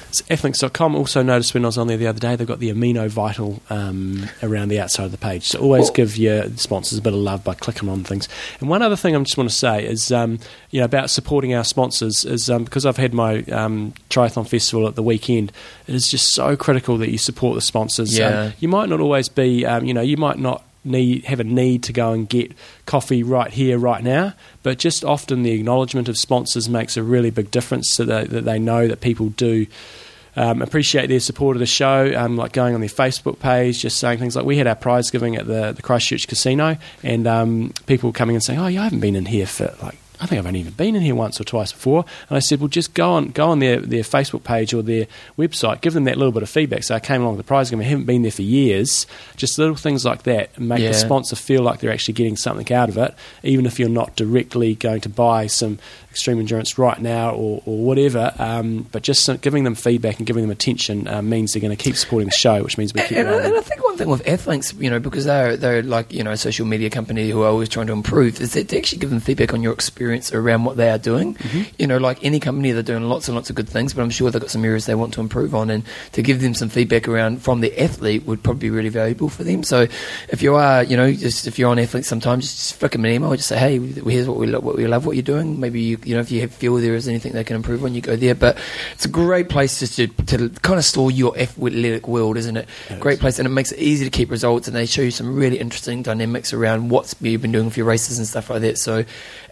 It's 0.09 0.23
Athlinks.com. 0.23 0.95
Also 0.95 1.21
noticed 1.21 1.53
when 1.53 1.63
I 1.63 1.67
was 1.67 1.77
on 1.77 1.85
there 1.85 1.95
the 1.95 2.07
other 2.07 2.19
day, 2.19 2.35
they've 2.35 2.47
got 2.47 2.57
the 2.57 2.73
Amino 2.73 3.07
Vital 3.09 3.61
um, 3.69 4.27
around 4.41 4.69
the 4.69 4.79
outside 4.79 5.03
of 5.03 5.11
the 5.11 5.19
page. 5.19 5.43
So 5.43 5.59
always 5.59 5.83
Well- 5.83 5.91
give 5.93 6.17
your 6.17 6.49
sponsors 6.57 6.97
a 6.97 7.01
bit 7.03 7.13
of 7.13 7.19
love 7.19 7.43
by 7.43 7.53
clicking 7.53 7.87
on 7.89 8.03
things. 8.03 8.27
And 8.59 8.69
one 8.69 8.81
other 8.81 8.95
thing 8.95 9.15
I 9.15 9.19
just 9.19 9.37
want 9.37 9.51
to 9.51 9.55
say 9.55 9.85
is, 9.85 10.11
um, 10.11 10.39
you 10.71 10.79
know, 10.79 10.85
about 10.85 11.11
supporting 11.11 11.53
our 11.53 11.63
sponsors 11.63 12.25
is 12.25 12.49
um, 12.49 12.63
because 12.63 12.87
I've 12.87 12.97
had 12.97 13.13
my 13.13 13.43
um, 13.51 13.93
triathlon 14.09 14.47
festival 14.47 14.87
at 14.87 14.95
the 14.95 15.03
weekend. 15.03 15.51
It 15.85 15.93
is 15.93 16.09
just 16.09 16.33
so 16.33 16.55
critical 16.57 16.97
that 16.97 17.11
you 17.11 17.19
support 17.19 17.53
the 17.53 17.61
sponsors. 17.61 18.17
Yeah. 18.17 18.45
Um, 18.45 18.53
you 18.59 18.67
might 18.67 18.89
not 18.89 18.99
always 19.01 19.29
be, 19.29 19.63
um, 19.67 19.85
you 19.85 19.93
know, 19.93 20.01
you 20.01 20.17
might 20.17 20.39
not 20.39 20.63
need 20.83 21.25
have 21.25 21.39
a 21.39 21.43
need 21.43 21.83
to 21.83 21.93
go 21.93 22.11
and 22.13 22.29
get 22.29 22.51
coffee 22.85 23.21
right 23.21 23.51
here 23.51 23.77
right 23.77 24.03
now 24.03 24.33
but 24.63 24.77
just 24.77 25.03
often 25.03 25.43
the 25.43 25.51
acknowledgement 25.51 26.07
of 26.07 26.17
sponsors 26.17 26.69
makes 26.69 26.95
a 26.95 27.03
really 27.03 27.29
big 27.29 27.51
difference 27.51 27.91
so 27.93 28.05
that, 28.05 28.29
that 28.29 28.45
they 28.45 28.57
know 28.57 28.87
that 28.87 29.01
people 29.01 29.29
do 29.29 29.65
um, 30.35 30.61
appreciate 30.61 31.07
their 31.07 31.19
support 31.19 31.57
of 31.57 31.59
the 31.59 31.65
show, 31.65 32.13
um, 32.15 32.37
like 32.37 32.53
going 32.53 32.73
on 32.73 32.79
their 32.79 32.89
Facebook 32.89 33.39
page, 33.39 33.81
just 33.81 33.97
saying 33.97 34.19
things 34.19 34.35
like 34.37 34.45
we 34.45 34.57
had 34.57 34.67
our 34.67 34.75
prize 34.75 35.11
giving 35.11 35.35
at 35.35 35.47
the, 35.47 35.73
the 35.73 35.81
Christchurch 35.81 36.27
Casino, 36.27 36.77
and 37.03 37.27
um, 37.27 37.73
people 37.87 38.13
coming 38.13 38.35
and 38.35 38.43
saying, 38.43 38.59
"Oh, 38.59 38.67
yeah, 38.67 38.81
I 38.81 38.83
haven't 38.85 39.01
been 39.01 39.15
in 39.15 39.25
here 39.25 39.47
for 39.47 39.75
like." 39.81 39.97
I 40.21 40.25
think 40.25 40.39
I've 40.39 40.45
only 40.47 40.59
even 40.59 40.73
been 40.73 40.95
in 40.95 41.01
here 41.01 41.15
once 41.15 41.39
or 41.39 41.45
twice 41.45 41.71
before. 41.71 42.03
And 42.29 42.35
I 42.35 42.39
said, 42.39 42.59
well, 42.59 42.67
just 42.67 42.93
go 42.93 43.11
on, 43.11 43.29
go 43.29 43.49
on 43.49 43.59
their, 43.59 43.79
their 43.79 44.03
Facebook 44.03 44.43
page 44.43 44.73
or 44.73 44.81
their 44.81 45.07
website, 45.37 45.79
give 45.79 45.93
them 45.93 46.03
that 46.03 46.17
little 46.17 46.33
bit 46.33 46.43
of 46.43 46.49
feedback. 46.49 46.83
So 46.83 46.93
I 46.95 46.99
came 46.99 47.21
along 47.21 47.37
with 47.37 47.45
the 47.45 47.47
prize 47.47 47.69
giving, 47.69 47.85
I 47.85 47.89
haven't 47.89 48.05
been 48.05 48.23
there 48.23 48.31
for 48.31 48.41
years. 48.41 49.07
Just 49.37 49.57
little 49.57 49.75
things 49.75 50.03
like 50.03 50.23
that 50.23 50.59
make 50.59 50.79
Yeah. 50.81 50.89
the 50.89 50.93
sponsor 50.95 51.35
feel 51.37 51.61
like 51.63 51.79
they're 51.79 51.91
actually 51.93 52.15
getting 52.15 52.35
something 52.35 52.71
out 52.73 52.89
of 52.89 52.97
it, 52.97 53.15
even 53.43 53.65
if 53.65 53.79
you're 53.79 53.87
not 53.87 54.15
directly 54.17 54.75
going 54.75 54.99
to 55.01 55.09
buy 55.09 55.47
some 55.47 55.79
extreme 56.11 56.39
endurance 56.39 56.77
right 56.77 56.99
now 56.99 57.31
or, 57.31 57.61
or 57.65 57.77
whatever. 57.85 58.33
Um, 58.39 58.87
but 58.91 59.03
just 59.03 59.23
some- 59.23 59.37
giving 59.37 59.63
them 59.63 59.75
feedback 59.75 60.17
and 60.17 60.27
giving 60.27 60.41
them 60.43 60.51
attention 60.51 61.07
uh, 61.07 61.21
means 61.21 61.53
they're 61.53 61.61
going 61.61 61.75
to 61.75 61.81
keep 61.81 61.95
supporting 61.95 62.27
the 62.27 62.35
show, 62.35 62.61
which 62.63 62.77
means 62.77 62.93
we 62.93 63.01
keep 63.03 63.17
And, 63.17 63.29
and, 63.29 63.55
I 63.57 63.61
think 63.61 63.81
thing 63.99 64.09
with 64.09 64.23
Athlinks, 64.25 64.79
you 64.81 64.89
know, 64.89 64.99
because 64.99 65.25
they're 65.25 65.55
they're 65.55 65.83
like 65.83 66.11
you 66.11 66.23
know 66.23 66.31
a 66.31 66.37
social 66.37 66.65
media 66.65 66.89
company 66.89 67.29
who 67.29 67.43
are 67.43 67.47
always 67.47 67.69
trying 67.69 67.87
to 67.87 67.93
improve, 67.93 68.41
is 68.41 68.53
that 68.53 68.69
to 68.69 68.77
actually 68.77 68.99
give 68.99 69.11
them 69.11 69.19
feedback 69.19 69.53
on 69.53 69.61
your 69.61 69.73
experience 69.73 70.33
around 70.33 70.63
what 70.63 70.77
they 70.77 70.89
are 70.89 70.97
doing. 70.97 71.35
Mm-hmm. 71.35 71.75
You 71.77 71.87
know, 71.87 71.97
like 71.97 72.23
any 72.23 72.39
company, 72.39 72.71
they're 72.71 72.81
doing 72.81 73.03
lots 73.03 73.27
and 73.27 73.35
lots 73.35 73.49
of 73.49 73.55
good 73.55 73.69
things, 73.69 73.93
but 73.93 74.01
I'm 74.01 74.09
sure 74.09 74.31
they've 74.31 74.41
got 74.41 74.49
some 74.49 74.65
areas 74.65 74.85
they 74.85 74.95
want 74.95 75.13
to 75.13 75.21
improve 75.21 75.53
on, 75.53 75.69
and 75.69 75.83
to 76.13 76.21
give 76.21 76.41
them 76.41 76.53
some 76.53 76.69
feedback 76.69 77.07
around 77.07 77.41
from 77.43 77.61
the 77.61 77.77
athlete 77.79 78.25
would 78.25 78.41
probably 78.41 78.61
be 78.61 78.69
really 78.69 78.89
valuable 78.89 79.29
for 79.29 79.43
them. 79.43 79.63
So, 79.63 79.87
if 80.29 80.41
you 80.41 80.55
are, 80.55 80.83
you 80.83 80.97
know, 80.97 81.11
just 81.11 81.45
if 81.45 81.59
you're 81.59 81.69
on 81.69 81.77
Athlinks, 81.77 82.05
sometimes 82.05 82.45
just 82.45 82.75
flick 82.75 82.93
them 82.93 83.05
an 83.05 83.11
email, 83.11 83.35
just 83.35 83.49
say, 83.49 83.57
hey, 83.59 83.77
here's 83.77 84.27
what 84.27 84.37
we 84.37 84.47
lo- 84.47 84.59
what 84.59 84.75
we 84.75 84.87
love, 84.87 85.05
what 85.05 85.15
you're 85.15 85.23
doing. 85.23 85.59
Maybe 85.59 85.81
you, 85.81 85.99
you 86.03 86.15
know, 86.15 86.21
if 86.21 86.31
you 86.31 86.41
have, 86.41 86.53
feel 86.53 86.75
there 86.75 86.95
is 86.95 87.07
anything 87.07 87.33
they 87.33 87.43
can 87.43 87.55
improve 87.55 87.83
on, 87.83 87.93
you 87.93 88.01
go 88.01 88.15
there. 88.15 88.35
But 88.35 88.57
it's 88.93 89.05
a 89.05 89.09
great 89.09 89.49
place 89.49 89.79
just 89.79 89.95
to, 89.97 90.07
to 90.07 90.49
kind 90.61 90.79
of 90.79 90.85
store 90.85 91.11
your 91.11 91.37
athletic 91.37 92.07
world, 92.07 92.37
isn't 92.37 92.57
it? 92.57 92.67
It 92.89 92.99
Great 92.99 93.19
place, 93.19 93.39
and 93.39 93.45
it 93.45 93.51
makes 93.51 93.71
it 93.71 93.79
easy 93.89 94.05
to 94.05 94.11
keep 94.11 94.31
results, 94.31 94.67
and 94.67 94.75
they 94.75 94.85
show 94.85 95.01
you 95.01 95.11
some 95.11 95.35
really 95.35 95.59
interesting 95.59 96.01
dynamics 96.01 96.53
around 96.53 96.89
what's 96.89 97.15
you've 97.21 97.41
been 97.41 97.51
doing 97.51 97.69
for 97.69 97.79
your 97.79 97.87
races 97.87 98.17
and 98.17 98.27
stuff 98.27 98.49
like 98.49 98.61
that. 98.61 98.77
So, 98.77 99.05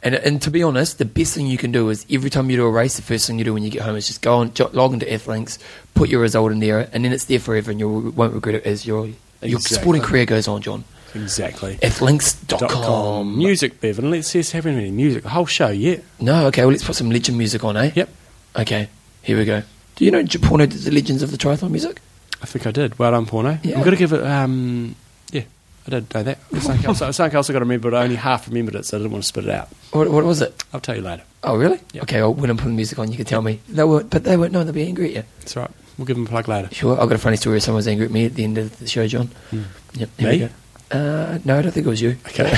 and 0.04 0.16
and 0.16 0.42
to 0.44 0.52
be 0.52 0.64
honest, 0.64 0.98
the 0.98 1.06
best 1.06 1.34
thing 1.34 1.48
you 1.48 1.58
can 1.58 1.72
do 1.72 1.90
is 1.90 2.06
every 2.10 2.30
time 2.30 2.50
you 2.50 2.58
do 2.58 2.66
a 2.66 2.72
race, 2.72 2.96
the 2.96 3.02
first 3.02 3.28
thing 3.28 3.38
you 3.40 3.46
do 3.46 3.54
when 3.54 3.64
you 3.64 3.70
get 3.70 3.82
home 3.82 3.96
is 3.96 4.08
just 4.08 4.22
go 4.22 4.38
on, 4.38 4.52
log 4.74 4.94
into 4.94 5.06
Athlinks, 5.06 5.58
put 5.94 6.10
your 6.10 6.22
result 6.22 6.52
in 6.52 6.60
there, 6.60 6.90
and 6.94 7.04
then 7.04 7.12
it's 7.12 7.26
there 7.26 7.40
forever, 7.40 7.72
and 7.72 7.80
you 7.80 8.14
won't 8.16 8.34
regret 8.34 8.56
it 8.56 8.66
as 8.66 8.86
your 8.86 9.10
your 9.42 9.60
sporting 9.60 10.02
career 10.02 10.26
goes 10.26 10.48
on, 10.48 10.62
John. 10.62 10.84
Exactly. 11.16 11.78
Athlinks.com. 11.78 12.60
Dot 12.60 12.70
com. 12.70 13.38
Music, 13.38 13.80
Bevan. 13.80 14.12
Let's 14.12 14.28
see, 14.28 14.44
have 14.44 14.66
any 14.66 14.92
music. 14.92 15.24
The 15.24 15.30
whole 15.30 15.46
show, 15.46 15.70
yeah. 15.70 15.98
No, 16.20 16.48
okay, 16.48 16.62
well, 16.62 16.72
let's 16.72 16.84
put 16.84 16.96
some 16.96 17.10
legend 17.10 17.38
music 17.38 17.64
on, 17.64 17.78
eh? 17.78 17.92
Yep. 17.96 18.10
Okay, 18.58 18.90
here 19.24 19.38
we 19.38 19.46
go. 19.46 19.64
Do 19.96 20.06
you 20.06 20.12
know 20.12 20.24
Porno 20.42 20.66
did 20.68 20.82
the 20.82 20.92
Legends 20.92 21.24
of 21.24 21.32
the 21.32 21.38
Triathlon 21.38 21.72
music? 21.72 22.02
I 22.42 22.46
think 22.46 22.68
I 22.68 22.72
did. 22.72 22.98
Well 23.00 23.12
done, 23.12 23.26
Porno. 23.26 23.58
Yeah. 23.64 23.76
I'm 23.78 23.82
going 23.84 23.92
to 23.92 23.98
give 23.98 24.14
it. 24.14 24.24
Um, 24.24 24.96
yeah, 25.32 25.44
I 25.88 25.90
did 25.92 26.14
know 26.14 26.24
that. 26.24 26.40
Something 26.62 26.86
else, 26.86 27.00
something 27.00 27.36
else 27.36 27.50
I 27.50 27.54
got 27.54 27.60
to 27.60 27.66
remember, 27.66 27.90
but 27.92 27.98
I 27.98 28.04
only 28.04 28.16
half 28.16 28.48
remembered 28.48 28.76
it, 28.76 28.86
so 28.86 28.98
I 28.98 29.00
didn't 29.00 29.12
want 29.12 29.24
to 29.24 29.28
spit 29.28 29.46
it 29.46 29.50
out. 29.50 29.70
What, 29.92 30.10
what 30.12 30.24
was 30.24 30.42
it? 30.42 30.64
I'll 30.74 30.80
tell 30.80 30.96
you 30.96 31.02
later. 31.02 31.24
Oh, 31.44 31.56
really? 31.58 31.80
Yeah. 31.94 32.04
Okay, 32.04 32.22
well, 32.22 32.34
when 32.34 32.50
I'm 32.50 32.58
putting 32.58 32.76
music 32.76 33.00
on, 33.00 33.10
you 33.12 33.18
can 33.18 33.26
tell 33.26 33.42
me. 33.42 33.60
They 33.70 33.84
but 33.84 34.24
they 34.24 34.38
weren't. 34.38 34.52
No, 34.54 34.64
they'll 34.64 34.74
be 34.74 34.86
angry 34.86 35.16
at 35.18 35.26
you. 35.26 35.56
All 35.56 35.64
right. 35.64 35.72
We'll 35.98 36.06
give 36.06 36.16
them 36.16 36.26
a 36.26 36.30
plug 36.30 36.48
later. 36.48 36.70
Sure, 36.74 36.94
I've 36.94 37.10
got 37.10 37.14
a 37.16 37.18
funny 37.18 37.38
story. 37.38 37.60
Someone 37.60 37.78
was 37.78 37.88
angry 37.88 38.06
at 38.06 38.12
me 38.12 38.26
at 38.26 38.36
the 38.36 38.44
end 38.44 38.58
of 38.60 38.78
the 38.78 38.88
show, 38.88 39.08
John. 39.08 39.30
Yep. 39.52 40.10
here 40.20 40.30
we 40.32 40.38
Me? 40.40 40.40
go. 40.40 40.50
Uh, 40.90 41.40
no, 41.44 41.58
I 41.58 41.62
don't 41.64 41.72
think 41.72 41.88
it 41.88 41.90
was 41.90 42.02
you. 42.02 42.18
Okay. 42.28 42.54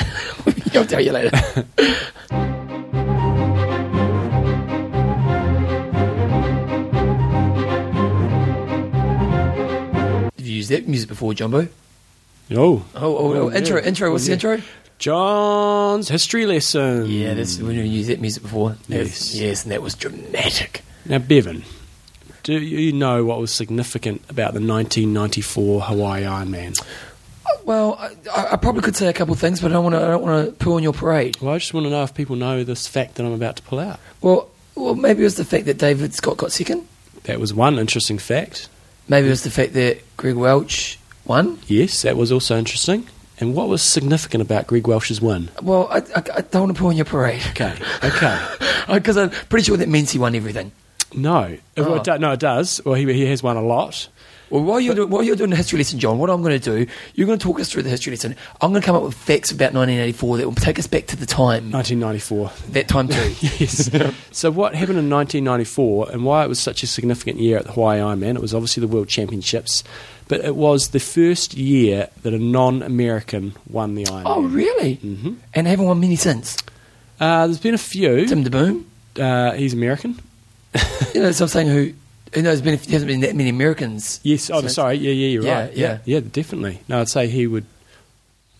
I'll 0.74 0.84
tell 0.86 1.00
you 1.00 1.12
later. 1.12 1.30
that 10.70 10.88
music 10.88 11.08
before, 11.08 11.34
Jumbo? 11.34 11.68
Oh, 12.52 12.84
Oh, 12.96 13.16
oh, 13.16 13.32
oh, 13.34 13.48
yeah. 13.50 13.58
intro, 13.58 13.80
intro. 13.80 14.10
What's 14.12 14.26
Yeah. 14.26 14.34
the 14.36 14.52
intro? 14.54 14.66
John's 14.98 16.08
history 16.08 16.46
lesson. 16.46 17.06
Yeah, 17.06 17.34
that's 17.34 17.58
we 17.58 17.74
didn't 17.74 17.90
use 17.90 18.08
that 18.08 18.20
music 18.20 18.42
before. 18.42 18.76
Yes. 18.88 19.34
yes, 19.34 19.62
and 19.62 19.72
that 19.72 19.82
was 19.82 19.94
dramatic. 19.94 20.82
Now, 21.06 21.18
Bevan, 21.18 21.64
do 22.42 22.52
you 22.58 22.92
know 22.92 23.24
what 23.24 23.38
was 23.40 23.50
significant 23.52 24.20
about 24.28 24.52
the 24.52 24.60
1994 24.60 25.80
Hawaii 25.82 26.22
Ironman? 26.24 26.78
Well, 27.64 27.94
I, 28.32 28.48
I 28.52 28.56
probably 28.56 28.82
could 28.82 28.96
say 28.96 29.08
a 29.08 29.12
couple 29.12 29.32
of 29.32 29.40
things, 29.40 29.60
but 29.60 29.70
I 29.70 29.74
don't 29.74 29.84
want 29.84 29.94
to. 29.96 30.02
I 30.04 30.08
don't 30.08 30.22
want 30.22 30.46
to 30.46 30.52
poo 30.52 30.74
on 30.74 30.82
your 30.82 30.92
parade. 30.92 31.38
Well, 31.40 31.54
I 31.54 31.58
just 31.58 31.72
want 31.72 31.84
to 31.86 31.90
know 31.90 32.02
if 32.02 32.14
people 32.14 32.36
know 32.36 32.62
this 32.64 32.86
fact 32.86 33.14
that 33.16 33.24
I'm 33.26 33.32
about 33.32 33.56
to 33.56 33.62
pull 33.62 33.78
out. 33.78 34.00
Well, 34.20 34.48
well, 34.74 34.94
maybe 34.94 35.20
it 35.22 35.24
was 35.24 35.36
the 35.36 35.44
fact 35.44 35.66
that 35.66 35.78
David 35.78 36.14
Scott 36.14 36.36
got 36.36 36.52
second. 36.52 36.86
That 37.24 37.40
was 37.40 37.52
one 37.54 37.78
interesting 37.78 38.18
fact. 38.18 38.68
Maybe 39.10 39.26
it 39.26 39.30
was 39.30 39.42
the 39.42 39.50
fact 39.50 39.72
that 39.74 39.98
Greg 40.16 40.36
Welch 40.36 40.96
won. 41.26 41.58
Yes, 41.66 42.02
that 42.02 42.16
was 42.16 42.30
also 42.30 42.56
interesting. 42.56 43.08
And 43.40 43.56
what 43.56 43.68
was 43.68 43.82
significant 43.82 44.40
about 44.40 44.68
Greg 44.68 44.86
Welch's 44.86 45.20
win? 45.20 45.50
Well, 45.60 45.88
I, 45.90 45.96
I, 45.96 46.22
I 46.36 46.40
don't 46.42 46.62
want 46.62 46.76
to 46.76 46.80
poo 46.80 46.88
on 46.88 46.96
your 46.96 47.06
parade 47.06 47.42
Okay, 47.50 47.74
okay. 48.04 48.46
because 48.92 49.16
I'm 49.16 49.30
pretty 49.30 49.64
sure 49.64 49.76
that 49.76 49.88
means 49.88 50.12
he 50.12 50.18
won 50.20 50.36
everything. 50.36 50.70
No, 51.12 51.56
Oh. 51.76 51.94
it 51.96 52.20
no, 52.20 52.32
it 52.32 52.38
does. 52.40 52.80
Well, 52.84 52.94
he, 52.94 53.04
he 53.12 53.26
has 53.26 53.42
won 53.42 53.56
a 53.56 53.62
lot. 53.62 54.08
Well, 54.50 54.62
while 54.64 54.80
you're, 54.80 54.94
doing, 54.94 55.10
while 55.10 55.22
you're 55.22 55.36
doing 55.36 55.50
the 55.50 55.56
history 55.56 55.78
lesson, 55.78 55.98
John, 55.98 56.18
what 56.18 56.28
I'm 56.28 56.42
going 56.42 56.58
to 56.60 56.84
do, 56.84 56.90
you're 57.14 57.26
going 57.26 57.38
to 57.38 57.42
talk 57.42 57.60
us 57.60 57.70
through 57.70 57.84
the 57.84 57.88
history 57.90 58.10
lesson. 58.12 58.34
I'm 58.60 58.70
going 58.70 58.82
to 58.82 58.86
come 58.86 58.96
up 58.96 59.02
with 59.02 59.14
facts 59.14 59.50
about 59.52 59.72
1984 59.74 60.36
that 60.38 60.46
will 60.48 60.54
take 60.56 60.78
us 60.78 60.86
back 60.86 61.06
to 61.08 61.16
the 61.16 61.26
time, 61.26 61.70
1994. 61.70 62.50
that 62.72 62.88
time 62.88 63.08
too. 63.08 63.34
yes. 63.58 63.90
so 64.32 64.50
what 64.50 64.74
happened 64.74 64.98
in 64.98 65.08
1994 65.08 66.10
and 66.12 66.24
why 66.24 66.44
it 66.44 66.48
was 66.48 66.58
such 66.60 66.82
a 66.82 66.86
significant 66.86 67.38
year 67.38 67.58
at 67.58 67.64
the 67.66 67.72
Hawaii 67.72 67.98
Ironman? 68.00 68.34
It 68.34 68.40
was 68.42 68.52
obviously 68.52 68.80
the 68.80 68.88
World 68.88 69.08
Championships, 69.08 69.84
but 70.28 70.40
it 70.44 70.56
was 70.56 70.88
the 70.88 71.00
first 71.00 71.54
year 71.54 72.08
that 72.22 72.34
a 72.34 72.38
non-American 72.38 73.54
won 73.68 73.94
the 73.94 74.04
Ironman. 74.04 74.22
oh, 74.26 74.42
really? 74.42 74.94
hmm 74.96 75.34
And 75.54 75.66
haven't 75.66 75.86
won 75.86 76.00
many 76.00 76.16
since. 76.16 76.56
Uh, 77.20 77.46
there's 77.46 77.60
been 77.60 77.74
a 77.74 77.78
few. 77.78 78.26
Tim 78.26 78.44
DeBoom. 78.44 78.84
Uh, 79.18 79.52
he's 79.52 79.74
American. 79.74 80.18
You 81.14 81.22
know, 81.22 81.32
so 81.32 81.44
I'm 81.46 81.48
saying 81.48 81.66
who. 81.66 81.92
You 82.34 82.42
know, 82.42 82.50
there's 82.50 82.62
been 82.62 82.76
there 82.76 82.92
hasn't 82.92 83.08
been 83.08 83.20
that 83.20 83.34
many 83.34 83.48
Americans. 83.50 84.20
Yes. 84.22 84.50
Oh, 84.50 84.60
since. 84.60 84.74
sorry. 84.74 84.96
Yeah, 84.96 85.10
yeah, 85.10 85.26
you're 85.28 85.42
Yeah, 85.44 85.60
right. 85.62 85.76
yeah. 85.76 85.98
yeah, 86.04 86.20
definitely. 86.20 86.80
No, 86.88 87.00
I'd 87.00 87.08
say 87.08 87.26
he 87.26 87.46
would. 87.46 87.64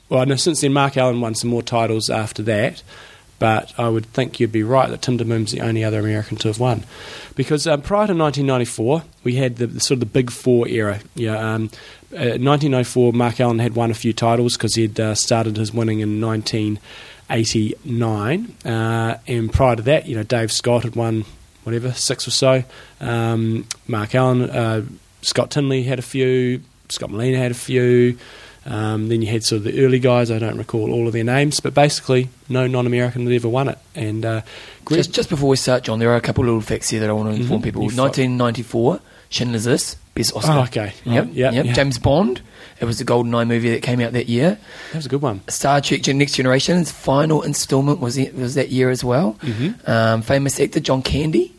Well, 0.09 0.21
I 0.21 0.25
know 0.25 0.35
since 0.37 0.61
then, 0.63 0.73
Mark 0.73 0.97
Allen 0.97 1.21
won 1.21 1.35
some 1.37 1.51
more 1.51 1.63
titles 1.63 2.11
after 2.11 2.43
that, 2.43 2.83
but 3.39 3.73
I 3.79 3.89
would 3.89 4.07
think 4.07 4.41
you'd 4.41 4.51
be 4.51 4.65
right 4.65 4.91
that 4.91 5.03
Tim 5.03 5.17
DeBoom's 5.19 5.53
the 5.53 5.61
only 5.61 5.85
other 5.85 6.01
American 6.01 6.37
to 6.39 6.49
have 6.49 6.59
won, 6.59 6.83
because 7.37 7.69
um, 7.69 7.81
prior 7.83 8.09
to 8.09 8.15
1994, 8.15 9.05
we 9.23 9.37
had 9.37 9.57
the, 9.59 9.69
the 9.69 9.79
sort 9.79 9.95
of 9.97 10.01
the 10.01 10.07
Big 10.07 10.33
Four 10.33 10.67
era. 10.67 10.99
Yeah, 11.15 11.37
um, 11.37 11.71
uh, 12.13 12.35
1994, 12.43 13.13
Mark 13.13 13.41
Allen 13.41 13.61
had 13.61 13.77
won 13.77 13.93
a 13.93 13.95
few 13.95 14.13
titles 14.13 14.57
because 14.57 14.75
he'd 14.75 14.99
uh, 14.99 15.15
started 15.15 15.57
his 15.57 15.73
winning 15.73 16.01
in 16.01 16.21
1989, 16.21 18.57
uh, 18.65 19.15
and 19.29 19.53
prior 19.53 19.77
to 19.77 19.83
that, 19.83 20.07
you 20.07 20.17
know, 20.17 20.25
Dave 20.25 20.51
Scott 20.51 20.83
had 20.83 20.97
won 20.97 21.25
whatever 21.71 21.93
six 21.93 22.27
or 22.27 22.31
so. 22.33 22.65
Um, 23.01 23.67
Mark 23.87 24.15
Allen, 24.15 24.49
uh, 24.51 24.83
Scott 25.23 25.51
Tinley 25.51 25.83
had 25.85 25.99
a 25.99 26.03
few. 26.03 26.63
Scott 26.89 27.11
Molina 27.11 27.39
had 27.39 27.51
a 27.51 27.55
few. 27.55 28.19
Um, 28.67 29.09
then 29.09 29.23
you 29.23 29.29
had 29.29 29.43
sort 29.43 29.59
of 29.59 29.65
the 29.65 29.83
early 29.85 29.99
guys. 29.99 30.31
I 30.31 30.39
don't 30.39 30.59
recall 30.59 30.93
all 30.93 31.07
of 31.07 31.13
their 31.15 31.25
names, 31.25 31.61
but 31.61 31.73
basically, 31.73 32.29
no 32.49 32.67
non-American 32.67 33.25
had 33.25 33.33
ever 33.33 33.49
won 33.49 33.69
it. 33.69 33.79
And 33.95 34.25
uh, 34.25 34.43
Greg, 34.85 34.99
Just, 34.99 35.13
just 35.13 35.29
before 35.31 35.49
we 35.49 35.57
start, 35.57 35.83
John, 35.85 35.99
there 35.99 36.11
are 36.11 36.17
a 36.17 36.21
couple 36.21 36.43
of 36.45 36.49
little 36.49 36.61
facts 36.61 36.91
here 36.91 37.01
that 37.01 37.09
I 37.09 37.13
want 37.13 37.35
to 37.35 37.41
inform 37.41 37.61
Mhm. 37.63 37.65
people. 37.65 37.83
You 37.85 37.91
fi- 37.91 37.97
1994, 38.03 39.01
Schindler's 39.31 39.67
List, 39.67 39.97
best 40.15 40.37
Oscar. 40.37 40.53
oh, 40.53 40.63
okay, 40.65 40.93
Yep, 41.05 41.25
Right, 41.25 41.35
yeah, 41.35 41.51
yep. 41.53 41.65
yeah. 41.67 41.73
James 41.73 41.99
Bond. 41.99 42.43
It 42.81 42.85
was 42.85 42.99
the 42.99 43.05
Golden 43.05 43.35
Eye 43.35 43.45
movie 43.45 43.71
that 43.71 43.83
came 43.83 44.01
out 44.01 44.13
that 44.13 44.29
year. 44.29 44.59
that 44.93 44.97
was 44.99 45.07
a 45.07 45.09
good 45.11 45.23
one. 45.23 45.41
Star 45.49 45.81
Trek: 45.81 46.07
Next 46.09 46.33
Generation's 46.35 46.91
final 46.91 47.43
installment 47.43 48.01
was 48.01 48.17
it, 48.19 48.35
was 48.37 48.55
that 48.57 48.71
year 48.71 48.91
as 48.91 49.03
well. 49.05 49.37
Mhm. 49.43 49.89
Um, 49.89 50.23
famous 50.23 50.59
actor 50.61 50.81
John 50.81 51.01
Candy 51.03 51.53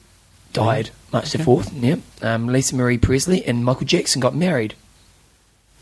died 0.53 0.91
March 1.11 1.31
the 1.31 1.39
fourth. 1.39 1.73
Yep. 1.73 1.99
Um, 2.21 2.47
Lisa 2.47 2.75
Marie 2.75 2.97
Presley 2.97 3.43
and 3.45 3.65
Michael 3.65 3.85
Jackson 3.85 4.19
got 4.19 4.35
married. 4.35 4.75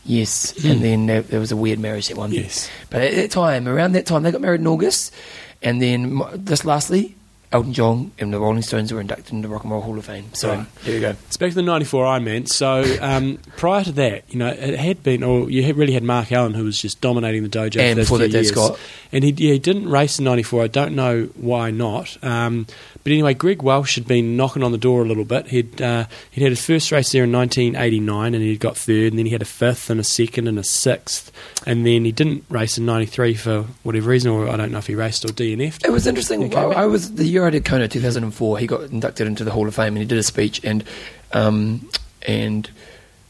Yes, 0.04 0.64
and 0.64 0.82
then 0.82 1.06
there, 1.06 1.20
there 1.20 1.40
was 1.40 1.52
a 1.52 1.56
weird 1.56 1.78
marriage 1.78 2.08
that 2.08 2.16
one. 2.16 2.32
Yes. 2.32 2.70
But 2.88 3.02
at 3.02 3.14
that 3.16 3.30
time, 3.30 3.68
around 3.68 3.92
that 3.92 4.06
time, 4.06 4.22
they 4.22 4.30
got 4.32 4.40
married 4.40 4.60
in 4.60 4.66
August, 4.66 5.14
and 5.62 5.80
then 5.80 6.22
this 6.34 6.64
lastly, 6.64 7.16
Elton 7.52 7.72
John 7.72 8.12
and 8.18 8.32
the 8.32 8.38
Rolling 8.38 8.62
Stones 8.62 8.92
were 8.92 9.00
inducted 9.00 9.32
into 9.32 9.48
the 9.48 9.52
Rock 9.52 9.64
and 9.64 9.72
Roll 9.72 9.80
Hall 9.80 9.98
of 9.98 10.04
Fame. 10.04 10.26
So 10.34 10.50
Right. 10.50 10.66
there 10.84 10.94
you 10.94 11.00
go. 11.00 11.10
It's 11.26 11.36
back 11.36 11.48
to 11.50 11.56
the 11.56 11.62
'94 11.62 12.06
I 12.06 12.18
meant. 12.20 12.48
So 12.48 12.84
um, 13.00 13.38
prior 13.56 13.82
to 13.82 13.92
that, 13.92 14.22
you 14.28 14.38
know, 14.38 14.46
it 14.48 14.78
had 14.78 15.02
been, 15.02 15.24
or 15.24 15.50
you 15.50 15.64
had 15.64 15.76
really 15.76 15.92
had 15.94 16.04
Mark 16.04 16.30
Allen 16.30 16.54
who 16.54 16.62
was 16.64 16.78
just 16.78 17.00
dominating 17.00 17.42
the 17.42 17.48
dojo 17.48 17.80
And 17.80 17.90
for 17.90 17.94
those 17.96 18.04
before 18.06 18.18
few 18.18 18.28
that, 18.28 18.32
years. 18.34 18.48
Scott. 18.50 18.78
And 19.12 19.24
he, 19.24 19.30
yeah, 19.32 19.54
he 19.54 19.58
didn't 19.58 19.88
race 19.88 20.18
in 20.20 20.24
'94. 20.24 20.62
I 20.62 20.66
don't 20.68 20.94
know 20.94 21.24
why 21.34 21.72
not. 21.72 22.16
Um, 22.22 22.66
but 23.02 23.12
anyway, 23.12 23.34
Greg 23.34 23.62
Welch 23.62 23.94
had 23.96 24.06
been 24.06 24.36
knocking 24.36 24.62
on 24.62 24.70
the 24.72 24.78
door 24.78 25.02
a 25.02 25.06
little 25.06 25.24
bit. 25.24 25.48
He'd 25.48 25.82
uh, 25.82 26.04
he'd 26.30 26.42
had 26.42 26.52
his 26.52 26.64
first 26.64 26.92
race 26.92 27.10
there 27.10 27.24
in 27.24 27.32
1989, 27.32 28.34
and 28.34 28.44
he'd 28.44 28.60
got 28.60 28.76
third, 28.76 29.12
and 29.12 29.18
then 29.18 29.26
he 29.26 29.32
had 29.32 29.42
a 29.42 29.46
fifth 29.46 29.90
and 29.90 29.98
a 29.98 30.04
second 30.04 30.46
and 30.46 30.58
a 30.58 30.62
sixth, 30.64 31.32
and 31.66 31.84
then 31.84 32.04
he 32.04 32.12
didn't 32.12 32.44
race 32.48 32.78
in 32.78 32.86
'93 32.86 33.34
for 33.34 33.62
whatever 33.82 34.10
reason, 34.10 34.30
or 34.30 34.48
I 34.48 34.56
don't 34.56 34.70
know 34.70 34.78
if 34.78 34.86
he 34.86 34.94
raced 34.94 35.24
or 35.24 35.28
DNF'd. 35.28 35.84
It 35.84 35.90
was 35.90 36.06
interesting. 36.06 36.54
I 36.54 36.86
was 36.86 37.14
the 37.14 37.39
I 37.46 37.50
did 37.50 37.64
Kona 37.64 37.88
2004. 37.88 38.58
He 38.58 38.66
got 38.66 38.82
inducted 38.90 39.26
into 39.26 39.44
the 39.44 39.50
Hall 39.50 39.66
of 39.68 39.74
Fame 39.74 39.88
and 39.88 39.98
he 39.98 40.04
did 40.04 40.18
a 40.18 40.22
speech 40.22 40.60
and 40.64 40.84
um, 41.32 41.88
and 42.26 42.68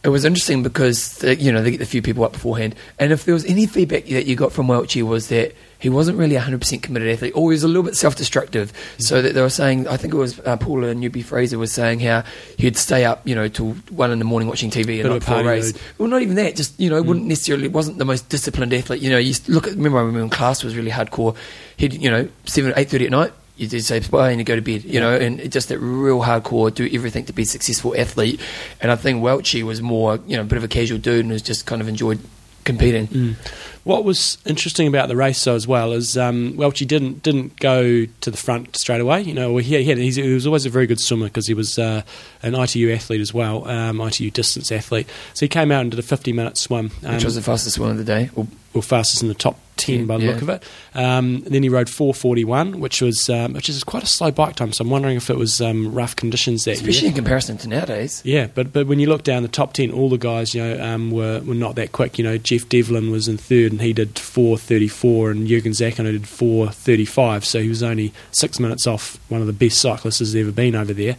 it 0.03 0.09
was 0.09 0.25
interesting 0.25 0.63
because 0.63 1.19
the, 1.19 1.37
you 1.37 1.53
know 1.53 1.63
they 1.63 1.71
get 1.73 1.83
a 1.83 1.87
few 1.87 2.01
people 2.01 2.25
up 2.25 2.33
beforehand, 2.33 2.75
and 2.99 3.13
if 3.13 3.27
there 3.27 3.35
was 3.35 3.45
any 3.45 3.67
feedback 3.67 4.07
that 4.07 4.25
you 4.25 4.35
got 4.35 4.51
from 4.51 4.67
Welchie 4.67 5.03
was 5.03 5.29
that 5.29 5.55
he 5.79 5.91
wasn't 5.91 6.17
really 6.17 6.37
a 6.37 6.41
hundred 6.41 6.61
percent 6.63 6.83
committed 6.83 7.09
athlete, 7.13 7.35
or 7.37 7.51
he 7.51 7.55
was 7.55 7.65
a 7.65 7.69
little 7.69 7.83
bit 7.83 7.97
self-destructive. 7.97 8.73
Mm-hmm. 8.73 9.03
So 9.03 9.21
that 9.21 9.35
they 9.35 9.43
were 9.43 9.51
saying, 9.51 9.87
I 9.89 9.99
think 9.99 10.15
it 10.15 10.17
was 10.17 10.41
uh, 10.41 10.57
Paula 10.57 10.95
Newby 10.95 11.21
Fraser 11.21 11.59
was 11.59 11.71
saying 11.71 12.01
how 12.01 12.25
he'd 12.57 12.79
stay 12.79 13.05
up, 13.05 13.29
you 13.29 13.35
know, 13.35 13.49
till 13.49 13.73
one 13.91 14.11
in 14.11 14.19
the 14.19 14.25
morning 14.25 14.49
watching 14.49 14.71
TV 14.71 15.01
and 15.01 15.09
not 15.11 15.17
a 15.17 15.21
before 15.21 15.45
race. 15.45 15.75
mood. 15.75 15.83
Well, 15.99 16.09
not 16.09 16.23
even 16.23 16.37
that. 16.37 16.57
Just 16.57 16.81
you 16.81 16.89
know, 16.89 17.03
Mm. 17.03 17.07
wouldn't 17.07 17.27
necessarily 17.27 17.69
wasn't 17.69 17.99
the 17.99 18.07
most 18.07 18.27
disciplined 18.31 18.73
athlete. 18.73 19.03
You 19.03 19.11
know, 19.11 19.19
you 19.19 19.35
look 19.49 19.67
at 19.67 19.75
remember 19.75 19.99
I 19.99 20.01
remember 20.01 20.21
when 20.21 20.31
class 20.31 20.65
was 20.65 20.77
really 20.77 20.91
hardcore. 20.91 21.37
He'd 21.77 21.93
you 21.93 22.11
know 22.11 22.27
seven 22.47 22.73
eight 22.77 22.89
thirty 22.89 23.05
at 23.05 23.11
night. 23.11 23.35
You 23.61 23.69
did 23.69 23.85
say 23.85 24.01
bye 24.01 24.31
and 24.31 24.41
you 24.41 24.45
go 24.45 24.57
to 24.57 24.63
bed, 24.63 24.85
you 24.85 25.01
know, 25.01 25.15
and 25.15 25.39
it 25.39 25.49
just 25.49 25.69
that 25.69 25.79
real 25.79 26.21
hardcore, 26.21 26.75
do 26.75 26.89
everything 26.91 27.27
to 27.27 27.35
be 27.35 27.43
a 27.43 27.47
successful 27.47 27.95
athlete. 27.95 28.41
And 28.81 28.91
I 28.91 28.97
think 28.97 29.23
Welchie 29.23 29.63
was 29.63 29.83
more, 29.83 30.19
you 30.27 30.37
know, 30.37 30.43
a 30.43 30.47
bit 30.47 30.57
of 30.57 30.65
a 30.65 30.69
casual 30.69 30.99
dude 30.99 31.27
and 31.27 31.31
was 31.31 31.43
just 31.43 31.67
kind 31.67 31.83
of 31.83 31.87
enjoyed 31.87 32.21
competing. 32.65 33.09
Mm. 33.09 33.37
What 33.85 34.05
was 34.05 34.39
interesting 34.47 34.87
about 34.87 35.09
the 35.09 35.17
race, 35.17 35.45
though, 35.45 35.55
as 35.55 35.67
well, 35.67 35.93
is 35.93 36.17
um, 36.17 36.55
Welchie 36.55 36.87
didn't 36.87 37.23
didn't 37.23 37.59
go 37.61 38.07
to 38.07 38.31
the 38.31 38.37
front 38.37 38.77
straight 38.77 39.03
away. 39.03 39.23
You 39.23 39.35
know, 39.35 39.57
he, 39.59 39.85
had, 39.85 39.99
he's, 39.99 40.17
he 40.17 40.33
was 40.33 40.47
always 40.47 40.65
a 40.65 40.71
very 40.71 40.87
good 40.87 41.01
swimmer 41.01 41.27
because 41.27 41.47
he 41.47 41.55
was 41.55 41.79
uh, 41.79 42.01
an 42.43 42.55
ITU 42.55 42.91
athlete 42.93 43.21
as 43.21 43.35
well, 43.35 43.69
um, 43.69 44.01
ITU 44.01 44.31
distance 44.31 44.73
athlete. 44.73 45.07
So 45.35 45.45
he 45.45 45.49
came 45.49 45.71
out 45.71 45.83
and 45.83 45.91
did 45.91 46.01
a 46.01 46.03
50 46.03 46.33
minute 46.33 46.57
swim, 46.57 46.93
um, 47.05 47.15
Which 47.15 47.25
was 47.25 47.35
the 47.35 47.43
fastest 47.43 47.79
one 47.79 47.91
of 47.91 47.99
the 47.99 48.05
day. 48.05 48.31
Or, 48.37 48.47
or 48.75 48.83
fastest 48.83 49.23
in 49.23 49.29
the 49.29 49.35
top 49.35 49.59
10 49.79 50.07
by 50.07 50.18
the 50.18 50.25
Yeah. 50.27 50.31
look 50.33 50.43
of 50.43 50.49
it. 50.51 50.62
Um, 50.95 51.41
then 51.41 51.62
he 51.62 51.71
rode 51.71 51.89
441, 51.89 52.81
which 52.81 53.01
was 53.01 53.31
um, 53.31 53.55
which 53.55 53.68
is 53.71 53.83
quite 53.83 54.03
a 54.03 54.07
slow 54.07 54.31
bike 54.31 54.55
time. 54.55 54.73
So 54.75 54.83
I'm 54.85 54.91
wondering 54.91 55.16
if 55.16 55.31
it 55.31 55.39
was 55.39 55.61
um, 55.62 55.95
rough 55.95 56.14
conditions 56.14 56.64
that 56.64 56.73
especially 56.73 57.01
year. 57.01 57.09
in 57.09 57.14
comparison 57.14 57.57
to 57.59 57.68
nowadays. 57.68 58.21
Yeah, 58.25 58.49
but 58.55 58.73
but 58.75 58.87
when 58.87 59.01
you 59.01 59.07
look 59.09 59.23
down 59.25 59.43
the 59.43 59.49
top 59.49 59.73
ten, 59.73 59.91
all 59.91 60.11
the 60.11 60.18
guys 60.18 60.55
you 60.55 60.62
know 60.62 60.85
um, 60.85 61.11
were 61.11 61.41
were 61.41 61.55
not 61.55 61.77
that 61.77 61.93
quick. 61.93 62.18
You 62.18 62.25
know, 62.25 62.37
Jeff 62.37 62.68
Devlin 62.68 63.11
was 63.11 63.27
in 63.27 63.39
third, 63.39 63.73
and 63.73 63.81
he 63.81 63.95
did 63.95 64.18
four 64.18 64.59
thirty 64.59 64.87
four, 64.89 65.31
and 65.31 65.49
Jurgen 65.49 65.73
Zakano 65.73 66.12
did 66.12 66.29
four 66.29 66.68
thirty 66.68 67.07
five. 67.07 67.47
So 67.47 67.62
he 67.62 67.68
was 67.71 67.83
only 67.83 68.12
six 68.33 68.61
minutes 68.61 68.87
off 68.87 69.18
one 69.31 69.41
of 69.41 69.47
the 69.47 69.53
best 69.55 69.81
cyclists 69.81 70.18
there's 70.18 70.37
ever 70.37 70.53
been 70.53 70.75
over 70.77 70.93
there. 70.93 71.16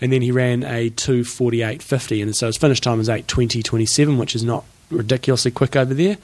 And 0.00 0.12
then 0.12 0.22
he 0.22 0.30
ran 0.30 0.62
a 0.62 0.88
two 0.90 1.24
forty 1.24 1.62
eight 1.62 1.82
fifty, 1.82 2.22
and 2.22 2.34
so 2.36 2.46
his 2.46 2.56
finish 2.56 2.80
time 2.80 2.98
was 2.98 3.08
eight 3.08 3.26
twenty 3.26 3.60
twenty 3.62 3.86
seven, 3.86 4.18
which 4.18 4.36
is 4.36 4.44
not 4.44 4.64
ridiculously 4.90 5.50
quick 5.50 5.74
over 5.74 5.94
there. 5.94 6.16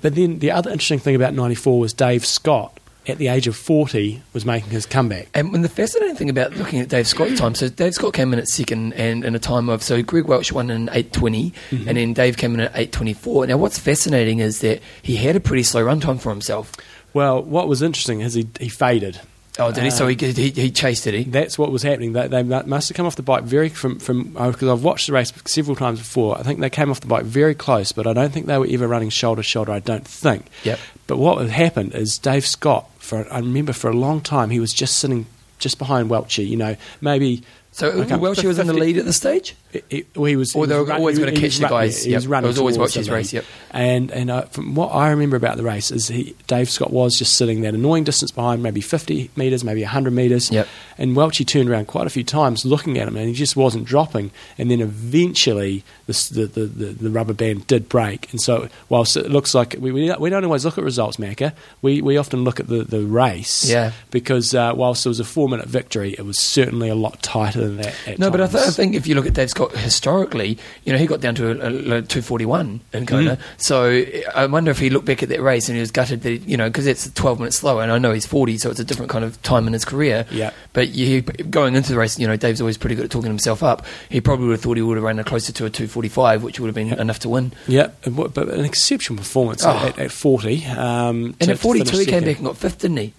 But 0.00 0.14
then 0.14 0.38
the 0.38 0.50
other 0.50 0.70
interesting 0.70 0.98
thing 0.98 1.14
about 1.14 1.34
ninety 1.34 1.54
four 1.54 1.78
was 1.80 1.92
Dave 1.92 2.24
Scott. 2.24 2.78
At 3.04 3.18
the 3.18 3.26
age 3.26 3.48
of 3.48 3.56
40, 3.56 4.22
was 4.32 4.46
making 4.46 4.70
his 4.70 4.86
comeback. 4.86 5.26
And 5.34 5.50
when 5.50 5.62
the 5.62 5.68
fascinating 5.68 6.14
thing 6.14 6.30
about 6.30 6.54
looking 6.54 6.78
at 6.78 6.88
Dave 6.88 7.08
Scott's 7.08 7.36
time, 7.36 7.56
so 7.56 7.68
Dave 7.68 7.94
Scott 7.94 8.14
came 8.14 8.32
in 8.32 8.38
at 8.38 8.46
second 8.46 8.92
and 8.92 9.24
in 9.24 9.34
a 9.34 9.40
time 9.40 9.68
of 9.68 9.82
so 9.82 10.04
Greg 10.04 10.26
Welch 10.26 10.52
won 10.52 10.70
in 10.70 10.82
820 10.88 11.50
Mm-hmm. 11.72 11.88
and 11.88 11.98
then 11.98 12.12
Dave 12.12 12.36
came 12.36 12.54
in 12.54 12.60
at 12.60 12.70
eight 12.76 12.92
twenty 12.92 13.12
four. 13.12 13.44
Now 13.44 13.56
what's 13.56 13.76
fascinating 13.76 14.38
is 14.38 14.60
that 14.60 14.80
he 15.02 15.16
had 15.16 15.34
a 15.34 15.40
pretty 15.40 15.64
slow 15.64 15.82
run 15.82 15.98
time 15.98 16.18
for 16.18 16.30
himself. 16.30 16.70
Well, 17.12 17.42
what 17.42 17.66
was 17.66 17.82
interesting 17.82 18.20
is 18.20 18.34
he, 18.34 18.46
he 18.60 18.68
faded. 18.68 19.18
Oh, 19.58 19.70
did 19.70 19.84
he? 19.84 19.90
So 19.90 20.06
he, 20.06 20.14
um, 20.14 20.34
he 20.34 20.50
he 20.50 20.70
chased 20.70 21.06
it. 21.06 21.12
He 21.12 21.24
That's 21.24 21.58
what 21.58 21.70
was 21.70 21.82
happening. 21.82 22.14
They, 22.14 22.26
they 22.26 22.42
must 22.42 22.88
have 22.88 22.96
come 22.96 23.04
off 23.04 23.16
the 23.16 23.22
bike 23.22 23.44
very 23.44 23.68
from 23.68 23.98
from 23.98 24.34
uh, 24.36 24.50
because 24.50 24.68
I've 24.68 24.82
watched 24.82 25.08
the 25.08 25.12
race 25.12 25.30
several 25.44 25.76
times 25.76 25.98
before. 25.98 26.38
I 26.38 26.42
think 26.42 26.60
they 26.60 26.70
came 26.70 26.90
off 26.90 27.00
the 27.00 27.06
bike 27.06 27.24
very 27.24 27.54
close, 27.54 27.92
but 27.92 28.06
I 28.06 28.14
don't 28.14 28.32
think 28.32 28.46
they 28.46 28.56
were 28.56 28.66
ever 28.70 28.88
running 28.88 29.10
shoulder 29.10 29.42
to 29.42 29.46
shoulder. 29.46 29.72
I 29.72 29.80
don't 29.80 30.06
think. 30.06 30.46
Yep. 30.64 30.78
But 31.06 31.18
what 31.18 31.38
had 31.38 31.50
happened 31.50 31.94
is 31.94 32.16
Dave 32.16 32.46
Scott, 32.46 32.88
for 32.98 33.30
I 33.30 33.40
remember 33.40 33.74
for 33.74 33.90
a 33.90 33.94
long 33.96 34.22
time, 34.22 34.48
he 34.48 34.58
was 34.60 34.72
just 34.72 34.96
sitting 34.96 35.26
just 35.58 35.78
behind 35.78 36.08
Welchie. 36.08 36.48
You 36.48 36.56
know, 36.56 36.76
maybe. 37.02 37.42
So 37.72 37.90
Welchie 37.92 38.44
was 38.44 38.58
in 38.58 38.66
the 38.66 38.74
lead 38.74 38.96
at 38.96 39.04
the 39.04 39.12
stage. 39.12 39.54
It, 39.72 39.84
it, 39.88 40.06
well, 40.16 40.26
he 40.26 40.36
was. 40.36 40.54
Or 40.54 40.66
they 40.66 40.78
were 40.78 40.92
always 40.92 41.18
gonna 41.18 41.32
catch 41.32 41.56
the 41.56 41.68
guys, 41.68 42.04
He 42.04 42.14
was 42.14 42.26
running. 42.26 42.46
It 42.46 42.48
was 42.48 42.58
always 42.58 42.78
watching 42.78 43.04
the 43.04 43.12
race, 43.12 43.32
yep. 43.32 43.44
And 43.70 44.10
and 44.10 44.30
uh, 44.30 44.42
from 44.42 44.74
what 44.74 44.88
I 44.88 45.10
remember 45.10 45.36
about 45.36 45.56
the 45.56 45.62
race 45.62 45.90
is 45.90 46.08
he 46.08 46.36
Dave 46.46 46.68
Scott 46.68 46.92
was 46.92 47.16
just 47.18 47.36
sitting 47.38 47.62
that 47.62 47.74
annoying 47.74 48.04
distance 48.04 48.30
behind, 48.30 48.62
maybe 48.62 48.80
fifty 48.80 49.30
meters, 49.34 49.64
maybe 49.64 49.82
hundred 49.82 50.12
meters. 50.12 50.50
Yep. 50.50 50.68
And 50.98 51.16
Welchie 51.16 51.46
turned 51.46 51.70
around 51.70 51.86
quite 51.86 52.06
a 52.06 52.10
few 52.10 52.22
times, 52.22 52.64
looking 52.64 52.98
at 52.98 53.08
him, 53.08 53.16
and 53.16 53.28
he 53.28 53.34
just 53.34 53.56
wasn't 53.56 53.86
dropping. 53.86 54.30
And 54.58 54.70
then 54.70 54.80
eventually, 54.80 55.84
the, 56.06 56.12
the 56.46 56.66
the 56.66 56.86
the 56.86 57.10
rubber 57.10 57.32
band 57.32 57.66
did 57.66 57.88
break. 57.88 58.30
And 58.32 58.40
so, 58.40 58.68
whilst 58.88 59.16
it 59.16 59.30
looks 59.30 59.54
like 59.54 59.76
we 59.78 59.90
we, 59.90 60.12
we 60.18 60.30
don't 60.30 60.44
always 60.44 60.64
look 60.64 60.78
at 60.78 60.84
results, 60.84 61.16
Macca, 61.16 61.52
we 61.80 62.02
we 62.02 62.16
often 62.16 62.44
look 62.44 62.60
at 62.60 62.68
the 62.68 62.84
the 62.84 63.04
race. 63.04 63.68
Yeah. 63.68 63.92
Because 64.10 64.54
uh, 64.54 64.72
whilst 64.76 65.06
it 65.06 65.08
was 65.08 65.20
a 65.20 65.24
four 65.24 65.48
minute 65.48 65.66
victory, 65.66 66.12
it 66.12 66.24
was 66.26 66.38
certainly 66.38 66.88
a 66.88 66.94
lot 66.94 67.22
tighter 67.22 67.60
than 67.60 67.76
that. 67.78 67.94
At 68.06 68.18
No, 68.18 68.30
but 68.30 68.40
I, 68.40 68.46
th- 68.46 68.64
I 68.64 68.70
think 68.70 68.94
if 68.94 69.06
you 69.06 69.14
look 69.14 69.26
at 69.26 69.34
Dave 69.34 69.50
Scott 69.50 69.61
historically, 69.68 70.58
you 70.84 70.92
know, 70.92 70.98
he 70.98 71.06
got 71.06 71.20
down 71.20 71.34
to 71.36 71.48
a, 71.48 71.98
a, 71.98 72.02
241 72.02 72.80
in 72.92 73.06
Kona. 73.06 73.36
Mm-hmm. 73.36 73.42
So 73.58 74.04
I 74.34 74.46
wonder 74.46 74.70
if 74.70 74.78
he 74.78 74.90
looked 74.90 75.06
back 75.06 75.22
at 75.22 75.28
that 75.30 75.40
race 75.42 75.68
and 75.68 75.76
he 75.76 75.80
was 75.80 75.90
gutted 75.90 76.22
that, 76.22 76.42
you 76.48 76.56
know, 76.56 76.68
because 76.68 76.86
it's 76.86 77.10
12 77.12 77.38
minutes 77.38 77.56
slower. 77.58 77.82
And 77.82 77.92
I 77.92 77.98
know 77.98 78.12
he's 78.12 78.26
40, 78.26 78.58
so 78.58 78.70
it's 78.70 78.80
a 78.80 78.84
different 78.84 79.10
kind 79.10 79.24
of 79.24 79.40
time 79.42 79.66
in 79.66 79.72
his 79.72 79.84
career. 79.84 80.26
Yeah. 80.30 80.52
But 80.72 80.88
you, 80.90 81.22
going 81.22 81.74
into 81.74 81.92
the 81.92 81.98
race, 81.98 82.18
you 82.18 82.26
know, 82.26 82.36
Dave's 82.36 82.60
always 82.60 82.78
pretty 82.78 82.94
good 82.94 83.04
at 83.06 83.10
talking 83.10 83.30
himself 83.30 83.62
up. 83.62 83.84
He 84.08 84.20
probably 84.20 84.46
would 84.46 84.54
have 84.54 84.60
thought 84.62 84.76
he 84.76 84.82
would 84.82 84.96
have 84.96 85.04
run 85.04 85.22
closer 85.24 85.52
to 85.52 85.64
a 85.66 85.70
245, 85.70 86.42
which 86.42 86.58
would 86.60 86.66
have 86.68 86.74
been 86.74 86.92
enough 86.98 87.18
to 87.20 87.28
win. 87.28 87.52
Yeah, 87.66 87.88
but 88.06 88.36
an 88.36 88.64
exceptional 88.64 89.18
performance 89.18 89.64
Oh. 89.64 89.70
at, 89.70 89.98
at 89.98 90.10
40. 90.12 90.64
Um, 90.66 91.34
And 91.40 91.50
at 91.50 91.58
42, 91.58 91.98
he 91.98 92.06
came 92.06 92.24
back 92.24 92.36
and 92.36 92.46
got 92.46 92.56
fifth, 92.56 92.78
didn't 92.80 92.96
he? 92.96 93.12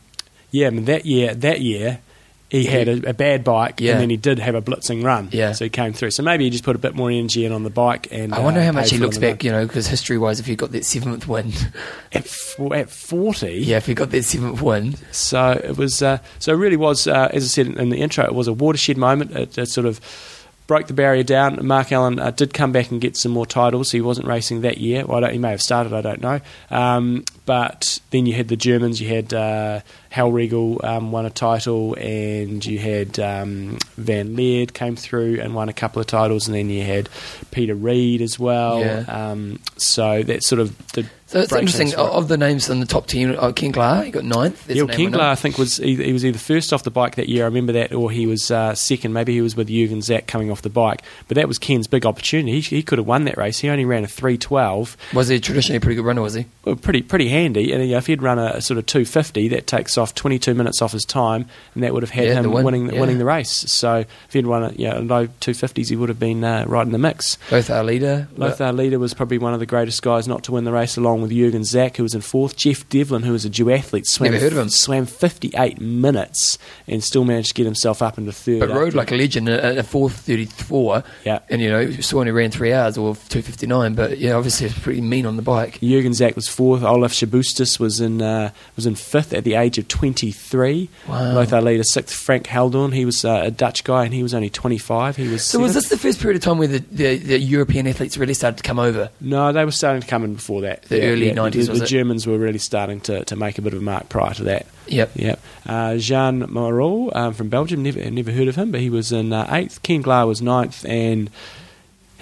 Yeah, 0.51 0.67
I 0.67 0.69
mean, 0.71 0.85
that 0.85 1.05
year, 1.05 1.33
that 1.33 1.61
year, 1.61 1.99
he 2.61 2.65
had 2.65 2.87
a, 2.87 3.09
a 3.09 3.13
bad 3.13 3.43
bike, 3.43 3.81
Yeah. 3.81 3.93
and 3.93 4.01
then 4.01 4.09
he 4.11 4.15
did 4.17 4.37
have 4.39 4.53
a 4.53 4.61
blitzing 4.61 5.03
run. 5.03 5.29
Yeah. 5.31 5.53
So 5.53 5.65
he 5.65 5.69
came 5.69 5.91
through. 5.91 6.11
So 6.11 6.21
maybe 6.21 6.43
he 6.43 6.49
just 6.51 6.63
put 6.63 6.75
a 6.75 6.79
bit 6.79 6.93
more 6.95 7.09
energy 7.09 7.45
in 7.45 7.51
on 7.51 7.63
the 7.63 7.69
bike. 7.71 8.07
And 8.11 8.33
I 8.33 8.39
wonder 8.39 8.59
uh, 8.59 8.63
how 8.65 8.71
much 8.71 8.91
he 8.91 8.97
looks 8.99 9.17
back, 9.17 9.43
you 9.43 9.51
know, 9.51 9.65
because 9.65 9.87
history 9.87 10.17
wise, 10.19 10.39
if 10.39 10.45
he 10.45 10.55
got 10.55 10.71
that 10.71 10.85
seventh 10.85 11.27
win. 11.27 11.51
At, 12.13 12.25
f- 12.25 12.59
at 12.71 12.89
40. 12.91 13.47
yeah, 13.53 13.77
if 13.77 13.87
he 13.87 13.95
got 13.95 14.11
that 14.11 14.23
seventh 14.23 14.61
win, 14.61 14.93
So 15.11 15.51
it 15.51 15.77
was. 15.77 16.01
Uh, 16.03 16.19
so 16.37 16.53
it 16.53 16.57
really 16.57 16.77
was, 16.77 17.07
uh, 17.07 17.29
as 17.33 17.43
I 17.43 17.47
said 17.47 17.67
in 17.67 17.89
the 17.89 17.97
intro, 17.97 18.23
it 18.23 18.35
was 18.35 18.47
a 18.47 18.53
watershed 18.53 18.97
moment. 18.97 19.31
It, 19.31 19.57
it 19.57 19.65
sort 19.67 19.87
of 19.87 19.99
broke 20.67 20.87
the 20.87 20.93
barrier 20.93 21.23
down. 21.23 21.65
Mark 21.65 21.91
Allen 21.91 22.19
uh, 22.19 22.31
did 22.31 22.53
come 22.53 22.71
back 22.71 22.91
and 22.91 23.01
get 23.01 23.17
some 23.17 23.31
more 23.31 23.45
titles. 23.45 23.91
He 23.91 24.01
wasn't 24.01 24.27
racing 24.27 24.61
that 24.61 24.77
year. 24.77 25.05
Well, 25.05 25.17
I 25.17 25.21
don't, 25.21 25.33
he 25.33 25.39
may 25.39 25.51
have 25.51 25.61
started. 25.61 25.93
I 25.93 26.01
don't 26.01 26.21
know. 26.21 26.39
Um, 26.69 27.25
but 27.45 27.99
then 28.11 28.25
you 28.25 28.33
had 28.33 28.47
the 28.47 28.55
Germans. 28.55 29.01
You 29.01 29.09
had 29.09 29.33
uh, 29.33 29.81
Hellriegel 30.11 30.83
um, 30.83 31.11
won 31.11 31.25
a 31.25 31.29
title, 31.29 31.95
and 31.95 32.65
you 32.65 32.79
had 32.79 33.19
um, 33.19 33.77
Van 33.97 34.35
Lierde 34.35 34.73
came 34.73 34.95
through 34.95 35.39
and 35.41 35.53
won 35.53 35.69
a 35.69 35.73
couple 35.73 35.99
of 35.99 36.07
titles, 36.07 36.47
and 36.47 36.55
then 36.55 36.69
you 36.69 36.83
had 36.83 37.09
Peter 37.51 37.75
Reid 37.75 38.21
as 38.21 38.39
well. 38.39 38.79
Yeah. 38.79 39.03
Um, 39.07 39.59
so 39.77 40.23
that 40.23 40.43
sort 40.43 40.61
of 40.61 40.77
the 40.93 41.05
So 41.33 41.39
it's 41.39 41.51
interesting. 41.51 41.95
Of 41.95 42.27
the 42.27 42.37
names 42.37 42.69
in 42.69 42.79
the 42.79 42.85
top 42.85 43.07
team, 43.07 43.35
oh, 43.39 43.51
Ken 43.51 43.71
Glah, 43.71 44.01
he 44.01 44.11
got 44.11 44.23
ninth. 44.23 44.67
There's 44.67 44.77
yeah, 44.77 44.83
a 44.83 44.87
name 44.87 45.07
I 45.07 45.09
know. 45.09 45.17
Kingler, 45.17 45.21
I 45.23 45.35
think 45.35 45.57
was 45.57 45.81
either, 45.81 46.03
he 46.03 46.13
was 46.13 46.23
either 46.23 46.37
first 46.37 46.71
off 46.71 46.83
the 46.83 46.91
bike 46.91 47.15
that 47.15 47.27
year. 47.27 47.43
I 47.43 47.47
remember 47.47 47.73
that, 47.73 47.91
or 47.91 48.11
he 48.11 48.27
was 48.27 48.51
uh, 48.51 48.75
second. 48.75 49.13
Maybe 49.13 49.33
he 49.33 49.41
was 49.41 49.55
with 49.55 49.67
Jürgen 49.67 49.97
Zäck 49.97 50.27
coming 50.27 50.51
off 50.51 50.61
the 50.61 50.69
bike. 50.69 51.01
But 51.27 51.35
that 51.35 51.47
was 51.47 51.57
Ken's 51.57 51.87
big 51.87 52.05
opportunity. 52.05 52.59
He, 52.59 52.77
he 52.77 52.83
could 52.83 52.99
have 52.99 53.07
won 53.07 53.25
that 53.25 53.35
race. 53.35 53.57
He 53.59 53.69
only 53.69 53.83
ran 53.83 54.03
a 54.03 54.07
three 54.07 54.37
twelve. 54.37 54.95
Was 55.11 55.27
he 55.27 55.39
traditionally 55.39 55.77
a 55.77 55.81
pretty 55.81 55.95
good 55.95 56.05
runner? 56.05 56.21
Was 56.21 56.35
he? 56.35 56.45
Well, 56.65 56.75
pretty 56.75 57.01
pretty 57.01 57.29
handy. 57.29 57.73
And 57.73 57.83
you 57.83 57.93
know, 57.93 57.97
if 57.97 58.05
he'd 58.05 58.21
run 58.21 58.37
a, 58.37 58.61
sort 58.61 58.77
of 58.77 58.85
two 58.85 59.03
fifty, 59.03 59.47
that 59.47 59.65
takes 59.65 59.97
off 59.97 60.13
twenty 60.13 60.37
two 60.37 60.53
minutes 60.53 60.83
off 60.83 60.91
his 60.91 61.03
time, 61.03 61.47
and 61.73 61.83
that 61.83 61.93
would 61.93 62.03
have 62.03 62.11
had 62.11 62.25
Yeah, 62.25 62.33
him 62.35 62.51
win, 62.51 62.63
winning 62.63 62.93
yeah. 62.93 62.99
winning 62.99 63.17
the 63.17 63.25
race. 63.25 63.49
So 63.49 63.97
if 63.97 64.33
he'd 64.33 64.45
run 64.45 64.63
a 64.63 64.71
you 64.73 64.87
know, 64.87 64.99
low 64.99 65.27
two 65.39 65.55
fifties, 65.55 65.89
he 65.89 65.95
would 65.95 66.09
have 66.09 66.19
been 66.19 66.43
uh, 66.43 66.65
right 66.67 66.85
in 66.85 66.91
the 66.91 66.99
mix. 66.99 67.39
Both 67.49 67.71
our 67.71 67.83
leader. 67.83 68.27
Lothar 68.37 68.65
Leder 68.65 68.99
was 68.99 69.15
probably 69.15 69.39
one 69.39 69.55
of 69.55 69.59
the 69.59 69.65
greatest 69.65 70.03
guys 70.03 70.27
not 70.27 70.43
to 70.43 70.51
win 70.51 70.63
the 70.63 70.71
race, 70.71 70.95
along 70.95 71.22
with 71.23 71.31
Jürgen 71.31 71.61
Zäck, 71.61 71.97
who 71.97 72.03
was 72.03 72.13
in 72.13 72.21
fourth. 72.21 72.55
Jeff 72.55 72.87
Devlin, 72.89 73.23
who 73.23 73.31
was 73.31 73.43
a 73.45 73.49
duathlete, 73.49 74.05
swam, 74.05 74.31
Never 74.31 74.43
heard 74.43 74.51
of 74.53 74.59
him. 74.59 74.69
swam 74.69 75.05
58 75.07 75.81
minutes 75.81 76.57
and 76.87 77.03
still 77.03 77.23
managed 77.25 77.47
to 77.49 77.53
get 77.55 77.65
himself 77.65 78.01
up 78.03 78.17
into 78.17 78.31
third. 78.31 78.59
but 78.59 78.69
rode 78.69 78.93
like 78.93 79.11
a 79.11 79.15
legend 79.15 79.49
at 79.49 79.77
a 79.77 79.83
four 79.83 80.09
thirty 80.09 80.45
four. 80.45 81.03
Yeah. 81.25 81.39
And 81.49 81.61
you 81.61 81.69
know, 81.69 81.89
saw 81.91 82.19
only 82.19 82.31
ran 82.31 82.51
three 82.51 82.73
hours 82.73 82.97
or 82.97 83.15
two 83.29 83.41
fifty 83.41 83.65
nine. 83.65 83.95
But 83.95 84.19
yeah, 84.19 84.33
obviously 84.33 84.67
it's 84.67 84.77
pretty 84.77 85.01
mean 85.01 85.25
on 85.25 85.35
the 85.35 85.41
bike. 85.41 85.79
Jürgen 85.79 86.11
Zäck 86.11 86.35
was 86.35 86.47
fourth. 86.47 86.83
Olaf 86.83 87.13
Sabatschus 87.13 87.79
was 87.79 87.99
in 87.99 88.21
uh, 88.21 88.51
was 88.75 88.85
in 88.85 88.95
fifth 88.95 89.33
at 89.33 89.43
the 89.43 89.55
age 89.55 89.77
of 89.77 89.87
23. 89.87 90.89
Wow. 91.07 91.33
Lothar 91.33 91.61
Leder 91.61 91.83
sixth. 91.85 92.13
Frank 92.15 92.45
Heldoorn, 92.47 92.93
he 92.93 93.05
was 93.05 93.23
uh, 93.25 93.41
a 93.45 93.51
Dutch 93.51 93.83
guy 93.83 94.05
and 94.05 94.13
he 94.13 94.21
was 94.23 94.33
only 94.33 94.49
25. 94.49 95.15
He 95.15 95.27
was 95.27 95.43
So 95.43 95.59
was 95.59 95.73
this 95.73 95.89
the 95.89 95.97
first 95.97 96.19
period 96.19 96.37
of 96.37 96.43
time 96.43 96.57
where 96.57 96.67
the, 96.67 96.79
the, 96.91 97.17
the 97.17 97.39
European 97.39 97.87
athletes 97.87 98.17
really 98.17 98.33
started 98.33 98.57
to 98.57 98.63
come 98.63 98.79
over? 98.79 99.09
No, 99.21 99.51
they 99.51 99.63
were 99.65 99.71
starting 99.71 100.01
to 100.01 100.07
come 100.07 100.23
in 100.23 100.33
before 100.35 100.61
that. 100.61 100.83
The 100.83 100.97
early 101.13 101.31
90s, 101.31 101.51
The, 101.51 101.57
was 101.71 101.79
the 101.79 101.85
it? 101.85 101.87
Germans 101.87 102.27
were 102.27 102.37
really 102.37 102.59
starting 102.59 102.99
to, 103.01 103.23
to 103.25 103.35
make 103.35 103.57
a 103.57 103.61
bit 103.61 103.73
of 103.73 103.79
a 103.79 103.83
mark 103.83 104.09
prior 104.09 104.33
to 104.33 104.43
that. 104.43 104.65
Yep. 104.87 105.11
Yep. 105.15 105.39
Uh, 105.65 105.97
Jean 105.97 106.39
Moreau 106.49 107.09
um, 107.13 107.33
from 107.33 107.49
Belgium, 107.49 107.83
never 107.83 107.99
never 108.11 108.31
heard 108.31 108.47
of 108.47 108.55
him, 108.55 108.71
but 108.71 108.81
he 108.81 108.89
was 108.89 109.11
in 109.11 109.31
uh, 109.31 109.47
eighth. 109.49 109.81
Ken 109.83 110.01
Glah 110.01 110.25
was 110.25 110.41
ninth, 110.41 110.85
and 110.85 111.29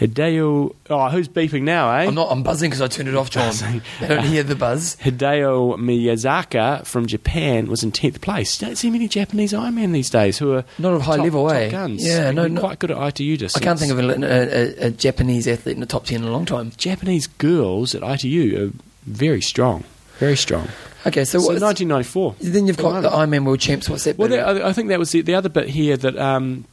Hideo. 0.01 0.73
Oh, 0.89 1.09
who's 1.09 1.27
beeping 1.27 1.61
now, 1.61 1.91
eh? 1.91 2.05
I'm 2.07 2.15
not. 2.15 2.31
I'm 2.31 2.41
buzzing 2.41 2.71
because 2.71 2.81
I 2.81 2.87
turned 2.87 3.07
it 3.07 3.15
off, 3.15 3.29
John. 3.29 3.53
I 3.63 3.81
don't 4.07 4.23
hear 4.25 4.41
the 4.41 4.55
buzz. 4.55 4.95
Hideo 4.97 5.77
Miyazaka 5.77 6.83
from 6.87 7.05
Japan 7.05 7.67
was 7.67 7.83
in 7.83 7.91
10th 7.91 8.19
place. 8.19 8.59
You 8.59 8.67
don't 8.69 8.75
see 8.75 8.89
many 8.89 9.07
Japanese 9.07 9.53
Ironman 9.53 9.93
these 9.93 10.09
days 10.09 10.39
who 10.39 10.53
are 10.53 10.65
Not 10.79 10.93
of 10.93 11.03
high 11.03 11.17
top, 11.17 11.23
level, 11.25 11.47
top 11.47 11.55
eh? 11.55 11.69
guns. 11.69 12.03
Yeah, 12.05 12.31
no, 12.31 12.47
no- 12.47 12.59
quite 12.59 12.79
good 12.79 12.89
at 12.89 12.97
ITU 13.19 13.37
just 13.37 13.55
I 13.55 13.59
can't 13.59 13.77
think 13.77 13.91
of 13.91 13.99
a, 13.99 14.03
a, 14.09 14.85
a, 14.85 14.87
a 14.87 14.91
Japanese 14.91 15.47
athlete 15.47 15.75
in 15.75 15.81
the 15.81 15.85
top 15.85 16.05
ten 16.05 16.23
in 16.23 16.27
a 16.27 16.31
long 16.31 16.45
time. 16.45 16.71
Japanese 16.77 17.27
girls 17.27 17.93
at 17.93 18.01
ITU 18.01 18.65
are 18.71 18.83
very 19.03 19.41
strong, 19.41 19.83
very 20.17 20.35
strong. 20.35 20.67
Okay, 21.05 21.25
so, 21.25 21.39
So, 21.39 21.47
what's 21.47 21.61
1994. 21.61 22.35
then 22.41 22.67
you've 22.67 22.77
got 22.77 23.01
the 23.01 23.09
Ironman 23.09 23.43
World 23.45 23.59
Champs. 23.59 23.87
What's 23.89 24.03
that? 24.05 24.17
Well. 24.17 24.33
I, 24.33 24.69
I 24.69 24.73
think 24.73 24.89
that 24.89 24.99
was 24.99 25.11
the, 25.11 25.21
the 25.21 25.35
other 25.35 25.49
bit 25.49 25.69
here 25.69 25.95
that. 25.97 26.17
Um, 26.17 26.65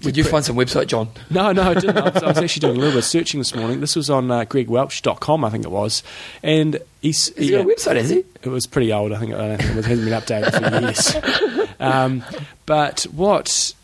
Did 0.00 0.16
you 0.16 0.24
find 0.24 0.44
some 0.44 0.56
website, 0.56 0.88
John? 0.88 1.08
No, 1.30 1.52
no, 1.52 1.62
I 1.62 1.74
didn't. 1.74 1.96
I 1.96 2.08
was, 2.10 2.22
I 2.22 2.26
was 2.28 2.38
actually 2.38 2.60
doing 2.60 2.76
a 2.76 2.78
little 2.78 2.92
bit 2.92 2.98
of 2.98 3.04
searching 3.04 3.40
this 3.40 3.54
morning. 3.54 3.80
This 3.80 3.96
was 3.96 4.10
on 4.10 4.30
uh, 4.30 4.44
gregwelch.com, 4.44 5.44
I 5.44 5.50
think 5.50 5.64
it 5.64 5.70
was. 5.70 6.02
And 6.42 6.78
he's, 7.00 7.28
Has 7.28 7.36
he 7.46 7.52
yeah, 7.52 7.62
got 7.62 7.70
a 7.70 7.74
website? 7.74 7.96
is 7.96 8.10
he? 8.10 8.24
it 8.42 8.48
was 8.48 8.66
pretty 8.66 8.92
old. 8.92 9.12
I 9.12 9.18
think, 9.18 9.32
I 9.34 9.48
don't 9.48 9.58
think 9.62 9.76
it 9.78 9.84
hasn't 9.84 10.04
been 10.08 10.20
updated 10.20 10.52
for 10.52 10.80
years. 10.80 11.68
Um, 11.80 12.22
but 12.66 13.02
what. 13.12 13.74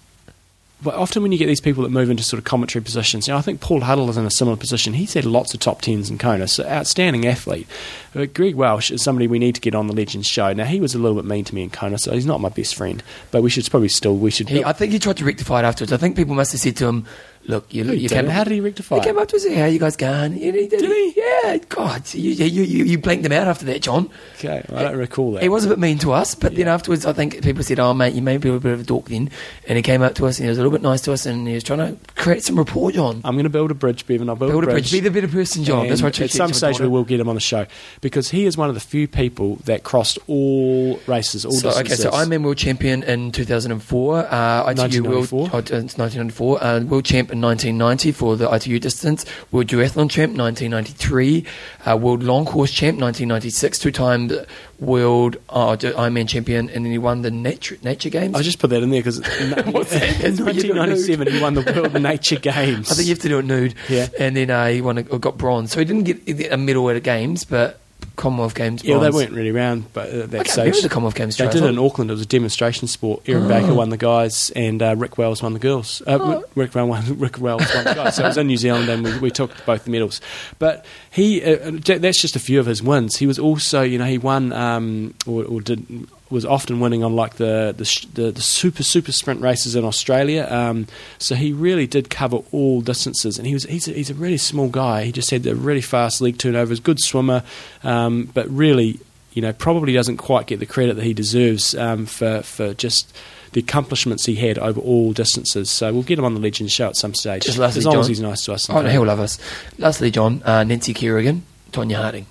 But 0.83 0.95
often 0.95 1.23
when 1.23 1.31
you 1.31 1.39
get 1.39 1.47
these 1.47 1.61
people 1.61 1.83
that 1.83 1.91
move 1.91 2.09
into 2.09 2.23
sort 2.23 2.39
of 2.39 2.45
commentary 2.45 2.83
positions, 2.83 3.27
you 3.27 3.35
know, 3.35 3.39
I 3.39 3.43
think 3.43 3.61
Paul 3.61 3.81
Huddle 3.81 4.09
is 4.09 4.17
in 4.17 4.25
a 4.25 4.31
similar 4.31 4.57
position. 4.57 4.95
He's 4.95 5.15
had 5.15 5.27
lots 5.27 5.53
of 5.53 5.61
top 5.61 5.83
tens 5.83 6.09
in 6.09 6.17
Kona, 6.17 6.49
so 6.49 6.67
outstanding 6.67 7.27
athlete. 7.27 7.67
But 8.15 8.33
Greg 8.33 8.55
Welch 8.55 8.91
is 8.91 9.03
somebody 9.03 9.27
we 9.27 9.39
need 9.39 9.55
to 9.57 9.61
get 9.61 9.75
on 9.75 9.89
the 9.89 9.93
Legends 9.95 10.27
show. 10.27 10.53
Now 10.53 10.65
he 10.65 10.81
was 10.81 10.95
a 10.95 10.99
little 10.99 11.17
bit 11.21 11.29
mean 11.29 11.45
to 11.45 11.55
me 11.55 11.63
in 11.63 11.71
Kona, 11.71 11.99
so 11.99 12.13
he's 12.13 12.27
not 12.27 12.41
my 12.41 12.49
best 12.49 12.75
friend. 12.75 13.03
But 13.31 13.43
we 13.43 13.51
should 13.51 13.69
probably 13.71 13.89
still 13.89 14.17
we 14.17 14.31
should. 14.31 14.49
He, 14.49 14.65
I 14.65 14.73
think 14.73 14.93
he 14.93 14.99
tried 14.99 15.19
to 15.19 15.25
rectify 15.25 15.61
it 15.61 15.65
afterwards. 15.65 15.93
I 15.93 15.99
think 15.99 16.17
people 16.17 16.35
must 16.35 16.53
have 16.53 16.61
said 16.61 16.77
to 16.79 16.87
him, 16.87 17.07
"Look, 17.51 17.73
you, 17.75 17.85
you 17.85 18.09
came." 18.09 18.27
How 18.27 18.45
did 18.45 18.53
he 18.53 18.61
rectify 18.61 18.97
He 18.97 19.03
came 19.05 19.19
up 19.19 19.29
to 19.29 19.37
us. 19.37 19.47
How 19.47 19.67
you 19.67 19.79
guys 19.79 19.97
going? 19.97 20.39
Did 20.39 20.55
he? 20.55 20.67
Did, 20.69 20.81
he? 20.83 21.13
Yeah. 21.17 21.57
God, 21.69 22.13
you, 22.15 22.31
you, 22.33 22.63
you, 22.63 22.85
you 22.85 22.99
blanked 22.99 23.25
him 23.27 23.33
out 23.33 23.49
after 23.49 23.65
that, 23.67 23.83
John. 23.83 24.11
okay, 24.37 24.65
I 24.73 24.83
don't 24.83 24.97
recall 24.97 25.33
that. 25.33 25.43
He 25.43 25.49
was 25.49 25.65
a 25.65 25.69
bit 25.69 25.79
mean 25.79 25.99
to 25.99 26.13
us, 26.13 26.35
but 26.35 26.55
then 26.55 26.69
afterwards, 26.69 27.05
I 27.07 27.13
think 27.13 27.43
people 27.43 27.63
said, 27.63 27.79
"Oh, 27.79 27.93
mate, 27.95 28.15
you 28.15 28.23
may 28.23 28.37
be 28.37 28.49
a 28.49 28.59
bit 28.59 28.73
of 28.73 28.81
a 28.81 28.85
dork 28.85 29.07
then." 29.07 29.31
And 29.67 29.77
he 29.77 29.83
came 29.83 30.03
up 30.03 30.15
to 30.17 30.27
us 30.27 30.39
and 30.39 30.45
he 30.47 30.49
was 30.49 30.59
a 30.59 30.63
little 30.63 30.73
bit 30.77 30.83
nice 30.83 31.01
to 31.03 31.13
us, 31.13 31.27
and 31.27 31.47
he 31.49 31.55
was 31.55 31.65
trying 31.65 31.79
to 31.79 32.13
create 32.15 32.43
some 32.45 32.57
rapport, 32.57 32.93
John. 32.93 33.21
I'm 33.25 33.35
going 33.35 33.45
to 33.45 33.51
build 33.51 33.71
a 33.71 33.75
bridge, 33.75 34.07
Bevan. 34.07 34.29
I'll 34.29 34.37
build, 34.37 34.51
Build 34.53 34.65
a 34.65 34.69
bridge. 34.69 34.93
Be 34.93 35.01
the 35.01 35.11
better 35.11 35.29
person, 35.29 35.65
John. 35.65 35.89
That's 35.89 36.01
And 36.01 36.07
what 36.07 36.21
I 36.21 36.25
At 36.25 36.31
some 36.31 36.53
stage, 36.53 36.81
we 36.81 36.89
will 36.89 37.05
get 37.05 37.21
him 37.21 37.29
on 37.29 37.35
the 37.35 37.41
show 37.41 37.67
because 38.01 38.31
he 38.31 38.47
is 38.47 38.57
one 38.57 38.69
of 38.69 38.75
the 38.75 38.81
few 38.81 39.09
people 39.09 39.57
that 39.65 39.83
crossed 39.85 40.19
all 40.27 40.99
races, 41.07 41.45
all 41.45 41.53
So, 41.53 41.71
okay, 41.71 41.83
distances. 41.83 42.05
so 42.05 42.11
Ironman 42.11 42.43
world 42.43 42.59
champion 42.59 43.03
in 43.03 43.33
2004. 43.33 44.19
Uh, 44.27 44.73
ITU 44.73 45.03
world 45.05 45.31
1994. 45.33 45.51
oh, 45.53 45.59
it's 45.59 45.99
1994. 45.99 46.63
Uh, 46.63 46.81
world 46.81 47.05
champ 47.05 47.33
in 47.33 47.40
1990 47.41 48.13
for 48.13 48.37
the 48.37 48.53
ITU 48.53 48.79
distance. 48.79 49.25
World 49.51 49.67
duathlon 49.69 50.11
champ 50.11 50.37
1993. 50.37 51.45
Uh, 51.87 51.97
world 51.97 52.23
long 52.23 52.45
course 52.45 52.71
champ 52.71 53.01
1996. 53.01 53.79
Two 53.79 53.91
time 53.91 54.31
world 54.79 55.37
uh, 55.51 55.77
Ironman 55.77 56.29
champion, 56.29 56.71
and 56.71 56.85
then 56.85 56.93
he 56.93 56.99
won 56.99 57.23
the 57.23 57.31
nature 57.31 57.77
nature 57.83 58.11
games. 58.11 58.35
I 58.35 58.43
just 58.43 58.59
put 58.59 58.71
that 58.71 58.83
in 58.83 58.91
there 58.91 59.01
because 59.01 59.19
in 59.41 59.73
What's 59.73 59.91
that? 59.91 60.19
That's 60.19 60.41
what 60.41 60.55
you 60.55 60.63
do, 60.63 60.75
1997 60.75 61.33
he 61.33 61.41
won 61.41 61.55
the 61.55 61.63
World 61.63 62.03
Nature 62.03 62.37
Games. 62.37 62.91
I 62.91 62.95
think 62.95 63.09
you 63.09 63.15
have 63.15 63.23
to 63.23 63.29
do 63.29 63.39
it 63.39 63.45
nude. 63.45 63.75
Yeah. 63.89 64.09
And 64.19 64.37
then 64.37 64.51
uh, 64.51 64.69
he 64.69 64.81
won 64.81 64.99
a, 64.99 65.03
got 65.03 65.39
bronze. 65.39 65.73
So 65.73 65.79
he 65.79 65.85
didn't 65.85 66.05
get 66.05 66.53
a 66.53 66.57
medal 66.57 66.89
at 66.91 66.95
the 66.95 67.01
games, 67.01 67.45
but 67.45 67.81
Commonwealth 68.21 68.55
Games. 68.55 68.85
yeah, 68.85 68.99
Bronze. 68.99 69.15
they 69.15 69.19
weren't 69.25 69.33
really 69.35 69.51
around, 69.51 69.93
but 69.93 70.09
at 70.11 70.15
I 70.15 70.27
that 70.27 70.31
can't 70.37 70.47
stage 70.49 70.59
remember 70.67 70.81
the 70.83 70.89
Commonwealth 70.91 71.15
Games. 71.17 71.37
they. 71.37 71.45
I 71.47 71.51
did 71.51 71.63
it 71.65 71.69
in 71.71 71.79
Auckland. 71.79 72.11
It 72.11 72.15
was 72.15 72.23
a 72.23 72.27
demonstration 72.27 72.87
sport. 72.87 73.23
Erin 73.29 73.45
Oh. 73.45 73.49
Baker 73.49 73.75
won 73.75 73.89
the 73.91 73.97
guys, 73.97 74.51
and 74.55 74.83
uh, 74.83 74.95
Rick 74.97 75.19
Wells 75.19 75.43
won 75.43 75.53
the 75.55 75.59
girls. 75.59 76.03
Uh, 76.07 76.19
Oh. 76.21 76.45
Rick, 76.55 76.75
Wells 76.75 76.89
won, 76.89 77.19
Rick 77.19 77.39
Wells 77.41 77.65
won 77.75 77.85
the 77.85 77.95
guys. 77.95 78.17
So 78.17 78.25
it 78.25 78.29
was 78.29 78.37
in 78.39 78.47
New 78.47 78.57
Zealand, 78.57 78.89
and 78.89 79.03
we, 79.05 79.19
we 79.19 79.31
took 79.31 79.51
both 79.67 79.85
the 79.85 79.91
medals. 79.91 80.21
But 80.59 80.85
he, 81.11 81.43
uh, 81.43 81.73
that's 81.83 82.21
just 82.21 82.37
a 82.37 82.41
few 82.41 82.61
of 82.61 82.67
his 82.67 82.83
wins. 82.83 83.17
He 83.17 83.27
was 83.27 83.39
also, 83.39 83.83
you 83.83 83.99
know, 83.99 84.05
he 84.07 84.19
won 84.19 84.53
um, 84.53 85.15
or, 85.27 85.45
or 85.45 85.61
did 85.61 85.85
was 86.31 86.45
often 86.45 86.81
winning 86.81 87.03
on 87.03 87.15
like 87.15 87.35
the 87.35 87.75
the, 87.77 88.07
the 88.15 88.31
the 88.31 88.41
super 88.41 88.83
super 88.83 89.13
sprint 89.13 89.41
races 89.41 89.75
in 89.75 89.85
Australia. 89.85 90.47
Um, 90.51 90.87
so 91.19 91.35
he 91.35 91.53
really 91.53 91.87
did 91.87 92.09
cover 92.09 92.39
all 92.53 92.81
distances, 92.81 93.37
and 93.39 93.47
he 93.47 93.53
was 93.53 93.65
he's 93.65 93.89
a, 93.89 93.93
he's 93.93 94.11
a 94.11 94.15
really 94.15 94.39
small 94.39 94.69
guy. 94.69 95.05
He 95.05 95.13
just 95.13 95.31
had 95.31 95.47
a 95.47 95.55
really 95.55 95.81
fast 95.81 96.21
leg 96.21 96.39
turnovers, 96.39 96.81
good 96.81 97.01
swimmer, 97.01 97.43
um, 97.83 98.31
but 98.33 98.49
really, 98.49 99.01
you 99.33 99.43
know, 99.43 99.53
probably 99.53 99.93
doesn't 99.93 100.19
quite 100.19 100.47
get 100.47 100.61
the 100.61 100.67
credit 100.67 100.95
that 100.97 101.05
he 101.05 101.15
deserves 101.15 101.75
um, 101.75 102.07
for 102.07 102.43
for 102.43 102.75
just. 102.75 103.15
The 103.53 103.59
accomplishments 103.59 104.27
he 104.27 104.37
had 104.37 104.61
over 104.61 104.81
all 104.81 105.13
distances, 105.13 105.73
so 105.73 105.93
we'll 105.93 106.05
get 106.05 106.21
him 106.21 106.25
on 106.25 106.35
the 106.35 106.41
Legends 106.41 106.73
show 106.73 106.87
at 106.87 106.95
some 106.95 107.15
stage. 107.15 107.43
Just 107.43 107.59
lastly, 107.59 107.81
as 107.81 107.87
long 107.87 107.99
as 107.99 108.07
he's 108.07 108.21
nice 108.21 108.45
to 108.45 108.53
us. 108.53 108.71
Oh, 108.71 108.81
no, 108.81 108.89
he'll 108.89 109.05
love 109.05 109.19
us. 109.19 109.41
Lastly, 109.77 110.13
John, 110.13 110.41
uh, 110.45 110.63
Nancy 110.63 110.95
Kerrigan, 110.95 111.43
Tonya 111.73 111.97
Harding. 111.97 112.27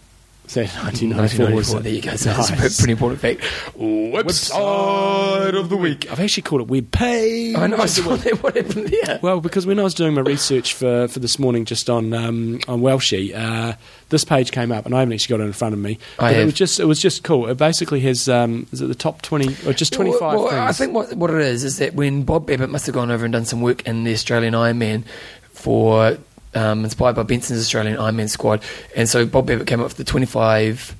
So 0.49 0.61
1994 0.61 1.45
1994. 1.53 1.79
There 1.81 1.93
you 1.93 2.01
go. 2.01 2.15
So 2.15 2.33
that's 2.33 2.49
a 2.49 2.77
pretty 2.79 2.91
important 2.91 3.21
fact. 3.21 3.41
Website 3.77 5.53
of 5.53 5.69
the 5.69 5.77
week. 5.77 6.11
I've 6.11 6.19
actually 6.19 6.41
called 6.41 6.61
it 6.61 6.67
web 6.67 6.89
page. 6.89 7.55
I 7.55 7.67
know. 7.67 7.77
I 7.77 7.85
saw 7.85 8.15
that. 8.15 8.39
What 8.41 8.55
happened 8.55 8.87
there? 8.87 9.19
Well, 9.21 9.41
because 9.41 9.67
when 9.67 9.79
I 9.79 9.83
was 9.83 9.93
doing 9.93 10.15
my 10.15 10.21
research 10.21 10.73
for, 10.73 11.07
for 11.07 11.19
this 11.19 11.37
morning, 11.37 11.65
just 11.65 11.87
on 11.87 12.13
um, 12.13 12.61
on 12.67 12.81
Welchie, 12.81 13.35
uh, 13.35 13.75
this 14.09 14.23
page 14.23 14.51
came 14.51 14.71
up, 14.71 14.87
and 14.87 14.95
I 14.95 14.99
haven't 14.99 15.13
actually 15.13 15.37
got 15.37 15.43
it 15.43 15.47
in 15.47 15.53
front 15.53 15.73
of 15.75 15.79
me. 15.79 15.99
I 16.17 16.33
But 16.33 16.39
it 16.41 16.45
was 16.45 16.53
just 16.55 16.79
it 16.79 16.85
was 16.85 16.99
just 16.99 17.23
cool. 17.23 17.47
It 17.47 17.57
basically 17.57 17.99
has 17.99 18.27
um, 18.27 18.65
is 18.71 18.81
it 18.81 18.87
the 18.87 18.95
top 18.95 19.21
twenty 19.21 19.55
or 19.67 19.73
just 19.73 19.93
twenty 19.93 20.13
five 20.13 20.33
Well, 20.33 20.45
well. 20.45 20.67
I 20.67 20.71
think 20.71 20.93
what 20.95 21.13
what 21.13 21.29
it 21.29 21.41
is 21.41 21.63
is 21.63 21.77
that 21.77 21.93
when 21.93 22.23
Bob 22.23 22.47
Babbitt 22.47 22.71
must 22.71 22.87
have 22.87 22.95
gone 22.95 23.11
over 23.11 23.23
and 23.23 23.31
done 23.31 23.45
some 23.45 23.61
work 23.61 23.85
in 23.85 24.03
the 24.03 24.13
Australian 24.13 24.55
Ironman 24.55 25.03
for 25.51 26.17
um, 26.55 26.83
inspired 26.83 27.15
by 27.15 27.23
Benson's 27.23 27.59
Australian 27.61 27.97
Ironman 27.97 28.29
squad, 28.29 28.61
and 28.95 29.07
so 29.09 29.25
Bob 29.25 29.47
Babbitt 29.47 29.67
came 29.67 29.79
up 29.79 29.87
with 29.87 29.97
the 29.97 30.03
twenty 30.03 30.25
five. 30.25 30.95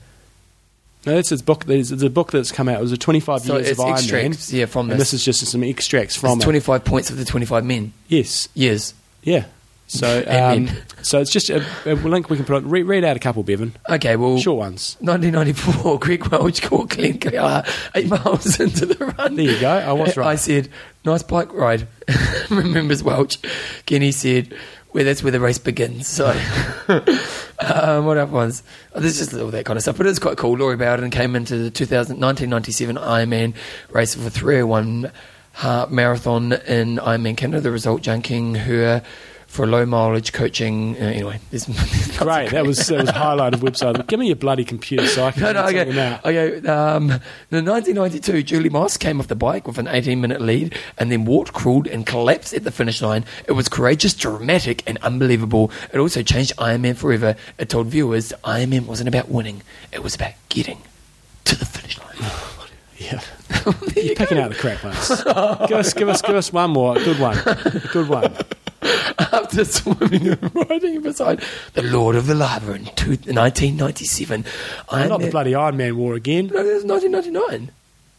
no, 1.06 1.16
that's 1.16 1.30
his 1.30 1.42
book. 1.42 1.66
There's 1.66 1.92
a 1.92 2.10
book 2.10 2.32
that's 2.32 2.52
come 2.52 2.68
out. 2.70 2.80
It 2.80 2.82
was 2.82 2.92
a 2.92 2.98
twenty 2.98 3.20
five 3.20 3.42
So 3.42 3.56
years 3.56 3.70
it's 3.70 3.80
of 3.80 3.86
Ironman, 3.86 3.94
extracts, 3.94 4.54
yeah, 4.54 4.66
from 4.66 4.92
and 4.92 5.00
this. 5.00 5.12
this 5.12 5.22
is 5.22 5.26
just 5.26 5.46
some 5.48 5.64
extracts 5.64 6.16
from 6.16 6.40
it. 6.40 6.44
twenty 6.44 6.60
five 6.60 6.84
points 6.86 7.10
of 7.10 7.18
the 7.18 7.26
twenty 7.26 7.46
five 7.46 7.66
men. 7.66 7.94
Yes, 8.08 8.50
Years. 8.54 8.94
yeah. 9.24 9.46
So 9.92 10.24
um, 10.28 10.70
so 11.02 11.20
it's 11.20 11.32
just 11.32 11.50
a, 11.50 11.66
a 11.88 11.96
link 11.96 12.30
we 12.30 12.36
can 12.38 12.46
put. 12.46 12.58
On, 12.58 12.70
read, 12.70 12.84
read 12.84 13.04
out 13.04 13.18
a 13.18 13.20
couple, 13.20 13.42
Bevan. 13.42 13.74
Okay, 13.90 14.16
well, 14.18 14.38
Short 14.38 14.60
ones. 14.60 14.98
1994, 15.00 15.98
Greg 16.00 16.28
Welch 16.28 16.62
caught 16.62 16.90
Glenn 16.90 17.18
Keller 17.18 17.64
eight 17.96 18.08
miles 18.08 18.60
into 18.60 18.86
the 18.86 19.04
run. 19.04 19.36
There 19.36 19.46
you 19.46 19.60
go. 19.60 19.68
I 19.68 19.94
was 19.94 20.16
right. 20.16 20.28
I 20.28 20.36
said, 20.36 20.70
nice 21.06 21.24
bike 21.24 21.52
ride. 21.54 21.88
Remembers 22.52 23.02
Welch. 23.02 23.40
Kenny 23.88 24.12
said, 24.12 24.54
well, 24.94 25.04
that's 25.06 25.22
where 25.22 25.32
the 25.32 25.40
race 25.40 25.60
begins. 25.60 26.08
So, 26.08 26.28
um, 26.88 28.06
what 28.06 28.18
other 28.18 28.26
ones? 28.26 28.64
Oh, 28.94 29.00
there's 29.00 29.20
just 29.20 29.34
all 29.34 29.52
that 29.52 29.66
kind 29.66 29.78
of 29.78 29.84
stuff. 29.84 29.98
But 29.98 30.08
it's 30.08 30.20
quite 30.20 30.38
cool. 30.38 30.58
Lori 30.58 30.78
Bowden 30.78 31.12
came 31.12 31.36
into 31.36 31.58
the 31.58 31.70
2000, 31.70 32.20
1997 32.20 32.96
Ironman 32.96 33.54
race 33.92 34.16
for 34.16 34.30
301 34.30 35.12
half 35.54 35.92
marathon 35.92 36.54
in 36.54 36.98
Ironman 36.98 37.38
Canada. 37.38 37.62
The 37.62 37.72
result, 37.72 38.02
junking 38.02 38.58
her 38.58 39.04
for 39.50 39.66
low 39.66 39.84
mileage 39.84 40.32
coaching. 40.32 40.96
Uh, 40.96 41.06
anyway, 41.06 41.40
Great. 42.18 42.52
That 42.52 42.64
was 42.66 42.88
that 42.88 43.02
was 43.02 43.10
highlighted 43.10 43.56
website. 43.62 44.06
Give 44.08 44.20
me 44.20 44.28
your 44.28 44.36
bloody 44.36 44.64
computer 44.64 45.08
so 45.08 45.26
I 45.26 45.32
can 45.32 45.42
no, 45.42 45.52
no, 45.52 45.66
okay. 45.66 46.00
out. 46.00 46.24
Okay, 46.24 46.68
um, 46.68 47.04
in 47.52 47.66
1992, 47.66 48.44
Julie 48.44 48.70
Moss 48.70 48.96
came 48.96 49.20
off 49.20 49.28
the 49.28 49.36
bike 49.36 49.66
with 49.68 49.80
an 49.80 49.88
18 49.88 50.22
minute 50.22 50.40
lead 50.40 50.78
and 51.00 51.12
then 51.12 51.26
walked, 51.26 51.52
crawled, 51.52 51.88
and 51.88 52.06
collapsed 52.06 52.54
at 52.54 52.64
the 52.64 52.72
finish 52.72 53.02
line. 53.02 53.26
It 53.48 53.54
was 53.54 53.68
courageous, 53.68 54.14
dramatic, 54.14 54.84
and 54.88 55.00
unbelievable. 55.00 55.72
It 55.92 55.98
also 55.98 56.22
changed 56.22 56.56
Ironman 56.58 56.96
forever. 56.96 57.36
It 57.58 57.70
told 57.70 57.88
viewers 57.88 58.30
that 58.30 58.42
Ironman 58.44 58.86
wasn't 58.86 59.10
about 59.10 59.30
winning, 59.30 59.64
it 59.92 60.04
was 60.04 60.14
about 60.14 60.34
getting 60.50 60.84
to 61.46 61.58
the 61.58 61.66
finish 61.66 61.98
line. 61.98 62.32
Yeah. 62.98 63.22
There 63.64 64.04
you 64.04 64.10
You're 64.10 64.16
picking 64.16 64.38
go. 64.38 64.44
out 64.44 64.50
the 64.52 64.58
crap 64.58 64.84
ones. 64.84 65.10
give 65.70 65.78
us, 65.78 65.94
give 65.94 66.10
us, 66.10 66.22
give 66.22 66.36
us 66.36 66.52
one 66.52 66.72
more. 66.72 66.96
Good 66.96 67.20
one. 67.20 67.38
Good 67.92 68.10
one. 68.10 68.36
After 69.20 69.66
swimming 69.66 70.28
and 70.30 70.56
riding 70.70 71.02
beside 71.02 71.42
the 71.74 71.84
Lord 71.84 72.16
of 72.16 72.28
the 72.28 72.36
Lava 72.36 72.74
in 72.74 72.86
two, 72.96 73.12
1997, 73.12 74.44
Ironman. 74.90 75.10
Not 75.10 75.22
the 75.22 75.30
bloody 75.32 75.56
Iron 75.56 75.78
Man 75.78 75.98
War 75.98 76.14
again. 76.16 76.48
No, 76.48 76.64
that 76.64 76.74
was 76.74 76.84
1999. 76.86 77.72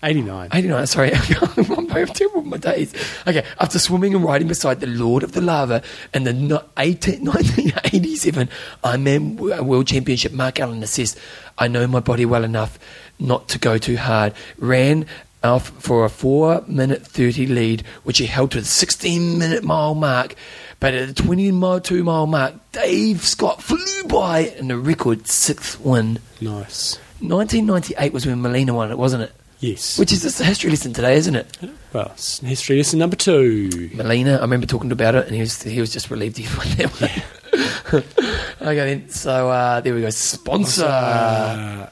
89. 0.03 0.49
89, 0.55 0.87
sorry. 0.87 1.13
I'm 1.57 2.07
terrible 2.07 2.41
with 2.41 2.47
my 2.47 2.57
days. 2.57 2.95
Okay, 3.27 3.45
after 3.59 3.79
swimming 3.79 4.15
and 4.15 4.25
riding 4.25 4.49
beside 4.49 4.81
the 4.81 4.87
Lord 4.87 5.23
of 5.23 5.33
the 5.33 5.43
Lava 5.43 5.83
in 6.15 6.25
the 6.25 6.33
no- 6.33 6.65
18, 6.79 7.23
1987 7.25 8.49
Ironman 8.83 9.37
W- 9.37 9.55
uh, 9.55 9.63
World 9.63 9.87
Championship, 9.89 10.33
Mark 10.33 10.59
Allen 10.59 10.83
assessed, 10.83 11.19
I 11.59 11.69
know 11.69 11.87
my 11.87 12.01
body 12.01 12.25
well 12.25 12.45
enough 12.45 12.79
not 13.19 13.49
to 13.49 13.59
go 13.59 13.77
too 13.77 13.99
hard. 13.99 14.33
Ran 14.57 15.05
off 15.43 15.71
for 15.83 16.05
a 16.05 16.09
4 16.09 16.65
minute 16.67 17.07
30 17.07 17.47
lead, 17.47 17.83
which 18.05 18.19
he 18.19 18.27
held 18.27 18.51
to 18.53 18.61
the 18.61 18.67
16 18.67 19.39
minute 19.39 19.65
mile 19.65 19.95
mark. 19.95 20.35
But 20.81 20.95
at 20.95 21.09
the 21.09 21.23
20 21.23 21.51
mile, 21.53 21.81
2 21.81 22.03
mile 22.05 22.27
mark, 22.27 22.55
Dave 22.73 23.23
Scott 23.23 23.63
flew 23.63 24.05
by 24.09 24.41
in 24.41 24.69
the 24.69 24.77
record 24.79 25.27
sixth 25.27 25.79
win. 25.81 26.19
Nice. 26.41 26.97
1998 27.21 28.13
was 28.13 28.27
when 28.27 28.41
Molina 28.41 28.73
won 28.73 28.91
it, 28.91 28.97
wasn't 28.99 29.25
it? 29.25 29.33
Yes. 29.61 29.99
which 29.99 30.11
is 30.11 30.23
just 30.23 30.41
a 30.41 30.45
history 30.45 30.71
lesson 30.71 30.95
today, 30.95 31.17
isn't 31.17 31.37
it? 31.37 31.59
well, 31.93 32.09
history 32.43 32.79
lesson 32.79 32.99
number 32.99 33.17
two. 33.17 33.91
Molina, 33.93 34.37
I 34.37 34.41
remember 34.41 34.67
talking 34.67 34.91
about 34.91 35.15
it, 35.15 35.27
and 35.27 35.35
he 35.35 35.41
was 35.43 35.63
he 35.63 35.81
was 35.81 35.93
just 35.93 36.11
relieved 36.11 36.39
he 36.39 36.45
won 36.57 36.67
that 36.77 36.91
one. 37.93 38.03
okay, 38.63 38.75
then. 38.95 39.11
So 39.11 39.51
uh, 39.51 39.81
there 39.83 39.95
we 39.95 40.01
go. 40.01 40.09
Sponsor. 40.09 40.87
Uh, 40.87 41.91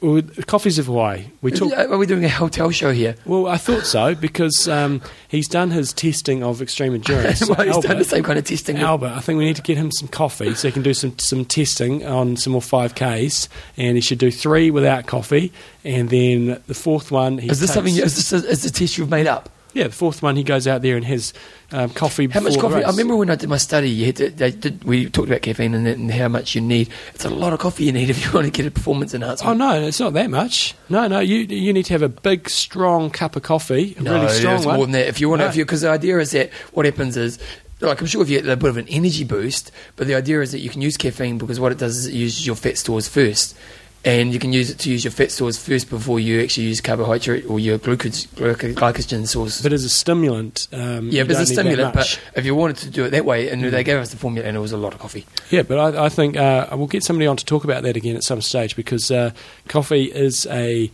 well, 0.00 0.22
Coffees 0.46 0.78
of 0.78 0.86
Hawaii. 0.86 1.26
We 1.42 1.52
talked. 1.52 1.74
Are 1.74 1.98
we 1.98 2.06
doing 2.06 2.24
a 2.24 2.28
hotel 2.28 2.70
show 2.70 2.92
here? 2.92 3.16
Well, 3.24 3.46
I 3.46 3.56
thought 3.56 3.84
so 3.84 4.14
because 4.14 4.68
um, 4.68 5.02
he's 5.28 5.48
done 5.48 5.70
his 5.70 5.92
testing 5.92 6.42
of 6.42 6.62
extreme 6.62 6.94
endurance. 6.94 7.46
well, 7.48 7.66
he's 7.66 7.78
done 7.78 7.98
the 7.98 8.04
same 8.04 8.22
kind 8.22 8.38
of 8.38 8.44
testing. 8.44 8.78
Albert, 8.78 9.12
I 9.12 9.20
think 9.20 9.38
we 9.38 9.44
need 9.44 9.56
to 9.56 9.62
get 9.62 9.76
him 9.76 9.90
some 9.92 10.08
coffee 10.08 10.54
so 10.54 10.68
he 10.68 10.72
can 10.72 10.82
do 10.82 10.94
some, 10.94 11.18
some 11.18 11.44
testing 11.44 12.06
on 12.06 12.36
some 12.36 12.52
more 12.52 12.62
5Ks. 12.62 13.48
And 13.76 13.96
he 13.96 14.00
should 14.00 14.18
do 14.18 14.30
three 14.30 14.70
without 14.70 15.06
coffee. 15.06 15.52
And 15.84 16.08
then 16.10 16.62
the 16.66 16.74
fourth 16.74 17.10
one. 17.10 17.38
Is 17.38 17.60
this 17.60 17.70
takes- 17.70 17.74
something? 17.74 17.96
Is 17.96 18.16
this 18.16 18.32
a, 18.32 18.48
is 18.48 18.62
the 18.62 18.70
test 18.70 18.98
you've 18.98 19.10
made 19.10 19.26
up? 19.26 19.48
Yeah, 19.72 19.84
the 19.84 19.92
fourth 19.94 20.22
one, 20.22 20.36
he 20.36 20.42
goes 20.42 20.66
out 20.66 20.82
there 20.82 20.96
and 20.96 21.04
has 21.04 21.32
um, 21.70 21.90
coffee 21.90 22.26
How 22.28 22.40
much 22.40 22.58
coffee? 22.58 22.82
I 22.82 22.90
remember 22.90 23.14
when 23.16 23.30
I 23.30 23.36
did 23.36 23.48
my 23.48 23.56
study. 23.56 23.88
You 23.88 24.06
had 24.06 24.16
to, 24.16 24.30
they 24.30 24.50
did, 24.50 24.82
we 24.84 25.08
talked 25.08 25.28
about 25.28 25.42
caffeine 25.42 25.74
and, 25.74 25.86
and 25.86 26.10
how 26.10 26.26
much 26.28 26.54
you 26.54 26.60
need. 26.60 26.88
It's 27.14 27.24
a 27.24 27.30
lot 27.30 27.52
of 27.52 27.60
coffee 27.60 27.84
you 27.84 27.92
need 27.92 28.10
if 28.10 28.24
you 28.24 28.32
want 28.34 28.46
to 28.46 28.50
get 28.50 28.66
a 28.66 28.70
performance 28.70 29.14
enhancement. 29.14 29.48
Oh 29.50 29.54
no, 29.54 29.80
it's 29.80 30.00
not 30.00 30.12
that 30.14 30.28
much. 30.30 30.74
No, 30.88 31.06
no, 31.06 31.20
you 31.20 31.36
you 31.38 31.72
need 31.72 31.84
to 31.84 31.92
have 31.94 32.02
a 32.02 32.08
big, 32.08 32.48
strong 32.50 33.10
cup 33.10 33.36
of 33.36 33.42
coffee, 33.42 33.94
a 33.96 34.02
no, 34.02 34.14
really 34.14 34.28
strong 34.32 34.56
it's 34.56 34.66
one. 34.66 34.76
more 34.76 34.86
than 34.86 34.92
that. 34.92 35.06
If 35.06 35.20
you 35.20 35.28
want 35.28 35.40
No. 35.40 35.46
if 35.46 35.54
you 35.56 35.64
because 35.64 35.82
the 35.82 35.90
idea 35.90 36.18
is 36.18 36.32
that 36.32 36.50
what 36.72 36.84
happens 36.86 37.16
is. 37.16 37.38
Like 37.82 37.98
I'm 38.02 38.06
sure 38.06 38.20
if 38.20 38.28
you 38.28 38.38
get 38.42 38.46
a 38.46 38.56
bit 38.58 38.68
of 38.68 38.76
an 38.76 38.86
energy 38.88 39.24
boost, 39.24 39.72
but 39.96 40.06
the 40.06 40.14
idea 40.14 40.42
is 40.42 40.52
that 40.52 40.58
you 40.58 40.68
can 40.68 40.82
use 40.82 40.98
caffeine 40.98 41.38
because 41.38 41.58
what 41.58 41.72
it 41.72 41.78
does 41.78 41.96
is 41.96 42.06
it 42.08 42.12
uses 42.12 42.46
your 42.46 42.54
fat 42.54 42.76
stores 42.76 43.08
first, 43.08 43.56
and 44.04 44.32
you 44.32 44.38
can 44.38 44.52
use 44.52 44.70
it 44.70 44.78
to 44.78 44.90
use 44.90 45.04
your 45.04 45.10
fat 45.10 45.30
stores 45.30 45.58
first 45.58 45.90
before 45.90 46.18
you 46.18 46.42
actually 46.42 46.66
use 46.66 46.80
carbohydrate 46.80 47.44
or 47.46 47.60
your 47.60 47.78
glucose, 47.78 48.26
glycogen 48.26 49.26
source. 49.26 49.60
But 49.60 49.72
as 49.72 49.84
a 49.84 49.90
stimulant, 49.90 50.68
um, 50.72 51.08
yeah, 51.10 51.24
but 51.24 51.40
it's 51.40 51.50
a 51.50 51.56
don't 51.56 51.66
need 51.66 51.74
that 51.76 51.92
stimulant. 51.92 51.94
But 51.94 52.20
if 52.38 52.46
you 52.46 52.54
wanted 52.54 52.76
to 52.78 52.90
do 52.90 53.04
it 53.04 53.10
that 53.10 53.24
way, 53.24 53.50
and 53.50 53.62
they 53.62 53.84
gave 53.84 53.98
us 53.98 54.10
the 54.10 54.16
formula, 54.16 54.48
and 54.48 54.56
it 54.56 54.60
was 54.60 54.72
a 54.72 54.78
lot 54.78 54.94
of 54.94 55.00
coffee. 55.00 55.26
Yeah, 55.50 55.62
but 55.62 55.78
I, 55.78 56.06
I 56.06 56.08
think 56.08 56.36
uh, 56.36 56.68
we'll 56.72 56.86
get 56.86 57.04
somebody 57.04 57.26
on 57.26 57.36
to 57.36 57.44
talk 57.44 57.64
about 57.64 57.82
that 57.82 57.96
again 57.96 58.16
at 58.16 58.24
some 58.24 58.40
stage 58.40 58.74
because 58.74 59.10
uh, 59.10 59.32
coffee 59.68 60.04
is 60.04 60.46
a 60.46 60.90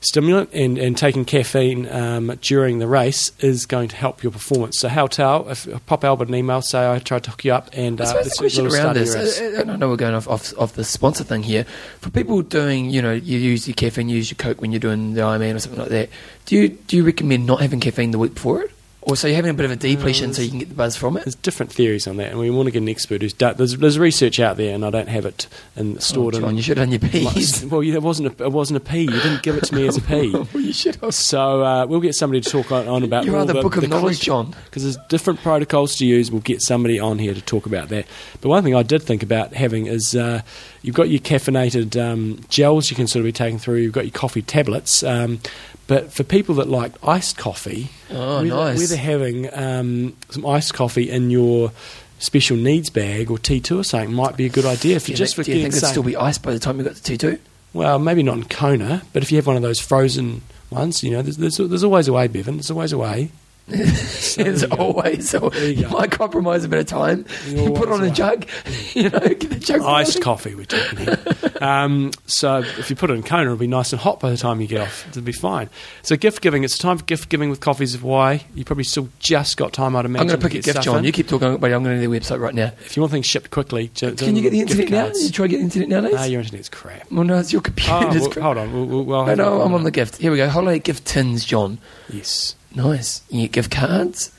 stimulant 0.00 0.50
and, 0.52 0.78
and 0.78 0.96
taking 0.96 1.24
caffeine 1.24 1.88
um, 1.88 2.36
during 2.40 2.78
the 2.78 2.86
race 2.86 3.32
is 3.40 3.66
going 3.66 3.88
to 3.88 3.96
help 3.96 4.22
your 4.22 4.32
performance. 4.32 4.78
So, 4.78 4.88
how 4.88 5.06
Tao, 5.06 5.48
if 5.48 5.68
pop 5.86 6.04
Albert 6.04 6.28
an 6.28 6.34
email, 6.34 6.62
say 6.62 6.90
I 6.90 6.98
tried 6.98 7.24
to 7.24 7.30
hook 7.30 7.44
you 7.44 7.52
up 7.52 7.70
and 7.72 8.00
I 8.00 8.04
uh, 8.04 8.06
suppose 8.06 8.24
let's 8.24 8.38
question 8.38 8.66
around 8.66 8.96
this, 8.96 9.14
race. 9.14 9.40
uh, 9.40 9.64
uh, 9.66 9.72
I 9.72 9.76
know 9.76 9.88
we're 9.88 9.96
going 9.96 10.14
off, 10.14 10.28
off 10.28 10.56
off 10.58 10.74
the 10.74 10.84
sponsor 10.84 11.24
thing 11.24 11.42
here. 11.42 11.64
For 12.00 12.10
people 12.10 12.42
doing, 12.42 12.90
you 12.90 13.02
know, 13.02 13.12
you 13.12 13.38
use 13.38 13.66
your 13.68 13.74
caffeine, 13.74 14.08
you 14.08 14.16
use 14.16 14.30
your 14.30 14.36
Coke 14.36 14.60
when 14.60 14.72
you're 14.72 14.80
doing 14.80 15.14
the 15.14 15.22
Ironman 15.22 15.54
or 15.54 15.58
something 15.58 15.80
like 15.80 15.90
that. 15.90 16.08
Do 16.46 16.56
you 16.56 16.68
do 16.68 16.96
you 16.96 17.04
recommend 17.04 17.46
not 17.46 17.60
having 17.60 17.80
caffeine 17.80 18.10
the 18.10 18.18
week 18.18 18.34
before 18.34 18.62
it, 18.62 18.70
or 19.02 19.16
so 19.16 19.26
you're 19.26 19.36
having 19.36 19.50
a 19.50 19.54
bit 19.54 19.64
of 19.64 19.70
a 19.70 19.76
depletion 19.76 20.34
so 20.34 20.42
you 20.42 20.50
can 20.50 20.58
get 20.58 20.68
the 20.68 20.74
buzz 20.74 20.94
from 20.96 21.16
it? 21.16 21.24
There's 21.24 21.34
different 21.34 21.72
theories 21.72 22.06
on 22.06 22.16
that, 22.18 22.30
and 22.30 22.38
we 22.38 22.50
want 22.50 22.66
to 22.66 22.70
get 22.70 22.82
an 22.82 22.88
expert 22.88 23.22
who's 23.22 23.32
done. 23.32 23.54
There's, 23.56 23.76
there's 23.78 23.98
research 23.98 24.38
out 24.38 24.56
there, 24.58 24.74
and 24.74 24.84
I 24.84 24.90
don't 24.90 25.08
have 25.08 25.24
it 25.24 25.46
and 25.74 25.96
Oh, 25.96 26.00
stored 26.00 26.34
John, 26.34 26.50
in. 26.50 26.56
you 26.56 26.62
should 26.62 26.76
have 26.76 26.90
done 26.90 27.00
your 27.00 27.10
P's. 27.10 27.64
well, 27.64 27.82
yeah, 27.82 27.94
it 27.94 28.02
wasn't 28.02 28.38
a, 28.40 28.44
it 28.44 28.52
wasn't 28.52 28.76
a 28.76 28.80
P. 28.80 29.00
You 29.00 29.10
didn't 29.10 29.42
give 29.42 29.56
it 29.56 29.64
to 29.64 29.74
me 29.74 29.86
as 29.88 29.96
a 29.96 30.02
P. 30.02 30.30
well, 30.32 30.46
you 30.54 30.72
should 30.72 30.96
have. 30.96 31.14
So 31.14 31.62
uh, 31.64 31.86
we'll 31.86 32.00
get 32.00 32.14
somebody 32.14 32.40
to 32.42 32.50
talk 32.50 32.70
on, 32.72 32.86
on 32.88 33.02
about. 33.02 33.24
You 33.24 33.34
all 33.36 33.42
are 33.42 33.46
the 33.46 33.54
book 33.54 33.76
of 33.76 33.88
knowledge, 33.88 34.20
John. 34.20 34.54
Because 34.66 34.82
there's 34.82 34.98
different 35.08 35.40
protocols 35.40 35.96
to 35.96 36.06
use. 36.06 36.30
We'll 36.30 36.42
get 36.42 36.60
somebody 36.60 36.98
on 37.00 37.18
here 37.18 37.32
to 37.32 37.40
talk 37.42 37.64
about 37.66 37.88
that. 37.88 38.06
But 38.42 38.48
one 38.50 38.62
thing 38.62 38.74
I 38.74 38.82
did 38.82 39.02
think 39.02 39.22
about 39.22 39.54
having 39.54 39.86
is 39.86 40.14
uh, 40.14 40.42
you've 40.82 40.94
got 40.94 41.08
your 41.10 41.20
caffeinated 41.20 42.00
um, 42.00 42.40
gels 42.48 42.90
you 42.90 42.96
can 42.96 43.06
sort 43.06 43.20
of 43.20 43.24
be 43.24 43.32
taking 43.32 43.58
through. 43.58 43.76
You've 43.76 43.92
got 43.92 44.04
your 44.04 44.12
coffee 44.12 44.42
tablets. 44.42 45.02
Um, 45.02 45.40
but 45.86 46.12
for 46.12 46.22
people 46.22 46.54
that 46.56 46.68
like 46.68 46.92
iced 47.06 47.36
coffee, 47.36 47.90
Oh, 48.10 48.36
whether, 48.42 48.48
nice. 48.48 48.78
whether 48.78 48.96
having 48.96 49.52
um, 49.56 50.16
some 50.30 50.46
iced 50.46 50.72
coffee 50.74 51.10
in 51.10 51.30
your 51.30 51.72
special 52.18 52.56
needs 52.56 52.90
bag 52.90 53.30
or 53.30 53.38
T2 53.38 53.78
or 53.80 53.82
something 53.84 54.12
might 54.12 54.36
be 54.36 54.46
a 54.46 54.50
good 54.50 54.64
idea 54.66 55.00
for 55.00 55.06
Do 55.06 55.12
you 55.12 55.16
just 55.18 55.34
think, 55.36 55.46
for 55.46 55.50
do 55.52 55.56
you 55.56 55.62
think 55.64 55.74
it'd 55.76 55.88
still 55.88 56.02
be 56.02 56.16
iced 56.16 56.42
by 56.42 56.52
the 56.52 56.58
time 56.58 56.78
you 56.78 56.84
got 56.84 56.94
to 56.96 57.02
T 57.02 57.16
two? 57.16 57.38
well, 57.72 57.98
maybe 57.98 58.22
not 58.22 58.36
in 58.36 58.44
Kona, 58.44 59.02
but 59.12 59.22
if 59.22 59.30
you 59.32 59.36
have 59.38 59.46
one 59.46 59.56
of 59.56 59.62
those 59.62 59.80
frozen 59.80 60.42
ones, 60.70 61.02
you 61.04 61.10
know, 61.12 61.22
there's, 61.22 61.36
there's, 61.38 61.56
there's 61.56 61.84
always 61.84 62.08
a 62.08 62.12
way, 62.12 62.26
Bevan. 62.28 62.56
There's 62.56 62.70
always 62.70 62.92
a 62.92 62.98
way. 62.98 63.30
So 64.30 64.44
There's 64.44 64.60
there 64.60 64.68
you 64.70 64.76
always 64.76 65.28
so 65.28 65.52
you 65.54 65.88
might 65.88 66.12
compromise 66.12 66.64
a 66.64 66.68
bit 66.68 66.78
of 66.78 66.86
time. 66.86 67.24
You 67.48 67.72
put 67.72 67.88
on 67.90 68.02
a 68.04 68.10
jug, 68.10 68.46
you 68.94 69.04
know, 69.10 69.18
get 69.18 69.40
the 69.50 69.58
jug. 69.58 69.80
Iced 69.82 70.22
coffee, 70.22 70.54
we're 70.54 70.64
talking 70.66 70.98
here. 70.98 71.18
um, 71.60 72.12
so 72.26 72.58
if 72.58 72.90
you 72.90 72.96
put 72.96 73.10
it 73.10 73.14
in 73.14 73.22
Kona, 73.24 73.44
it'll 73.44 73.56
be 73.56 73.66
nice 73.66 73.92
and 73.92 74.00
hot 74.00 74.20
by 74.20 74.30
the 74.30 74.36
time 74.36 74.60
you 74.60 74.68
get 74.68 74.82
off. 74.82 75.08
It'll 75.08 75.22
be 75.22 75.32
fine. 75.32 75.68
So 76.02 76.16
gift 76.16 76.42
giving, 76.42 76.62
it's 76.62 76.78
time 76.78 76.98
for 76.98 77.04
gift 77.04 77.28
giving 77.28 77.50
with 77.50 77.58
Coffees 77.60 77.94
of 77.94 78.02
Hawaii. 78.02 78.40
You 78.54 78.64
probably 78.64 78.84
still 78.84 79.08
just 79.18 79.56
got 79.56 79.72
time, 79.72 79.96
I'd 79.96 80.04
imagine. 80.04 80.20
I'm 80.22 80.26
going 80.28 80.40
to 80.40 80.48
pick 80.48 80.58
a 80.58 80.62
gift, 80.62 80.82
John. 80.82 80.98
in. 80.98 81.04
You 81.04 81.12
keep 81.12 81.26
talking, 81.26 81.56
but 81.56 81.72
I'm 81.72 81.82
going 81.82 82.00
to 82.00 82.08
their 82.08 82.20
website 82.20 82.40
right 82.40 82.54
now. 82.54 82.72
If 82.84 82.96
you 82.96 83.02
want 83.02 83.12
things 83.12 83.26
shipped 83.26 83.50
quickly, 83.50 83.88
Can 83.88 84.36
you 84.36 84.42
get 84.42 84.50
the 84.50 84.60
internet 84.60 84.90
now? 84.90 85.02
cards. 85.06 85.24
You 85.24 85.30
try 85.30 85.46
to 85.46 85.50
get 85.50 85.56
the 85.58 85.64
internet 85.64 85.88
nowadays? 85.88 86.14
Ah, 86.16 86.24
your 86.24 86.40
internet's 86.40 86.68
crap. 86.68 87.10
well, 87.10 87.24
no, 87.24 87.38
it's 87.38 87.52
your 87.52 87.62
computer. 87.62 87.92
Oh, 87.92 88.08
well, 88.10 88.30
crap. 88.30 88.44
hold 88.44 88.58
on. 88.58 88.72
We'll, 88.72 88.86
we'll, 88.86 89.04
we'll 89.04 89.36
No, 89.36 89.62
I'm 89.62 89.74
on 89.74 89.80
on 89.80 89.84
the 89.84 89.90
gift. 89.90 90.16
Here 90.18 90.30
we 90.30 90.36
go. 90.36 90.48
Holiday 90.48 90.78
gift 90.78 91.06
tins, 91.06 91.44
John. 91.44 91.78
Yes. 92.08 92.54
Nice. 92.74 93.22
You 93.28 93.32
can 93.32 93.40
get 93.40 93.52
gift 93.52 93.70
cards. 93.72 94.32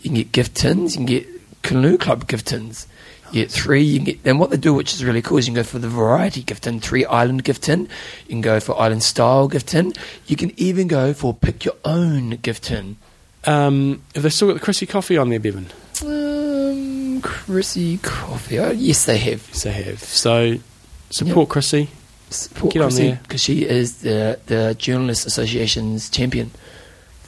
You 0.00 0.10
can 0.10 0.16
get 0.16 0.32
gift 0.32 0.54
tins. 0.56 0.94
You 0.94 0.98
can 0.98 1.06
get 1.06 1.26
Canoe 1.62 1.98
Club 1.98 2.26
gift 2.26 2.46
tins. 2.46 2.86
You 3.32 3.42
get 3.42 3.50
three. 3.50 3.82
You 3.82 3.98
can 3.98 4.04
get. 4.04 4.22
Then 4.22 4.38
what 4.38 4.50
they 4.50 4.56
do, 4.56 4.72
which 4.72 4.94
is 4.94 5.04
really 5.04 5.22
cool, 5.22 5.38
is 5.38 5.46
you 5.46 5.52
can 5.52 5.62
go 5.62 5.64
for 5.64 5.78
the 5.78 5.88
variety 5.88 6.42
gift 6.42 6.64
tin, 6.64 6.80
three 6.80 7.04
island 7.04 7.44
gift 7.44 7.64
tin. 7.64 7.82
You 8.26 8.28
can 8.28 8.40
go 8.40 8.60
for 8.60 8.78
island 8.78 9.02
style 9.02 9.48
gift 9.48 9.68
tin. 9.68 9.92
You 10.26 10.36
can 10.36 10.52
even 10.58 10.88
go 10.88 11.12
for 11.12 11.34
pick 11.34 11.64
your 11.64 11.76
own 11.84 12.30
gift 12.30 12.64
tin. 12.64 12.96
Um, 13.44 14.02
have 14.14 14.22
they 14.22 14.30
still 14.30 14.48
got 14.48 14.54
the 14.54 14.60
Chrissy 14.60 14.86
coffee 14.86 15.16
on 15.16 15.30
there, 15.30 15.40
Bevan? 15.40 15.68
Um, 16.04 17.20
Chrissy 17.22 17.98
Coffee. 17.98 18.58
Oh, 18.58 18.70
yes, 18.70 19.04
they 19.04 19.18
have. 19.18 19.46
Yes, 19.48 19.62
they 19.62 19.72
have. 19.72 20.02
So 20.02 20.56
support 21.10 21.48
Chrissy. 21.48 21.88
Support 22.30 22.74
Get 22.74 22.82
on 22.82 22.90
Chrissy 22.90 23.18
because 23.22 23.40
she 23.42 23.64
is 23.64 23.98
the 24.02 24.38
the 24.46 24.74
Journalist 24.78 25.26
Association's 25.26 26.10
champion. 26.10 26.50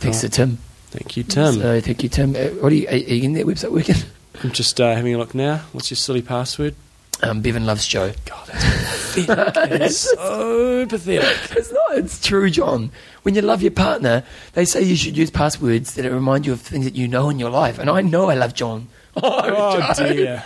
Thanks 0.01 0.23
Right. 0.23 0.31
to 0.33 0.37
Tim. 0.37 0.59
Thank 0.91 1.17
you, 1.17 1.23
Tim. 1.23 1.55
So 1.55 1.81
thank 1.81 2.03
you, 2.03 2.09
Tim. 2.09 2.35
Uh, 2.35 2.49
what 2.61 2.73
are 2.73 2.75
you? 2.75 2.89
Are 2.89 2.97
you 2.97 3.23
in 3.23 3.35
that 3.35 3.47
website 3.47 3.71
working? 3.73 3.95
I'm 4.43 4.51
just 4.51 4.81
uh, 4.81 4.95
having 4.95 5.15
a 5.15 5.19
look 5.19 5.35
now. 5.35 5.59
What's 5.73 5.91
your 5.91 5.97
silly 5.97 6.23
password? 6.23 6.75
Um, 7.23 7.43
Bevan 7.43 7.67
loves 7.67 7.87
Joe. 7.87 8.13
God, 8.25 8.47
that's 8.49 9.15
pathetic. 9.15 9.73
It 9.73 9.83
is 9.83 10.01
so 10.01 10.87
pathetic. 10.87 11.57
It's 11.57 11.71
not. 11.71 11.99
It's 11.99 12.21
true, 12.27 12.49
John. 12.51 12.91
When 13.23 13.35
you 13.35 13.43
love 13.43 13.61
your 13.61 13.73
partner, 13.73 14.25
they 14.55 14.65
say 14.65 14.83
you 14.83 14.97
should 14.97 15.17
use 15.19 15.31
passwords 15.31 15.95
that 15.95 16.11
remind 16.11 16.47
you 16.47 16.53
of 16.55 16.61
things 16.63 16.87
that 16.87 16.95
you 16.97 17.07
know 17.07 17.29
in 17.29 17.39
your 17.39 17.51
life. 17.51 17.79
And 17.79 17.91
I 17.91 18.01
know 18.01 18.31
I 18.31 18.35
love 18.35 18.55
John. 18.55 18.89
Oh 19.23 19.93
Joe. 19.97 20.13
dear. 20.15 20.43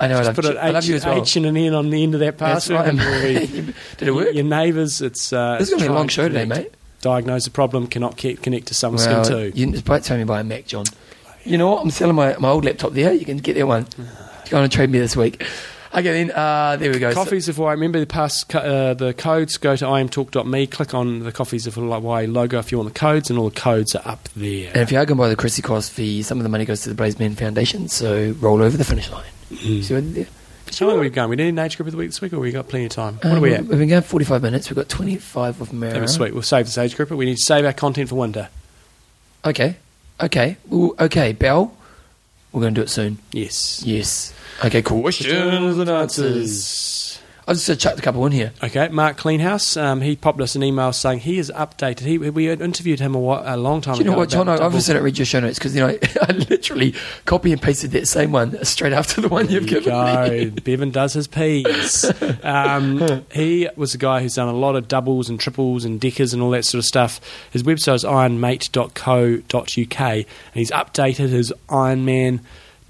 I 0.00 0.08
know 0.08 0.18
I 0.18 0.22
love. 0.22 0.34
Put 0.34 0.46
an 0.46 0.56
I 0.58 0.70
love 0.70 0.82
H, 0.84 0.88
you 0.88 0.96
as 0.96 1.04
well. 1.06 1.20
H 1.20 1.36
and 1.36 1.46
an 1.46 1.56
N 1.56 1.74
on 1.74 1.90
the 1.90 2.02
end 2.02 2.14
of 2.14 2.20
that 2.20 2.36
password. 2.38 2.96
right. 2.98 3.74
Did 3.98 4.08
it 4.08 4.14
work? 4.14 4.34
Your 4.34 4.44
neighbours, 4.44 5.00
it's. 5.02 5.32
Uh, 5.32 5.56
This 5.58 5.68
is 5.68 5.74
going 5.74 5.82
to 5.84 5.88
be 5.88 5.92
a 5.92 5.94
long 5.94 6.08
show 6.08 6.26
today, 6.26 6.46
mate. 6.46 6.72
Diagnose 7.02 7.44
the 7.44 7.50
problem, 7.50 7.86
cannot 7.86 8.16
connect 8.16 8.68
to 8.68 8.74
some 8.74 8.94
Well, 8.94 9.24
skin 9.24 9.52
too. 9.52 9.58
you 9.58 9.68
it's 9.68 9.80
about 9.80 10.04
time 10.04 10.20
you 10.20 10.24
buy 10.24 10.40
a 10.40 10.44
Mac, 10.44 10.66
John. 10.66 10.86
You 11.44 11.58
know 11.58 11.70
what? 11.72 11.82
I'm 11.82 11.90
selling 11.90 12.14
my, 12.16 12.36
my 12.38 12.48
old 12.48 12.64
laptop 12.64 12.92
there. 12.92 13.12
You 13.12 13.24
can 13.26 13.36
get 13.38 13.54
that 13.56 13.66
one. 13.66 13.86
Go 14.48 14.56
on 14.58 14.62
and 14.64 14.72
trade 14.72 14.88
me 14.90 14.98
this 15.00 15.16
week. 15.16 15.44
Okay, 15.94 16.24
then. 16.24 16.30
Uh, 16.30 16.76
there 16.76 16.90
we 16.90 16.98
go. 16.98 17.12
Coffees 17.12 17.48
of 17.50 17.56
Hawaii. 17.56 17.72
Remember 17.74 18.00
the 18.00 18.06
past 18.06 18.54
uh, 18.54 18.94
the 18.94 19.12
codes. 19.12 19.58
Go 19.58 19.76
to 19.76 19.84
imtalk.me. 19.84 20.66
Click 20.68 20.94
on 20.94 21.18
the 21.20 21.32
Coffees 21.32 21.66
of 21.66 21.74
Hawaii 21.74 22.26
logo 22.26 22.58
if 22.58 22.72
you 22.72 22.78
want 22.78 22.94
the 22.94 22.98
codes, 22.98 23.28
and 23.28 23.38
all 23.38 23.50
the 23.50 23.60
codes 23.60 23.94
are 23.94 24.02
up 24.08 24.28
there. 24.34 24.68
and 24.68 24.78
if 24.78 24.90
you 24.90 24.96
are 24.98 25.04
going 25.04 25.18
to 25.18 25.22
buy 25.22 25.28
the 25.28 25.36
Chrissy 25.36 25.60
Cross 25.60 25.90
fee, 25.90 26.22
some 26.22 26.38
of 26.38 26.44
the 26.44 26.48
money 26.48 26.64
goes 26.64 26.80
to 26.82 26.94
the 26.94 27.02
Blazeman 27.02 27.36
Foundation. 27.36 27.88
So 27.88 28.34
roll 28.40 28.62
over 28.62 28.76
the 28.76 28.84
finish 28.84 29.10
line. 29.10 29.26
Mm. 29.50 29.82
See 29.82 29.92
what 29.94 29.98
I 29.98 30.06
did 30.06 30.14
there? 30.14 30.26
How 30.78 30.86
long 30.88 30.96
are 30.98 31.00
we 31.00 31.10
going? 31.10 31.28
We 31.30 31.36
need 31.36 31.48
an 31.48 31.58
age 31.58 31.76
group 31.76 31.86
of 31.86 31.92
the 31.92 31.98
week 31.98 32.08
this 32.08 32.20
week, 32.20 32.32
or 32.32 32.38
we 32.38 32.50
got 32.52 32.68
plenty 32.68 32.86
of 32.86 32.92
time? 32.92 33.14
What 33.16 33.24
Um, 33.26 33.36
are 33.38 33.40
we 33.40 33.54
at? 33.54 33.64
We've 33.66 33.78
been 33.78 33.88
going 33.88 34.02
45 34.02 34.42
minutes. 34.42 34.68
We've 34.70 34.76
got 34.76 34.88
25 34.88 35.60
of 35.60 35.72
Mara. 35.72 35.92
That 35.94 36.02
was 36.02 36.14
sweet. 36.14 36.32
We'll 36.32 36.42
save 36.42 36.66
this 36.66 36.78
age 36.78 36.96
group, 36.96 37.08
but 37.10 37.16
we 37.16 37.24
need 37.26 37.36
to 37.36 37.42
save 37.42 37.64
our 37.64 37.72
content 37.72 38.08
for 38.08 38.14
winter. 38.16 38.48
Okay. 39.44 39.76
Okay. 40.20 40.56
Ooh, 40.72 40.94
okay, 40.98 41.32
Bell. 41.32 41.74
We're 42.52 42.60
going 42.60 42.74
to 42.74 42.80
do 42.80 42.84
it 42.84 42.90
soon. 42.90 43.18
Yes. 43.32 43.82
Yes. 43.84 44.32
Okay, 44.64 44.82
cool. 44.82 45.00
Questions 45.02 45.78
and 45.78 45.88
answers. 45.90 47.11
I've 47.48 47.56
just 47.56 47.68
uh, 47.68 47.74
chucked 47.74 47.98
a 47.98 48.02
couple 48.02 48.24
in 48.26 48.32
here. 48.32 48.52
Okay, 48.62 48.88
Mark 48.88 49.16
Cleanhouse. 49.16 49.76
Um, 49.80 50.00
he 50.00 50.14
popped 50.14 50.40
us 50.40 50.54
an 50.54 50.62
email 50.62 50.92
saying 50.92 51.20
he 51.20 51.38
is 51.38 51.50
updated. 51.54 52.00
He, 52.00 52.16
we 52.18 52.44
had 52.44 52.60
interviewed 52.60 53.00
him 53.00 53.14
a, 53.14 53.18
while, 53.18 53.42
a 53.44 53.56
long 53.56 53.80
time 53.80 53.94
Do 53.94 54.00
you 54.00 54.04
know 54.04 54.12
ago. 54.12 54.18
what, 54.20 54.28
John? 54.28 54.48
I 54.48 54.58
obviously 54.58 54.92
double- 54.94 55.00
don't 55.00 55.04
read 55.06 55.18
your 55.18 55.26
show 55.26 55.40
notes 55.40 55.58
because, 55.58 55.74
you 55.74 55.80
know, 55.80 55.98
I 56.22 56.32
literally 56.32 56.94
copy 57.24 57.50
and 57.52 57.60
pasted 57.60 57.90
that 57.92 58.06
same 58.06 58.30
one 58.32 58.64
straight 58.64 58.92
after 58.92 59.20
the 59.20 59.28
one 59.28 59.48
you've 59.50 59.64
you 59.68 59.80
given 59.80 59.92
me. 59.92 60.44
go. 60.50 60.60
Bevan 60.62 60.90
does 60.90 61.14
his 61.14 61.26
P's. 61.26 62.10
Um, 62.44 63.24
he 63.32 63.68
was 63.76 63.94
a 63.94 63.98
guy 63.98 64.20
who's 64.20 64.34
done 64.34 64.48
a 64.48 64.52
lot 64.52 64.74
of 64.74 64.88
doubles 64.88 65.28
and 65.28 65.38
triples 65.38 65.84
and 65.84 66.00
deckers 66.00 66.32
and 66.34 66.42
all 66.42 66.50
that 66.50 66.64
sort 66.64 66.80
of 66.80 66.84
stuff. 66.84 67.20
His 67.52 67.62
website 67.62 67.94
is 67.94 68.04
ironmate.co.uk 68.04 70.00
and 70.00 70.26
he's 70.54 70.70
updated 70.70 71.28
his 71.28 71.52
Ironman 71.68 72.40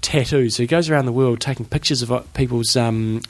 tattoo. 0.01 0.49
So 0.49 0.63
he 0.63 0.67
goes 0.67 0.89
around 0.89 1.05
the 1.05 1.11
world 1.11 1.39
taking 1.39 1.65
pictures 1.65 2.01
of 2.01 2.11
uh, 2.11 2.21
people's 2.33 2.75
um, 2.75 3.21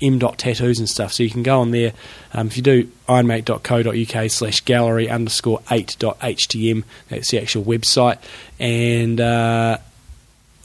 m 0.00 0.18
dot 0.18 0.38
tattoos 0.38 0.78
and 0.78 0.88
stuff. 0.88 1.12
So 1.12 1.22
you 1.22 1.30
can 1.30 1.42
go 1.42 1.60
on 1.60 1.70
there. 1.70 1.92
Um, 2.32 2.48
if 2.48 2.56
you 2.56 2.62
do 2.62 2.90
ironmate.co.uk 3.08 4.30
slash 4.30 4.60
gallery 4.62 5.08
underscore 5.08 5.62
eight 5.70 5.96
dot 5.98 6.18
htm, 6.20 6.84
that's 7.08 7.30
the 7.30 7.40
actual 7.40 7.64
website. 7.64 8.18
And 8.58 9.20
uh, 9.20 9.78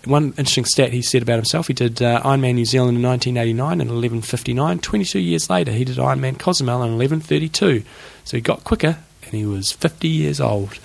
one 0.06 0.26
interesting 0.38 0.66
stat 0.66 0.92
he 0.92 1.02
said 1.02 1.22
about 1.22 1.36
himself, 1.36 1.68
he 1.68 1.74
did 1.74 2.02
uh, 2.02 2.22
Ironman 2.24 2.56
New 2.56 2.66
Zealand 2.66 2.98
in 2.98 3.04
1989 3.04 3.82
and 3.82 3.90
11.59. 3.90 4.82
22 4.82 5.20
years 5.20 5.50
later, 5.50 5.72
he 5.72 5.86
did 5.86 5.98
Ironman 5.98 6.38
Cozumel 6.38 6.84
in 6.84 6.98
11.32. 6.98 7.84
So 8.26 8.38
he 8.38 8.42
got 8.42 8.64
quicker 8.64 8.98
and 9.24 9.34
he 9.34 9.46
was 9.46 9.72
50 9.72 10.08
years 10.08 10.42
old. 10.42 10.80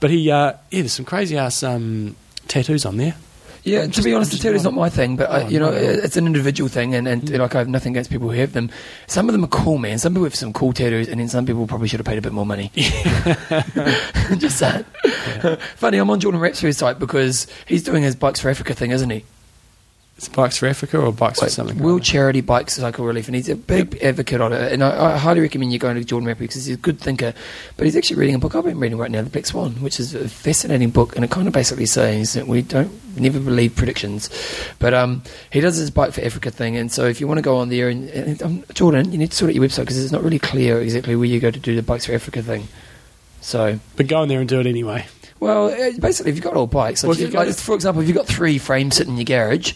But 0.00 0.10
he, 0.10 0.30
uh, 0.30 0.54
yeah, 0.70 0.80
there's 0.80 0.92
some 0.92 1.04
crazy 1.04 1.36
ass 1.36 1.62
um, 1.62 2.16
tattoos 2.48 2.84
on 2.84 2.96
there. 2.96 3.14
Yeah, 3.64 3.82
I'm 3.82 3.90
to 3.92 4.02
be 4.02 4.12
honest, 4.14 4.30
the 4.30 4.36
just 4.36 4.42
tattoo's 4.42 4.64
not- 4.64 4.74
my 4.74 4.90
thing, 4.90 5.16
but 5.16 5.30
I, 5.30 5.42
Oh, 5.44 5.48
you 5.48 5.58
know, 5.58 5.72
it's 5.72 6.16
an 6.18 6.26
individual 6.26 6.68
thing, 6.68 6.94
and, 6.94 7.08
and 7.08 7.28
like 7.30 7.54
I 7.54 7.58
have 7.58 7.68
nothing 7.68 7.92
against 7.94 8.10
people 8.10 8.30
who 8.30 8.38
have 8.38 8.52
them. 8.52 8.70
Some 9.06 9.26
of 9.28 9.32
them 9.32 9.42
are 9.44 9.48
cool, 9.48 9.78
man. 9.78 9.98
Some 9.98 10.12
people 10.12 10.24
have 10.24 10.34
some 10.34 10.52
cool 10.52 10.72
tattoos, 10.74 11.08
and 11.08 11.18
then 11.18 11.28
some 11.28 11.46
people 11.46 11.66
probably 11.66 11.88
should 11.88 11.98
have 12.00 12.06
paid 12.06 12.18
a 12.18 12.22
bit 12.22 12.32
more 12.32 12.44
money. 12.46 12.70
Just 14.36 14.58
saying. 14.58 14.84
Funny, 15.76 15.98
I'm 15.98 16.10
on 16.10 16.20
Jordan 16.20 16.40
Rapsford's 16.40 16.76
site 16.78 16.98
because 16.98 17.46
he's 17.66 17.82
doing 17.82 18.02
his 18.02 18.14
Bikes 18.16 18.40
for 18.40 18.50
Africa 18.50 18.74
thing, 18.74 18.90
isn't 18.90 19.10
he? 19.10 19.24
It's 20.16 20.28
Bikes 20.28 20.58
for 20.58 20.66
Africa 20.66 20.98
or 21.00 21.12
Bikes 21.12 21.40
for 21.40 21.46
Like, 21.46 21.52
something? 21.52 21.78
World 21.80 22.04
Charity 22.04 22.40
Bike 22.40 22.70
Cycle 22.70 23.04
Relief, 23.04 23.26
and 23.26 23.34
he's 23.34 23.48
a 23.48 23.56
big 23.56 24.00
advocate 24.00 24.40
on 24.40 24.52
it. 24.52 24.72
And 24.72 24.84
I, 24.84 25.14
I 25.14 25.18
highly 25.18 25.40
recommend 25.40 25.72
you 25.72 25.80
going 25.80 25.96
to 25.96 26.04
Jordan 26.04 26.28
Rapper 26.28 26.40
because 26.40 26.66
he's 26.66 26.76
a 26.76 26.78
good 26.78 27.00
thinker. 27.00 27.34
But 27.76 27.84
he's 27.84 27.96
actually 27.96 28.16
reading 28.16 28.36
a 28.36 28.38
book 28.38 28.54
I've 28.54 28.64
been 28.64 28.78
reading 28.78 28.96
right 28.96 29.10
now, 29.10 29.22
The 29.22 29.30
Black 29.30 29.44
Swan, 29.44 29.72
which 29.82 29.98
is 29.98 30.14
a 30.14 30.28
fascinating 30.28 30.90
book, 30.90 31.16
and 31.16 31.24
it 31.24 31.32
kind 31.32 31.48
of 31.48 31.52
basically 31.52 31.86
says 31.86 32.34
that 32.34 32.46
we 32.46 32.62
don't 32.62 32.92
never 33.18 33.40
believe 33.40 33.74
predictions. 33.74 34.30
But 34.78 34.94
um, 34.94 35.24
he 35.50 35.60
does 35.60 35.76
his 35.76 35.90
Bike 35.90 36.12
for 36.12 36.20
Africa 36.20 36.52
thing, 36.52 36.76
and 36.76 36.92
so 36.92 37.06
if 37.06 37.20
you 37.20 37.26
want 37.26 37.38
to 37.38 37.42
go 37.42 37.56
on 37.56 37.68
there, 37.68 37.88
and, 37.88 38.08
and 38.10 38.42
um, 38.42 38.64
Jordan, 38.72 39.10
you 39.10 39.18
need 39.18 39.32
to 39.32 39.36
sort 39.36 39.48
out 39.48 39.56
your 39.56 39.64
website 39.64 39.80
because 39.80 40.00
it's 40.00 40.12
not 40.12 40.22
really 40.22 40.38
clear 40.38 40.80
exactly 40.80 41.16
where 41.16 41.26
you 41.26 41.40
go 41.40 41.50
to 41.50 41.58
do 41.58 41.74
the 41.74 41.82
Bikes 41.82 42.06
for 42.06 42.12
Africa 42.12 42.40
thing. 42.40 42.68
So. 43.40 43.80
But 43.96 44.06
go 44.06 44.22
in 44.22 44.28
there 44.28 44.38
and 44.38 44.48
do 44.48 44.60
it 44.60 44.66
anyway. 44.66 45.06
Well, 45.40 45.66
uh, 45.68 45.90
basically, 46.00 46.30
if 46.30 46.36
you've 46.36 46.44
got 46.44 46.56
old 46.56 46.70
bikes, 46.70 47.02
like, 47.04 47.08
Well, 47.10 47.18
you- 47.18 47.28
like, 47.28 47.54
for 47.54 47.74
example, 47.74 48.02
if 48.02 48.08
you've 48.08 48.16
got 48.16 48.26
three 48.26 48.58
frames 48.58 48.96
sitting 48.96 49.12
in 49.14 49.18
your 49.18 49.24
garage, 49.24 49.72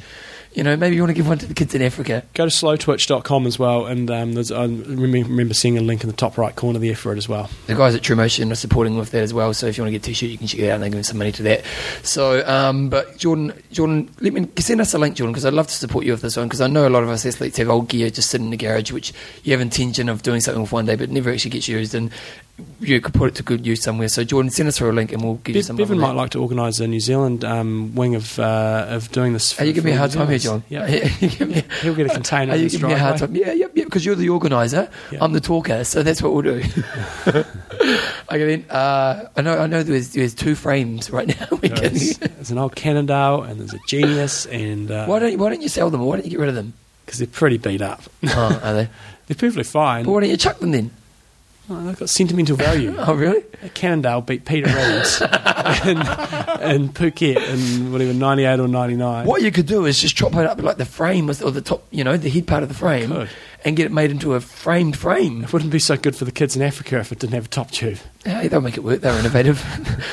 you 0.54 0.64
know, 0.64 0.76
maybe 0.76 0.96
you 0.96 1.02
want 1.02 1.10
to 1.10 1.14
give 1.14 1.28
one 1.28 1.36
to 1.38 1.46
the 1.46 1.52
kids 1.54 1.74
in 1.74 1.82
Africa. 1.82 2.22
Go 2.34 2.46
to 2.46 2.50
slowtwitch.com 2.50 3.46
as 3.46 3.58
well, 3.58 3.84
and 3.84 4.10
um, 4.10 4.32
there's, 4.32 4.50
I 4.50 4.64
remember 4.64 5.52
seeing 5.52 5.76
a 5.76 5.82
link 5.82 6.02
in 6.02 6.08
the 6.10 6.16
top 6.16 6.38
right 6.38 6.56
corner 6.56 6.78
there 6.78 6.96
for 6.96 7.12
it 7.12 7.18
as 7.18 7.28
well. 7.28 7.50
The 7.66 7.74
guys 7.74 7.94
at 7.94 8.02
True 8.02 8.16
Motion 8.16 8.50
are 8.50 8.54
supporting 8.56 8.96
with 8.96 9.10
that 9.10 9.22
as 9.22 9.34
well. 9.34 9.52
So 9.52 9.66
if 9.66 9.76
you 9.76 9.84
want 9.84 9.88
to 9.92 9.98
get 9.98 10.02
a 10.02 10.06
t-shirt, 10.06 10.30
you 10.30 10.38
can 10.38 10.46
check 10.46 10.60
it 10.60 10.70
out 10.70 10.76
and 10.76 10.82
they 10.84 10.90
give 10.90 11.04
some 11.04 11.18
money 11.18 11.32
to 11.32 11.42
that. 11.44 11.64
So, 12.02 12.44
um, 12.48 12.88
but 12.88 13.18
Jordan, 13.18 13.52
Jordan, 13.72 14.08
let 14.20 14.32
me 14.32 14.48
send 14.58 14.80
us 14.80 14.94
a 14.94 14.98
link, 14.98 15.16
Jordan, 15.16 15.32
because 15.32 15.44
I'd 15.44 15.52
love 15.52 15.66
to 15.68 15.74
support 15.74 16.06
you 16.06 16.12
with 16.12 16.22
this 16.22 16.36
one. 16.36 16.46
Because 16.48 16.62
I 16.62 16.66
know 16.66 16.88
a 16.88 16.90
lot 16.90 17.02
of 17.02 17.10
us 17.10 17.26
athletes 17.26 17.58
have 17.58 17.68
old 17.68 17.88
gear 17.90 18.08
just 18.10 18.30
sitting 18.30 18.46
in 18.46 18.50
the 18.50 18.56
garage, 18.56 18.90
which 18.90 19.12
you 19.44 19.52
have 19.52 19.60
intention 19.60 20.08
of 20.08 20.22
doing 20.22 20.40
something 20.40 20.62
with 20.62 20.72
one 20.72 20.86
day, 20.86 20.96
but 20.96 21.10
never 21.10 21.30
actually 21.30 21.50
gets 21.50 21.68
used, 21.68 21.94
and 21.94 22.10
you 22.80 23.00
could 23.00 23.14
put 23.14 23.28
it 23.28 23.34
to 23.36 23.42
good 23.42 23.66
use 23.66 23.82
somewhere. 23.82 24.08
So, 24.08 24.24
Jordan, 24.24 24.50
send 24.50 24.68
us 24.68 24.78
through 24.78 24.90
a 24.90 24.92
link, 24.92 25.12
and 25.12 25.22
we'll 25.22 25.34
give 25.36 25.54
you 25.54 25.60
Bev, 25.60 25.66
some. 25.66 25.76
Bevan 25.76 25.98
might 25.98 26.12
like 26.12 26.30
to 26.30 26.40
organise 26.40 26.80
a 26.80 26.86
New 26.86 27.00
Zealand 27.00 27.44
um, 27.44 27.94
wing 27.94 28.14
of 28.14 28.38
uh, 28.38 28.86
of 28.88 29.10
doing 29.12 29.32
this. 29.32 29.60
Are 29.60 29.64
you 29.64 29.72
giving 29.72 29.90
me 29.90 29.96
a 29.96 29.98
hard 29.98 30.10
time 30.10 30.28
here, 30.28 30.38
John? 30.38 30.64
Yeah. 30.68 30.86
You 31.18 31.62
He'll 31.82 31.94
get 31.94 32.06
a 32.06 32.10
container 32.10 32.52
Are 32.52 32.56
you 32.56 32.68
giving 32.70 32.88
me 32.88 32.94
a 32.94 32.98
hard 32.98 33.18
time? 33.18 33.34
Yeah, 33.34 33.52
yep, 33.52 33.72
yep. 33.74 33.86
Because 33.86 34.04
you're 34.04 34.14
the 34.14 34.28
organizer. 34.30 34.88
Yeah. 35.10 35.18
I'm 35.20 35.32
the 35.32 35.40
talker, 35.40 35.84
so 35.84 36.02
that's 36.02 36.22
what 36.22 36.32
we'll 36.32 36.42
do. 36.42 36.62
okay, 37.26 37.44
then. 38.30 38.64
Uh, 38.70 39.28
I 39.36 39.42
know. 39.42 39.58
I 39.58 39.66
know. 39.66 39.82
There's 39.82 40.10
there's 40.10 40.34
two 40.34 40.54
frames 40.54 41.10
right 41.10 41.28
now. 41.28 41.46
We 41.60 41.68
can, 41.68 41.80
There's, 41.80 42.18
there's 42.18 42.50
an 42.50 42.58
old 42.58 42.76
Cannondale 42.76 43.42
and 43.42 43.58
there's 43.58 43.74
a 43.74 43.80
Genius, 43.88 44.46
and 44.46 44.90
uh, 44.90 45.06
why 45.06 45.18
don't 45.18 45.32
you, 45.32 45.38
Why 45.38 45.48
don't 45.50 45.62
you 45.62 45.68
sell 45.68 45.90
them? 45.90 46.02
Why 46.02 46.16
don't 46.16 46.24
you 46.24 46.30
get 46.30 46.40
rid 46.40 46.48
of 46.48 46.54
them? 46.54 46.74
because 47.08 47.20
they're 47.20 47.26
pretty 47.26 47.56
beat 47.56 47.80
up. 47.80 48.02
Oh, 48.26 48.60
are 48.62 48.74
they? 48.74 48.88
they're 49.26 49.34
perfectly 49.34 49.64
fine. 49.64 50.04
But 50.04 50.12
why 50.12 50.20
don't 50.20 50.28
you 50.28 50.36
chuck 50.36 50.58
them 50.58 50.72
then? 50.72 50.90
Oh, 51.70 51.84
they've 51.84 51.98
got 51.98 52.08
sentimental 52.08 52.56
value. 52.56 52.94
Oh, 52.98 53.14
really? 53.14 53.42
Cannondale 53.74 54.20
beat 54.22 54.44
Peter 54.44 54.66
Reynolds 54.66 55.20
and, 55.22 55.98
in 56.62 56.88
Phuket 56.90 57.36
in 57.48 57.92
whatever 57.92 58.12
ninety 58.14 58.44
eight 58.44 58.58
or 58.60 58.68
ninety 58.68 58.96
nine. 58.96 59.26
What 59.26 59.42
you 59.42 59.50
could 59.50 59.66
do 59.66 59.84
is 59.84 60.00
just 60.00 60.16
chop 60.16 60.34
it 60.34 60.46
up 60.46 60.62
like 60.62 60.76
the 60.78 60.84
frame 60.84 61.26
was- 61.26 61.42
or 61.42 61.50
the 61.50 61.60
top, 61.60 61.84
you 61.90 62.04
know, 62.04 62.16
the 62.16 62.30
head 62.30 62.46
part 62.46 62.62
of 62.62 62.68
the 62.68 62.74
frame, 62.74 63.10
Could. 63.10 63.28
And 63.64 63.76
get 63.76 63.86
it 63.86 63.92
made 63.92 64.10
into 64.10 64.34
a 64.34 64.40
framed 64.40 64.96
frame. 64.96 65.42
It 65.44 65.52
wouldn't 65.52 65.72
be 65.72 65.78
so 65.80 65.96
good 65.96 66.14
for 66.16 66.24
the 66.24 66.32
kids 66.32 66.54
in 66.56 66.62
Africa 66.62 66.98
if 67.00 67.10
it 67.12 67.18
didn't 67.18 67.34
have 67.34 67.46
a 67.46 67.48
top 67.48 67.70
tube. 67.70 67.98
Hey, 68.24 68.48
they'll 68.48 68.60
make 68.60 68.76
it 68.76 68.84
work. 68.84 69.00
They're 69.00 69.18
innovative. 69.18 69.62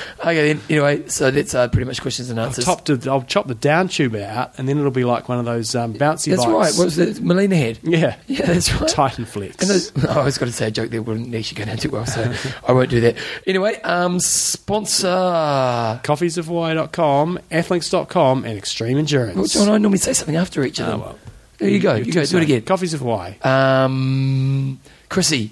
okay, 0.20 0.54
then. 0.54 0.62
Anyway, 0.70 1.08
so 1.10 1.32
that's 1.32 1.54
uh, 1.54 1.68
pretty 1.68 1.86
much 1.86 2.02
questions 2.02 2.30
and 2.30 2.40
I'll, 2.40 2.48
answers. 2.48 2.64
top 2.66 2.86
the, 2.86 3.10
I'll 3.12 3.24
chop 3.24 3.48
the 3.48 3.56
down 3.56 3.88
tube 3.90 4.16
out, 4.16 4.58
and 4.58 4.70
then 4.70 4.78
it'll 4.78 4.92
be 4.92 5.04
like 5.04 5.28
one 5.28 5.38
of 5.40 5.46
those 5.46 5.76
um, 5.76 5.94
bouncy 5.96 6.00
bikes. 6.00 6.26
that's 6.26 6.46
bikes. 6.46 6.54
right. 6.54 6.74
What 6.78 6.86
was 6.86 6.98
it? 6.98 7.22
Melina 7.22 7.56
head. 7.56 7.80
Yeah, 7.84 8.16
Yeah, 8.28 8.46
that's 8.46 8.74
right. 8.80 8.90
Titan 8.90 9.26
Flex. 9.26 9.58
And 9.60 9.70
those, 9.70 9.92
oh, 10.08 10.20
I 10.22 10.24
was 10.24 10.38
going 10.38 10.52
to 10.52 10.56
say 10.56 10.68
a 10.68 10.72
joke 10.72 10.92
that 10.92 11.02
wouldn't 11.04 11.34
actually 11.36 11.58
go 11.60 11.66
down 11.66 11.78
too 11.78 11.90
well, 11.90 12.06
so 12.06 12.34
I 12.68 12.72
won't 12.72 12.90
do 12.90 13.02
that. 13.02 13.18
Anyway, 13.46 13.80
um, 13.82 14.20
sponsor. 14.20 15.08
coffeesofhawaii.com, 16.04 17.40
athlinks.com, 17.52 18.46
and 18.46 18.58
Extreme 18.58 18.98
Endurance. 18.98 19.36
Well, 19.36 19.46
John, 19.48 19.64
and 19.64 19.72
I 19.74 19.78
normally 19.78 19.98
say 20.00 20.14
something 20.14 20.36
after 20.36 20.64
each 20.64 20.80
of 20.80 20.88
Oh, 20.88 20.92
them. 20.92 21.00
well. 21.02 21.20
There 21.57 21.69
you 21.69 21.80
go. 21.80 21.95
You 21.95 22.11
go. 22.11 22.26
Do 22.26 22.38
it 22.38 22.44
again. 22.44 22.61
Coffees 22.64 22.94
of 22.94 22.99
Hawaii, 23.02 23.36
Um, 23.41 24.80
Chrissy, 25.10 25.52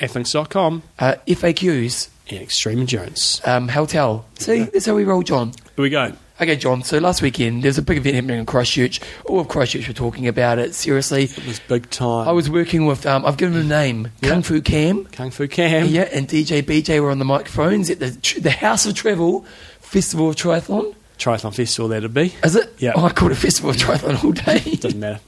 athlinks.com, 0.00 0.82
uh, 0.98 1.14
FAQs, 1.26 2.08
and 2.30 2.40
Extreme 2.42 2.80
Endurance. 2.80 3.40
um, 3.46 3.68
Hotel. 3.68 4.24
See, 4.38 4.64
that's 4.64 4.86
how 4.86 4.94
we 4.94 5.04
roll, 5.04 5.22
John. 5.22 5.48
Here 5.76 5.82
we 5.82 5.90
go. 5.90 6.12
Okay, 6.38 6.56
John. 6.56 6.82
So 6.82 6.98
last 6.98 7.22
weekend 7.22 7.62
there 7.62 7.70
was 7.70 7.78
a 7.78 7.82
big 7.82 7.96
event 7.96 8.14
happening 8.14 8.38
in 8.40 8.44
Christchurch. 8.44 9.00
All 9.24 9.40
of 9.40 9.48
Christchurch 9.48 9.88
were 9.88 9.94
talking 9.94 10.28
about 10.28 10.58
it. 10.58 10.74
Seriously, 10.74 11.24
It 11.24 11.46
was 11.46 11.60
big 11.60 11.88
time. 11.88 12.28
I 12.28 12.32
was 12.32 12.50
working 12.50 12.84
with. 12.84 13.06
Um, 13.06 13.24
I've 13.24 13.38
given 13.38 13.54
him 13.58 13.62
a 13.62 13.68
name, 13.68 14.08
Yeah. 14.20 14.28
Kung 14.30 14.42
Fu 14.42 14.60
Cam. 14.60 15.06
Kung 15.06 15.30
Fu 15.30 15.48
Cam. 15.48 15.86
Yeah, 15.86 16.08
and 16.12 16.28
DJ 16.28 16.60
BJ 16.62 17.00
were 17.00 17.10
on 17.10 17.18
the 17.20 17.24
microphones 17.24 17.88
at 17.88 18.00
the 18.00 18.10
the 18.40 18.50
House 18.50 18.84
of 18.84 18.94
Travel 18.94 19.46
Festival 19.80 20.28
of 20.28 20.36
Triathlon. 20.36 20.94
Triathlon 21.18 21.54
Festival, 21.54 21.88
that'd 21.88 22.12
be. 22.12 22.34
Is 22.44 22.56
it? 22.56 22.74
Yeah. 22.78 22.92
Oh, 22.94 23.04
I 23.04 23.12
called 23.12 23.32
it 23.32 23.36
Festival 23.36 23.70
of 23.70 23.76
Triathlon 23.76 24.22
all 24.22 24.32
day. 24.32 24.58
Doesn't 24.76 25.00
matter. 25.00 25.20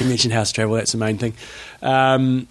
you 0.00 0.06
mentioned 0.06 0.32
house 0.32 0.52
travel, 0.52 0.74
that's 0.76 0.92
the 0.92 0.98
main 0.98 1.18
thing. 1.18 1.34
Um, 1.82 2.48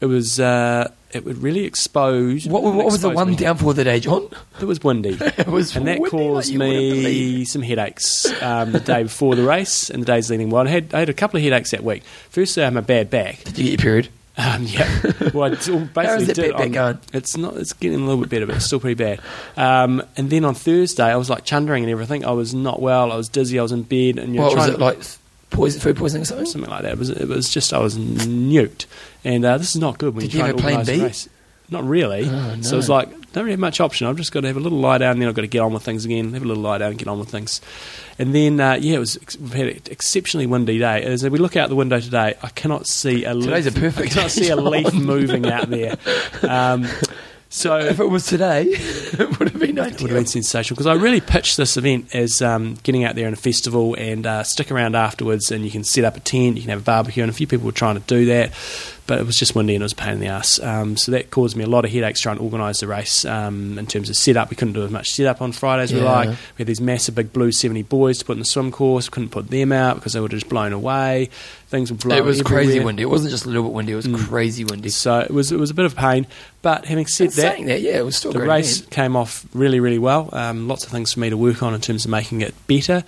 it 0.00 0.06
was. 0.06 0.40
Uh, 0.40 0.90
it 1.12 1.24
would 1.24 1.38
really 1.38 1.64
expose. 1.64 2.46
what, 2.46 2.62
what 2.62 2.86
was 2.86 3.02
the 3.02 3.10
one 3.10 3.30
me. 3.30 3.36
downfall 3.36 3.70
of 3.70 3.76
the 3.76 3.84
day, 3.84 4.00
John? 4.00 4.28
It 4.60 4.64
was 4.64 4.82
windy. 4.82 5.18
It 5.20 5.46
was 5.46 5.76
and 5.76 5.86
that 5.86 6.00
windy 6.00 6.10
caused 6.10 6.54
me 6.54 7.44
some 7.44 7.62
headaches 7.62 8.26
um, 8.42 8.72
the 8.72 8.80
day 8.80 9.02
before 9.02 9.34
the 9.34 9.44
race 9.44 9.90
and 9.90 10.02
the 10.02 10.06
days 10.06 10.30
leading. 10.30 10.48
Well, 10.50 10.66
I 10.66 10.70
had, 10.70 10.94
I 10.94 11.00
had 11.00 11.08
a 11.08 11.14
couple 11.14 11.36
of 11.36 11.44
headaches 11.44 11.72
that 11.72 11.84
week. 11.84 12.02
First, 12.30 12.56
I 12.56 12.64
had 12.64 12.72
my 12.74 12.80
bad 12.80 13.10
back. 13.10 13.44
Did 13.44 13.58
you 13.58 13.64
get 13.64 13.70
your 13.72 13.78
period? 13.78 14.08
Um, 14.36 14.62
yeah, 14.64 14.88
well, 15.34 15.52
I 15.52 15.56
d- 15.56 15.70
well, 15.70 15.80
basically 15.80 16.04
How 16.06 16.14
is 16.14 16.26
that 16.28 16.34
did. 16.36 16.56
back 16.56 16.72
going? 16.72 16.98
It's 17.12 17.36
not. 17.36 17.56
It's 17.58 17.74
getting 17.74 18.00
a 18.00 18.04
little 18.06 18.20
bit 18.22 18.30
better, 18.30 18.46
but 18.46 18.56
it's 18.56 18.64
still 18.64 18.80
pretty 18.80 18.94
bad. 18.94 19.20
Um, 19.58 20.02
and 20.16 20.30
then 20.30 20.44
on 20.46 20.54
Thursday, 20.54 21.04
I 21.04 21.16
was 21.16 21.28
like 21.28 21.44
chundering 21.44 21.82
and 21.84 21.90
everything. 21.92 22.24
I 22.24 22.30
was 22.30 22.54
not 22.54 22.80
well. 22.80 23.12
I 23.12 23.16
was 23.16 23.28
dizzy. 23.28 23.58
I 23.58 23.62
was 23.62 23.72
in 23.72 23.82
bed, 23.82 24.18
and 24.18 24.34
you're 24.34 24.44
What 24.44 24.56
was 24.56 24.68
it 24.68 24.78
like? 24.78 24.98
Poison, 25.50 25.82
food 25.82 25.96
poisoning 25.98 26.22
or 26.22 26.24
something? 26.24 26.46
something 26.46 26.70
like 26.70 26.80
that. 26.82 26.92
It 26.92 26.98
was, 26.98 27.10
it 27.10 27.28
was 27.28 27.50
just 27.50 27.74
I 27.74 27.78
was 27.78 27.98
nuked, 27.98 28.86
and 29.22 29.44
uh, 29.44 29.58
this 29.58 29.74
is 29.74 29.80
not 29.82 29.98
good 29.98 30.14
when 30.14 30.22
Did 30.24 30.32
you're 30.32 30.46
you 30.46 30.52
trying 30.54 30.76
have 30.76 30.78
a 30.78 30.82
to 30.82 30.86
plan 30.86 30.98
B? 31.00 31.04
race. 31.04 31.28
Not 31.68 31.84
really. 31.84 32.26
Oh, 32.26 32.56
So 32.62 32.74
it 32.74 32.76
was 32.78 32.88
like 32.88 33.10
don't 33.32 33.44
really 33.44 33.52
have 33.52 33.60
much 33.60 33.80
option. 33.80 34.06
I've 34.06 34.16
just 34.16 34.32
got 34.32 34.40
to 34.42 34.46
have 34.48 34.56
a 34.56 34.60
little 34.60 34.78
lie 34.78 34.98
down, 34.98 35.12
and 35.12 35.22
then 35.22 35.28
I've 35.28 35.34
got 35.34 35.42
to 35.42 35.48
get 35.48 35.60
on 35.60 35.72
with 35.72 35.82
things 35.82 36.04
again. 36.04 36.32
Have 36.32 36.42
a 36.42 36.46
little 36.46 36.62
lie 36.62 36.78
down, 36.78 36.90
and 36.90 36.98
get 36.98 37.08
on 37.08 37.18
with 37.18 37.30
things. 37.30 37.60
And 38.18 38.34
then 38.34 38.60
uh, 38.60 38.74
yeah, 38.74 38.96
it 38.96 39.00
was 39.00 39.18
we've 39.40 39.52
had 39.52 39.68
an 39.68 39.80
exceptionally 39.90 40.46
windy 40.46 40.78
day. 40.78 41.02
As 41.02 41.28
we 41.28 41.38
look 41.38 41.56
out 41.56 41.68
the 41.68 41.76
window 41.76 42.00
today, 42.00 42.34
I 42.42 42.48
cannot 42.48 42.86
see 42.86 43.24
a 43.24 43.34
Today's 43.34 43.66
leaf. 43.66 43.76
a 43.76 43.80
perfect 43.80 44.12
I 44.12 44.14
cannot 44.14 44.30
see 44.30 44.48
a 44.48 44.56
leaf 44.72 44.92
moving 44.92 45.46
out 45.50 45.68
there. 45.70 45.96
Um, 46.48 46.86
so 47.48 47.78
If 47.78 48.00
it 48.00 48.06
was 48.06 48.24
today, 48.24 48.64
it 48.70 49.38
would 49.38 49.50
have 49.50 49.60
been 49.60 49.76
it 49.76 50.00
would 50.00 50.10
have 50.10 50.18
been 50.18 50.24
sensational 50.24 50.74
because 50.74 50.86
I 50.86 50.94
really 50.94 51.20
pitched 51.20 51.58
this 51.58 51.76
event 51.76 52.14
as 52.14 52.40
um, 52.40 52.76
getting 52.82 53.04
out 53.04 53.14
there 53.14 53.26
in 53.28 53.34
a 53.34 53.36
festival 53.36 53.94
and 53.94 54.26
uh, 54.26 54.42
stick 54.42 54.70
around 54.70 54.96
afterwards, 54.96 55.50
and 55.50 55.62
you 55.62 55.70
can 55.70 55.84
set 55.84 56.04
up 56.04 56.16
a 56.16 56.20
tent, 56.20 56.56
you 56.56 56.62
can 56.62 56.70
have 56.70 56.80
a 56.80 56.84
barbecue, 56.84 57.22
and 57.22 57.28
a 57.28 57.34
few 57.34 57.46
people 57.46 57.66
were 57.66 57.72
trying 57.72 57.96
to 57.96 58.00
do 58.06 58.24
that, 58.24 58.52
but 59.06 59.18
it 59.18 59.26
was 59.26 59.36
just 59.36 59.54
windy 59.54 59.74
and 59.74 59.82
it 59.82 59.84
was 59.84 59.92
a 59.92 59.96
pain 59.96 60.14
in 60.14 60.20
the 60.20 60.26
ass. 60.28 60.60
Um, 60.60 60.96
so 60.96 61.12
that 61.12 61.30
caused 61.30 61.56
me 61.56 61.64
a 61.64 61.68
lot 61.68 61.84
of 61.84 61.90
headaches 61.90 62.20
trying 62.20 62.36
to 62.36 62.42
organise 62.42 62.80
the 62.80 62.86
race 62.86 63.24
um, 63.24 63.78
in 63.78 63.86
terms 63.86 64.08
of 64.10 64.16
setup. 64.16 64.50
We 64.50 64.56
couldn't 64.56 64.74
do 64.74 64.84
as 64.84 64.90
much 64.90 65.10
setup 65.10 65.42
on 65.42 65.52
Friday 65.52 65.82
as 65.82 65.92
we 65.92 66.00
like. 66.00 66.28
We 66.28 66.34
had 66.58 66.66
these 66.66 66.80
massive 66.80 67.14
big 67.14 67.32
blue 67.32 67.52
seventy 67.52 67.82
buoys 67.82 68.18
to 68.18 68.24
put 68.24 68.32
in 68.34 68.38
the 68.38 68.44
swim 68.44 68.70
course. 68.70 69.08
Couldn't 69.08 69.30
put 69.30 69.48
them 69.48 69.72
out 69.72 69.96
because 69.96 70.12
they 70.12 70.20
were 70.20 70.28
just 70.28 70.48
blown 70.48 70.72
away. 70.72 71.30
Things 71.68 71.90
were 71.90 71.96
blowing. 71.96 72.18
It 72.22 72.24
was 72.26 72.42
crazy 72.42 72.80
windy. 72.80 73.02
It 73.02 73.06
wasn't 73.10 73.30
just 73.30 73.44
a 73.44 73.48
little 73.48 73.62
bit 73.64 73.72
windy. 73.72 73.92
It 73.92 73.96
was 73.96 74.06
Mm. 74.06 74.28
crazy 74.28 74.64
windy. 74.64 74.90
So 74.90 75.20
it 75.20 75.30
was 75.30 75.50
it 75.52 75.58
was 75.58 75.70
a 75.70 75.74
bit 75.74 75.84
of 75.86 75.96
pain. 75.96 76.26
But 76.60 76.84
having 76.84 77.06
said 77.06 77.28
And 77.28 77.32
that, 77.32 77.52
saying 77.54 77.66
that, 77.66 77.80
yeah, 77.80 77.98
it 77.98 78.04
was 78.04 78.16
still 78.16 78.30
the 78.32 78.38
great 78.38 78.48
race 78.48 78.78
event. 78.78 78.90
came 78.90 79.16
off 79.16 79.44
really, 79.52 79.80
really 79.80 79.98
well. 79.98 80.28
Um, 80.32 80.68
lots 80.68 80.84
of 80.84 80.90
things 80.92 81.12
for 81.12 81.18
me 81.20 81.28
to 81.30 81.36
work 81.36 81.62
on 81.62 81.74
in 81.74 81.80
terms 81.80 82.04
of 82.04 82.10
making 82.12 82.40
it 82.42 82.54
better. 82.68 83.02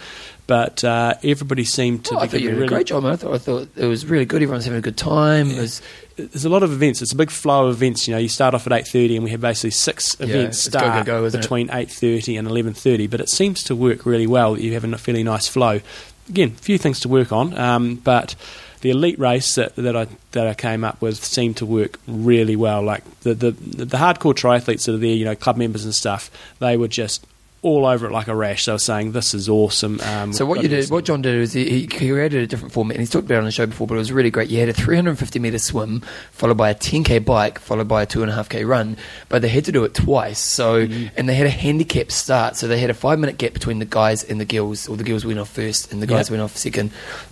But 0.47 0.85
uh, 0.85 1.15
everybody 1.25 1.65
seemed 1.65 2.05
to 2.07 2.15
Oh, 2.15 2.19
I 2.19 2.25
be 2.25 2.29
thought 2.29 2.41
you 2.43 2.51
did 2.51 2.63
a 2.63 2.67
great 2.67 2.87
job. 2.87 3.03
Man. 3.03 3.13
I 3.13 3.17
thought 3.17 3.35
I 3.35 3.39
thought 3.39 3.69
it 3.77 3.87
was 3.87 4.05
really 4.05 4.27
good. 4.27 4.43
Everyone's 4.43 4.65
having 4.67 4.79
a 4.79 4.83
good 4.83 4.99
time. 4.99 5.51
It 5.51 5.59
was, 5.59 5.81
There's 6.17 6.45
a 6.45 6.51
lot 6.51 6.63
of 6.63 6.71
events. 6.71 7.01
It's 7.01 7.13
a 7.13 7.17
big 7.17 7.31
flow 7.31 7.67
of 7.69 7.77
events. 7.77 8.07
You 8.07 8.13
know, 8.15 8.19
you 8.21 8.29
start 8.29 8.53
off 8.55 8.67
at 8.67 8.73
eight 8.75 8.87
thirty, 8.87 9.17
and 9.17 9.25
we 9.25 9.31
have 9.31 9.41
basically 9.41 9.71
six 9.71 10.17
Yeah, 10.21 10.27
events 10.27 10.69
go, 10.69 10.79
start 10.79 11.07
go, 11.07 11.21
go, 11.21 11.25
isn't 11.25 11.41
between 11.41 11.71
eight 11.73 11.91
thirty 11.91 12.37
and 12.37 12.47
eleven 12.47 12.75
thirty. 12.75 13.07
But 13.07 13.21
it 13.21 13.31
seems 13.31 13.63
to 13.65 13.75
work 13.75 14.05
really 14.05 14.27
well. 14.27 14.59
You 14.59 14.75
have 14.75 14.85
a 14.85 14.99
fairly 14.99 15.23
nice 15.23 15.49
flow. 15.49 15.81
Again, 16.29 16.49
a 16.59 16.63
few 16.63 16.77
things 16.79 17.01
to 17.01 17.09
work 17.09 17.33
on, 17.33 17.57
um, 17.59 17.97
but 17.97 18.35
the 18.81 18.91
elite 18.91 19.19
race 19.19 19.55
that, 19.55 19.75
that 19.77 19.97
I 19.97 20.09
that 20.33 20.47
I 20.47 20.53
came 20.53 20.85
up 20.85 21.01
with 21.01 21.25
seemed 21.25 21.57
to 21.59 21.67
work 21.67 21.99
really 22.07 22.55
well. 22.57 22.83
Like 22.83 23.03
the, 23.21 23.33
the 23.33 23.51
the 23.53 23.97
hardcore 23.97 24.35
triathletes 24.35 24.85
that 24.85 24.95
are 24.95 24.99
there, 24.99 25.09
you 25.15 25.25
know, 25.25 25.35
club 25.35 25.57
members 25.57 25.85
and 25.87 25.95
stuff, 25.95 26.31
they 26.59 26.77
were 26.77 26.89
just 26.89 27.27
all 27.65 27.87
over 27.87 28.07
it 28.07 28.13
like 28.13 28.29
a 28.29 28.35
rash. 28.37 28.67
They 28.67 28.73
were 28.73 28.79
saying, 28.79 29.13
"This 29.13 29.35
is 29.35 29.49
awesome." 29.49 30.01
Um, 30.03 30.33
So 30.33 30.47
what 30.47 30.63
you 30.63 30.69
did, 30.69 30.89
what 30.91 31.05
John 31.05 31.23
did 31.23 31.35
is 31.35 31.53
he, 31.53 31.69
he 31.69 31.87
created 31.87 32.43
a 32.43 32.47
different 32.47 32.73
format, 32.73 32.97
and 32.97 33.01
he's 33.01 33.11
talked 33.11 33.25
about 33.25 33.37
it 33.37 33.39
on 33.39 33.45
the 33.45 33.51
show 33.51 33.67
before, 33.67 33.87
but 33.87 33.95
it 33.95 33.99
was 33.99 34.13
really 34.13 34.31
great. 34.31 34.51
You 34.51 34.61
had 34.61 34.69
a 34.69 34.73
350 34.73 35.39
meter 35.41 35.59
swim, 35.59 36.03
followed 36.31 36.57
by 36.57 36.71
a 36.71 36.75
10k 36.75 37.25
bike, 37.25 37.59
followed 37.59 37.89
by 37.89 38.03
a 38.03 38.07
two 38.07 38.23
and 38.23 38.31
a 38.31 38.35
half 38.35 38.49
k 38.49 38.65
run, 38.65 38.97
but 39.29 39.43
they 39.43 39.49
had 39.49 39.65
to 39.65 39.73
do 39.73 39.83
it 39.85 39.95
twice. 39.95 40.39
So 40.39 40.87
and 41.17 41.29
they 41.29 41.35
had 41.35 41.47
a 41.47 41.51
handicap 41.51 42.13
start, 42.13 42.57
so 42.57 42.69
they 42.69 42.79
had 42.79 42.91
a 42.91 42.95
five 42.95 43.19
minute 43.19 43.39
gap 43.39 43.53
between 43.55 43.79
the 43.79 43.85
guys 43.85 44.23
and 44.23 44.41
the 44.41 44.45
girls, 44.45 44.89
or 44.89 44.97
the 44.97 45.05
girls 45.05 45.25
went 45.25 45.39
off 45.39 45.49
first 45.51 45.93
and 45.93 46.01
the 46.03 46.07
guys 46.07 46.27
Yep. 46.29 46.31
went 46.31 46.43
off 46.43 46.57
second. 46.57 46.91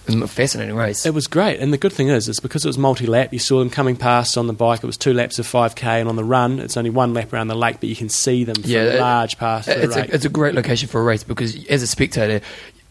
Um, 0.08 0.26
fascinating 0.26 0.74
race. 0.74 1.06
It 1.06 1.14
was 1.14 1.26
great, 1.28 1.60
and 1.60 1.72
the 1.72 1.78
good 1.78 1.92
thing 1.92 2.08
is, 2.08 2.26
is 2.28 2.40
because 2.40 2.64
it 2.64 2.68
was 2.68 2.78
multi-lap, 2.78 3.32
you 3.32 3.38
saw 3.38 3.58
them 3.60 3.70
coming 3.70 3.94
past 3.96 4.36
on 4.36 4.46
the 4.48 4.52
bike. 4.52 4.82
It 4.82 4.86
was 4.86 4.96
two 4.96 5.12
laps 5.14 5.38
of 5.38 5.46
5k, 5.46 6.00
and 6.00 6.08
on 6.08 6.16
the 6.16 6.24
run, 6.24 6.58
it's 6.58 6.76
only 6.76 6.90
one 6.90 7.14
lap 7.14 7.32
around 7.32 7.48
the 7.48 7.54
lake, 7.54 7.76
but 7.80 7.88
you 7.88 7.94
can 7.96 8.08
see 8.08 8.42
them 8.44 8.56
for 8.56 8.66
Yeah, 8.68 8.82
it- 8.84 9.00
large 9.00 9.38
parts 9.38 9.68
of 9.68 9.80
the 9.80 10.21
it's 10.24 10.26
a, 10.26 10.30
great 10.30 10.54
location 10.54 10.88
for 10.88 11.00
a 11.00 11.04
race 11.04 11.24
because 11.24 11.66
as 11.66 11.82
a 11.82 11.86
spectator, 11.86 12.44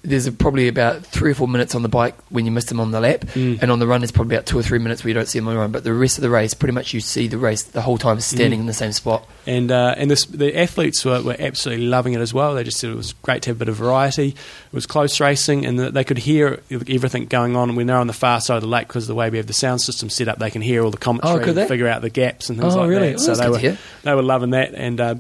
there's 0.03 0.25
a, 0.25 0.31
probably 0.31 0.67
about 0.67 1.05
three 1.05 1.29
or 1.29 1.35
four 1.35 1.47
minutes 1.47 1.75
on 1.75 1.83
the 1.83 1.87
bike 1.87 2.15
when 2.29 2.43
you 2.43 2.51
miss 2.51 2.65
them 2.65 2.79
on 2.79 2.89
the 2.89 2.99
lap, 2.99 3.19
Mm. 3.21 3.61
and 3.61 3.71
on 3.71 3.77
the 3.77 3.85
run 3.85 4.01
there's 4.01 4.11
probably 4.11 4.35
about 4.35 4.47
two 4.47 4.57
or 4.57 4.63
three 4.63 4.79
minutes 4.79 5.03
where 5.03 5.09
you 5.09 5.13
don't 5.13 5.27
see 5.27 5.37
them 5.37 5.47
on 5.47 5.53
the 5.53 5.59
run. 5.59 5.71
But 5.71 5.83
the 5.83 5.93
rest 5.93 6.17
of 6.17 6.23
the 6.23 6.29
race, 6.31 6.55
pretty 6.55 6.73
much 6.73 6.91
you 6.91 7.01
see 7.01 7.27
the 7.27 7.37
race 7.37 7.61
the 7.61 7.81
whole 7.83 7.99
time 7.99 8.19
standing 8.19 8.57
Mm. 8.57 8.61
in 8.61 8.65
the 8.65 8.73
same 8.73 8.93
spot. 8.93 9.27
and 9.45 9.71
uh, 9.71 9.93
and 9.97 10.09
this, 10.09 10.25
the 10.25 10.57
athletes 10.59 11.05
were, 11.05 11.21
were 11.21 11.35
absolutely 11.37 11.85
loving 11.85 12.13
it 12.13 12.19
as 12.19 12.33
well. 12.33 12.55
They 12.55 12.63
just 12.63 12.79
said 12.79 12.89
it 12.89 12.95
was 12.95 13.13
great 13.21 13.43
to 13.43 13.51
have 13.51 13.57
a 13.57 13.59
bit 13.59 13.69
of 13.69 13.75
variety. 13.75 14.29
It 14.29 14.73
was 14.73 14.87
close 14.87 15.19
racing, 15.19 15.67
and 15.67 15.77
that 15.77 15.93
they 15.93 16.03
could 16.03 16.17
hear 16.17 16.61
everything 16.71 17.27
going 17.27 17.55
on. 17.55 17.75
When 17.75 17.85
they're 17.85 17.97
on 17.97 18.07
the 18.07 18.13
far 18.13 18.41
side 18.41 18.55
of 18.55 18.61
the 18.63 18.67
lake, 18.69 18.87
because 18.87 19.03
of 19.03 19.09
the 19.09 19.15
way 19.15 19.29
we 19.29 19.37
have 19.37 19.45
the 19.47 19.53
sound 19.53 19.81
system 19.81 20.09
set 20.09 20.27
up, 20.27 20.39
they 20.39 20.49
can 20.49 20.63
hear 20.63 20.83
all 20.83 20.89
the 20.89 20.97
commentary, 20.97 21.45
Oh, 21.45 21.59
and 21.59 21.67
figure 21.67 21.87
out 21.87 22.01
the 22.01 22.09
gaps 22.09 22.49
and 22.49 22.59
things 22.59 22.75
Oh, 22.75 22.79
like 22.81 22.89
really? 22.89 23.09
that. 23.13 23.19
Oh, 23.19 23.33
so 23.33 23.35
they 23.35 23.49
were 23.49 23.77
they 24.03 24.15
were 24.15 24.23
loving 24.23 24.49
that, 24.51 24.73
and 24.73 24.99
uh, 24.99 25.15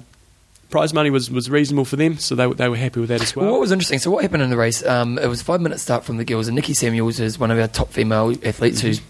prize 0.71 0.93
money 0.93 1.09
was, 1.11 1.29
was 1.29 1.49
reasonable 1.49 1.85
for 1.85 1.97
them, 1.97 2.17
so 2.17 2.33
they 2.33 2.47
were- 2.47 2.55
they 2.55 2.67
were 2.69 2.77
happy 2.77 2.99
with 3.01 3.09
that 3.09 3.21
as 3.21 3.35
well. 3.35 3.45
Well, 3.45 3.53
what 3.53 3.61
was 3.61 3.71
interesting? 3.71 3.99
So 3.99 4.09
what 4.09 4.23
happened 4.23 4.41
in 4.43 4.49
the 4.49 4.57
race? 4.57 4.83
Um, 4.85 5.19
it 5.19 5.27
was 5.27 5.41
a 5.41 5.43
five 5.43 5.61
minute 5.61 5.79
start 5.79 6.03
from 6.03 6.17
the 6.17 6.25
girls, 6.25 6.47
and 6.47 6.55
Nicky 6.55 6.73
Samuels 6.73 7.19
is 7.19 7.37
one 7.37 7.51
of 7.51 7.59
our 7.59 7.67
top 7.67 7.89
female 7.91 8.33
athletes 8.43 8.79
Mm-hmm. 8.79 8.87
who's 8.87 9.01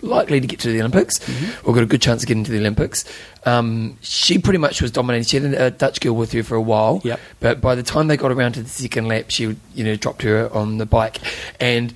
likely 0.00 0.40
to 0.40 0.46
get 0.48 0.58
to 0.58 0.68
the 0.72 0.80
Olympics, 0.80 1.20
or 1.62 1.72
got 1.72 1.84
a 1.84 1.86
good 1.86 2.02
chance 2.02 2.22
of 2.24 2.26
getting 2.28 2.42
to 2.42 2.50
the 2.50 2.58
Olympics. 2.58 3.04
Um, 3.46 3.96
she 4.00 4.36
pretty 4.36 4.58
much 4.58 4.82
was 4.82 4.90
dominating. 4.90 5.24
She 5.26 5.38
had 5.38 5.54
a 5.54 5.70
Dutch 5.70 6.00
girl 6.00 6.14
with 6.16 6.32
her 6.32 6.42
for 6.42 6.56
a 6.56 6.60
while, 6.60 7.00
Yep. 7.04 7.20
but 7.38 7.60
by 7.60 7.76
the 7.76 7.84
time 7.84 8.08
they 8.08 8.16
got 8.16 8.32
around 8.32 8.54
to 8.54 8.64
the 8.64 8.68
second 8.68 9.06
lap, 9.06 9.26
she 9.28 9.56
you 9.76 9.84
know 9.84 9.94
dropped 9.94 10.22
her 10.22 10.50
on 10.52 10.78
the 10.78 10.86
bike, 10.86 11.18
and 11.60 11.94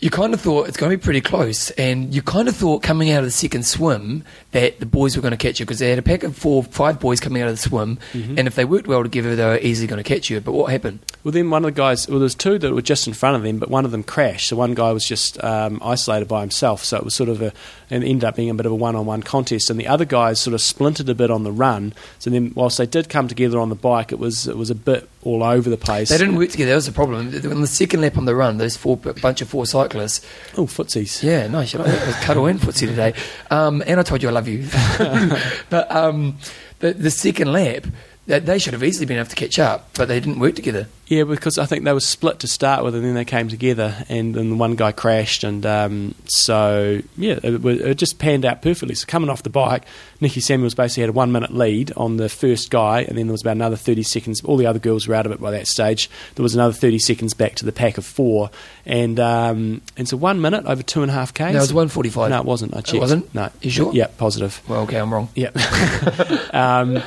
you 0.00 0.10
kind 0.10 0.32
of 0.32 0.40
thought 0.40 0.68
it's 0.68 0.76
going 0.76 0.90
to 0.92 0.96
be 0.96 1.02
pretty 1.02 1.20
close, 1.20 1.70
and 1.72 2.14
you 2.14 2.22
kind 2.22 2.46
of 2.48 2.54
thought 2.56 2.82
coming 2.82 3.10
out 3.10 3.18
of 3.18 3.24
the 3.24 3.30
second 3.32 3.64
swim 3.66 4.22
that 4.52 4.78
the 4.78 4.86
boys 4.86 5.16
were 5.16 5.22
going 5.22 5.32
to 5.32 5.36
catch 5.36 5.58
you 5.58 5.66
because 5.66 5.80
they 5.80 5.90
had 5.90 5.98
a 5.98 6.02
pack 6.02 6.22
of 6.22 6.36
four, 6.36 6.62
five 6.62 7.00
boys 7.00 7.18
coming 7.20 7.42
out 7.42 7.48
of 7.48 7.54
the 7.54 7.62
swim, 7.68 7.98
Mm-hmm. 8.12 8.38
and 8.38 8.46
if 8.46 8.54
they 8.54 8.64
worked 8.64 8.86
well 8.86 9.02
together, 9.02 9.34
they 9.34 9.44
were 9.44 9.58
easily 9.58 9.86
going 9.88 10.02
to 10.02 10.08
catch 10.08 10.30
you. 10.30 10.40
But 10.40 10.52
what 10.52 10.70
happened? 10.70 11.00
Well, 11.24 11.32
then 11.32 11.50
one 11.50 11.64
of 11.64 11.74
the 11.74 11.76
guys, 11.76 12.08
well, 12.08 12.20
there's 12.20 12.34
two 12.36 12.58
that 12.58 12.72
were 12.72 12.80
just 12.80 13.06
in 13.08 13.12
front 13.12 13.36
of 13.36 13.42
them, 13.42 13.58
but 13.58 13.70
one 13.70 13.84
of 13.84 13.90
them 13.90 14.02
crashed. 14.04 14.48
So 14.48 14.56
one 14.56 14.74
guy 14.74 14.92
was 14.92 15.04
just 15.04 15.42
um, 15.42 15.80
isolated 15.82 16.28
by 16.28 16.42
himself. 16.42 16.84
So 16.84 16.96
it 16.96 17.04
was 17.04 17.14
sort 17.14 17.28
of 17.28 17.42
a, 17.42 17.52
and 17.90 18.04
ended 18.04 18.24
up 18.24 18.36
being 18.36 18.50
a 18.50 18.54
bit 18.54 18.66
of 18.66 18.72
a 18.72 18.76
one-on-one 18.76 19.24
contest. 19.24 19.68
And 19.68 19.80
the 19.80 19.88
other 19.88 20.04
guys 20.04 20.40
sort 20.40 20.54
of 20.54 20.60
splintered 20.60 21.08
a 21.08 21.14
bit 21.14 21.30
on 21.30 21.42
the 21.42 21.52
run. 21.52 21.92
So 22.20 22.30
then, 22.30 22.52
whilst 22.54 22.78
they 22.78 22.86
did 22.86 23.08
come 23.08 23.26
together 23.26 23.58
on 23.58 23.68
the 23.68 23.74
bike, 23.74 24.12
it 24.12 24.18
was 24.18 24.46
it 24.46 24.56
was 24.56 24.70
a 24.70 24.74
bit 24.76 25.08
all 25.24 25.42
over 25.42 25.68
the 25.68 25.76
place. 25.76 26.08
They 26.10 26.18
didn't 26.18 26.36
work 26.36 26.50
together. 26.50 26.70
That 26.70 26.76
was 26.76 26.86
the 26.86 26.92
problem. 26.92 27.28
On 27.28 27.60
the 27.60 27.66
second 27.66 28.00
lap 28.00 28.16
on 28.16 28.24
the 28.24 28.34
run, 28.34 28.58
those 28.58 28.76
four 28.76 28.96
bunch 28.96 29.40
of 29.40 29.48
four 29.48 29.66
cyclists. 29.66 30.24
Oh, 30.56 30.66
footsies. 30.66 31.22
Yeah, 31.22 31.48
nice. 31.48 31.72
You 31.72 31.80
like 31.80 31.88
that? 31.88 32.08
It 32.08 32.24
cuddle 32.24 32.46
and 32.46 32.60
footsie 32.60 32.88
today. 32.88 33.14
Um, 33.50 33.82
and 33.86 33.98
I 33.98 34.02
told 34.02 34.22
you 34.22 34.28
I 34.28 34.32
love 34.32 34.48
you. 34.48 34.66
but 35.70 35.90
um, 35.90 36.38
the, 36.78 36.92
the 36.92 37.10
second 37.10 37.52
lap, 37.52 37.86
they 38.28 38.58
should 38.58 38.74
have 38.74 38.84
easily 38.84 39.06
been 39.06 39.16
able 39.16 39.30
to 39.30 39.36
catch 39.36 39.58
up, 39.58 39.88
but 39.94 40.06
they 40.06 40.20
didn't 40.20 40.38
work 40.38 40.54
together. 40.54 40.86
Yeah, 41.06 41.24
because 41.24 41.56
I 41.56 41.64
think 41.64 41.84
they 41.84 41.92
were 41.94 42.00
split 42.00 42.40
to 42.40 42.46
start 42.46 42.84
with, 42.84 42.94
and 42.94 43.02
then 43.02 43.14
they 43.14 43.24
came 43.24 43.48
together, 43.48 44.04
and 44.10 44.34
then 44.34 44.58
one 44.58 44.76
guy 44.76 44.92
crashed, 44.92 45.42
and 45.42 45.64
um, 45.64 46.14
so 46.26 47.00
yeah, 47.16 47.38
it, 47.42 47.64
it 47.64 47.94
just 47.94 48.18
panned 48.18 48.44
out 48.44 48.60
perfectly. 48.60 48.94
So 48.94 49.06
coming 49.06 49.30
off 49.30 49.42
the 49.42 49.48
bike, 49.48 49.84
Nicky 50.20 50.40
Samuels 50.40 50.74
basically 50.74 51.04
had 51.04 51.10
a 51.10 51.14
one 51.14 51.32
minute 51.32 51.54
lead 51.54 51.92
on 51.96 52.18
the 52.18 52.28
first 52.28 52.70
guy, 52.70 53.00
and 53.00 53.16
then 53.16 53.26
there 53.28 53.32
was 53.32 53.40
about 53.40 53.56
another 53.56 53.76
thirty 53.76 54.02
seconds. 54.02 54.42
All 54.44 54.58
the 54.58 54.66
other 54.66 54.78
girls 54.78 55.08
were 55.08 55.14
out 55.14 55.24
of 55.24 55.32
it 55.32 55.40
by 55.40 55.50
that 55.52 55.66
stage. 55.66 56.10
There 56.34 56.42
was 56.42 56.54
another 56.54 56.74
thirty 56.74 56.98
seconds 56.98 57.32
back 57.32 57.54
to 57.54 57.64
the 57.64 57.72
pack 57.72 57.96
of 57.96 58.04
four, 58.04 58.50
and 58.84 59.18
um, 59.18 59.80
and 59.96 60.06
so 60.06 60.18
one 60.18 60.42
minute 60.42 60.66
over 60.66 60.82
two 60.82 61.00
and 61.00 61.10
a 61.10 61.14
half 61.14 61.32
k's. 61.32 61.54
No, 61.54 61.58
it 61.60 61.62
was 61.62 61.72
145. 61.72 62.28
No, 62.28 62.40
it 62.40 62.44
wasn't. 62.44 62.74
I 62.74 62.82
checked. 62.82 62.94
It 62.96 63.00
wasn't? 63.00 63.34
No, 63.34 63.48
You 63.62 63.70
sure? 63.70 63.94
Yeah, 63.94 64.08
positive. 64.18 64.60
Well, 64.68 64.82
okay, 64.82 64.98
I'm 64.98 65.10
wrong. 65.12 65.30
Yep. 65.34 65.56
um, 66.54 67.02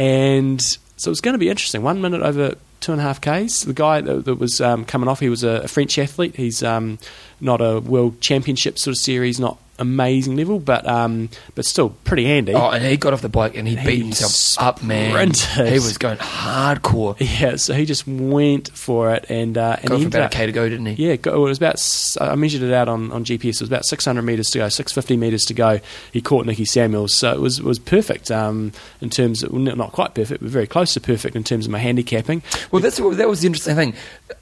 and 0.00 0.62
so 0.96 1.10
it's 1.10 1.20
going 1.20 1.34
to 1.34 1.38
be 1.38 1.50
interesting. 1.50 1.82
One 1.82 2.00
minute 2.00 2.22
over 2.22 2.54
two 2.80 2.92
and 2.92 3.00
a 3.02 3.04
half 3.04 3.20
Ks. 3.20 3.64
The 3.64 3.74
guy 3.74 4.00
that, 4.00 4.24
that 4.24 4.36
was 4.36 4.58
um, 4.58 4.86
coming 4.86 5.10
off, 5.10 5.20
he 5.20 5.28
was 5.28 5.44
a, 5.44 5.62
a 5.64 5.68
French 5.68 5.98
athlete. 5.98 6.36
He's 6.36 6.62
um, 6.62 6.98
not 7.40 7.60
a 7.60 7.80
world 7.80 8.20
championship 8.20 8.78
sort 8.78 8.92
of 8.96 8.98
series, 8.98 9.38
not 9.40 9.58
amazing 9.78 10.36
level, 10.36 10.58
but 10.60 10.86
um, 10.86 11.30
but 11.54 11.64
still 11.64 11.88
pretty 12.04 12.26
handy. 12.26 12.52
Oh, 12.52 12.68
and 12.68 12.84
he 12.84 12.98
got 12.98 13.14
off 13.14 13.22
the 13.22 13.30
bike 13.30 13.56
and 13.56 13.66
he, 13.66 13.76
He 13.76 13.86
beat 13.86 14.02
himself 14.02 14.62
up, 14.62 14.82
man. 14.82 15.30
He 15.56 15.72
was 15.74 15.96
going 15.96 16.18
hardcore. 16.18 17.16
Yeah, 17.18 17.56
so 17.56 17.72
he 17.74 17.86
just 17.86 18.06
went 18.06 18.68
for 18.70 19.14
it, 19.14 19.24
and 19.30 19.56
uh, 19.56 19.76
and 19.80 19.88
Got 19.88 19.98
he 20.00 20.04
about 20.06 20.22
up- 20.22 20.32
a 20.32 20.36
K 20.36 20.46
to 20.46 20.52
go, 20.52 20.68
didn't 20.68 20.86
he? 20.86 21.08
Yeah, 21.08 21.16
well, 21.24 21.46
it 21.46 21.48
was 21.48 21.58
about. 21.58 21.80
I 22.20 22.34
measured 22.34 22.62
it 22.62 22.72
out 22.72 22.88
on, 22.88 23.10
on 23.12 23.24
GPS. 23.24 23.44
It 23.54 23.60
was 23.60 23.68
about 23.70 23.84
600 23.86 24.22
metres 24.22 24.50
to 24.50 24.58
go, 24.58 24.68
650 24.68 25.16
metres 25.16 25.44
to 25.46 25.54
go. 25.54 25.80
He 26.12 26.20
caught 26.20 26.44
Nicky 26.46 26.64
Samuels, 26.66 27.14
so 27.16 27.32
it 27.32 27.40
was 27.40 27.62
was 27.62 27.78
perfect 27.78 28.30
um, 28.30 28.72
in 29.00 29.08
terms. 29.08 29.42
Of, 29.42 29.52
well, 29.52 29.60
not 29.62 29.92
quite 29.92 30.14
perfect, 30.14 30.42
but 30.42 30.50
very 30.50 30.66
close 30.66 30.92
to 30.94 31.00
perfect 31.00 31.36
in 31.36 31.44
terms 31.44 31.64
of 31.66 31.72
my 31.72 31.78
handicapping. 31.78 32.42
Well, 32.70 32.82
that's 32.82 32.98
that 32.98 33.28
was 33.28 33.40
the 33.40 33.46
interesting 33.46 33.76
thing. 33.76 33.94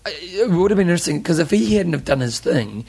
It 0.06 0.50
would 0.50 0.70
have 0.70 0.78
been 0.78 0.88
interesting 0.88 1.18
because 1.20 1.38
if 1.38 1.50
he 1.50 1.76
hadn't 1.76 1.92
have 1.92 2.04
done 2.04 2.20
his 2.20 2.40
thing, 2.40 2.84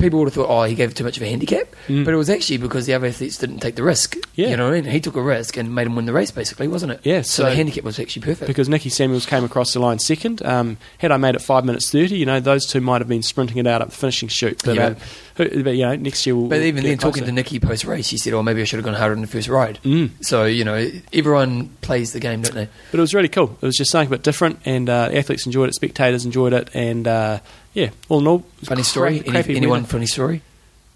people 0.00 0.18
would 0.18 0.26
have 0.26 0.34
thought, 0.34 0.48
oh, 0.48 0.64
he 0.64 0.74
gave 0.74 0.94
too 0.94 1.04
much 1.04 1.16
of 1.16 1.22
a 1.22 1.28
handicap. 1.28 1.68
Mm. 1.86 2.04
But 2.04 2.14
it 2.14 2.16
was 2.16 2.28
actually 2.30 2.56
because 2.56 2.86
the 2.86 2.94
other 2.94 3.06
athletes 3.06 3.36
didn't 3.38 3.58
take 3.60 3.76
the 3.76 3.82
risk. 3.82 4.16
Yeah. 4.34 4.48
You 4.48 4.56
know 4.56 4.64
what 4.68 4.74
I 4.76 4.80
mean? 4.80 4.90
He 4.90 5.00
took 5.00 5.16
a 5.16 5.22
risk 5.22 5.56
and 5.56 5.74
made 5.74 5.86
him 5.86 5.94
win 5.96 6.06
the 6.06 6.12
race, 6.12 6.30
basically, 6.30 6.66
wasn't 6.68 6.92
it? 6.92 7.00
Yeah, 7.04 7.22
So, 7.22 7.42
so- 7.44 7.50
the 7.50 7.54
handicap 7.56 7.84
was 7.84 7.98
actually 8.00 8.22
perfect. 8.22 8.46
Because 8.48 8.68
Nicky 8.68 8.88
Samuels 8.88 9.26
came 9.26 9.44
across 9.44 9.72
the 9.72 9.80
line 9.80 9.98
second. 9.98 10.44
Um, 10.44 10.78
had 10.98 11.12
I 11.12 11.16
made 11.18 11.34
it 11.34 11.42
five 11.42 11.64
minutes 11.64 11.90
thirty, 11.90 12.16
you 12.16 12.26
know, 12.26 12.40
those 12.40 12.66
two 12.66 12.80
might 12.80 13.00
have 13.00 13.08
been 13.08 13.22
sprinting 13.22 13.58
it 13.58 13.66
out 13.66 13.82
up 13.82 13.90
the 13.90 13.96
finishing 13.96 14.28
chute. 14.28 14.62
But, 14.64 14.74
Yeah. 14.76 14.86
um, 14.86 14.96
who- 15.36 15.62
but 15.62 15.74
you 15.76 15.82
know, 15.84 15.94
next 15.96 16.26
year 16.26 16.34
we'll. 16.36 16.48
but 16.48 16.60
even 16.60 16.82
then, 16.84 16.98
talking 16.98 17.24
to 17.24 17.32
Nicky 17.32 17.60
post 17.60 17.84
race, 17.84 18.08
he 18.08 18.16
said, 18.18 18.32
oh, 18.32 18.42
maybe 18.42 18.60
I 18.60 18.64
should 18.64 18.78
have 18.78 18.84
gone 18.84 18.94
harder 18.94 19.14
in 19.14 19.20
the 19.20 19.26
first 19.26 19.48
ride. 19.48 19.78
Mm. 19.84 20.10
So, 20.20 20.44
you 20.44 20.64
know, 20.64 20.90
everyone 21.12 21.68
plays 21.82 22.12
the 22.12 22.20
game, 22.20 22.42
don't 22.42 22.54
they? 22.54 22.68
But 22.90 22.98
it 22.98 23.00
was 23.00 23.14
really 23.14 23.28
cool. 23.28 23.56
It 23.60 23.66
was 23.66 23.76
just 23.76 23.90
something 23.90 24.08
a 24.08 24.10
bit 24.10 24.22
different, 24.22 24.58
and 24.64 24.88
uh, 24.88 25.10
athletes 25.12 25.46
enjoyed 25.46 25.68
it, 25.68 25.74
spectators 25.74 26.24
enjoyed 26.24 26.52
it, 26.52 26.68
and 26.74 27.06
uh, 27.06 27.40
yeah, 27.74 27.90
all 28.08 28.20
in 28.20 28.26
all, 28.26 28.44
Funny 28.64 28.82
story? 28.82 29.20
cra- 29.20 29.38
Any, 29.38 29.56
anyone 29.56 29.82
weather. 29.82 29.92
funny 29.92 30.06
story? 30.06 30.42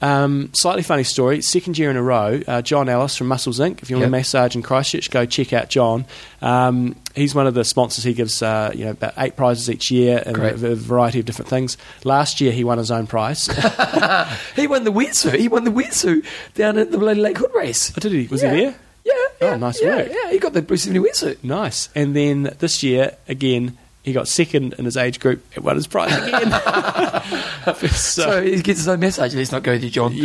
Um, 0.02 0.50
slightly 0.52 0.82
funny 0.82 1.04
story. 1.04 1.40
Second 1.40 1.78
year 1.78 1.88
in 1.90 1.96
a 1.96 2.02
row, 2.02 2.40
uh, 2.46 2.60
John 2.60 2.90
Ellis 2.90 3.16
from 3.16 3.28
Muscles 3.28 3.58
Inc. 3.58 3.80
If 3.80 3.88
you 3.88 3.96
want 3.96 4.02
Yep. 4.02 4.08
a 4.08 4.10
massage 4.10 4.54
in 4.56 4.60
Christchurch, 4.60 5.10
go 5.10 5.24
check 5.24 5.54
out 5.54 5.70
John. 5.70 6.04
Um, 6.42 6.96
he's 7.14 7.34
one 7.34 7.46
of 7.46 7.54
the 7.54 7.64
sponsors. 7.64 8.04
He 8.04 8.12
gives 8.12 8.42
uh, 8.42 8.70
you 8.74 8.84
know 8.84 8.90
about 8.90 9.14
eight 9.16 9.34
prizes 9.36 9.70
each 9.70 9.90
year 9.90 10.22
and 10.26 10.36
a, 10.36 10.72
a 10.72 10.74
variety 10.74 11.20
of 11.20 11.24
different 11.26 11.48
things. 11.48 11.78
Last 12.02 12.40
year 12.42 12.52
he 12.52 12.64
won 12.64 12.76
his 12.78 12.90
own 12.90 13.06
prize. 13.06 13.46
He 14.56 14.66
won 14.66 14.84
the 14.84 14.92
wetsuit. 14.92 15.38
He 15.38 15.48
won 15.48 15.64
the 15.64 15.70
wetsuit 15.70 16.24
down 16.54 16.76
at 16.78 16.90
the 16.90 16.98
Bloody 16.98 17.20
Lake 17.20 17.38
Hood 17.38 17.54
race. 17.54 17.92
Oh, 17.96 18.00
did 18.00 18.12
he? 18.12 18.26
Was 18.26 18.42
yeah. 18.42 18.52
he 18.54 18.60
there? 18.60 18.74
Yeah, 19.04 19.12
Oh, 19.40 19.46
yeah. 19.50 19.56
nice 19.56 19.82
yeah, 19.82 19.96
work. 19.96 20.08
Yeah, 20.10 20.30
he 20.30 20.38
got 20.38 20.52
the 20.52 20.62
Blue 20.62 20.76
70 20.76 21.00
wetsuit. 21.00 21.42
Nice. 21.44 21.88
And 21.94 22.14
then 22.14 22.54
this 22.58 22.82
year 22.82 23.16
again. 23.28 23.78
He 24.04 24.12
got 24.12 24.28
second 24.28 24.74
in 24.74 24.84
his 24.84 24.98
age 24.98 25.18
group 25.18 25.42
and 25.56 25.64
won 25.64 25.76
his 25.76 25.86
prize 25.86 26.12
again. 26.14 26.50
so, 27.88 28.22
So 28.22 28.42
he 28.42 28.60
gets 28.60 28.80
his 28.80 28.88
own 28.88 29.00
message. 29.00 29.34
Let's 29.34 29.50
not 29.50 29.62
go 29.62 29.78
there, 29.78 29.90
John. 29.90 30.12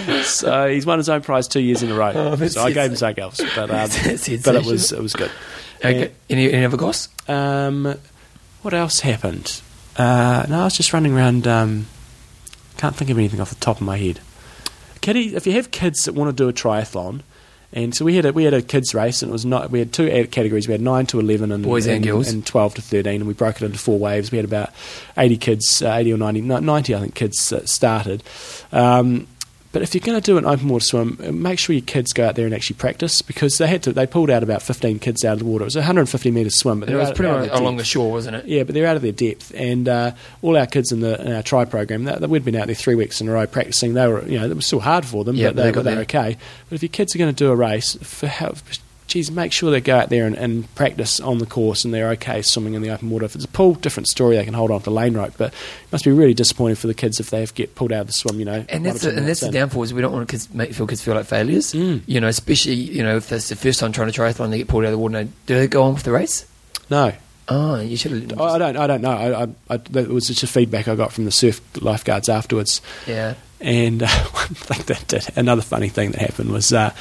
Yeah. 0.00 0.22
so 0.22 0.68
he's 0.68 0.84
won 0.84 0.98
his 0.98 1.08
own 1.08 1.22
prize 1.22 1.48
two 1.48 1.60
years 1.60 1.82
in 1.82 1.90
a 1.90 1.94
row. 1.94 2.12
Oh, 2.14 2.46
so 2.46 2.62
I 2.62 2.72
gave 2.72 2.90
him 2.90 2.96
something 2.96 3.22
else, 3.22 3.40
but 3.54 3.70
um, 3.70 3.88
but 4.44 4.54
it 4.56 4.64
was 4.64 4.92
it 4.92 5.00
was 5.00 5.14
good. 5.14 5.30
Okay. 5.78 6.12
Any, 6.28 6.52
any 6.52 6.64
other 6.64 6.76
goss? 6.76 7.08
Um, 7.28 7.94
what 8.62 8.74
else 8.74 9.00
happened? 9.00 9.62
Uh, 9.96 10.44
no, 10.48 10.60
I 10.60 10.64
was 10.64 10.76
just 10.76 10.92
running 10.92 11.14
around. 11.14 11.46
Um, 11.46 11.86
can't 12.76 12.94
think 12.94 13.10
of 13.10 13.18
anything 13.18 13.40
off 13.40 13.50
the 13.50 13.56
top 13.56 13.76
of 13.76 13.82
my 13.82 13.96
head. 13.96 14.20
Kiddie, 15.00 15.34
if 15.34 15.46
you 15.46 15.54
have 15.54 15.70
kids 15.70 16.04
that 16.04 16.14
want 16.14 16.28
to 16.36 16.44
do 16.44 16.48
a 16.48 16.52
triathlon, 16.52 17.22
and 17.72 17.94
so 17.94 18.04
we 18.04 18.16
had 18.16 18.24
a 18.26 18.32
we 18.32 18.44
had 18.44 18.54
a 18.54 18.62
kids 18.62 18.94
race, 18.94 19.22
and 19.22 19.30
it 19.30 19.32
was 19.32 19.44
not 19.44 19.70
we 19.70 19.78
had 19.78 19.92
two 19.92 20.08
categories. 20.28 20.66
We 20.66 20.72
had 20.72 20.80
nine 20.80 21.06
to 21.06 21.20
eleven, 21.20 21.52
and 21.52 21.64
Boys 21.64 21.86
and 21.86 22.04
girls. 22.04 22.28
and 22.32 22.44
twelve 22.44 22.74
to 22.74 22.82
thirteen, 22.82 23.16
and 23.20 23.26
we 23.26 23.34
broke 23.34 23.62
it 23.62 23.64
into 23.64 23.78
four 23.78 23.98
waves. 23.98 24.30
We 24.30 24.38
had 24.38 24.44
about 24.44 24.70
eighty 25.16 25.36
kids, 25.36 25.80
uh, 25.82 25.92
eighty 25.94 26.12
or 26.12 26.16
90, 26.18 26.40
90 26.42 26.94
I 26.94 27.00
think 27.00 27.14
kids 27.14 27.52
uh, 27.52 27.64
started. 27.66 28.22
Um, 28.72 29.26
but 29.72 29.82
if 29.82 29.94
you're 29.94 30.00
going 30.04 30.20
to 30.20 30.24
do 30.24 30.36
an 30.36 30.44
open 30.44 30.68
water 30.68 30.84
swim, 30.84 31.16
make 31.42 31.58
sure 31.58 31.74
your 31.74 31.84
kids 31.84 32.12
go 32.12 32.26
out 32.26 32.34
there 32.34 32.44
and 32.44 32.54
actually 32.54 32.74
practice 32.76 33.22
because 33.22 33.56
they 33.58 33.66
had 33.68 33.82
to. 33.84 33.92
They 33.92 34.06
pulled 34.06 34.28
out 34.30 34.42
about 34.42 34.62
15 34.62 34.98
kids 34.98 35.24
out 35.24 35.34
of 35.34 35.38
the 35.38 35.44
water. 35.44 35.62
It 35.62 35.66
was 35.66 35.76
a 35.76 35.80
150 35.80 36.30
metre 36.32 36.50
swim, 36.50 36.80
but 36.80 36.88
It 36.88 36.96
was 36.96 37.12
pretty 37.12 37.32
much 37.32 37.50
along 37.50 37.76
the 37.76 37.84
shore, 37.84 38.10
wasn't 38.10 38.36
it? 38.36 38.46
Yeah, 38.46 38.64
but 38.64 38.74
they're 38.74 38.86
out 38.86 38.96
of 38.96 39.02
their 39.02 39.12
depth, 39.12 39.52
and 39.54 39.88
uh, 39.88 40.12
all 40.42 40.56
our 40.56 40.66
kids 40.66 40.90
in, 40.92 41.00
the, 41.00 41.20
in 41.24 41.32
our 41.32 41.42
try 41.42 41.64
program, 41.64 42.04
that, 42.04 42.20
we'd 42.28 42.44
been 42.44 42.56
out 42.56 42.66
there 42.66 42.74
three 42.74 42.94
weeks 42.96 43.20
in 43.20 43.28
a 43.28 43.32
row 43.32 43.46
practicing. 43.46 43.94
They 43.94 44.08
were, 44.08 44.24
you 44.26 44.38
know, 44.40 44.46
it 44.50 44.54
was 44.56 44.66
still 44.66 44.80
hard 44.80 45.04
for 45.06 45.22
them, 45.24 45.36
Yeah, 45.36 45.48
but 45.48 45.56
they, 45.56 45.62
they 45.62 45.70
got 45.72 45.74
but 45.80 45.84
they're 45.84 45.94
there. 45.94 46.02
okay. 46.32 46.36
But 46.68 46.74
if 46.76 46.82
your 46.82 46.88
kids 46.90 47.14
are 47.14 47.18
going 47.18 47.32
to 47.34 47.44
do 47.44 47.50
a 47.52 47.56
race, 47.56 47.96
for 48.02 48.26
how, 48.26 48.54
geez, 49.10 49.30
make 49.30 49.52
sure 49.52 49.70
they 49.70 49.80
go 49.82 49.98
out 49.98 50.08
there 50.08 50.26
and, 50.26 50.34
and 50.36 50.74
practice 50.74 51.20
on 51.20 51.36
the 51.38 51.44
course, 51.46 51.84
and 51.84 51.92
they're 51.92 52.08
okay 52.12 52.40
swimming 52.40 52.72
in 52.74 52.80
the 52.80 52.88
open 52.88 53.10
water. 53.10 53.26
If 53.26 53.34
it's 53.34 53.44
a 53.44 53.48
pool, 53.48 53.74
different 53.74 54.08
story. 54.08 54.36
They 54.36 54.44
can 54.44 54.54
hold 54.54 54.70
on 54.70 54.78
to 54.80 54.84
the 54.84 54.90
lane 54.90 55.14
rope, 55.14 55.34
but 55.36 55.52
it 55.52 55.92
must 55.92 56.04
be 56.04 56.12
really 56.12 56.32
disappointing 56.32 56.76
for 56.76 56.86
the 56.86 56.94
kids 56.94 57.20
if 57.20 57.28
they 57.28 57.40
have 57.40 57.54
get 57.54 57.74
pulled 57.74 57.92
out 57.92 58.02
of 58.02 58.06
the 58.06 58.12
swim. 58.14 58.38
You 58.38 58.46
know, 58.46 58.64
And 58.70 58.86
that's 58.86 59.02
two 59.02 59.10
and 59.10 59.28
that's 59.28 59.40
the 59.40 59.50
downfall 59.50 59.82
is 59.82 59.92
we 59.92 60.00
don't 60.00 60.12
want 60.12 60.28
kids 60.28 60.52
make 60.54 60.72
feel 60.72 60.86
kids 60.86 61.02
feel 61.02 61.14
like 61.14 61.26
failures. 61.26 61.72
Mm. 61.74 62.02
You 62.06 62.20
know, 62.20 62.28
especially 62.28 62.74
you 62.74 63.02
know 63.02 63.16
if 63.16 63.28
that's 63.28 63.50
the 63.50 63.56
first 63.56 63.80
time 63.80 63.92
trying 63.92 64.10
to 64.10 64.18
triathlon, 64.18 64.50
they 64.50 64.58
get 64.58 64.68
pulled 64.68 64.84
out 64.84 64.88
of 64.88 64.92
the 64.92 64.98
water. 64.98 65.18
and 65.18 65.46
Do 65.46 65.54
they 65.56 65.68
go 65.68 65.82
on 65.82 65.94
with 65.94 66.04
the 66.04 66.12
race? 66.12 66.46
No, 66.88 67.12
Oh, 67.52 67.80
you 67.80 67.96
should 67.96 68.12
have. 68.12 68.40
I 68.40 68.58
don't. 68.58 68.76
I 68.76 68.86
don't 68.86 69.02
know. 69.02 69.10
I, 69.10 69.42
I, 69.42 69.48
I, 69.70 69.76
that 69.78 70.08
was 70.08 70.28
just 70.28 70.44
a 70.44 70.46
feedback 70.46 70.86
I 70.86 70.94
got 70.94 71.12
from 71.12 71.24
the 71.24 71.32
surf 71.32 71.60
lifeguards 71.82 72.28
afterwards. 72.28 72.80
Yeah. 73.08 73.34
And 73.60 74.02
uh, 74.02 74.08
one 74.32 74.48
thing 74.48 74.82
that 74.86 75.08
did, 75.08 75.36
another 75.36 75.62
funny 75.62 75.88
thing 75.88 76.12
that 76.12 76.20
happened 76.20 76.50
was 76.50 76.72
uh, 76.72 76.94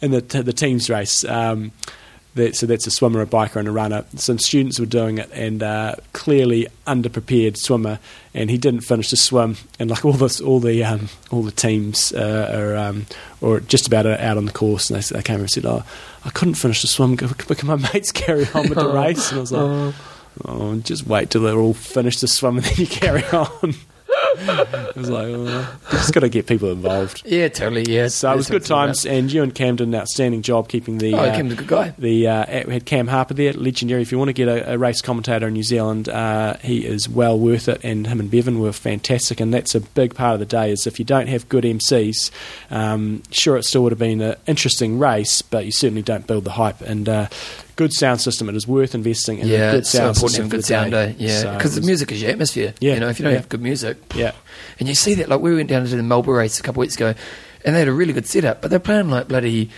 in 0.00 0.10
the 0.10 0.20
the 0.20 0.52
teams 0.52 0.88
race. 0.88 1.24
Um, 1.24 1.72
that, 2.34 2.56
so 2.56 2.66
that's 2.66 2.86
a 2.86 2.90
swimmer, 2.90 3.20
a 3.20 3.26
biker, 3.26 3.56
and 3.56 3.68
a 3.68 3.72
runner. 3.72 4.04
Some 4.16 4.38
students 4.38 4.80
were 4.80 4.86
doing 4.86 5.18
it, 5.18 5.30
and 5.32 5.62
uh, 5.62 5.96
clearly 6.12 6.68
underprepared 6.86 7.56
swimmer, 7.56 7.98
and 8.32 8.48
he 8.48 8.56
didn't 8.56 8.80
finish 8.82 9.10
the 9.10 9.16
swim. 9.16 9.56
And 9.78 9.90
like 9.90 10.04
all 10.04 10.12
this, 10.12 10.40
all 10.40 10.60
the 10.60 10.84
um, 10.84 11.08
all 11.30 11.42
the 11.42 11.52
teams 11.52 12.12
uh, 12.12 12.54
are 12.54 12.76
um, 12.76 13.06
or 13.40 13.60
just 13.60 13.86
about 13.86 14.06
out 14.06 14.36
on 14.36 14.46
the 14.46 14.52
course, 14.52 14.90
and 14.90 15.02
they, 15.02 15.16
they 15.16 15.22
came 15.22 15.34
over 15.34 15.42
and 15.42 15.50
said, 15.50 15.66
"Oh, 15.66 15.82
I 16.24 16.30
couldn't 16.30 16.54
finish 16.54 16.80
the 16.82 16.88
swim 16.88 17.16
because 17.16 17.64
my 17.64 17.76
mates 17.76 18.12
carry 18.12 18.46
on 18.54 18.68
with 18.68 18.78
the 18.78 18.88
race." 18.92 19.30
And 19.30 19.38
I 19.38 19.40
was 19.40 19.52
like, 19.52 19.94
"Oh, 20.44 20.76
just 20.76 21.06
wait 21.06 21.30
till 21.30 21.42
they're 21.42 21.58
all 21.58 21.74
finished 21.74 22.20
the 22.22 22.28
swim, 22.28 22.56
and 22.56 22.64
then 22.64 22.76
you 22.76 22.86
carry 22.86 23.24
on." 23.24 23.74
it 24.40 24.96
was 24.96 25.10
like, 25.10 25.26
oh, 25.28 25.76
just 25.90 26.14
got 26.14 26.20
to 26.20 26.28
get 26.28 26.46
people 26.46 26.70
involved. 26.70 27.22
Yeah, 27.24 27.48
totally. 27.48 27.84
Yeah. 27.88 28.08
So 28.08 28.32
it 28.32 28.36
was 28.36 28.48
good 28.48 28.64
times, 28.64 29.04
and 29.04 29.32
you 29.32 29.42
and 29.42 29.54
Cam 29.54 29.76
did 29.76 29.88
an 29.88 29.94
outstanding 29.94 30.42
job 30.42 30.68
keeping 30.68 30.98
the. 30.98 31.14
Oh, 31.14 31.18
uh, 31.18 31.34
Cam's 31.34 31.52
a 31.52 31.56
good 31.56 31.66
guy. 31.66 31.94
the 31.98 32.28
uh, 32.28 32.64
we 32.66 32.72
had 32.72 32.84
Cam 32.84 33.08
Harper 33.08 33.34
there, 33.34 33.52
legendary. 33.52 34.02
If 34.02 34.12
you 34.12 34.18
want 34.18 34.28
to 34.28 34.32
get 34.32 34.48
a, 34.48 34.74
a 34.74 34.78
race 34.78 35.02
commentator 35.02 35.48
in 35.48 35.54
New 35.54 35.62
Zealand, 35.62 36.08
uh, 36.08 36.56
he 36.58 36.86
is 36.86 37.08
well 37.08 37.38
worth 37.38 37.68
it. 37.68 37.80
And 37.82 38.06
him 38.06 38.20
and 38.20 38.30
Bevan 38.30 38.60
were 38.60 38.72
fantastic, 38.72 39.40
and 39.40 39.52
that's 39.52 39.74
a 39.74 39.80
big 39.80 40.14
part 40.14 40.34
of 40.34 40.40
the 40.40 40.46
day. 40.46 40.70
Is 40.70 40.86
if 40.86 40.98
you 40.98 41.04
don't 41.04 41.28
have 41.28 41.48
good 41.48 41.64
MCs, 41.64 42.30
um, 42.70 43.22
sure 43.30 43.56
it 43.56 43.64
still 43.64 43.82
would 43.82 43.92
have 43.92 43.98
been 43.98 44.20
an 44.20 44.36
interesting 44.46 44.98
race, 44.98 45.42
but 45.42 45.64
you 45.64 45.72
certainly 45.72 46.02
don't 46.02 46.26
build 46.26 46.44
the 46.44 46.52
hype. 46.52 46.80
And 46.80 47.08
uh, 47.08 47.28
good 47.78 47.92
sound 47.94 48.20
system, 48.20 48.48
it 48.50 48.56
is 48.56 48.66
worth 48.68 48.94
investing 48.94 49.38
in 49.38 49.46
yeah, 49.48 49.56
a 49.56 49.72
good 49.72 49.78
it's 49.78 49.90
so 49.90 49.98
sound 49.98 50.16
important 50.16 50.30
system. 50.32 50.48
good 50.50 50.64
sound. 50.66 50.90
day. 50.90 51.14
Yeah, 51.18 51.56
because 51.56 51.76
it 51.76 51.80
the 51.80 51.86
music 51.86 52.12
is 52.12 52.20
your 52.20 52.30
atmosphere. 52.32 52.74
Yeah, 52.80 52.94
you 52.94 53.00
know, 53.00 53.08
if 53.08 53.18
you 53.18 53.22
don't 53.24 53.32
yeah. 53.32 53.38
have 53.40 53.48
good 53.48 53.62
music, 53.62 53.96
Yeah. 54.14 54.32
and 54.78 54.88
you 54.88 54.94
see 54.94 55.14
that. 55.14 55.28
Like 55.30 55.40
we 55.40 55.54
went 55.54 55.68
down 55.70 55.86
to 55.86 55.96
the 55.96 56.02
Melbourne 56.02 56.34
race 56.36 56.58
a 56.60 56.62
couple 56.62 56.80
of 56.82 56.84
weeks 56.86 56.96
ago, 56.96 57.14
and 57.64 57.74
they 57.74 57.78
had 57.78 57.88
a 57.88 57.92
really 57.92 58.12
good 58.12 58.26
setup, 58.26 58.60
but 58.60 58.68
they're 58.70 58.78
playing 58.80 59.08
like 59.10 59.28
bloody 59.28 59.70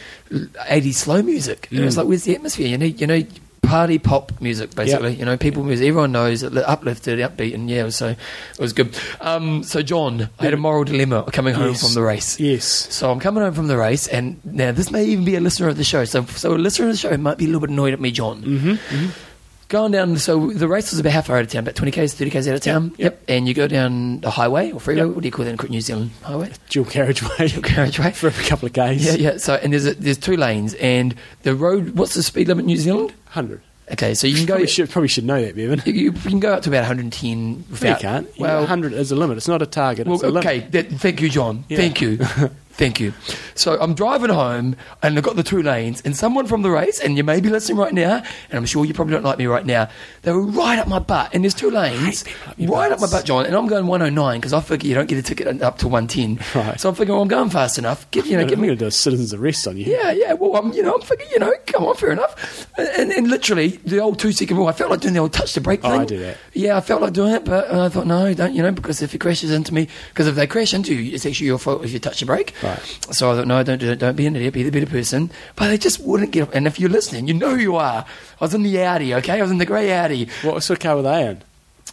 eighty 0.68 0.92
slow 0.92 1.22
music. 1.22 1.68
And 1.70 1.80
it's 1.84 1.94
Mm. 1.94 1.98
like, 1.98 2.06
where's 2.08 2.24
the 2.24 2.34
atmosphere? 2.34 2.66
You 2.66 2.78
need, 2.78 3.00
you 3.00 3.06
know. 3.06 3.22
Party 3.62 3.98
pop 4.00 4.32
music, 4.40 4.74
basically. 4.74 5.14
You 5.14 5.24
know, 5.24 5.36
people 5.36 5.62
music. 5.62 5.86
Everyone 5.86 6.10
knows 6.12 6.42
it, 6.42 6.56
uplifted, 6.56 7.18
upbeat, 7.20 7.54
and 7.54 7.70
yeah, 7.70 7.88
so 7.90 8.08
it 8.08 8.58
was 8.58 8.72
good. 8.72 8.96
Um, 9.20 9.62
so, 9.62 9.80
John, 9.82 10.28
I 10.40 10.44
had 10.44 10.54
a 10.54 10.56
moral 10.56 10.82
dilemma 10.84 11.24
coming 11.32 11.54
home 11.54 11.68
Yes. 11.68 11.80
from 11.84 11.94
the 11.94 12.02
race. 12.02 12.40
Yes. 12.40 12.64
So 12.64 13.10
I'm 13.12 13.20
coming 13.20 13.44
home 13.44 13.54
from 13.54 13.68
the 13.68 13.76
race, 13.78 14.08
and 14.08 14.40
now 14.44 14.72
this 14.72 14.90
may 14.90 15.04
even 15.04 15.24
be 15.24 15.36
a 15.36 15.40
listener 15.40 15.68
of 15.68 15.76
the 15.76 15.84
show. 15.84 16.04
So, 16.04 16.24
so 16.24 16.52
a 16.52 16.56
listener 16.56 16.86
of 16.86 16.92
the 16.94 16.98
show 16.98 17.16
might 17.16 17.38
be 17.38 17.44
a 17.44 17.48
little 17.48 17.60
bit 17.60 17.70
annoyed 17.70 17.92
at 17.92 18.00
me, 18.00 18.10
John. 18.10 18.42
Mm-hmm. 18.42 19.10
Going 19.70 19.92
down, 19.92 20.16
so 20.18 20.50
the 20.50 20.66
race 20.68 20.90
was 20.90 20.98
about 20.98 21.12
half 21.12 21.30
hour 21.30 21.36
out 21.36 21.42
of 21.44 21.48
town, 21.48 21.62
about 21.62 21.76
20 21.76 21.92
k's, 21.92 22.12
30 22.12 22.30
k's 22.30 22.48
out 22.48 22.56
of 22.56 22.60
town. 22.60 22.92
yep. 22.98 23.22
And 23.28 23.46
you 23.48 23.54
go 23.54 23.68
down 23.68 24.20
the 24.20 24.28
highway 24.30 24.72
or 24.72 24.80
freeway. 24.80 25.02
Yep. 25.06 25.14
What 25.14 25.22
do 25.22 25.28
you 25.28 25.32
call 25.32 25.44
that 25.44 25.62
in 25.64 25.70
New 25.70 25.80
Zealand? 25.80 26.10
Highway, 26.22 26.50
Dual 26.68 26.84
carriageway. 26.86 27.48
Dual 27.48 27.62
carriageway. 27.62 28.10
for 28.10 28.26
a 28.26 28.32
couple 28.32 28.66
of 28.66 28.72
k's. 28.72 29.06
Yeah, 29.06 29.14
yeah. 29.14 29.36
So 29.38 29.54
and 29.54 29.72
there's 29.72 29.86
a, 29.86 29.94
there's 29.94 30.18
two 30.18 30.36
lanes, 30.36 30.74
and 30.74 31.14
the 31.44 31.54
road. 31.54 31.96
What's 31.96 32.14
the 32.14 32.22
speed 32.24 32.48
limit 32.48 32.64
in 32.64 32.66
New 32.66 32.76
Zealand? 32.76 33.14
Hundred. 33.26 33.62
Okay, 33.92 34.14
so 34.14 34.26
you 34.26 34.34
can 34.34 34.46
go. 34.46 34.54
Probably 34.54 34.66
should 34.66 34.90
probably 34.90 35.08
should 35.08 35.24
know 35.24 35.40
that, 35.40 35.54
Bevan. 35.54 35.82
You, 35.86 35.92
you 35.92 36.12
can 36.12 36.40
go 36.40 36.52
up 36.52 36.62
to 36.62 36.68
about 36.70 36.80
110 36.80 37.64
No, 37.82 37.88
you 37.88 37.94
can't. 37.96 38.38
Well, 38.38 38.58
Well, 38.58 38.66
hundred 38.66 38.92
is 38.92 39.12
a 39.12 39.16
limit. 39.16 39.36
It's 39.36 39.48
not 39.48 39.62
a 39.62 39.66
target. 39.66 40.06
Well, 40.08 40.16
it's 40.16 40.24
a 40.24 40.36
okay. 40.38 40.60
That, 40.60 40.88
thank 40.88 41.20
you, 41.20 41.28
John. 41.28 41.64
Yeah. 41.68 41.76
Thank 41.76 42.00
you. 42.00 42.18
thank 42.80 42.98
you. 42.98 43.12
So 43.54 43.78
I'm 43.80 43.94
driving 43.94 44.30
home, 44.30 44.74
and 45.02 45.16
I've 45.18 45.22
got 45.22 45.36
the 45.36 45.42
two 45.42 45.62
lanes, 45.62 46.00
and 46.04 46.16
someone 46.16 46.46
from 46.46 46.62
the 46.62 46.70
race, 46.70 46.98
and 46.98 47.16
you 47.16 47.22
may 47.22 47.40
be 47.40 47.50
listening 47.50 47.76
right 47.78 47.92
now, 47.92 48.16
and 48.48 48.58
I'm 48.58 48.64
sure 48.64 48.84
you 48.86 48.94
probably 48.94 49.12
don't 49.12 49.22
like 49.24 49.38
me 49.38 49.46
right 49.46 49.64
now. 49.66 49.88
They 50.22 50.32
were 50.32 50.40
right 50.42 50.78
up 50.78 50.88
my 50.88 50.98
butt, 50.98 51.34
and 51.34 51.44
there's 51.44 51.54
two 51.54 51.70
lanes, 51.70 52.22
people 52.24 52.48
up 52.50 52.58
your 52.58 52.72
right 52.72 52.90
up 52.90 53.00
my 53.00 53.06
butt, 53.10 53.24
John, 53.26 53.44
and 53.46 53.54
I'm 53.54 53.66
going 53.66 53.86
109 53.86 54.40
because 54.40 54.52
I 54.54 54.60
figure 54.60 54.88
you 54.88 54.94
don't 54.94 55.08
get 55.08 55.18
a 55.18 55.22
ticket 55.22 55.62
up 55.62 55.78
to 55.78 55.88
110. 55.88 56.38
Right. 56.60 56.80
So 56.80 56.88
I'm 56.88 56.94
thinking, 56.94 57.12
well, 57.14 57.22
I'm 57.22 57.28
going 57.28 57.48
fast 57.50 57.78
enough. 57.78 58.10
Give 58.10 58.26
you 58.26 58.36
know, 58.36 58.42
I'm 58.42 58.48
give 58.48 58.58
me 58.58 58.66
going 58.66 58.78
to 58.78 58.84
do 58.84 58.88
a 58.88 58.90
citizen's 58.90 59.32
arrest 59.32 59.68
on 59.68 59.76
you. 59.76 59.84
yeah, 59.84 60.10
yeah. 60.10 60.32
Well, 60.32 60.56
I'm, 60.56 60.72
you 60.72 60.82
know, 60.82 60.94
I'm 60.94 61.00
thinking, 61.00 61.28
you 61.32 61.38
know, 61.38 61.52
come 61.66 61.84
on, 61.84 61.94
fair 61.94 62.10
enough. 62.10 62.66
And, 62.76 63.12
and 63.12 63.28
literally, 63.28 63.68
the 63.84 63.98
old 64.00 64.18
two 64.18 64.32
second 64.32 64.56
rule, 64.56 64.66
I 64.66 64.72
felt 64.72 64.90
like 64.90 65.00
doing 65.00 65.14
the 65.14 65.20
old 65.20 65.32
touch 65.32 65.54
the 65.54 65.60
brake 65.60 65.80
Oh, 65.84 65.90
thing. 65.90 66.00
I 66.00 66.04
do 66.06 66.18
that. 66.18 66.38
Yeah, 66.54 66.76
I 66.76 66.80
felt 66.80 67.02
like 67.02 67.12
doing 67.12 67.34
it, 67.34 67.44
but 67.44 67.70
uh, 67.70 67.84
I 67.84 67.88
thought, 67.88 68.06
no, 68.06 68.32
don't, 68.34 68.52
you 68.54 68.62
know, 68.62 68.72
because 68.72 69.00
if 69.02 69.14
it 69.14 69.18
crashes 69.18 69.50
into 69.52 69.72
me, 69.74 69.88
because 70.08 70.26
if 70.26 70.34
they 70.34 70.46
crash 70.46 70.74
into 70.74 70.94
you, 70.94 71.14
it's 71.14 71.24
actually 71.26 71.46
your 71.46 71.58
fault 71.58 71.84
if 71.84 71.92
you 71.92 71.98
touch 71.98 72.20
the 72.20 72.26
brake. 72.26 72.52
Right. 72.62 72.69
So 73.10 73.30
I 73.30 73.36
thought, 73.36 73.46
no, 73.46 73.62
don't 73.62 73.78
do 73.78 73.90
it. 73.90 73.98
Don't 73.98 74.16
be 74.16 74.26
an 74.26 74.36
idiot. 74.36 74.54
Be 74.54 74.62
the 74.62 74.70
better 74.70 74.86
person. 74.90 75.30
But 75.56 75.68
they 75.68 75.78
just 75.78 76.00
wouldn't 76.00 76.30
get 76.32 76.42
up. 76.44 76.54
And 76.54 76.66
if 76.66 76.78
you're 76.80 76.90
listening, 76.90 77.28
you 77.28 77.34
know 77.34 77.50
who 77.50 77.60
you 77.60 77.76
are. 77.76 78.04
I 78.40 78.44
was 78.44 78.54
in 78.54 78.62
the 78.62 78.80
Audi, 78.82 79.14
okay? 79.14 79.38
I 79.38 79.42
was 79.42 79.50
in 79.50 79.58
the 79.58 79.66
grey 79.66 79.92
Audi. 79.92 80.28
What 80.42 80.62
sort 80.62 80.78
of 80.78 80.82
car 80.82 80.96
were 80.96 81.02
they 81.02 81.26
in? 81.28 81.42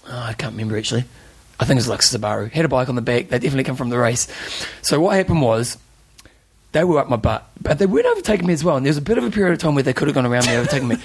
Oh, 0.09 0.17
I 0.19 0.33
can't 0.33 0.53
remember 0.53 0.77
actually. 0.77 1.05
I 1.59 1.65
think 1.65 1.77
it 1.77 1.81
was 1.81 1.87
like 1.89 2.01
Subaru. 2.01 2.51
Had 2.51 2.65
a 2.65 2.69
bike 2.69 2.87
on 2.89 2.95
the 2.95 3.01
back. 3.01 3.29
They 3.29 3.39
definitely 3.39 3.63
come 3.63 3.75
from 3.75 3.89
the 3.89 3.97
race. 3.97 4.27
So 4.81 4.99
what 4.99 5.15
happened 5.15 5.41
was 5.41 5.77
they 6.71 6.83
were 6.83 6.99
up 6.99 7.09
my 7.09 7.15
butt, 7.15 7.49
but 7.61 7.79
they 7.79 7.85
weren't 7.87 8.05
overtaking 8.05 8.45
me 8.45 8.53
as 8.53 8.63
well. 8.63 8.77
And 8.77 8.85
there 8.85 8.89
was 8.91 8.97
a 8.97 9.01
bit 9.01 9.17
of 9.17 9.23
a 9.23 9.31
period 9.31 9.53
of 9.53 9.59
time 9.59 9.73
where 9.73 9.83
they 9.83 9.93
could 9.93 10.07
have 10.07 10.15
gone 10.15 10.25
around 10.25 10.45
me, 10.45 10.55
overtaking 10.55 10.87
me. 10.89 10.97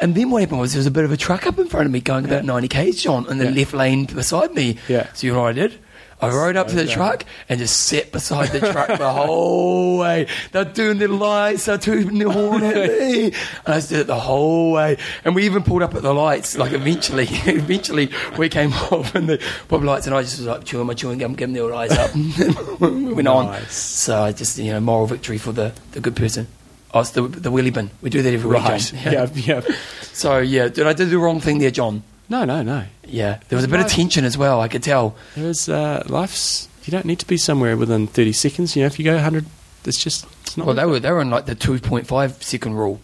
And 0.00 0.14
then 0.14 0.30
what 0.30 0.40
happened 0.42 0.60
was 0.60 0.74
there 0.74 0.78
was 0.80 0.86
a 0.86 0.90
bit 0.92 1.04
of 1.04 1.10
a 1.10 1.16
truck 1.16 1.46
up 1.46 1.58
in 1.58 1.66
front 1.68 1.86
of 1.86 1.92
me 1.92 2.00
going 2.00 2.24
about 2.24 2.44
90 2.44 2.68
k's, 2.68 3.02
John, 3.02 3.28
in 3.30 3.38
the 3.38 3.46
Yeah. 3.46 3.50
left 3.50 3.72
lane 3.74 4.04
beside 4.04 4.54
me. 4.54 4.76
Yeah. 4.88 5.12
So 5.14 5.26
you 5.26 5.32
know 5.32 5.40
what 5.42 5.48
I 5.48 5.52
did? 5.54 5.78
I 6.20 6.28
rode 6.30 6.56
up 6.56 6.68
to 6.68 6.74
the 6.74 6.86
truck 6.86 7.24
and 7.48 7.60
just 7.60 7.78
sat 7.86 8.10
beside 8.10 8.48
the 8.48 8.58
truck 8.72 8.88
the 8.98 9.10
whole 9.12 9.98
way. 9.98 10.26
They're 10.52 10.64
doing 10.64 10.98
their 10.98 11.08
lights, 11.08 11.66
they're 11.66 11.78
tooting 11.78 12.18
their 12.18 12.30
horn 12.30 12.62
at 12.64 12.74
me. 12.74 13.24
And 13.26 13.74
I 13.74 13.78
stood 13.78 14.00
it 14.00 14.06
the 14.08 14.18
whole 14.18 14.72
way. 14.72 14.96
And 15.24 15.34
we 15.34 15.44
even 15.44 15.62
pulled 15.62 15.82
up 15.82 15.94
at 15.94 16.02
the 16.02 16.12
lights, 16.12 16.58
like 16.58 16.72
eventually, 16.72 17.24
eventually 17.30 18.10
we 18.36 18.48
came 18.48 18.72
off 18.90 19.14
and 19.14 19.28
the 19.28 19.42
pop 19.68 19.82
lights 19.82 20.06
and 20.06 20.14
I 20.16 20.22
just 20.22 20.38
was 20.38 20.46
like 20.46 20.64
chewing 20.64 20.86
my 20.88 20.94
chewing 20.94 21.18
gum, 21.18 21.34
giving 21.34 21.54
the 21.54 21.60
old 21.60 21.72
eyes 21.72 21.92
up. 21.92 22.14
we 22.80 23.12
went 23.14 23.28
on. 23.28 23.62
So 23.68 24.20
I 24.20 24.32
just, 24.32 24.58
you 24.58 24.72
know, 24.72 24.80
moral 24.80 25.06
victory 25.06 25.38
for 25.38 25.52
the, 25.52 25.72
the 25.92 26.00
good 26.00 26.16
person. 26.16 26.48
Oh, 26.92 27.00
it's 27.00 27.10
the, 27.10 27.22
the 27.22 27.50
wheelie 27.50 27.72
bin. 27.72 27.90
We 28.00 28.10
do 28.10 28.22
that 28.22 28.32
every 28.32 28.50
week, 28.50 28.62
Right. 28.64 28.80
John. 28.80 29.12
Yeah. 29.12 29.28
yeah. 29.34 29.60
So, 30.02 30.38
yeah, 30.38 30.68
did 30.68 30.86
I 30.86 30.94
do 30.94 31.04
the 31.04 31.18
wrong 31.18 31.38
thing 31.38 31.58
there, 31.58 31.70
John? 31.70 32.02
No, 32.28 32.44
no, 32.44 32.62
no. 32.62 32.84
Yeah. 33.06 33.40
There 33.48 33.56
was 33.56 33.64
a 33.64 33.68
bit 33.68 33.80
of 33.80 33.88
tension 33.88 34.24
as 34.24 34.36
well, 34.36 34.60
I 34.60 34.68
could 34.68 34.82
tell. 34.82 35.16
There 35.34 35.48
is 35.48 35.68
uh, 35.68 36.04
life's. 36.08 36.68
You 36.84 36.90
don't 36.92 37.04
need 37.04 37.18
to 37.18 37.26
be 37.26 37.36
somewhere 37.36 37.76
within 37.76 38.06
thirty 38.06 38.32
seconds. 38.32 38.74
You 38.74 38.82
know, 38.82 38.86
if 38.86 38.98
you 38.98 39.04
go 39.04 39.18
hundred, 39.18 39.46
it's 39.84 40.02
just 40.02 40.26
it's 40.42 40.56
not. 40.56 40.66
Well, 40.66 40.76
they 40.76 40.86
were 40.86 41.00
they 41.00 41.10
were 41.10 41.20
on 41.20 41.30
like 41.30 41.46
the 41.46 41.54
two 41.54 41.78
point 41.80 42.06
five 42.06 42.42
second 42.42 42.74
rule. 42.74 43.00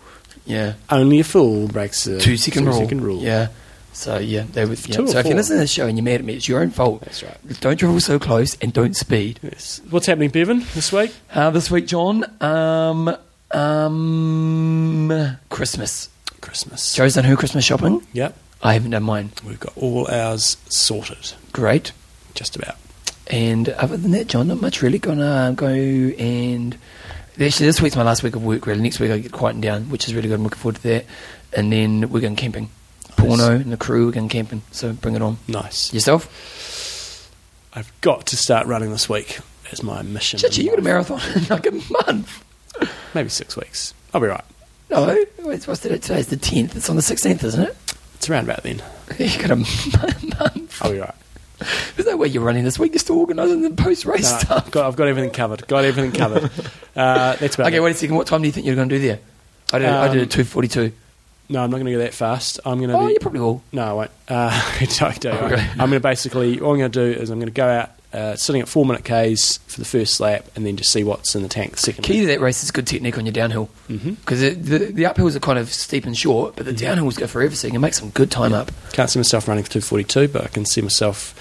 Yeah, 0.47 0.75
only 0.91 1.21
a 1.21 1.25
fool 1.25 1.69
breaks 1.69 2.05
the 2.05 2.19
two 2.19 2.37
second 2.37 2.67
rule. 2.67 2.79
second 2.79 3.03
rule. 3.03 3.23
Yeah. 3.23 3.49
So 3.93 4.19
yeah, 4.19 4.45
they 4.53 4.65
were. 4.65 4.75
Yeah. 4.75 4.97
Two 4.97 5.09
So 5.09 5.19
if 5.19 5.27
you 5.27 5.35
listen 5.35 5.57
to 5.57 5.61
the 5.61 5.67
show 5.67 5.87
and 5.87 5.97
you're 5.97 6.05
mad 6.05 6.21
at 6.21 6.25
me, 6.25 6.35
it's 6.35 6.49
your 6.49 6.61
own 6.61 6.71
fault. 6.71 7.03
That's 7.03 7.23
right. 7.23 7.37
Don't 7.61 7.77
travel 7.77 8.01
so 8.01 8.19
close 8.19 8.57
and 8.57 8.73
don't 8.73 8.97
speed. 8.97 9.39
Yes. 9.43 9.81
What's 9.91 10.07
happening, 10.07 10.31
Bevan, 10.31 10.65
this 10.75 10.93
week? 10.93 11.15
Uh, 11.33 11.51
this 11.51 11.71
week, 11.71 11.87
John. 11.87 12.25
Um, 12.43 13.17
um, 13.51 15.37
Christmas. 15.49 16.09
Christmas. 16.41 16.95
Joe's 16.95 17.15
done 17.15 17.25
her 17.25 17.37
Christmas 17.37 17.65
shopping. 17.65 18.07
Yep. 18.13 18.37
I 18.65 18.73
haven't 18.73 18.93
done 18.93 19.03
mine. 19.03 19.31
We've 19.47 19.61
got 19.61 19.77
all 19.77 20.09
ours 20.11 20.57
sorted, 20.71 21.35
Great. 21.53 21.93
just 22.35 22.57
about. 22.57 22.77
And 23.27 23.69
other 23.69 23.99
than 23.99 24.13
that, 24.13 24.27
John, 24.27 24.49
not 24.49 24.61
much 24.63 24.81
really. 24.81 24.99
Gonna 24.99 25.25
uh, 25.25 25.51
go 25.53 25.67
and 25.69 26.77
actually 27.39 27.67
this 27.67 27.83
week's 27.83 27.95
my 27.95 28.03
last 28.03 28.23
week 28.23 28.35
of 28.37 28.43
work. 28.43 28.67
Really, 28.67 28.81
next 28.81 29.01
week 29.01 29.11
I 29.11 29.19
get 29.19 29.33
quieting 29.33 29.61
down, 29.61 29.91
which 29.91 30.09
is 30.09 30.15
really 30.15 30.29
good. 30.29 30.37
I'm 30.37 30.45
looking 30.45 30.59
forward 30.59 30.77
to 30.77 30.83
that. 30.85 31.05
And 31.53 31.71
then 31.71 32.11
we're 32.11 32.21
going 32.21 32.37
camping. 32.37 32.71
Porno 33.17 33.51
and 33.53 33.71
the 33.71 33.77
crew 33.77 34.09
are 34.09 34.13
going 34.13 34.31
camping. 34.31 34.63
So 34.73 34.93
bring 34.95 35.15
it 35.15 35.23
on. 35.23 35.37
Nice. 35.47 35.93
Yourself? 35.93 37.31
I've 37.75 37.93
got 38.01 38.27
to 38.29 38.37
start 38.37 38.67
running 38.67 38.91
this 38.91 39.09
week 39.09 39.41
as 39.73 39.83
my 39.83 40.03
mission. 40.03 40.39
Chichi, 40.39 40.63
you 40.63 40.71
got 40.71 40.79
a 40.79 40.83
marathon 40.83 41.21
in 41.37 41.45
like 41.49 41.67
a 41.67 41.73
month. 41.73 42.45
Maybe 43.15 43.29
six 43.29 43.57
weeks. 43.57 43.93
I'll 44.13 44.21
be 44.21 44.27
right. 44.27 44.45
No, 44.91 45.25
what's 45.43 45.81
today? 45.81 45.99
Today's 45.99 46.29
the 46.29 46.37
10th. 46.37 46.77
It's 46.77 46.89
on 46.89 46.97
the 46.97 47.03
16th, 47.03 47.43
isn't 47.45 47.63
it? 47.63 47.77
It's 48.25 48.31
around 48.31 48.45
about 48.45 48.63
then. 48.63 48.83
You 49.19 49.39
got 49.39 49.51
a 49.51 49.57
month. 49.57 50.83
I'll 50.83 50.91
be 50.91 50.99
right. 50.99 51.15
There's 51.95 52.07
no 52.07 52.17
way 52.17 52.29
you're 52.29 52.43
running 52.43 52.65
this 52.65 52.79
week. 52.79 52.93
You're 52.93 53.01
still 53.01 53.19
organising 53.19 53.61
the 53.61 53.71
post 53.71 54.07
race 54.07 54.33
No, 54.33 54.39
stuff. 54.39 54.65
I've, 54.67 54.71
got, 54.71 54.87
I've 54.87 54.97
got 54.97 55.09
everything 55.09 55.31
covered. 55.31 55.67
Got 55.69 55.85
everything 55.85 56.13
covered. 56.13 56.51
Uh, 56.97 57.35
that's 57.37 57.57
about 57.57 57.67
Okay, 57.67 57.77
it. 57.77 57.81
wait 57.83 57.91
a 57.91 57.95
second. 57.99 58.15
What 58.15 58.27
time 58.29 58.41
do 58.41 58.47
you 58.47 58.53
think 58.53 58.65
you're 58.67 58.77
going 58.77 58.89
to 58.89 58.99
do 58.99 59.05
there? 59.05 59.19
I 59.73 59.79
did. 59.81 59.89
I 59.89 60.09
did 60.09 60.17
Um, 60.19 60.23
at 60.23 60.31
two 60.31 60.45
forty-two. 60.45 60.93
No, 61.49 61.63
I'm 61.65 61.69
not 61.71 61.77
going 61.79 61.87
to 61.87 61.93
go 61.93 61.99
that 61.99 62.15
fast. 62.15 62.61
I'm 62.65 62.79
going 62.79 62.91
to. 62.91 62.97
Oh, 62.97 63.07
be, 63.09 63.15
you 63.15 63.19
probably 63.19 63.41
will. 63.41 63.63
No, 63.73 63.83
I 63.83 63.93
won't. 63.93 64.11
Uh, 64.29 64.51
I 64.81 65.17
do. 65.19 65.29
Okay. 65.29 65.61
I'm 65.73 65.77
going 65.77 65.91
to 65.91 66.01
basically, 66.01 66.61
all 66.61 66.71
I'm 66.73 66.79
going 66.79 66.93
to 66.93 67.13
do 67.15 67.21
is 67.21 67.29
I'm 67.31 67.39
going 67.41 67.49
to 67.49 67.53
go 67.53 67.67
out 67.67 67.91
uh, 68.15 68.37
sitting 68.37 68.63
at 68.63 68.69
four 68.69 68.87
minute 68.87 69.03
Ks 69.05 69.59
for 69.67 69.81
the 69.81 69.85
first 69.85 70.21
lap 70.21 70.47
and 70.55 70.65
then 70.65 70.77
just 70.77 70.93
see 70.93 71.03
what's 71.03 71.35
in 71.35 71.43
the 71.43 71.49
tank 71.49 71.73
the 71.73 71.79
second 71.79 72.05
Key 72.05 72.21
to 72.21 72.27
that 72.29 72.41
race 72.41 72.63
is 72.63 72.71
good 72.71 72.87
technique 72.87 73.19
on 73.19 73.27
your 73.27 73.33
downhill 73.33 73.69
Mhm. 73.91 74.17
because 74.21 74.41
the, 74.41 74.51
the 74.79 75.03
uphills 75.03 75.35
are 75.35 75.41
kind 75.41 75.59
of 75.59 75.73
steep 75.73 76.07
and 76.07 76.17
short, 76.17 76.55
but 76.57 76.65
the 76.65 76.73
downhills 76.73 77.19
go 77.19 77.27
forever, 77.27 77.55
so 77.57 77.67
you 77.67 77.73
can 77.73 77.81
make 77.81 77.93
some 77.95 78.11
good 78.11 78.31
time 78.31 78.53
up. 78.53 78.71
Can't 78.93 79.11
see 79.11 79.19
myself 79.19 79.49
running 79.49 79.65
for 79.65 79.71
242, 79.73 80.29
but 80.29 80.45
I 80.45 80.47
can 80.49 80.65
see 80.65 80.81
myself 80.81 81.35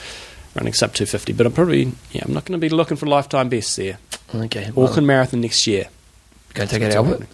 running 0.56 0.74
sub 0.74 0.94
250. 0.94 1.34
But 1.34 1.46
I'm 1.46 1.54
probably, 1.54 1.92
yeah, 2.12 2.24
I'm 2.26 2.34
not 2.34 2.46
going 2.46 2.60
to 2.60 2.64
be 2.64 2.70
looking 2.70 2.98
for 2.98 3.06
lifetime 3.06 3.50
best 3.50 3.76
there. 3.78 3.98
Okay, 4.34 4.72
well, 4.74 4.88
Auckland 4.88 5.06
Marathon 5.08 5.42
next 5.42 5.68
year. 5.68 5.88
going 6.56 6.68
to 6.68 6.80
take 6.80 6.84
out 6.88 6.96
Albert. 6.96 7.28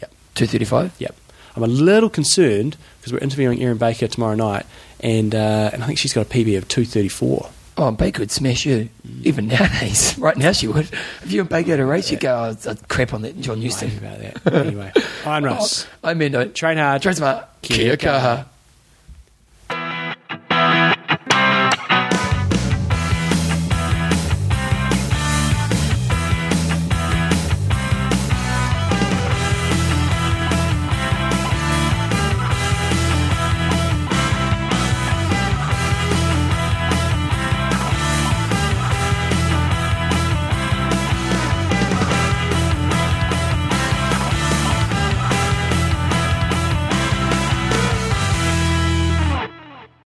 Yep. 0.00 0.12
Two 0.36 0.46
thirty-five. 0.46 0.92
Yep. 0.98 1.14
I'm 1.56 1.62
a 1.62 1.66
little 1.66 2.10
concerned 2.10 2.76
because 3.00 3.12
we're 3.12 3.18
interviewing 3.20 3.60
Erin 3.62 3.78
Baker 3.78 4.06
tomorrow 4.06 4.34
night, 4.36 4.66
and 5.00 5.34
uh, 5.34 5.70
and 5.72 5.82
I 5.82 5.86
think 5.86 5.98
she's 5.98 6.12
got 6.12 6.26
a 6.26 6.28
PB 6.28 6.56
of 6.58 6.68
234. 6.68 7.50
Oh, 7.78 7.90
Baker 7.90 8.20
would 8.20 8.30
smash 8.30 8.64
you. 8.64 8.88
Even 9.22 9.48
nowadays, 9.48 10.16
right 10.18 10.36
now 10.36 10.52
she 10.52 10.66
would. 10.66 10.88
If 11.22 11.30
you 11.30 11.40
and 11.40 11.48
Baker 11.48 11.72
had 11.72 11.80
a 11.80 11.84
race, 11.84 12.10
you'd 12.10 12.20
go, 12.20 12.34
oh, 12.56 12.70
I'd 12.70 12.88
crap 12.88 13.12
on 13.12 13.20
that 13.22 13.38
John 13.40 13.60
Houston. 13.60 13.90
about 13.98 14.18
that. 14.18 14.54
anyway, 14.54 14.92
Iron 15.26 15.44
Russ. 15.44 15.86
Oh, 16.02 16.08
I 16.08 16.14
mean, 16.14 16.34
uh, 16.34 16.44
no. 16.44 16.50
Train 16.50 16.78
hard. 16.78 17.02
Train 17.02 17.14
smart. 17.16 17.46
Kia 17.62 17.96
Kia 17.96 18.08
kaha. 18.08 18.46